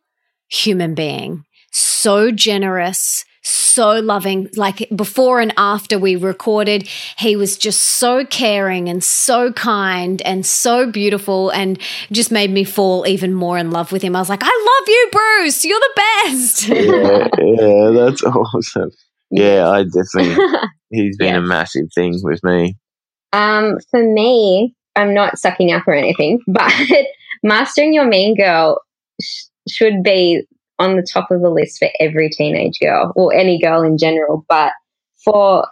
human 0.48 0.94
being, 0.94 1.44
so 1.70 2.30
generous, 2.30 3.24
so 3.42 4.00
loving. 4.00 4.48
Like 4.56 4.88
before 4.94 5.40
and 5.40 5.52
after 5.56 5.98
we 5.98 6.16
recorded, 6.16 6.88
he 7.18 7.36
was 7.36 7.56
just 7.56 7.82
so 7.82 8.24
caring 8.24 8.88
and 8.88 9.02
so 9.04 9.52
kind 9.52 10.22
and 10.22 10.44
so 10.44 10.90
beautiful 10.90 11.50
and 11.50 11.78
just 12.10 12.30
made 12.30 12.50
me 12.50 12.64
fall 12.64 13.06
even 13.06 13.34
more 13.34 13.58
in 13.58 13.70
love 13.70 13.92
with 13.92 14.02
him. 14.02 14.16
I 14.16 14.20
was 14.20 14.28
like, 14.28 14.42
I 14.42 14.46
love 14.80 14.88
you, 14.88 15.08
Bruce. 15.12 15.64
You're 15.64 15.80
the 15.80 16.02
best. 16.24 16.68
yeah, 16.68 17.28
yeah, 17.38 17.90
that's 17.90 18.22
awesome. 18.24 18.90
Yeah, 19.30 19.68
I 19.68 19.84
definitely, 19.84 20.44
he's 20.90 21.16
been 21.18 21.34
a 21.34 21.42
massive 21.42 21.86
thing 21.94 22.18
with 22.22 22.42
me. 22.42 22.76
Um, 23.32 23.76
for 23.90 24.02
me, 24.02 24.74
I'm 24.98 25.14
not 25.14 25.38
sucking 25.38 25.72
up 25.72 25.86
or 25.86 25.94
anything, 25.94 26.40
but 26.46 26.72
mastering 27.42 27.94
your 27.94 28.06
mean 28.06 28.34
girl 28.36 28.80
sh- 29.22 29.44
should 29.68 30.02
be 30.02 30.42
on 30.80 30.96
the 30.96 31.06
top 31.12 31.30
of 31.30 31.40
the 31.40 31.50
list 31.50 31.78
for 31.78 31.88
every 32.00 32.28
teenage 32.30 32.78
girl 32.80 33.12
or 33.16 33.32
any 33.32 33.60
girl 33.60 33.82
in 33.82 33.96
general. 33.96 34.44
But 34.48 34.72
for 35.24 35.66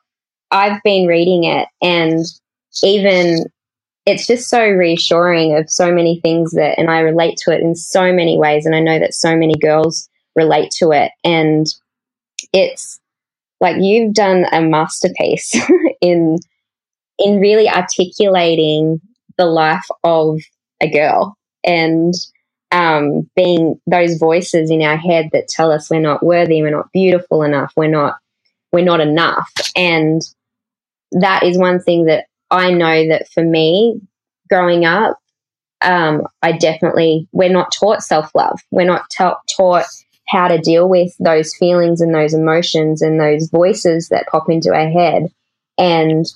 I've 0.51 0.81
been 0.85 1.07
reading 1.07 1.45
it 1.45 1.69
and 1.83 2.25
even 2.83 3.45
it's 4.05 4.29
just 4.29 4.49
so 4.49 4.65
reassuring 4.65 5.57
of 5.57 5.69
so 5.69 5.93
many 5.93 6.21
things 6.21 6.53
that 6.53 6.79
and 6.79 6.89
I 6.89 7.01
relate 7.01 7.37
to 7.39 7.51
it 7.51 7.61
in 7.61 7.75
so 7.75 8.13
many 8.13 8.39
ways 8.39 8.65
and 8.65 8.75
I 8.75 8.81
know 8.81 8.99
that 9.01 9.15
so 9.15 9.37
many 9.37 9.55
girls 9.61 10.09
relate 10.37 10.71
to 10.79 10.93
it 10.93 11.11
and 11.25 11.67
it's 12.53 13.01
like 13.61 13.77
you've 13.81 14.15
done 14.15 14.45
a 14.53 14.61
masterpiece 14.61 15.57
in 16.01 16.39
in 17.19 17.41
really 17.41 17.69
articulating 17.69 19.01
the 19.39 19.47
life 19.47 19.87
of 20.05 20.41
a 20.81 20.91
girl 20.91 21.37
and 21.65 22.15
um, 22.73 23.29
being 23.37 23.81
those 23.87 24.19
voices 24.19 24.71
in 24.71 24.83
our 24.83 24.97
head 24.97 25.31
that 25.33 25.49
tell 25.49 25.71
us 25.71 25.91
we're 25.91 26.01
not 26.01 26.25
worthy, 26.25 26.63
we're 26.63 26.71
not 26.71 26.93
beautiful 26.93 27.43
enough, 27.43 27.73
we're 27.77 27.89
not 27.89 28.17
we're 28.73 28.85
not 28.85 29.01
enough, 29.01 29.51
and 29.77 30.21
that 31.13 31.43
is 31.45 31.57
one 31.57 31.81
thing 31.81 32.07
that 32.07 32.27
I 32.51 32.73
know 32.73 33.09
that 33.09 33.29
for 33.29 33.43
me, 33.43 34.01
growing 34.51 34.85
up, 34.85 35.19
um, 35.83 36.27
I 36.43 36.53
definitely 36.53 37.29
we're 37.33 37.49
not 37.53 37.73
taught 37.73 38.03
self 38.03 38.35
love. 38.35 38.61
We're 38.71 38.87
not 38.87 39.05
ta- 39.17 39.41
taught 39.57 39.87
how 40.29 40.49
to 40.49 40.59
deal 40.59 40.89
with 40.89 41.15
those 41.21 41.55
feelings 41.57 42.01
and 42.01 42.15
those 42.15 42.35
emotions 42.35 43.03
and 43.03 43.21
those 43.21 43.49
voices 43.49 44.09
that 44.09 44.27
pop 44.31 44.51
into 44.51 44.75
our 44.75 44.89
head. 44.91 45.33
And 45.79 46.27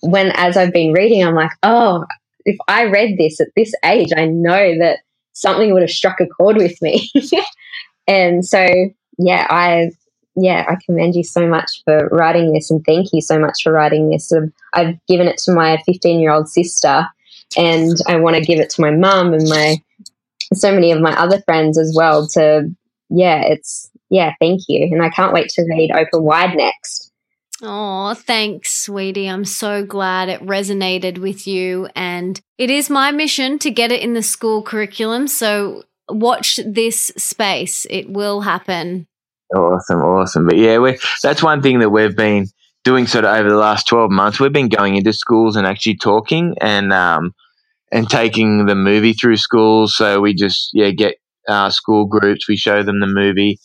when, 0.00 0.32
as 0.34 0.56
I've 0.56 0.72
been 0.72 0.92
reading, 0.92 1.24
I'm 1.24 1.34
like, 1.34 1.52
oh, 1.62 2.04
if 2.44 2.56
I 2.68 2.84
read 2.84 3.18
this 3.18 3.40
at 3.40 3.48
this 3.56 3.72
age, 3.84 4.10
I 4.16 4.26
know 4.26 4.78
that 4.78 5.00
something 5.32 5.72
would 5.72 5.82
have 5.82 5.90
struck 5.90 6.20
a 6.20 6.26
chord 6.26 6.56
with 6.56 6.80
me. 6.80 7.10
and 8.06 8.44
so, 8.44 8.66
yeah, 9.18 9.46
I 9.50 9.90
yeah, 10.40 10.64
I 10.68 10.76
commend 10.86 11.16
you 11.16 11.24
so 11.24 11.48
much 11.48 11.82
for 11.84 12.08
writing 12.12 12.52
this 12.52 12.70
and 12.70 12.84
thank 12.84 13.08
you 13.12 13.20
so 13.20 13.40
much 13.40 13.62
for 13.62 13.72
writing 13.72 14.08
this. 14.08 14.32
I've 14.72 14.94
given 15.08 15.26
it 15.26 15.38
to 15.38 15.52
my 15.52 15.82
15 15.84 16.20
year 16.20 16.30
old 16.30 16.48
sister 16.48 17.06
and 17.56 17.96
I 18.06 18.16
want 18.16 18.36
to 18.36 18.42
give 18.42 18.60
it 18.60 18.70
to 18.70 18.80
my 18.80 18.90
mum 18.90 19.32
and 19.32 19.48
my 19.48 19.82
so 20.54 20.72
many 20.72 20.92
of 20.92 21.00
my 21.00 21.18
other 21.18 21.40
friends 21.42 21.76
as 21.76 21.92
well 21.96 22.28
to 22.28 22.70
yeah, 23.10 23.42
it's 23.46 23.90
yeah, 24.10 24.34
thank 24.40 24.62
you. 24.68 24.88
And 24.90 25.02
I 25.02 25.10
can't 25.10 25.32
wait 25.32 25.50
to 25.50 25.62
read 25.62 25.90
Open 25.92 26.22
Wide 26.22 26.56
next. 26.56 27.07
Oh, 27.62 28.14
thanks, 28.14 28.84
sweetie. 28.84 29.26
I'm 29.26 29.44
so 29.44 29.84
glad 29.84 30.28
it 30.28 30.40
resonated 30.40 31.18
with 31.18 31.46
you. 31.46 31.88
And 31.96 32.40
it 32.56 32.70
is 32.70 32.88
my 32.88 33.10
mission 33.10 33.58
to 33.60 33.70
get 33.70 33.90
it 33.90 34.00
in 34.00 34.14
the 34.14 34.22
school 34.22 34.62
curriculum. 34.62 35.26
So 35.26 35.82
watch 36.08 36.60
this 36.64 37.12
space. 37.16 37.84
It 37.90 38.10
will 38.10 38.42
happen. 38.42 39.08
Awesome, 39.54 40.00
awesome. 40.00 40.46
But 40.46 40.56
yeah, 40.56 40.78
we 40.78 40.98
that's 41.22 41.42
one 41.42 41.62
thing 41.62 41.80
that 41.80 41.90
we've 41.90 42.16
been 42.16 42.46
doing 42.84 43.06
sort 43.06 43.24
of 43.24 43.36
over 43.36 43.48
the 43.48 43.56
last 43.56 43.88
12 43.88 44.10
months. 44.10 44.38
We've 44.38 44.52
been 44.52 44.68
going 44.68 44.96
into 44.96 45.12
schools 45.12 45.56
and 45.56 45.66
actually 45.66 45.96
talking 45.96 46.54
and, 46.60 46.92
um, 46.92 47.34
and 47.90 48.08
taking 48.08 48.66
the 48.66 48.76
movie 48.76 49.14
through 49.14 49.36
schools. 49.36 49.96
So 49.96 50.20
we 50.20 50.34
just, 50.34 50.70
yeah, 50.74 50.90
get 50.90 51.16
uh, 51.48 51.70
school 51.70 52.06
groups, 52.06 52.48
we 52.48 52.56
show 52.56 52.82
them 52.82 53.00
the 53.00 53.06
movie, 53.06 53.58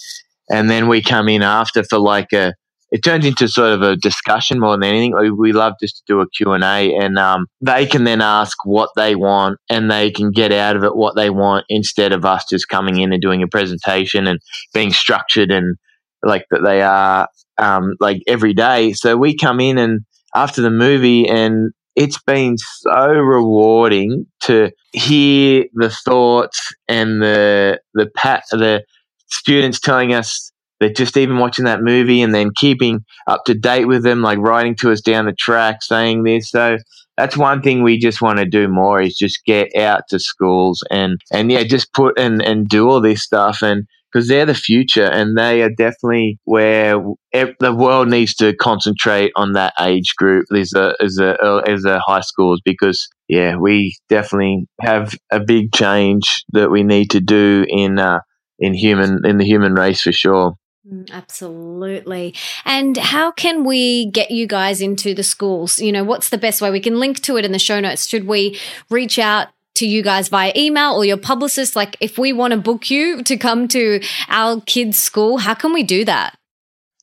and 0.49 0.69
then 0.69 0.87
we 0.87 1.01
come 1.01 1.27
in 1.27 1.43
after 1.43 1.83
for 1.83 1.99
like 1.99 2.31
a 2.31 2.53
it 2.93 3.03
turns 3.03 3.25
into 3.25 3.47
sort 3.47 3.71
of 3.71 3.81
a 3.81 3.95
discussion 3.95 4.59
more 4.59 4.77
than 4.77 4.83
anything. 4.83 5.15
We, 5.19 5.31
we 5.31 5.51
love 5.51 5.73
just 5.81 5.97
to 5.97 6.03
do 6.05 6.21
a 6.21 6.29
Q&A 6.29 6.95
and 6.95 7.17
um, 7.17 7.47
they 7.59 7.87
can 7.87 8.03
then 8.03 8.21
ask 8.21 8.55
what 8.65 8.91
they 8.95 9.15
want 9.15 9.57
and 9.67 9.89
they 9.89 10.11
can 10.11 10.29
get 10.29 10.51
out 10.51 10.75
of 10.75 10.83
it 10.83 10.95
what 10.95 11.15
they 11.15 11.31
want 11.31 11.65
instead 11.69 12.13
of 12.13 12.23
us 12.23 12.45
just 12.47 12.69
coming 12.69 12.99
in 12.99 13.11
and 13.11 13.19
doing 13.19 13.41
a 13.41 13.47
presentation 13.47 14.27
and 14.27 14.39
being 14.75 14.93
structured 14.93 15.49
and 15.49 15.75
like 16.21 16.45
that 16.51 16.61
they 16.63 16.83
are 16.83 17.27
um, 17.57 17.95
like 17.99 18.21
every 18.27 18.53
day. 18.53 18.93
So 18.93 19.17
we 19.17 19.35
come 19.35 19.59
in 19.59 19.79
and 19.79 20.01
after 20.35 20.61
the 20.61 20.69
movie 20.69 21.27
and 21.27 21.71
it's 21.95 22.21
been 22.21 22.57
so 22.59 23.07
rewarding 23.07 24.27
to 24.41 24.69
hear 24.91 25.65
the 25.73 25.89
thoughts 25.89 26.71
and 26.87 27.23
the 27.23 27.79
the 27.95 28.05
pat 28.15 28.43
the 28.51 28.83
students 29.27 29.79
telling 29.79 30.13
us 30.13 30.52
that 30.83 30.97
just 30.97 31.15
even 31.15 31.37
watching 31.37 31.65
that 31.65 31.81
movie 31.81 32.21
and 32.21 32.35
then 32.35 32.51
keeping 32.55 33.05
up 33.25 33.45
to 33.45 33.53
date 33.53 33.85
with 33.85 34.03
them, 34.03 34.21
like 34.21 34.37
writing 34.39 34.75
to 34.75 34.91
us 34.91 34.99
down 34.99 35.25
the 35.25 35.33
track, 35.33 35.81
saying 35.81 36.23
this. 36.23 36.49
So 36.49 36.77
that's 37.17 37.37
one 37.37 37.61
thing 37.61 37.83
we 37.83 37.97
just 37.97 38.21
want 38.21 38.39
to 38.39 38.45
do 38.45 38.67
more 38.67 39.01
is 39.01 39.15
just 39.15 39.45
get 39.45 39.73
out 39.75 40.01
to 40.09 40.19
schools 40.19 40.83
and 40.91 41.19
and 41.31 41.51
yeah, 41.51 41.63
just 41.63 41.93
put 41.93 42.19
and 42.19 42.41
and 42.41 42.67
do 42.67 42.89
all 42.89 43.01
this 43.01 43.23
stuff 43.23 43.61
and 43.61 43.87
because 44.11 44.27
they're 44.27 44.45
the 44.45 44.53
future 44.53 45.05
and 45.05 45.37
they 45.37 45.63
are 45.63 45.69
definitely 45.69 46.37
where 46.43 47.01
the 47.31 47.75
world 47.75 48.09
needs 48.09 48.35
to 48.35 48.53
concentrate 48.57 49.31
on 49.35 49.53
that 49.53 49.73
age 49.79 50.15
group 50.17 50.45
as 50.55 50.73
a 50.75 50.95
as 51.01 51.17
a 51.17 51.63
as 51.67 51.85
a 51.85 51.99
high 51.99 52.21
schools 52.21 52.61
because 52.63 53.07
yeah 53.27 53.55
we 53.55 53.95
definitely 54.09 54.67
have 54.81 55.15
a 55.31 55.39
big 55.39 55.71
change 55.73 56.43
that 56.51 56.69
we 56.69 56.83
need 56.83 57.09
to 57.09 57.19
do 57.19 57.65
in 57.69 57.97
uh, 57.97 58.19
in 58.59 58.73
human 58.73 59.25
in 59.25 59.37
the 59.37 59.45
human 59.45 59.73
race 59.73 60.01
for 60.01 60.11
sure. 60.11 60.53
Mm, 60.89 61.09
absolutely. 61.11 62.35
And 62.65 62.97
how 62.97 63.31
can 63.31 63.63
we 63.63 64.07
get 64.07 64.31
you 64.31 64.47
guys 64.47 64.81
into 64.81 65.13
the 65.13 65.23
schools? 65.23 65.79
You 65.79 65.91
know, 65.91 66.03
what's 66.03 66.29
the 66.29 66.37
best 66.37 66.61
way? 66.61 66.71
We 66.71 66.81
can 66.81 66.99
link 66.99 67.21
to 67.21 67.37
it 67.37 67.45
in 67.45 67.51
the 67.53 67.59
show 67.59 67.79
notes. 67.79 68.07
Should 68.07 68.27
we 68.27 68.59
reach 68.89 69.17
out 69.17 69.47
to 69.75 69.87
you 69.87 70.03
guys 70.03 70.27
via 70.27 70.51
email 70.55 70.93
or 70.93 71.05
your 71.05 71.17
publicist? 71.17 71.75
Like, 71.75 71.95
if 72.01 72.17
we 72.17 72.33
want 72.33 72.51
to 72.51 72.59
book 72.59 72.89
you 72.89 73.23
to 73.23 73.37
come 73.37 73.67
to 73.69 74.01
our 74.27 74.59
kids' 74.61 74.97
school, 74.97 75.37
how 75.37 75.53
can 75.53 75.73
we 75.73 75.83
do 75.83 76.03
that? 76.05 76.37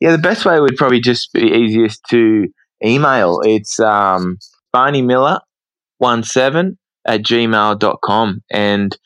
Yeah, 0.01 0.13
the 0.13 0.19
best 0.19 0.45
way 0.45 0.61
would 0.61 0.77
probably 0.77 1.01
just 1.01 1.33
be 1.33 1.43
easiest 1.43 2.03
to 2.11 2.49
email. 2.85 3.41
It's 3.45 3.81
um, 3.81 4.39
Barney 4.73 5.03
Miller 5.03 5.41
17 6.03 6.79
at 7.07 7.23
gmail.com. 7.23 8.43
And 8.51 8.97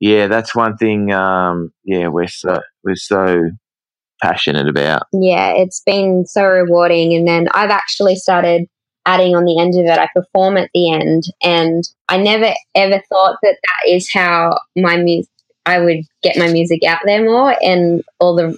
yeah, 0.00 0.26
that's 0.26 0.54
one 0.54 0.76
thing. 0.76 1.12
Um, 1.12 1.72
yeah, 1.84 2.08
we're 2.08 2.28
so 2.28 2.60
we're 2.82 2.96
so 2.96 3.50
passionate 4.22 4.68
about. 4.68 5.02
Yeah, 5.12 5.52
it's 5.52 5.82
been 5.84 6.24
so 6.26 6.44
rewarding. 6.44 7.14
And 7.14 7.26
then 7.26 7.48
I've 7.52 7.70
actually 7.70 8.16
started 8.16 8.66
adding 9.04 9.34
on 9.34 9.44
the 9.44 9.58
end 9.58 9.74
of 9.74 9.84
it. 9.84 9.98
I 9.98 10.08
perform 10.14 10.56
at 10.56 10.70
the 10.74 10.92
end, 10.92 11.24
and 11.42 11.82
I 12.08 12.18
never 12.18 12.52
ever 12.74 13.02
thought 13.08 13.38
that 13.42 13.56
that 13.62 13.90
is 13.90 14.10
how 14.12 14.58
my 14.76 14.96
music. 14.96 15.28
I 15.64 15.78
would 15.78 15.98
get 16.24 16.36
my 16.36 16.48
music 16.48 16.82
out 16.84 16.98
there 17.04 17.24
more, 17.24 17.54
and 17.62 18.02
all 18.18 18.34
the 18.34 18.56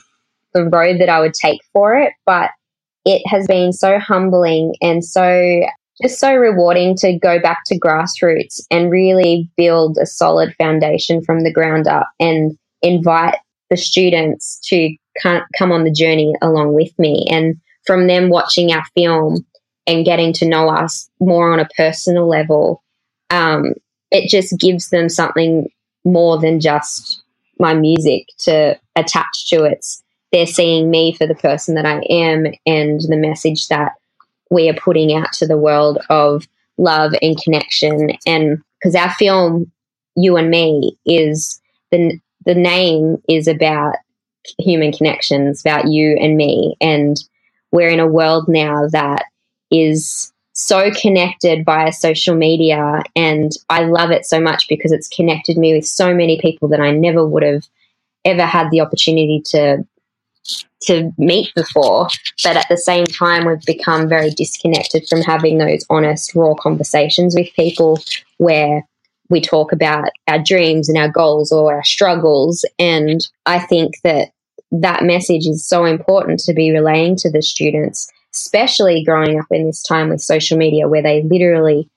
the 0.54 0.64
road 0.64 1.00
that 1.00 1.08
I 1.10 1.20
would 1.20 1.34
take 1.34 1.60
for 1.72 1.98
it. 1.98 2.12
But 2.24 2.50
it 3.04 3.22
has 3.26 3.46
been 3.46 3.72
so 3.72 3.98
humbling 3.98 4.74
and 4.80 5.04
so 5.04 5.60
just 6.02 6.18
so 6.18 6.34
rewarding 6.34 6.96
to 6.96 7.18
go 7.18 7.38
back 7.40 7.60
to 7.66 7.78
grassroots 7.78 8.60
and 8.70 8.90
really 8.90 9.48
build 9.56 9.98
a 10.00 10.06
solid 10.06 10.54
foundation 10.56 11.22
from 11.22 11.44
the 11.44 11.52
ground 11.52 11.86
up 11.86 12.08
and 12.18 12.56
invite 12.82 13.36
the 13.70 13.76
students 13.76 14.58
to 14.64 14.96
come 15.22 15.72
on 15.72 15.84
the 15.84 15.92
journey 15.92 16.34
along 16.42 16.74
with 16.74 16.96
me. 16.98 17.26
And 17.30 17.60
from 17.86 18.06
them 18.06 18.30
watching 18.30 18.72
our 18.72 18.84
film 18.94 19.44
and 19.86 20.04
getting 20.04 20.32
to 20.34 20.48
know 20.48 20.68
us 20.68 21.08
more 21.20 21.52
on 21.52 21.60
a 21.60 21.68
personal 21.76 22.28
level, 22.28 22.82
um, 23.30 23.74
it 24.10 24.28
just 24.28 24.58
gives 24.58 24.90
them 24.90 25.08
something 25.08 25.68
more 26.04 26.38
than 26.38 26.60
just 26.60 27.22
my 27.58 27.74
music 27.74 28.26
to 28.38 28.78
attach 28.96 29.48
to 29.48 29.64
it. 29.64 29.84
They're 30.32 30.46
seeing 30.46 30.90
me 30.90 31.14
for 31.14 31.26
the 31.26 31.34
person 31.34 31.74
that 31.76 31.86
I 31.86 32.00
am 32.10 32.46
and 32.66 33.00
the 33.00 33.16
message 33.16 33.68
that 33.68 33.92
we 34.50 34.68
are 34.68 34.74
putting 34.74 35.14
out 35.14 35.32
to 35.34 35.46
the 35.46 35.58
world 35.58 35.98
of 36.10 36.46
love 36.76 37.12
and 37.22 37.40
connection. 37.40 38.10
And 38.26 38.58
because 38.78 38.94
our 38.94 39.12
film, 39.14 39.70
You 40.16 40.36
and 40.36 40.50
Me, 40.50 40.96
is 41.06 41.60
the 41.90 42.18
the 42.44 42.54
name 42.54 43.16
is 43.28 43.48
about 43.48 43.94
human 44.58 44.92
connections, 44.92 45.60
about 45.60 45.88
you 45.88 46.16
and 46.20 46.36
me, 46.36 46.76
and 46.80 47.16
we're 47.72 47.88
in 47.88 48.00
a 48.00 48.06
world 48.06 48.46
now 48.48 48.86
that 48.88 49.24
is 49.70 50.32
so 50.52 50.90
connected 50.92 51.64
via 51.64 51.92
social 51.92 52.36
media. 52.36 53.02
And 53.16 53.50
I 53.68 53.84
love 53.84 54.10
it 54.10 54.24
so 54.24 54.40
much 54.40 54.66
because 54.68 54.92
it's 54.92 55.08
connected 55.08 55.56
me 55.56 55.74
with 55.74 55.86
so 55.86 56.14
many 56.14 56.40
people 56.40 56.68
that 56.68 56.80
I 56.80 56.92
never 56.92 57.26
would 57.26 57.42
have 57.42 57.66
ever 58.24 58.46
had 58.46 58.70
the 58.70 58.80
opportunity 58.80 59.42
to 59.46 59.84
to 60.82 61.10
meet 61.16 61.54
before, 61.54 62.08
but 62.42 62.56
at 62.56 62.66
the 62.68 62.76
same 62.76 63.06
time, 63.06 63.46
we've 63.46 63.64
become 63.64 64.06
very 64.06 64.28
disconnected 64.28 65.06
from 65.08 65.22
having 65.22 65.56
those 65.56 65.86
honest, 65.88 66.34
raw 66.34 66.52
conversations 66.54 67.34
with 67.34 67.48
people 67.56 67.98
where 68.36 68.86
we 69.30 69.40
talk 69.40 69.72
about 69.72 70.10
our 70.28 70.38
dreams 70.38 70.90
and 70.90 70.98
our 70.98 71.08
goals 71.08 71.50
or 71.50 71.74
our 71.74 71.84
struggles. 71.84 72.66
And 72.78 73.26
I 73.46 73.58
think 73.60 73.94
that 74.04 74.32
that 74.80 75.04
message 75.04 75.46
is 75.46 75.66
so 75.66 75.84
important 75.84 76.40
to 76.40 76.54
be 76.54 76.70
relaying 76.70 77.16
to 77.16 77.30
the 77.30 77.42
students, 77.42 78.08
especially 78.34 79.04
growing 79.04 79.38
up 79.38 79.46
in 79.50 79.66
this 79.66 79.82
time 79.82 80.08
with 80.08 80.20
social 80.20 80.58
media 80.58 80.88
where 80.88 81.02
they 81.02 81.22
literally 81.22 81.88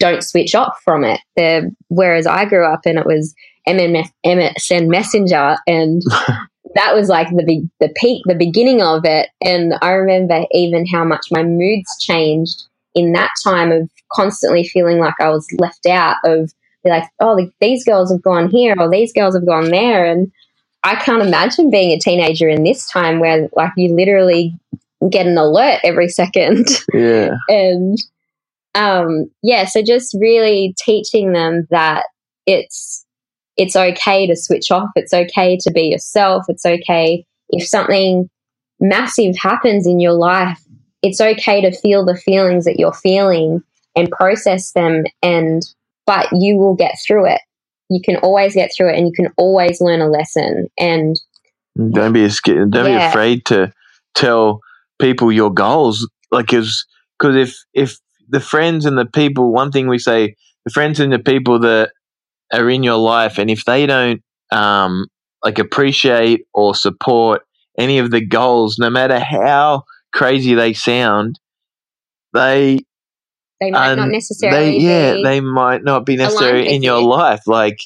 don't 0.00 0.22
switch 0.22 0.54
off 0.54 0.76
from 0.84 1.04
it. 1.04 1.20
They're, 1.36 1.70
whereas 1.88 2.26
I 2.26 2.44
grew 2.44 2.66
up 2.66 2.80
and 2.86 2.98
it 2.98 3.06
was 3.06 3.34
MSN 3.68 4.88
Messenger 4.88 5.56
and 5.66 6.02
that 6.74 6.94
was 6.94 7.08
like 7.08 7.28
the 7.28 7.68
the 7.80 7.92
peak, 7.96 8.22
the 8.26 8.34
beginning 8.34 8.82
of 8.82 9.04
it. 9.04 9.28
And 9.40 9.74
I 9.80 9.92
remember 9.92 10.44
even 10.50 10.86
how 10.86 11.04
much 11.04 11.26
my 11.30 11.42
moods 11.42 11.88
changed 12.00 12.64
in 12.94 13.12
that 13.12 13.30
time 13.42 13.70
of 13.72 13.88
constantly 14.12 14.64
feeling 14.64 14.98
like 14.98 15.14
I 15.20 15.28
was 15.28 15.46
left 15.58 15.86
out 15.86 16.16
of 16.24 16.52
like, 16.84 17.08
oh, 17.20 17.50
these 17.60 17.84
girls 17.84 18.12
have 18.12 18.22
gone 18.22 18.48
here 18.50 18.74
or 18.78 18.90
these 18.90 19.12
girls 19.12 19.34
have 19.34 19.46
gone 19.46 19.70
there. 19.70 20.04
And 20.04 20.30
I 20.84 20.96
can't 20.96 21.22
imagine 21.22 21.70
being 21.70 21.90
a 21.90 21.98
teenager 21.98 22.48
in 22.48 22.62
this 22.62 22.88
time 22.90 23.18
where 23.18 23.48
like 23.56 23.72
you 23.76 23.94
literally 23.94 24.54
get 25.10 25.26
an 25.26 25.38
alert 25.38 25.80
every 25.82 26.08
second. 26.08 26.68
Yeah. 26.94 27.30
and 27.48 27.98
um, 28.74 29.30
yeah, 29.42 29.64
so 29.64 29.82
just 29.82 30.16
really 30.20 30.74
teaching 30.78 31.32
them 31.32 31.66
that 31.70 32.06
it's 32.46 33.04
it's 33.56 33.76
okay 33.76 34.26
to 34.26 34.36
switch 34.36 34.70
off. 34.70 34.90
It's 34.96 35.14
okay 35.14 35.56
to 35.58 35.70
be 35.70 35.82
yourself. 35.82 36.44
It's 36.48 36.66
okay 36.66 37.24
if 37.50 37.66
something 37.66 38.28
massive 38.80 39.36
happens 39.36 39.86
in 39.86 40.00
your 40.00 40.12
life. 40.12 40.60
It's 41.02 41.20
okay 41.20 41.60
to 41.60 41.76
feel 41.76 42.04
the 42.04 42.16
feelings 42.16 42.64
that 42.64 42.78
you're 42.78 42.92
feeling 42.92 43.62
and 43.96 44.10
process 44.10 44.72
them 44.72 45.04
and 45.22 45.62
but 46.06 46.28
you 46.32 46.56
will 46.56 46.74
get 46.74 46.96
through 47.06 47.26
it. 47.26 47.40
You 47.90 48.00
can 48.04 48.16
always 48.16 48.54
get 48.54 48.70
through 48.74 48.90
it 48.90 48.98
and 48.98 49.06
you 49.06 49.12
can 49.12 49.32
always 49.36 49.80
learn 49.80 50.00
a 50.00 50.08
lesson 50.08 50.68
and 50.78 51.20
don't 51.92 52.12
be 52.12 52.28
scared, 52.28 52.70
don't 52.70 52.90
yeah. 52.90 52.98
be 52.98 53.10
afraid 53.10 53.44
to 53.46 53.72
tell 54.14 54.60
people 55.00 55.32
your 55.32 55.52
goals 55.52 56.08
like 56.30 56.46
cuz 56.46 56.86
cuz 57.18 57.34
if 57.36 57.56
if 57.74 57.98
the 58.28 58.40
friends 58.40 58.86
and 58.86 58.96
the 58.96 59.04
people 59.04 59.52
one 59.52 59.70
thing 59.72 59.88
we 59.88 59.98
say 59.98 60.34
the 60.64 60.70
friends 60.70 61.00
and 61.00 61.12
the 61.12 61.18
people 61.18 61.58
that 61.60 61.90
are 62.52 62.70
in 62.70 62.82
your 62.82 62.96
life, 62.96 63.38
and 63.38 63.50
if 63.50 63.64
they 63.64 63.86
don't 63.86 64.22
um, 64.50 65.06
like 65.42 65.58
appreciate 65.58 66.46
or 66.54 66.74
support 66.74 67.42
any 67.78 67.98
of 67.98 68.10
the 68.10 68.24
goals, 68.24 68.78
no 68.78 68.90
matter 68.90 69.18
how 69.18 69.84
crazy 70.12 70.54
they 70.54 70.72
sound, 70.72 71.38
they 72.32 72.80
they 73.60 73.70
might 73.70 73.90
and 73.92 74.00
not 74.00 74.08
necessarily 74.10 74.72
they, 74.72 74.78
yeah 74.78 75.14
be. 75.14 75.22
they 75.22 75.40
might 75.40 75.82
not 75.84 76.04
be 76.06 76.16
necessary 76.16 76.68
in 76.72 76.82
your 76.82 77.00
you. 77.00 77.06
life 77.08 77.40
like 77.46 77.78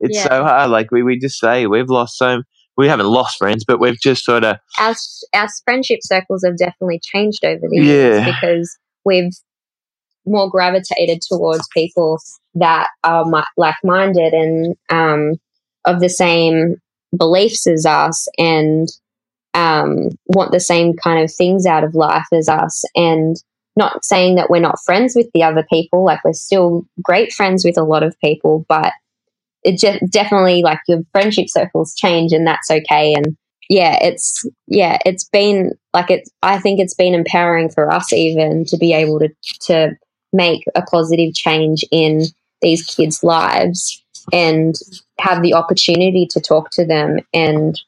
it's 0.00 0.16
Yeah. 0.16 0.28
so 0.28 0.42
hard 0.44 0.70
like 0.70 0.90
we, 0.90 1.02
we 1.02 1.18
just 1.18 1.38
say 1.38 1.66
we've 1.66 1.88
lost 1.88 2.18
so 2.18 2.42
we 2.76 2.88
haven't 2.88 3.06
lost 3.06 3.38
friends 3.38 3.64
but 3.66 3.80
we've 3.80 4.00
just 4.00 4.24
sort 4.24 4.44
of 4.44 4.56
our 4.78 4.94
our 5.34 5.48
friendship 5.64 6.00
circles 6.02 6.42
have 6.44 6.56
definitely 6.58 7.00
changed 7.02 7.44
over 7.44 7.60
the 7.68 7.76
Yeah. 7.76 7.82
years 7.84 8.24
because 8.26 8.78
we've 9.04 9.30
more 10.26 10.48
gravitated 10.50 11.20
towards 11.28 11.68
people 11.72 12.18
that 12.54 12.88
are 13.04 13.24
mi- 13.26 13.42
like-minded 13.58 14.32
and 14.32 14.74
um, 14.88 15.34
of 15.84 16.00
the 16.00 16.08
same 16.08 16.76
beliefs 17.16 17.66
as 17.66 17.84
us 17.84 18.26
and 18.38 18.88
um, 19.52 20.08
want 20.26 20.50
the 20.50 20.60
same 20.60 20.94
kind 20.94 21.22
of 21.22 21.30
things 21.32 21.66
out 21.66 21.84
of 21.84 21.94
life 21.94 22.26
as 22.32 22.48
us 22.48 22.82
and 22.96 23.36
not 23.76 24.04
saying 24.04 24.36
that 24.36 24.50
we're 24.50 24.60
not 24.60 24.78
friends 24.84 25.14
with 25.16 25.26
the 25.34 25.42
other 25.42 25.66
people 25.68 26.04
like 26.04 26.22
we're 26.24 26.32
still 26.32 26.86
great 27.02 27.32
friends 27.32 27.64
with 27.64 27.76
a 27.76 27.82
lot 27.82 28.02
of 28.02 28.18
people 28.20 28.64
but 28.68 28.92
it 29.64 29.78
just 29.78 29.98
definitely 30.10 30.62
like 30.62 30.78
your 30.86 31.00
friendship 31.12 31.46
circles 31.48 31.94
change 31.94 32.32
and 32.32 32.46
that's 32.46 32.70
okay. 32.70 33.14
And 33.14 33.36
yeah 33.70 33.98
it's 34.02 34.46
yeah 34.66 34.98
it's 35.06 35.24
been 35.24 35.72
like 35.94 36.10
it's 36.10 36.30
i 36.42 36.58
think 36.58 36.78
it's 36.78 36.92
been 36.92 37.14
empowering 37.14 37.70
for 37.70 37.90
us 37.90 38.12
even 38.12 38.62
to 38.62 38.76
be 38.76 38.92
able 38.92 39.18
to 39.18 39.30
to 39.58 39.96
make 40.34 40.64
a 40.74 40.82
positive 40.82 41.32
change 41.32 41.82
in 41.90 42.24
these 42.60 42.84
kids 42.84 43.24
lives 43.24 44.04
and 44.34 44.74
have 45.18 45.42
the 45.42 45.54
opportunity 45.54 46.26
to 46.28 46.42
talk 46.42 46.68
to 46.70 46.84
them 46.84 47.20
and 47.32 47.80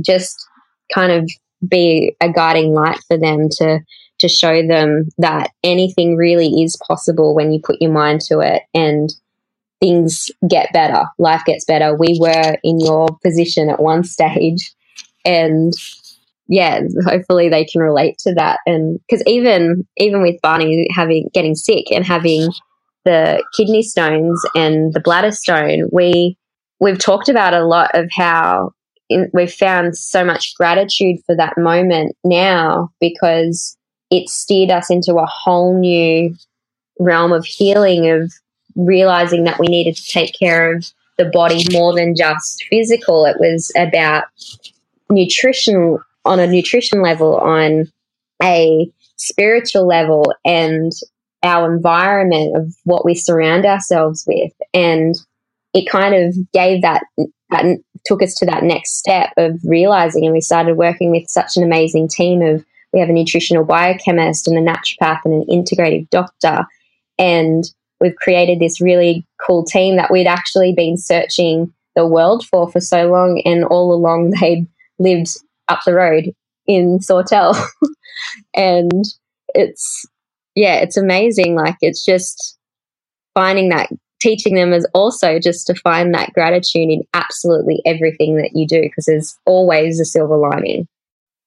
just 0.00 0.46
kind 0.94 1.10
of 1.10 1.28
be 1.66 2.14
a 2.20 2.30
guiding 2.30 2.72
light 2.72 3.00
for 3.08 3.16
them 3.18 3.48
to 3.48 3.80
to 4.20 4.28
show 4.28 4.66
them 4.66 5.08
that 5.18 5.50
anything 5.62 6.16
really 6.16 6.62
is 6.62 6.78
possible 6.86 7.34
when 7.34 7.52
you 7.52 7.60
put 7.62 7.80
your 7.80 7.92
mind 7.92 8.20
to 8.22 8.40
it 8.40 8.62
and 8.72 9.10
things 9.80 10.30
get 10.48 10.72
better 10.72 11.04
life 11.18 11.42
gets 11.46 11.64
better. 11.64 11.96
We 11.96 12.18
were 12.20 12.56
in 12.62 12.80
your 12.80 13.08
position 13.24 13.68
at 13.68 13.82
one 13.82 14.04
stage 14.04 14.72
and 15.24 15.72
yeah 16.46 16.80
hopefully 17.06 17.48
they 17.48 17.64
can 17.64 17.80
relate 17.80 18.18
to 18.18 18.34
that. 18.34 18.60
And 18.66 18.98
because 19.00 19.22
even 19.26 19.86
even 19.96 20.22
with 20.22 20.40
barney 20.42 20.86
having 20.94 21.28
getting 21.34 21.54
sick 21.54 21.90
and 21.90 22.04
having 22.04 22.50
the 23.04 23.44
kidney 23.56 23.82
stones 23.82 24.42
and 24.54 24.94
the 24.94 25.00
bladder 25.00 25.30
stone 25.30 25.88
we 25.92 26.38
we've 26.80 26.98
talked 26.98 27.28
about 27.28 27.52
a 27.52 27.64
lot 27.64 27.90
of 27.94 28.08
how 28.10 28.70
in, 29.08 29.30
we've 29.34 29.52
found 29.52 29.96
so 29.96 30.24
much 30.24 30.54
gratitude 30.56 31.18
for 31.26 31.36
that 31.36 31.58
moment 31.58 32.16
now 32.24 32.90
because 33.00 33.76
it 34.14 34.28
steered 34.28 34.70
us 34.70 34.90
into 34.90 35.16
a 35.16 35.26
whole 35.26 35.78
new 35.78 36.34
realm 36.98 37.32
of 37.32 37.44
healing 37.44 38.08
of 38.08 38.32
realizing 38.76 39.44
that 39.44 39.58
we 39.58 39.66
needed 39.66 39.96
to 39.96 40.06
take 40.06 40.38
care 40.38 40.74
of 40.74 40.86
the 41.18 41.24
body 41.26 41.64
more 41.72 41.94
than 41.94 42.14
just 42.16 42.64
physical. 42.70 43.24
It 43.24 43.36
was 43.38 43.72
about 43.76 44.24
nutrition 45.10 45.98
on 46.24 46.40
a 46.40 46.46
nutrition 46.46 47.02
level 47.02 47.36
on 47.36 47.90
a 48.42 48.90
spiritual 49.16 49.86
level 49.86 50.32
and 50.44 50.92
our 51.42 51.72
environment 51.72 52.56
of 52.56 52.74
what 52.84 53.04
we 53.04 53.14
surround 53.14 53.66
ourselves 53.66 54.24
with. 54.26 54.52
And 54.72 55.14
it 55.74 55.88
kind 55.88 56.14
of 56.14 56.34
gave 56.52 56.82
that 56.82 57.02
that 57.50 57.78
took 58.06 58.22
us 58.22 58.34
to 58.34 58.46
that 58.46 58.62
next 58.62 58.96
step 58.98 59.30
of 59.36 59.60
realizing 59.64 60.24
and 60.24 60.32
we 60.32 60.40
started 60.40 60.76
working 60.76 61.10
with 61.10 61.28
such 61.28 61.56
an 61.56 61.62
amazing 61.62 62.08
team 62.08 62.42
of 62.42 62.64
we 62.94 63.00
have 63.00 63.08
a 63.08 63.12
nutritional 63.12 63.64
biochemist 63.64 64.46
and 64.46 64.56
a 64.56 64.72
naturopath 64.72 65.20
and 65.24 65.34
an 65.34 65.44
integrative 65.50 66.08
doctor. 66.10 66.64
And 67.18 67.64
we've 68.00 68.14
created 68.14 68.60
this 68.60 68.80
really 68.80 69.26
cool 69.44 69.64
team 69.64 69.96
that 69.96 70.12
we'd 70.12 70.28
actually 70.28 70.72
been 70.72 70.96
searching 70.96 71.74
the 71.96 72.06
world 72.06 72.46
for 72.46 72.70
for 72.70 72.80
so 72.80 73.10
long. 73.10 73.42
And 73.44 73.64
all 73.64 73.92
along 73.92 74.30
they'd 74.40 74.66
lived 74.98 75.28
up 75.68 75.80
the 75.84 75.94
road 75.94 76.32
in 76.66 77.00
Sawtell 77.00 77.54
and 78.54 79.04
it's 79.54 80.06
yeah 80.54 80.76
it's 80.76 80.96
amazing. 80.96 81.56
Like 81.56 81.76
it's 81.80 82.04
just 82.04 82.56
finding 83.34 83.70
that 83.70 83.90
teaching 84.20 84.54
them 84.54 84.72
is 84.72 84.86
also 84.94 85.38
just 85.38 85.66
to 85.66 85.74
find 85.74 86.14
that 86.14 86.32
gratitude 86.32 86.88
in 86.90 87.02
absolutely 87.12 87.82
everything 87.84 88.36
that 88.36 88.52
you 88.54 88.66
do 88.66 88.80
because 88.80 89.04
there's 89.04 89.36
always 89.44 90.00
a 90.00 90.04
silver 90.04 90.36
lining 90.36 90.88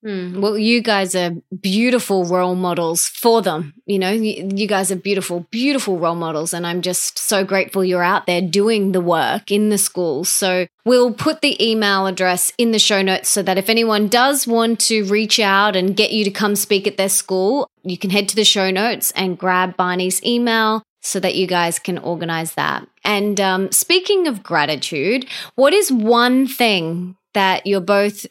Hmm. 0.03 0.39
Well, 0.39 0.57
you 0.57 0.81
guys 0.81 1.15
are 1.15 1.31
beautiful 1.59 2.23
role 2.23 2.55
models 2.55 3.07
for 3.07 3.41
them. 3.41 3.73
You 3.85 3.97
know, 3.97 4.11
you, 4.11 4.49
you 4.53 4.67
guys 4.67 4.91
are 4.91 4.95
beautiful, 4.95 5.47
beautiful 5.49 5.97
role 5.97 6.15
models. 6.15 6.53
And 6.53 6.67
I'm 6.67 6.81
just 6.81 7.17
so 7.17 7.43
grateful 7.43 7.83
you're 7.83 8.03
out 8.03 8.27
there 8.27 8.41
doing 8.41 8.91
the 8.91 9.01
work 9.01 9.51
in 9.51 9.69
the 9.69 9.77
schools. 9.77 10.29
So 10.29 10.67
we'll 10.85 11.13
put 11.13 11.41
the 11.41 11.61
email 11.63 12.05
address 12.05 12.53
in 12.57 12.71
the 12.71 12.79
show 12.79 13.01
notes 13.01 13.29
so 13.29 13.41
that 13.43 13.57
if 13.57 13.69
anyone 13.69 14.07
does 14.07 14.45
want 14.45 14.79
to 14.81 15.03
reach 15.05 15.39
out 15.39 15.75
and 15.75 15.95
get 15.95 16.11
you 16.11 16.23
to 16.23 16.31
come 16.31 16.55
speak 16.55 16.85
at 16.85 16.97
their 16.97 17.09
school, 17.09 17.67
you 17.83 17.97
can 17.97 18.11
head 18.11 18.29
to 18.29 18.35
the 18.35 18.45
show 18.45 18.69
notes 18.69 19.11
and 19.11 19.37
grab 19.37 19.75
Barney's 19.75 20.23
email 20.23 20.83
so 21.01 21.19
that 21.19 21.35
you 21.35 21.47
guys 21.47 21.79
can 21.79 21.97
organize 21.97 22.53
that. 22.53 22.87
And 23.03 23.39
um, 23.39 23.71
speaking 23.71 24.27
of 24.27 24.43
gratitude, 24.43 25.25
what 25.55 25.73
is 25.73 25.91
one 25.91 26.47
thing 26.47 27.15
that 27.33 27.65
you're 27.65 27.79
both 27.81 28.25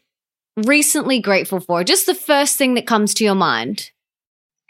recently 0.65 1.21
grateful 1.21 1.61
for? 1.61 1.85
Just 1.85 2.07
the 2.07 2.15
first 2.15 2.57
thing 2.57 2.75
that 2.75 2.87
comes 2.87 3.15
to 3.15 3.25
your 3.25 3.35
mind. 3.35 3.91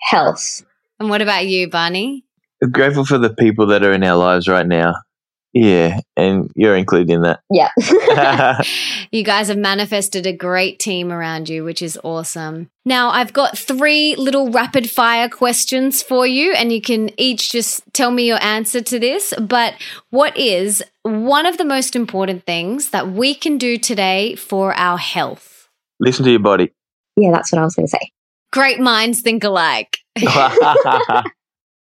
health 0.01 0.63
And 0.99 1.11
what 1.11 1.23
about 1.23 1.47
you, 1.47 1.69
Barney? 1.69 2.25
grateful 2.73 3.05
for 3.05 3.19
the 3.19 3.35
people 3.35 3.67
that 3.67 3.85
are 3.85 3.93
in 3.93 4.03
our 4.03 4.17
lives 4.17 4.49
right 4.49 4.67
now 4.67 4.95
yeah 5.53 6.01
and 6.17 6.51
you're 6.57 6.75
included 6.75 7.11
in 7.11 7.21
that 7.21 7.41
yeah 7.51 7.69
You 9.11 9.23
guys 9.23 9.49
have 9.49 9.59
manifested 9.59 10.27
a 10.27 10.33
great 10.33 10.79
team 10.79 11.13
around 11.13 11.49
you, 11.49 11.65
which 11.65 11.81
is 11.81 11.99
awesome. 12.03 12.69
Now, 12.85 13.11
I've 13.11 13.33
got 13.33 13.57
three 13.57 14.15
little 14.17 14.51
rapid 14.51 14.91
fire 14.91 15.29
questions 15.29 16.03
for 16.03 16.27
you, 16.27 16.53
and 16.53 16.73
you 16.73 16.81
can 16.81 17.11
each 17.19 17.51
just 17.51 17.83
tell 17.93 18.11
me 18.11 18.27
your 18.27 18.43
answer 18.43 18.81
to 18.81 18.99
this. 18.99 19.33
But 19.41 19.75
what 20.11 20.37
is 20.37 20.85
one 21.03 21.47
of 21.47 21.57
the 21.57 21.65
most 21.65 21.97
important 21.97 22.45
things 22.45 22.91
that 22.91 23.11
we 23.11 23.35
can 23.35 23.59
do 23.59 23.79
today 23.79 24.35
for 24.35 24.75
our 24.75 24.99
health? 24.99 25.56
Listen 26.01 26.25
to 26.25 26.31
your 26.31 26.41
body 26.41 26.73
yeah 27.17 27.31
that's 27.33 27.53
what 27.53 27.61
i 27.61 27.65
was 27.65 27.75
going 27.75 27.87
to 27.87 27.91
say 27.91 28.11
Great 28.53 28.81
minds 28.81 29.21
think 29.21 29.45
alike. 29.45 29.99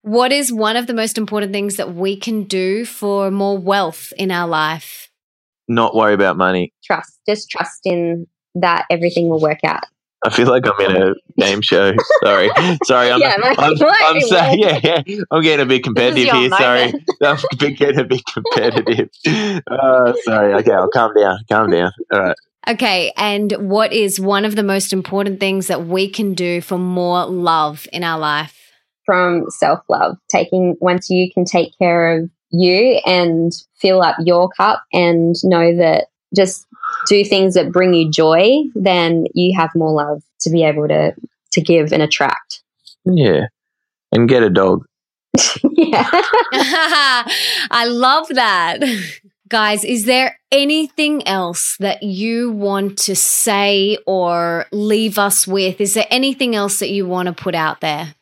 What 0.04 0.32
is 0.32 0.52
one 0.52 0.78
of 0.78 0.88
the 0.88 0.94
most 0.96 1.18
important 1.18 1.52
things 1.54 1.76
that 1.76 1.94
we 1.94 2.16
can 2.18 2.46
do 2.46 2.86
for 2.86 3.30
more 3.30 3.58
wealth 3.58 4.14
in 4.18 4.32
our 4.32 4.48
life? 4.48 5.10
not 5.68 5.96
worry 5.96 6.14
about 6.14 6.36
money 6.38 6.74
trust 6.84 7.20
just 7.28 7.50
trust 7.50 7.82
in 7.86 8.28
that 8.56 8.86
everything 8.90 9.30
will 9.30 9.40
work 9.40 9.60
out 9.64 9.84
I 10.26 10.30
feel 10.30 10.48
like 10.48 10.66
I'm 10.68 10.86
in 10.96 11.02
a 11.02 11.14
game 11.40 11.62
show. 11.62 11.94
Sorry, 12.24 12.50
sorry. 12.86 13.10
I'm, 13.12 13.20
Yeah, 13.20 13.38
might- 13.40 13.58
I'm, 13.58 13.74
might 13.80 14.02
I'm 14.04 14.14
be 14.14 14.22
sorry. 14.22 14.58
weird. 14.60 14.84
Yeah, 14.84 15.02
yeah. 15.08 15.22
I'm 15.32 15.42
getting 15.42 15.64
a 15.64 15.68
bit 15.68 15.84
competitive 15.84 16.26
your 16.26 16.36
here. 16.36 16.50
Sorry. 16.52 16.94
I'm 17.24 17.74
getting 17.74 18.00
a 18.02 18.04
bit 18.04 18.22
competitive. 18.32 19.10
Uh, 19.66 20.14
sorry. 20.24 20.54
Okay, 20.56 20.72
I'll 20.74 20.90
calm 20.90 21.14
down. 21.16 21.40
Calm 21.50 21.72
down. 21.72 21.92
All 22.14 22.20
right. 22.20 22.36
Okay, 22.70 23.12
and 23.18 23.52
what 23.54 23.92
is 23.92 24.20
one 24.20 24.46
of 24.46 24.56
the 24.56 24.64
most 24.64 24.94
important 24.94 25.40
things 25.40 25.68
that 25.68 25.88
we 25.88 26.10
can 26.10 26.34
do 26.34 26.62
for 26.62 26.78
more 26.78 27.26
love 27.26 27.88
in 27.92 28.04
our 28.04 28.20
life? 28.20 28.62
from 29.06 29.46
self-love 29.50 30.18
taking 30.30 30.76
once 30.80 31.10
you 31.10 31.32
can 31.34 31.46
take 31.46 31.78
care 31.78 32.18
of 32.18 32.30
you 32.52 33.02
and 33.06 33.52
fill 33.80 34.02
up 34.02 34.16
your 34.20 34.50
cup 34.50 34.84
and 34.94 35.36
know 35.44 35.76
that 35.76 36.08
just 36.36 36.66
do 37.08 37.24
things 37.24 37.56
that 37.56 37.72
bring 37.72 37.94
you 37.94 38.10
joy 38.10 38.58
then 38.76 39.26
you 39.34 39.58
have 39.58 39.70
more 39.76 39.92
love 39.92 40.22
to 40.40 40.50
be 40.50 40.64
able 40.64 40.88
to 40.88 41.14
to 41.52 41.62
give 41.62 41.92
and 41.92 42.02
attract 42.02 42.62
Yeah, 43.06 43.48
and 44.12 44.30
get 44.30 44.44
a 44.44 44.50
dog. 44.50 44.86
yeah 45.72 46.10
I 46.54 47.86
love 47.88 48.28
that. 48.30 48.80
Guys, 49.52 49.84
is 49.84 50.06
there 50.06 50.40
anything 50.50 51.28
else 51.28 51.76
that 51.82 52.04
you 52.04 52.52
want 52.52 52.98
to 53.00 53.14
say 53.18 53.98
or 54.08 54.66
leave 54.72 55.20
us 55.20 55.46
with? 55.46 55.82
Is 55.82 55.94
there 55.94 56.08
anything 56.10 56.56
else 56.56 56.80
that 56.80 56.90
you 56.90 57.06
want 57.06 57.28
to 57.28 57.34
put 57.34 57.54
out 57.54 57.82
there? 57.82 58.16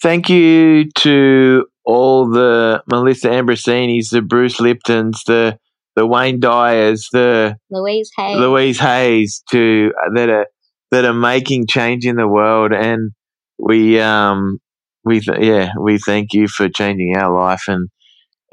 Thank 0.00 0.28
you 0.28 0.88
to 0.98 1.66
all 1.84 2.30
the 2.30 2.84
Melissa 2.86 3.26
Ambrosinis, 3.26 4.10
the 4.10 4.22
Bruce 4.22 4.58
Liptons, 4.58 5.24
the 5.26 5.58
the 5.96 6.06
Wayne 6.06 6.38
Dyers, 6.38 7.08
the 7.10 7.56
louise 7.72 8.12
Hayes, 8.16 8.38
Louise 8.38 8.78
Hayes 8.78 9.42
to 9.50 9.92
that 10.14 10.28
are 10.28 10.46
that 10.92 11.04
are 11.04 11.12
making 11.12 11.66
change 11.66 12.06
in 12.06 12.14
the 12.14 12.28
world, 12.28 12.72
and 12.72 13.10
we 13.58 13.98
um 13.98 14.60
we 15.04 15.18
th- 15.18 15.40
yeah 15.40 15.72
we 15.80 15.98
thank 15.98 16.32
you 16.34 16.46
for 16.46 16.68
changing 16.68 17.16
our 17.16 17.36
life, 17.36 17.64
and 17.66 17.88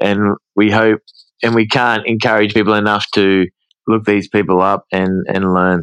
and 0.00 0.34
we 0.56 0.72
hope 0.72 0.98
and 1.42 1.54
we 1.54 1.66
can't 1.66 2.06
encourage 2.06 2.54
people 2.54 2.74
enough 2.74 3.06
to 3.14 3.46
look 3.86 4.04
these 4.04 4.28
people 4.28 4.60
up 4.60 4.84
and 4.92 5.24
and 5.28 5.52
learn. 5.52 5.82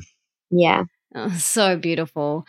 yeah 0.52 0.84
Oh, 1.16 1.30
so 1.38 1.78
beautiful. 1.78 2.46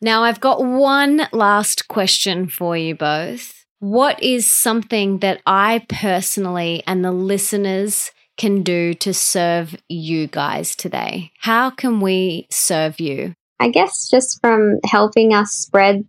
Now, 0.00 0.22
I've 0.24 0.40
got 0.40 0.64
one 0.64 1.28
last 1.32 1.88
question 1.88 2.48
for 2.48 2.76
you 2.76 2.94
both. 2.94 3.64
What 3.80 4.22
is 4.22 4.50
something 4.50 5.18
that 5.18 5.40
I 5.46 5.86
personally 5.88 6.82
and 6.86 7.04
the 7.04 7.12
listeners 7.12 8.10
can 8.36 8.62
do 8.62 8.94
to 8.94 9.14
serve 9.14 9.76
you 9.88 10.26
guys 10.26 10.74
today? 10.74 11.30
How 11.40 11.70
can 11.70 12.00
we 12.00 12.46
serve 12.50 12.98
you? 13.00 13.34
I 13.60 13.70
guess 13.70 14.08
just 14.08 14.40
from 14.40 14.78
helping 14.84 15.32
us 15.34 15.52
spread 15.52 16.04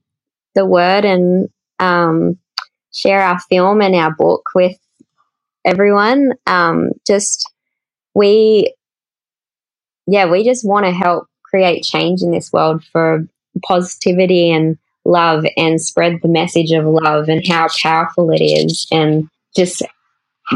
the 0.56 0.66
word 0.66 1.06
and 1.06 1.50
um, 1.80 2.38
share 2.92 3.22
our 3.22 3.40
film 3.50 3.82
and 3.82 3.96
our 3.96 4.14
book 4.16 4.50
with 4.56 4.78
everyone. 5.66 6.34
Um, 6.48 6.92
just 7.06 7.50
we, 8.14 8.74
yeah, 10.08 10.30
we 10.30 10.44
just 10.44 10.68
want 10.68 10.86
to 10.86 10.92
help 10.92 11.28
create 11.44 11.84
change 11.84 12.22
in 12.22 12.32
this 12.32 12.52
world 12.54 12.84
for 12.84 13.28
positivity 13.64 14.52
and 14.52 14.78
love 15.06 15.46
and 15.58 15.82
spread 15.82 16.20
the 16.22 16.28
message 16.28 16.72
of 16.72 16.86
love 16.86 17.30
and 17.30 17.46
how 17.48 17.68
powerful 17.82 18.30
it 18.32 18.44
is 18.44 18.88
and 18.92 19.28
just 19.56 19.82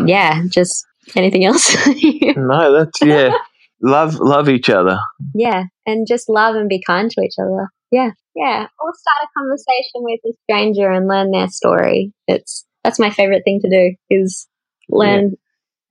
yeah 0.05 0.43
just 0.49 0.85
anything 1.15 1.45
else? 1.45 1.75
No 2.35 2.73
that's 2.73 3.01
yeah. 3.01 3.33
Love 3.81 4.15
love 4.15 4.49
each 4.49 4.69
other. 4.69 4.97
Yeah 5.33 5.63
and 5.85 6.07
just 6.07 6.29
love 6.29 6.55
and 6.55 6.69
be 6.69 6.81
kind 6.81 7.09
to 7.11 7.21
each 7.21 7.35
other. 7.39 7.69
Yeah 7.91 8.11
yeah. 8.35 8.67
Or 8.79 8.93
start 8.93 9.23
a 9.23 9.39
conversation 9.39 9.95
with 9.95 10.19
a 10.25 10.33
stranger 10.43 10.89
and 10.89 11.07
learn 11.07 11.31
their 11.31 11.47
story. 11.47 12.13
It's 12.27 12.65
that's 12.83 12.99
my 12.99 13.09
favorite 13.09 13.43
thing 13.45 13.59
to 13.61 13.69
do 13.69 13.95
is 14.09 14.47
learn 14.89 15.35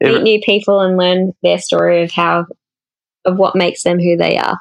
yeah. 0.01 0.13
meet 0.13 0.23
new 0.23 0.41
people 0.41 0.81
and 0.81 0.97
learn 0.97 1.33
their 1.43 1.59
story 1.59 2.03
of 2.03 2.11
how 2.11 2.47
of 3.25 3.37
what 3.37 3.55
makes 3.55 3.83
them 3.83 3.99
who 3.99 4.17
they 4.17 4.37
are. 4.37 4.59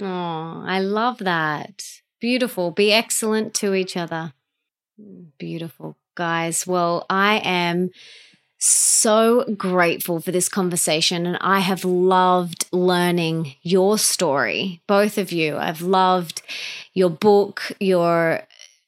Oh 0.00 0.64
i 0.66 0.80
love 0.80 1.18
that. 1.18 1.84
Beautiful. 2.20 2.70
Be 2.70 2.92
excellent 2.92 3.52
to 3.54 3.74
each 3.74 3.96
other. 3.96 4.32
Beautiful. 5.38 5.96
Guys 6.14 6.66
well 6.66 7.06
i 7.08 7.38
am 7.38 7.90
so 8.64 9.44
grateful 9.56 10.20
for 10.20 10.30
this 10.30 10.48
conversation 10.48 11.26
and 11.26 11.36
I 11.40 11.58
have 11.58 11.84
loved 11.84 12.66
learning 12.70 13.56
your 13.62 13.98
story, 13.98 14.80
both 14.86 15.18
of 15.18 15.32
you. 15.32 15.56
I've 15.56 15.82
loved 15.82 16.42
your 16.94 17.10
book, 17.10 17.72
your 17.80 18.42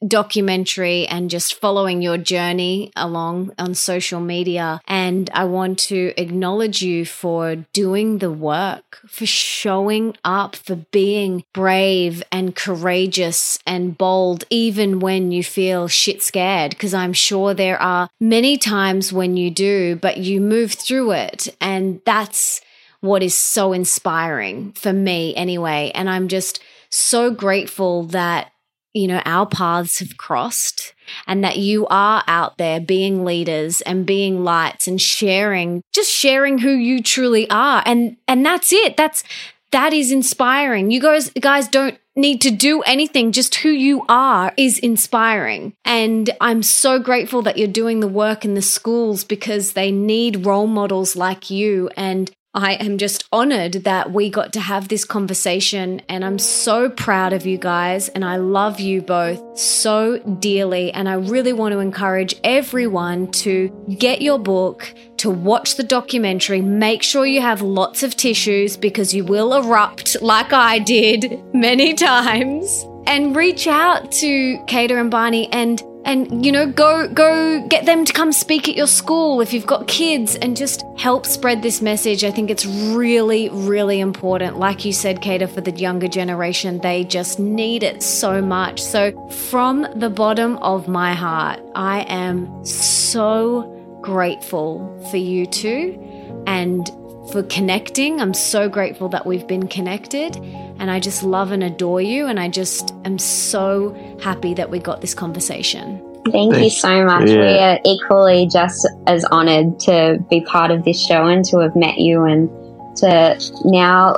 documentary 0.07 1.07
and 1.07 1.31
just 1.31 1.55
following 1.55 2.03
your 2.03 2.19
journey 2.19 2.93
along 2.97 3.53
on 3.59 3.75
social 3.75 4.21
media. 4.21 4.81
And 4.87 5.31
I 5.33 5.45
want 5.45 5.79
to 5.81 6.13
acknowledge 6.17 6.83
you 6.83 7.05
for 7.05 7.57
doing 7.73 8.19
the 8.19 8.31
work, 8.31 9.01
for 9.07 9.27
showing 9.27 10.17
up, 10.25 10.57
for 10.57 10.77
being 10.77 11.45
brave 11.53 12.23
and 12.31 12.55
courageous 12.55 13.59
and 13.67 13.97
bold, 13.97 14.45
even 14.51 15.01
when 15.01 15.33
you 15.33 15.43
feel 15.43 15.89
shit 15.89 16.23
scared. 16.23 16.71
Because 16.71 16.95
I'm 16.95 17.13
sure 17.13 17.55
there 17.55 17.81
are 17.81 18.09
many 18.21 18.59
times 18.59 19.13
when 19.13 19.37
you 19.37 19.51
do, 19.51 19.97
but 19.97 20.19
you 20.19 20.41
move 20.41 20.73
through 20.73 21.13
it. 21.13 21.49
And 21.61 22.01
that's 22.05 22.61
what 23.01 23.23
is 23.23 23.35
so 23.35 23.73
inspiring 23.73 24.73
for 24.73 24.93
me 24.93 25.35
anyway. 25.35 25.93
And 25.95 26.09
I'm 26.09 26.29
just 26.29 26.61
so 26.89 27.31
grateful 27.31 28.05
that 28.05 28.51
you 28.95 29.09
know, 29.09 29.21
our 29.25 29.45
paths 29.45 29.99
have 29.99 30.16
crossed 30.16 30.95
and 31.27 31.43
that 31.43 31.59
you 31.59 31.87
are 31.89 32.23
out 32.29 32.57
there 32.59 32.81
being 32.81 33.25
leaders 33.25 33.81
and 33.81 34.07
being 34.07 34.45
lights 34.45 34.87
and 34.87 35.03
sharing, 35.03 35.83
just 35.93 36.11
sharing 36.11 36.59
who 36.59 36.71
you 36.71 37.03
truly 37.03 37.51
are. 37.51 37.83
And, 37.85 38.16
and 38.29 38.47
that's 38.47 38.73
it. 38.73 38.97
That's, 38.97 39.25
that 39.73 39.93
is 39.93 40.12
inspiring. 40.12 40.93
You 40.93 41.01
guys, 41.01 41.31
guys 41.31 41.66
don't 41.66 41.99
need 42.15 42.41
to 42.43 42.53
do 42.53 42.83
anything. 42.83 43.33
Just 43.33 43.57
who 43.57 43.71
you 43.71 44.05
are 44.09 44.55
is 44.57 44.79
inspiring. 44.79 45.75
And 45.85 46.31
I'm 46.41 46.62
so 46.62 47.01
grateful 47.01 47.43
that 47.43 47.59
you're 47.59 47.66
doing 47.66 47.99
the 47.99 48.07
work 48.07 48.45
in 48.45 48.55
the 48.55 48.62
schools 48.62 49.25
because 49.25 49.73
they 49.73 49.91
need 49.91 50.47
role 50.47 50.69
models 50.69 51.16
like 51.16 51.51
you. 51.51 51.91
And 51.97 52.31
I 52.57 52.75
am 52.75 52.99
just 52.99 53.25
honored 53.33 53.73
that 53.83 54.13
we 54.13 54.31
got 54.31 54.53
to 54.53 54.61
have 54.61 54.87
this 54.87 55.05
conversation 55.05 56.01
and 56.09 56.25
I'm 56.25 56.39
so 56.39 56.89
proud 56.89 57.33
of 57.33 57.45
you 57.47 57.59
guys 57.59 58.09
and 58.11 58.25
I 58.25 58.37
love 58.37 58.79
you 58.79 59.03
both 59.03 59.59
so 59.59 60.19
dearly 60.39 60.93
and 60.93 61.09
I 61.09 61.15
really 61.15 61.53
want 61.53 61.73
to 61.73 61.81
encourage 61.81 62.37
everyone 62.45 63.33
to 63.33 63.71
get 63.99 64.23
your 64.23 64.39
book, 64.39 64.95
to 65.17 65.31
watch 65.31 65.75
the 65.75 65.83
documentary, 65.83 66.61
make 66.61 67.03
sure 67.03 67.27
you 67.27 67.41
have 67.41 67.61
lots 67.61 68.05
of 68.05 68.15
tissues 68.15 68.77
because 68.77 69.13
you 69.13 69.25
will 69.25 69.55
erupt 69.55 70.23
like 70.23 70.53
I 70.53 70.79
did 70.79 71.43
many 71.53 71.93
times 71.95 72.87
and 73.09 73.35
reach 73.35 73.67
out 73.67 74.13
to 74.13 74.65
Kada 74.69 74.97
and 74.97 75.11
Barney 75.11 75.53
and 75.53 75.83
and 76.05 76.45
you 76.45 76.53
know 76.53 76.67
go 76.67 77.09
go 77.09 77.67
get 77.69 77.87
them 77.87 78.05
to 78.05 78.13
come 78.13 78.33
speak 78.33 78.69
at 78.69 78.77
your 78.77 78.87
school 78.87 79.41
if 79.41 79.53
you've 79.53 79.67
got 79.67 79.89
kids 79.89 80.37
and 80.37 80.57
just 80.57 80.85
help 80.97 81.27
spread 81.27 81.63
this 81.63 81.81
message. 81.81 82.25
I 82.25 82.31
think 82.31 82.51
it's 82.51 82.67
really 82.67 83.49
really 83.51 84.01
important. 84.01 84.59
Like 84.59 84.85
you 84.85 84.93
said 84.93 85.21
Kada 85.21 85.49
for 85.49 85.61
the 85.61 85.73
younger 85.73 86.09
generation 86.09 86.79
they 86.79 87.05
just 87.05 87.39
need 87.39 87.83
it 87.83 88.03
so 88.03 88.41
much. 88.41 88.83
So 88.83 89.29
from 89.31 89.87
the 89.97 90.11
bottom 90.11 90.57
of 90.59 90.89
my 90.89 91.13
heart 91.13 91.61
i 91.75 92.01
am 92.03 92.65
so 92.65 93.63
grateful 94.03 94.81
for 95.11 95.17
you 95.17 95.47
two 95.47 95.99
and 96.47 96.91
for 97.33 97.43
connecting 97.45 98.21
i'm 98.21 98.35
so 98.35 98.69
grateful 98.69 99.09
that 99.09 99.25
we've 99.27 99.47
been 99.47 99.67
connected 99.69 100.37
and 100.79 100.91
I 100.91 101.01
just 101.01 101.23
love 101.23 101.53
and 101.53 101.63
adore 101.63 102.01
you. 102.01 102.27
And 102.27 102.39
I 102.39 102.49
just 102.49 102.95
am 103.05 103.19
so 103.19 103.95
happy 104.23 104.55
that 104.55 104.71
we 104.71 104.79
got 104.79 105.01
this 105.01 105.15
conversation. 105.15 106.03
Thank 106.31 106.57
you 106.57 106.71
so 106.71 107.05
much. 107.05 107.29
Yeah. 107.29 107.37
We 107.37 107.59
are 107.59 107.79
equally 107.85 108.47
just 108.47 108.89
as 109.07 109.25
honored 109.27 109.79
to 109.81 110.25
be 110.31 110.41
part 110.41 110.71
of 110.71 110.85
this 110.85 111.05
show 111.05 111.27
and 111.27 111.45
to 111.47 111.59
have 111.59 111.77
met 111.77 111.99
you 111.99 112.25
and 112.25 112.49
to 112.97 113.39
now 113.65 114.15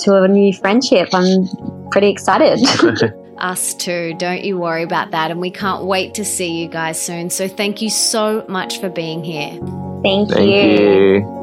to 0.00 0.12
have 0.12 0.24
a 0.24 0.28
new 0.28 0.52
friendship. 0.52 1.08
I'm 1.12 1.48
pretty 1.90 2.08
excited. 2.08 2.60
Us 3.38 3.74
too. 3.74 4.14
Don't 4.18 4.44
you 4.44 4.58
worry 4.58 4.82
about 4.82 5.10
that. 5.10 5.30
And 5.30 5.40
we 5.40 5.50
can't 5.50 5.84
wait 5.84 6.14
to 6.14 6.24
see 6.24 6.60
you 6.60 6.68
guys 6.68 7.00
soon. 7.00 7.30
So 7.30 7.48
thank 7.48 7.82
you 7.82 7.90
so 7.90 8.44
much 8.48 8.80
for 8.80 8.88
being 8.88 9.24
here. 9.24 9.50
Thank, 10.02 10.30
Thank 10.30 10.50
you. 10.50 11.16
you. 11.16 11.35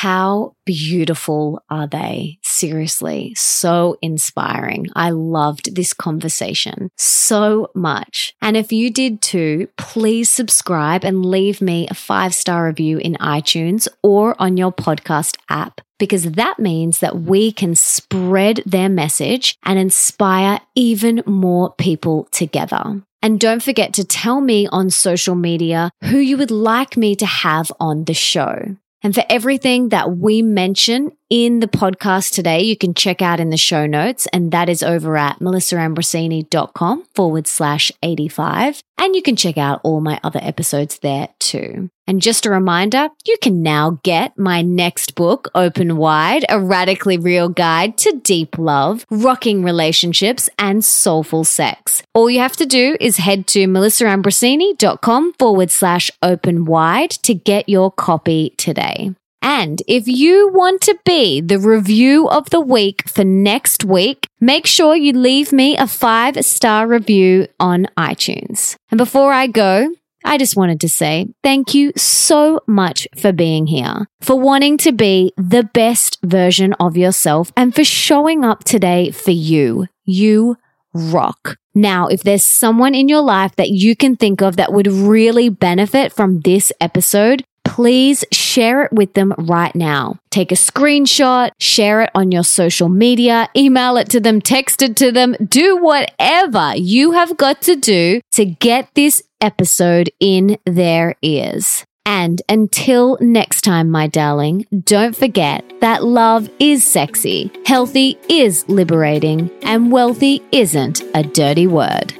How 0.00 0.52
beautiful 0.66 1.62
are 1.70 1.86
they? 1.86 2.38
Seriously, 2.42 3.32
so 3.34 3.96
inspiring. 4.02 4.88
I 4.94 5.08
loved 5.08 5.74
this 5.74 5.94
conversation 5.94 6.90
so 6.98 7.70
much. 7.74 8.34
And 8.42 8.58
if 8.58 8.72
you 8.72 8.90
did 8.90 9.22
too, 9.22 9.68
please 9.78 10.28
subscribe 10.28 11.02
and 11.02 11.24
leave 11.24 11.62
me 11.62 11.88
a 11.88 11.94
five 11.94 12.34
star 12.34 12.66
review 12.66 12.98
in 12.98 13.14
iTunes 13.14 13.88
or 14.02 14.36
on 14.38 14.58
your 14.58 14.70
podcast 14.70 15.38
app 15.48 15.80
because 15.98 16.32
that 16.32 16.58
means 16.58 16.98
that 16.98 17.20
we 17.20 17.50
can 17.50 17.74
spread 17.74 18.62
their 18.66 18.90
message 18.90 19.56
and 19.64 19.78
inspire 19.78 20.60
even 20.74 21.22
more 21.24 21.72
people 21.72 22.28
together. 22.32 23.00
And 23.22 23.40
don't 23.40 23.62
forget 23.62 23.94
to 23.94 24.04
tell 24.04 24.42
me 24.42 24.66
on 24.66 24.90
social 24.90 25.34
media 25.34 25.90
who 26.04 26.18
you 26.18 26.36
would 26.36 26.50
like 26.50 26.98
me 26.98 27.16
to 27.16 27.24
have 27.24 27.72
on 27.80 28.04
the 28.04 28.12
show. 28.12 28.76
And 29.06 29.14
for 29.14 29.22
everything 29.30 29.90
that 29.90 30.16
we 30.16 30.42
mention 30.42 31.12
in 31.30 31.60
the 31.60 31.68
podcast 31.68 32.34
today, 32.34 32.62
you 32.62 32.76
can 32.76 32.92
check 32.92 33.22
out 33.22 33.38
in 33.38 33.50
the 33.50 33.56
show 33.56 33.86
notes, 33.86 34.26
and 34.32 34.50
that 34.50 34.68
is 34.68 34.82
over 34.82 35.16
at 35.16 35.38
melissaambrosini.com 35.38 37.04
forward 37.14 37.46
slash 37.46 37.92
85. 38.02 38.82
And 38.98 39.14
you 39.14 39.22
can 39.22 39.36
check 39.36 39.58
out 39.58 39.80
all 39.84 40.00
my 40.00 40.18
other 40.24 40.40
episodes 40.42 40.98
there 40.98 41.28
too. 41.38 41.88
And 42.06 42.22
just 42.22 42.46
a 42.46 42.50
reminder, 42.50 43.08
you 43.26 43.36
can 43.42 43.62
now 43.62 43.98
get 44.02 44.38
my 44.38 44.62
next 44.62 45.14
book, 45.14 45.48
Open 45.54 45.96
Wide, 45.96 46.44
a 46.48 46.60
radically 46.60 47.18
real 47.18 47.48
guide 47.48 47.98
to 47.98 48.20
deep 48.22 48.58
love, 48.58 49.04
rocking 49.10 49.64
relationships, 49.64 50.48
and 50.58 50.84
soulful 50.84 51.44
sex. 51.44 52.02
All 52.14 52.30
you 52.30 52.38
have 52.38 52.56
to 52.56 52.66
do 52.66 52.96
is 53.00 53.16
head 53.16 53.46
to 53.48 53.66
melissaambrosini.com 53.66 55.32
forward 55.34 55.70
slash 55.70 56.10
open 56.22 56.64
wide 56.64 57.10
to 57.10 57.34
get 57.34 57.68
your 57.68 57.90
copy 57.90 58.54
today. 58.56 59.10
And 59.42 59.80
if 59.86 60.08
you 60.08 60.50
want 60.52 60.80
to 60.82 60.98
be 61.04 61.40
the 61.40 61.60
review 61.60 62.28
of 62.28 62.50
the 62.50 62.60
week 62.60 63.08
for 63.08 63.22
next 63.22 63.84
week, 63.84 64.26
make 64.40 64.66
sure 64.66 64.96
you 64.96 65.12
leave 65.12 65.52
me 65.52 65.76
a 65.76 65.86
five 65.86 66.44
star 66.44 66.88
review 66.88 67.46
on 67.60 67.86
iTunes. 67.96 68.76
And 68.90 68.98
before 68.98 69.32
I 69.32 69.46
go, 69.46 69.88
I 70.26 70.38
just 70.38 70.56
wanted 70.56 70.80
to 70.80 70.88
say 70.88 71.28
thank 71.42 71.72
you 71.72 71.92
so 71.96 72.60
much 72.66 73.06
for 73.16 73.32
being 73.32 73.66
here, 73.66 74.06
for 74.20 74.38
wanting 74.38 74.76
to 74.78 74.92
be 74.92 75.32
the 75.36 75.62
best 75.62 76.18
version 76.24 76.74
of 76.74 76.96
yourself, 76.96 77.52
and 77.56 77.74
for 77.74 77.84
showing 77.84 78.44
up 78.44 78.64
today 78.64 79.12
for 79.12 79.30
you. 79.30 79.86
You 80.04 80.56
rock. 80.92 81.56
Now, 81.74 82.08
if 82.08 82.22
there's 82.22 82.42
someone 82.42 82.94
in 82.94 83.08
your 83.08 83.20
life 83.20 83.54
that 83.56 83.68
you 83.68 83.94
can 83.94 84.16
think 84.16 84.40
of 84.42 84.56
that 84.56 84.72
would 84.72 84.86
really 84.86 85.48
benefit 85.48 86.12
from 86.12 86.40
this 86.40 86.72
episode, 86.80 87.44
please 87.66 88.24
share 88.32 88.82
it 88.82 88.92
with 88.92 89.12
them 89.14 89.34
right 89.38 89.74
now. 89.74 90.18
Take 90.30 90.52
a 90.52 90.56
screenshot, 90.56 91.50
share 91.58 92.02
it 92.02 92.10
on 92.14 92.32
your 92.32 92.44
social 92.44 92.88
media, 92.88 93.48
email 93.56 93.96
it 93.96 94.08
to 94.10 94.20
them, 94.20 94.40
text 94.40 94.82
it 94.82 94.96
to 94.96 95.12
them, 95.12 95.36
do 95.44 95.76
whatever 95.76 96.74
you 96.76 97.12
have 97.12 97.36
got 97.36 97.60
to 97.62 97.76
do 97.76 98.20
to 98.32 98.44
get 98.44 98.88
this 98.94 99.22
episode 99.40 100.10
in 100.20 100.58
their 100.64 101.16
ears. 101.22 101.84
And 102.06 102.40
until 102.48 103.18
next 103.20 103.62
time, 103.62 103.90
my 103.90 104.06
darling, 104.06 104.64
don't 104.84 105.16
forget 105.16 105.64
that 105.80 106.04
love 106.04 106.48
is 106.60 106.84
sexy, 106.84 107.50
healthy 107.66 108.16
is 108.28 108.66
liberating, 108.68 109.50
and 109.62 109.90
wealthy 109.90 110.40
isn't 110.52 111.02
a 111.14 111.24
dirty 111.24 111.66
word. 111.66 112.14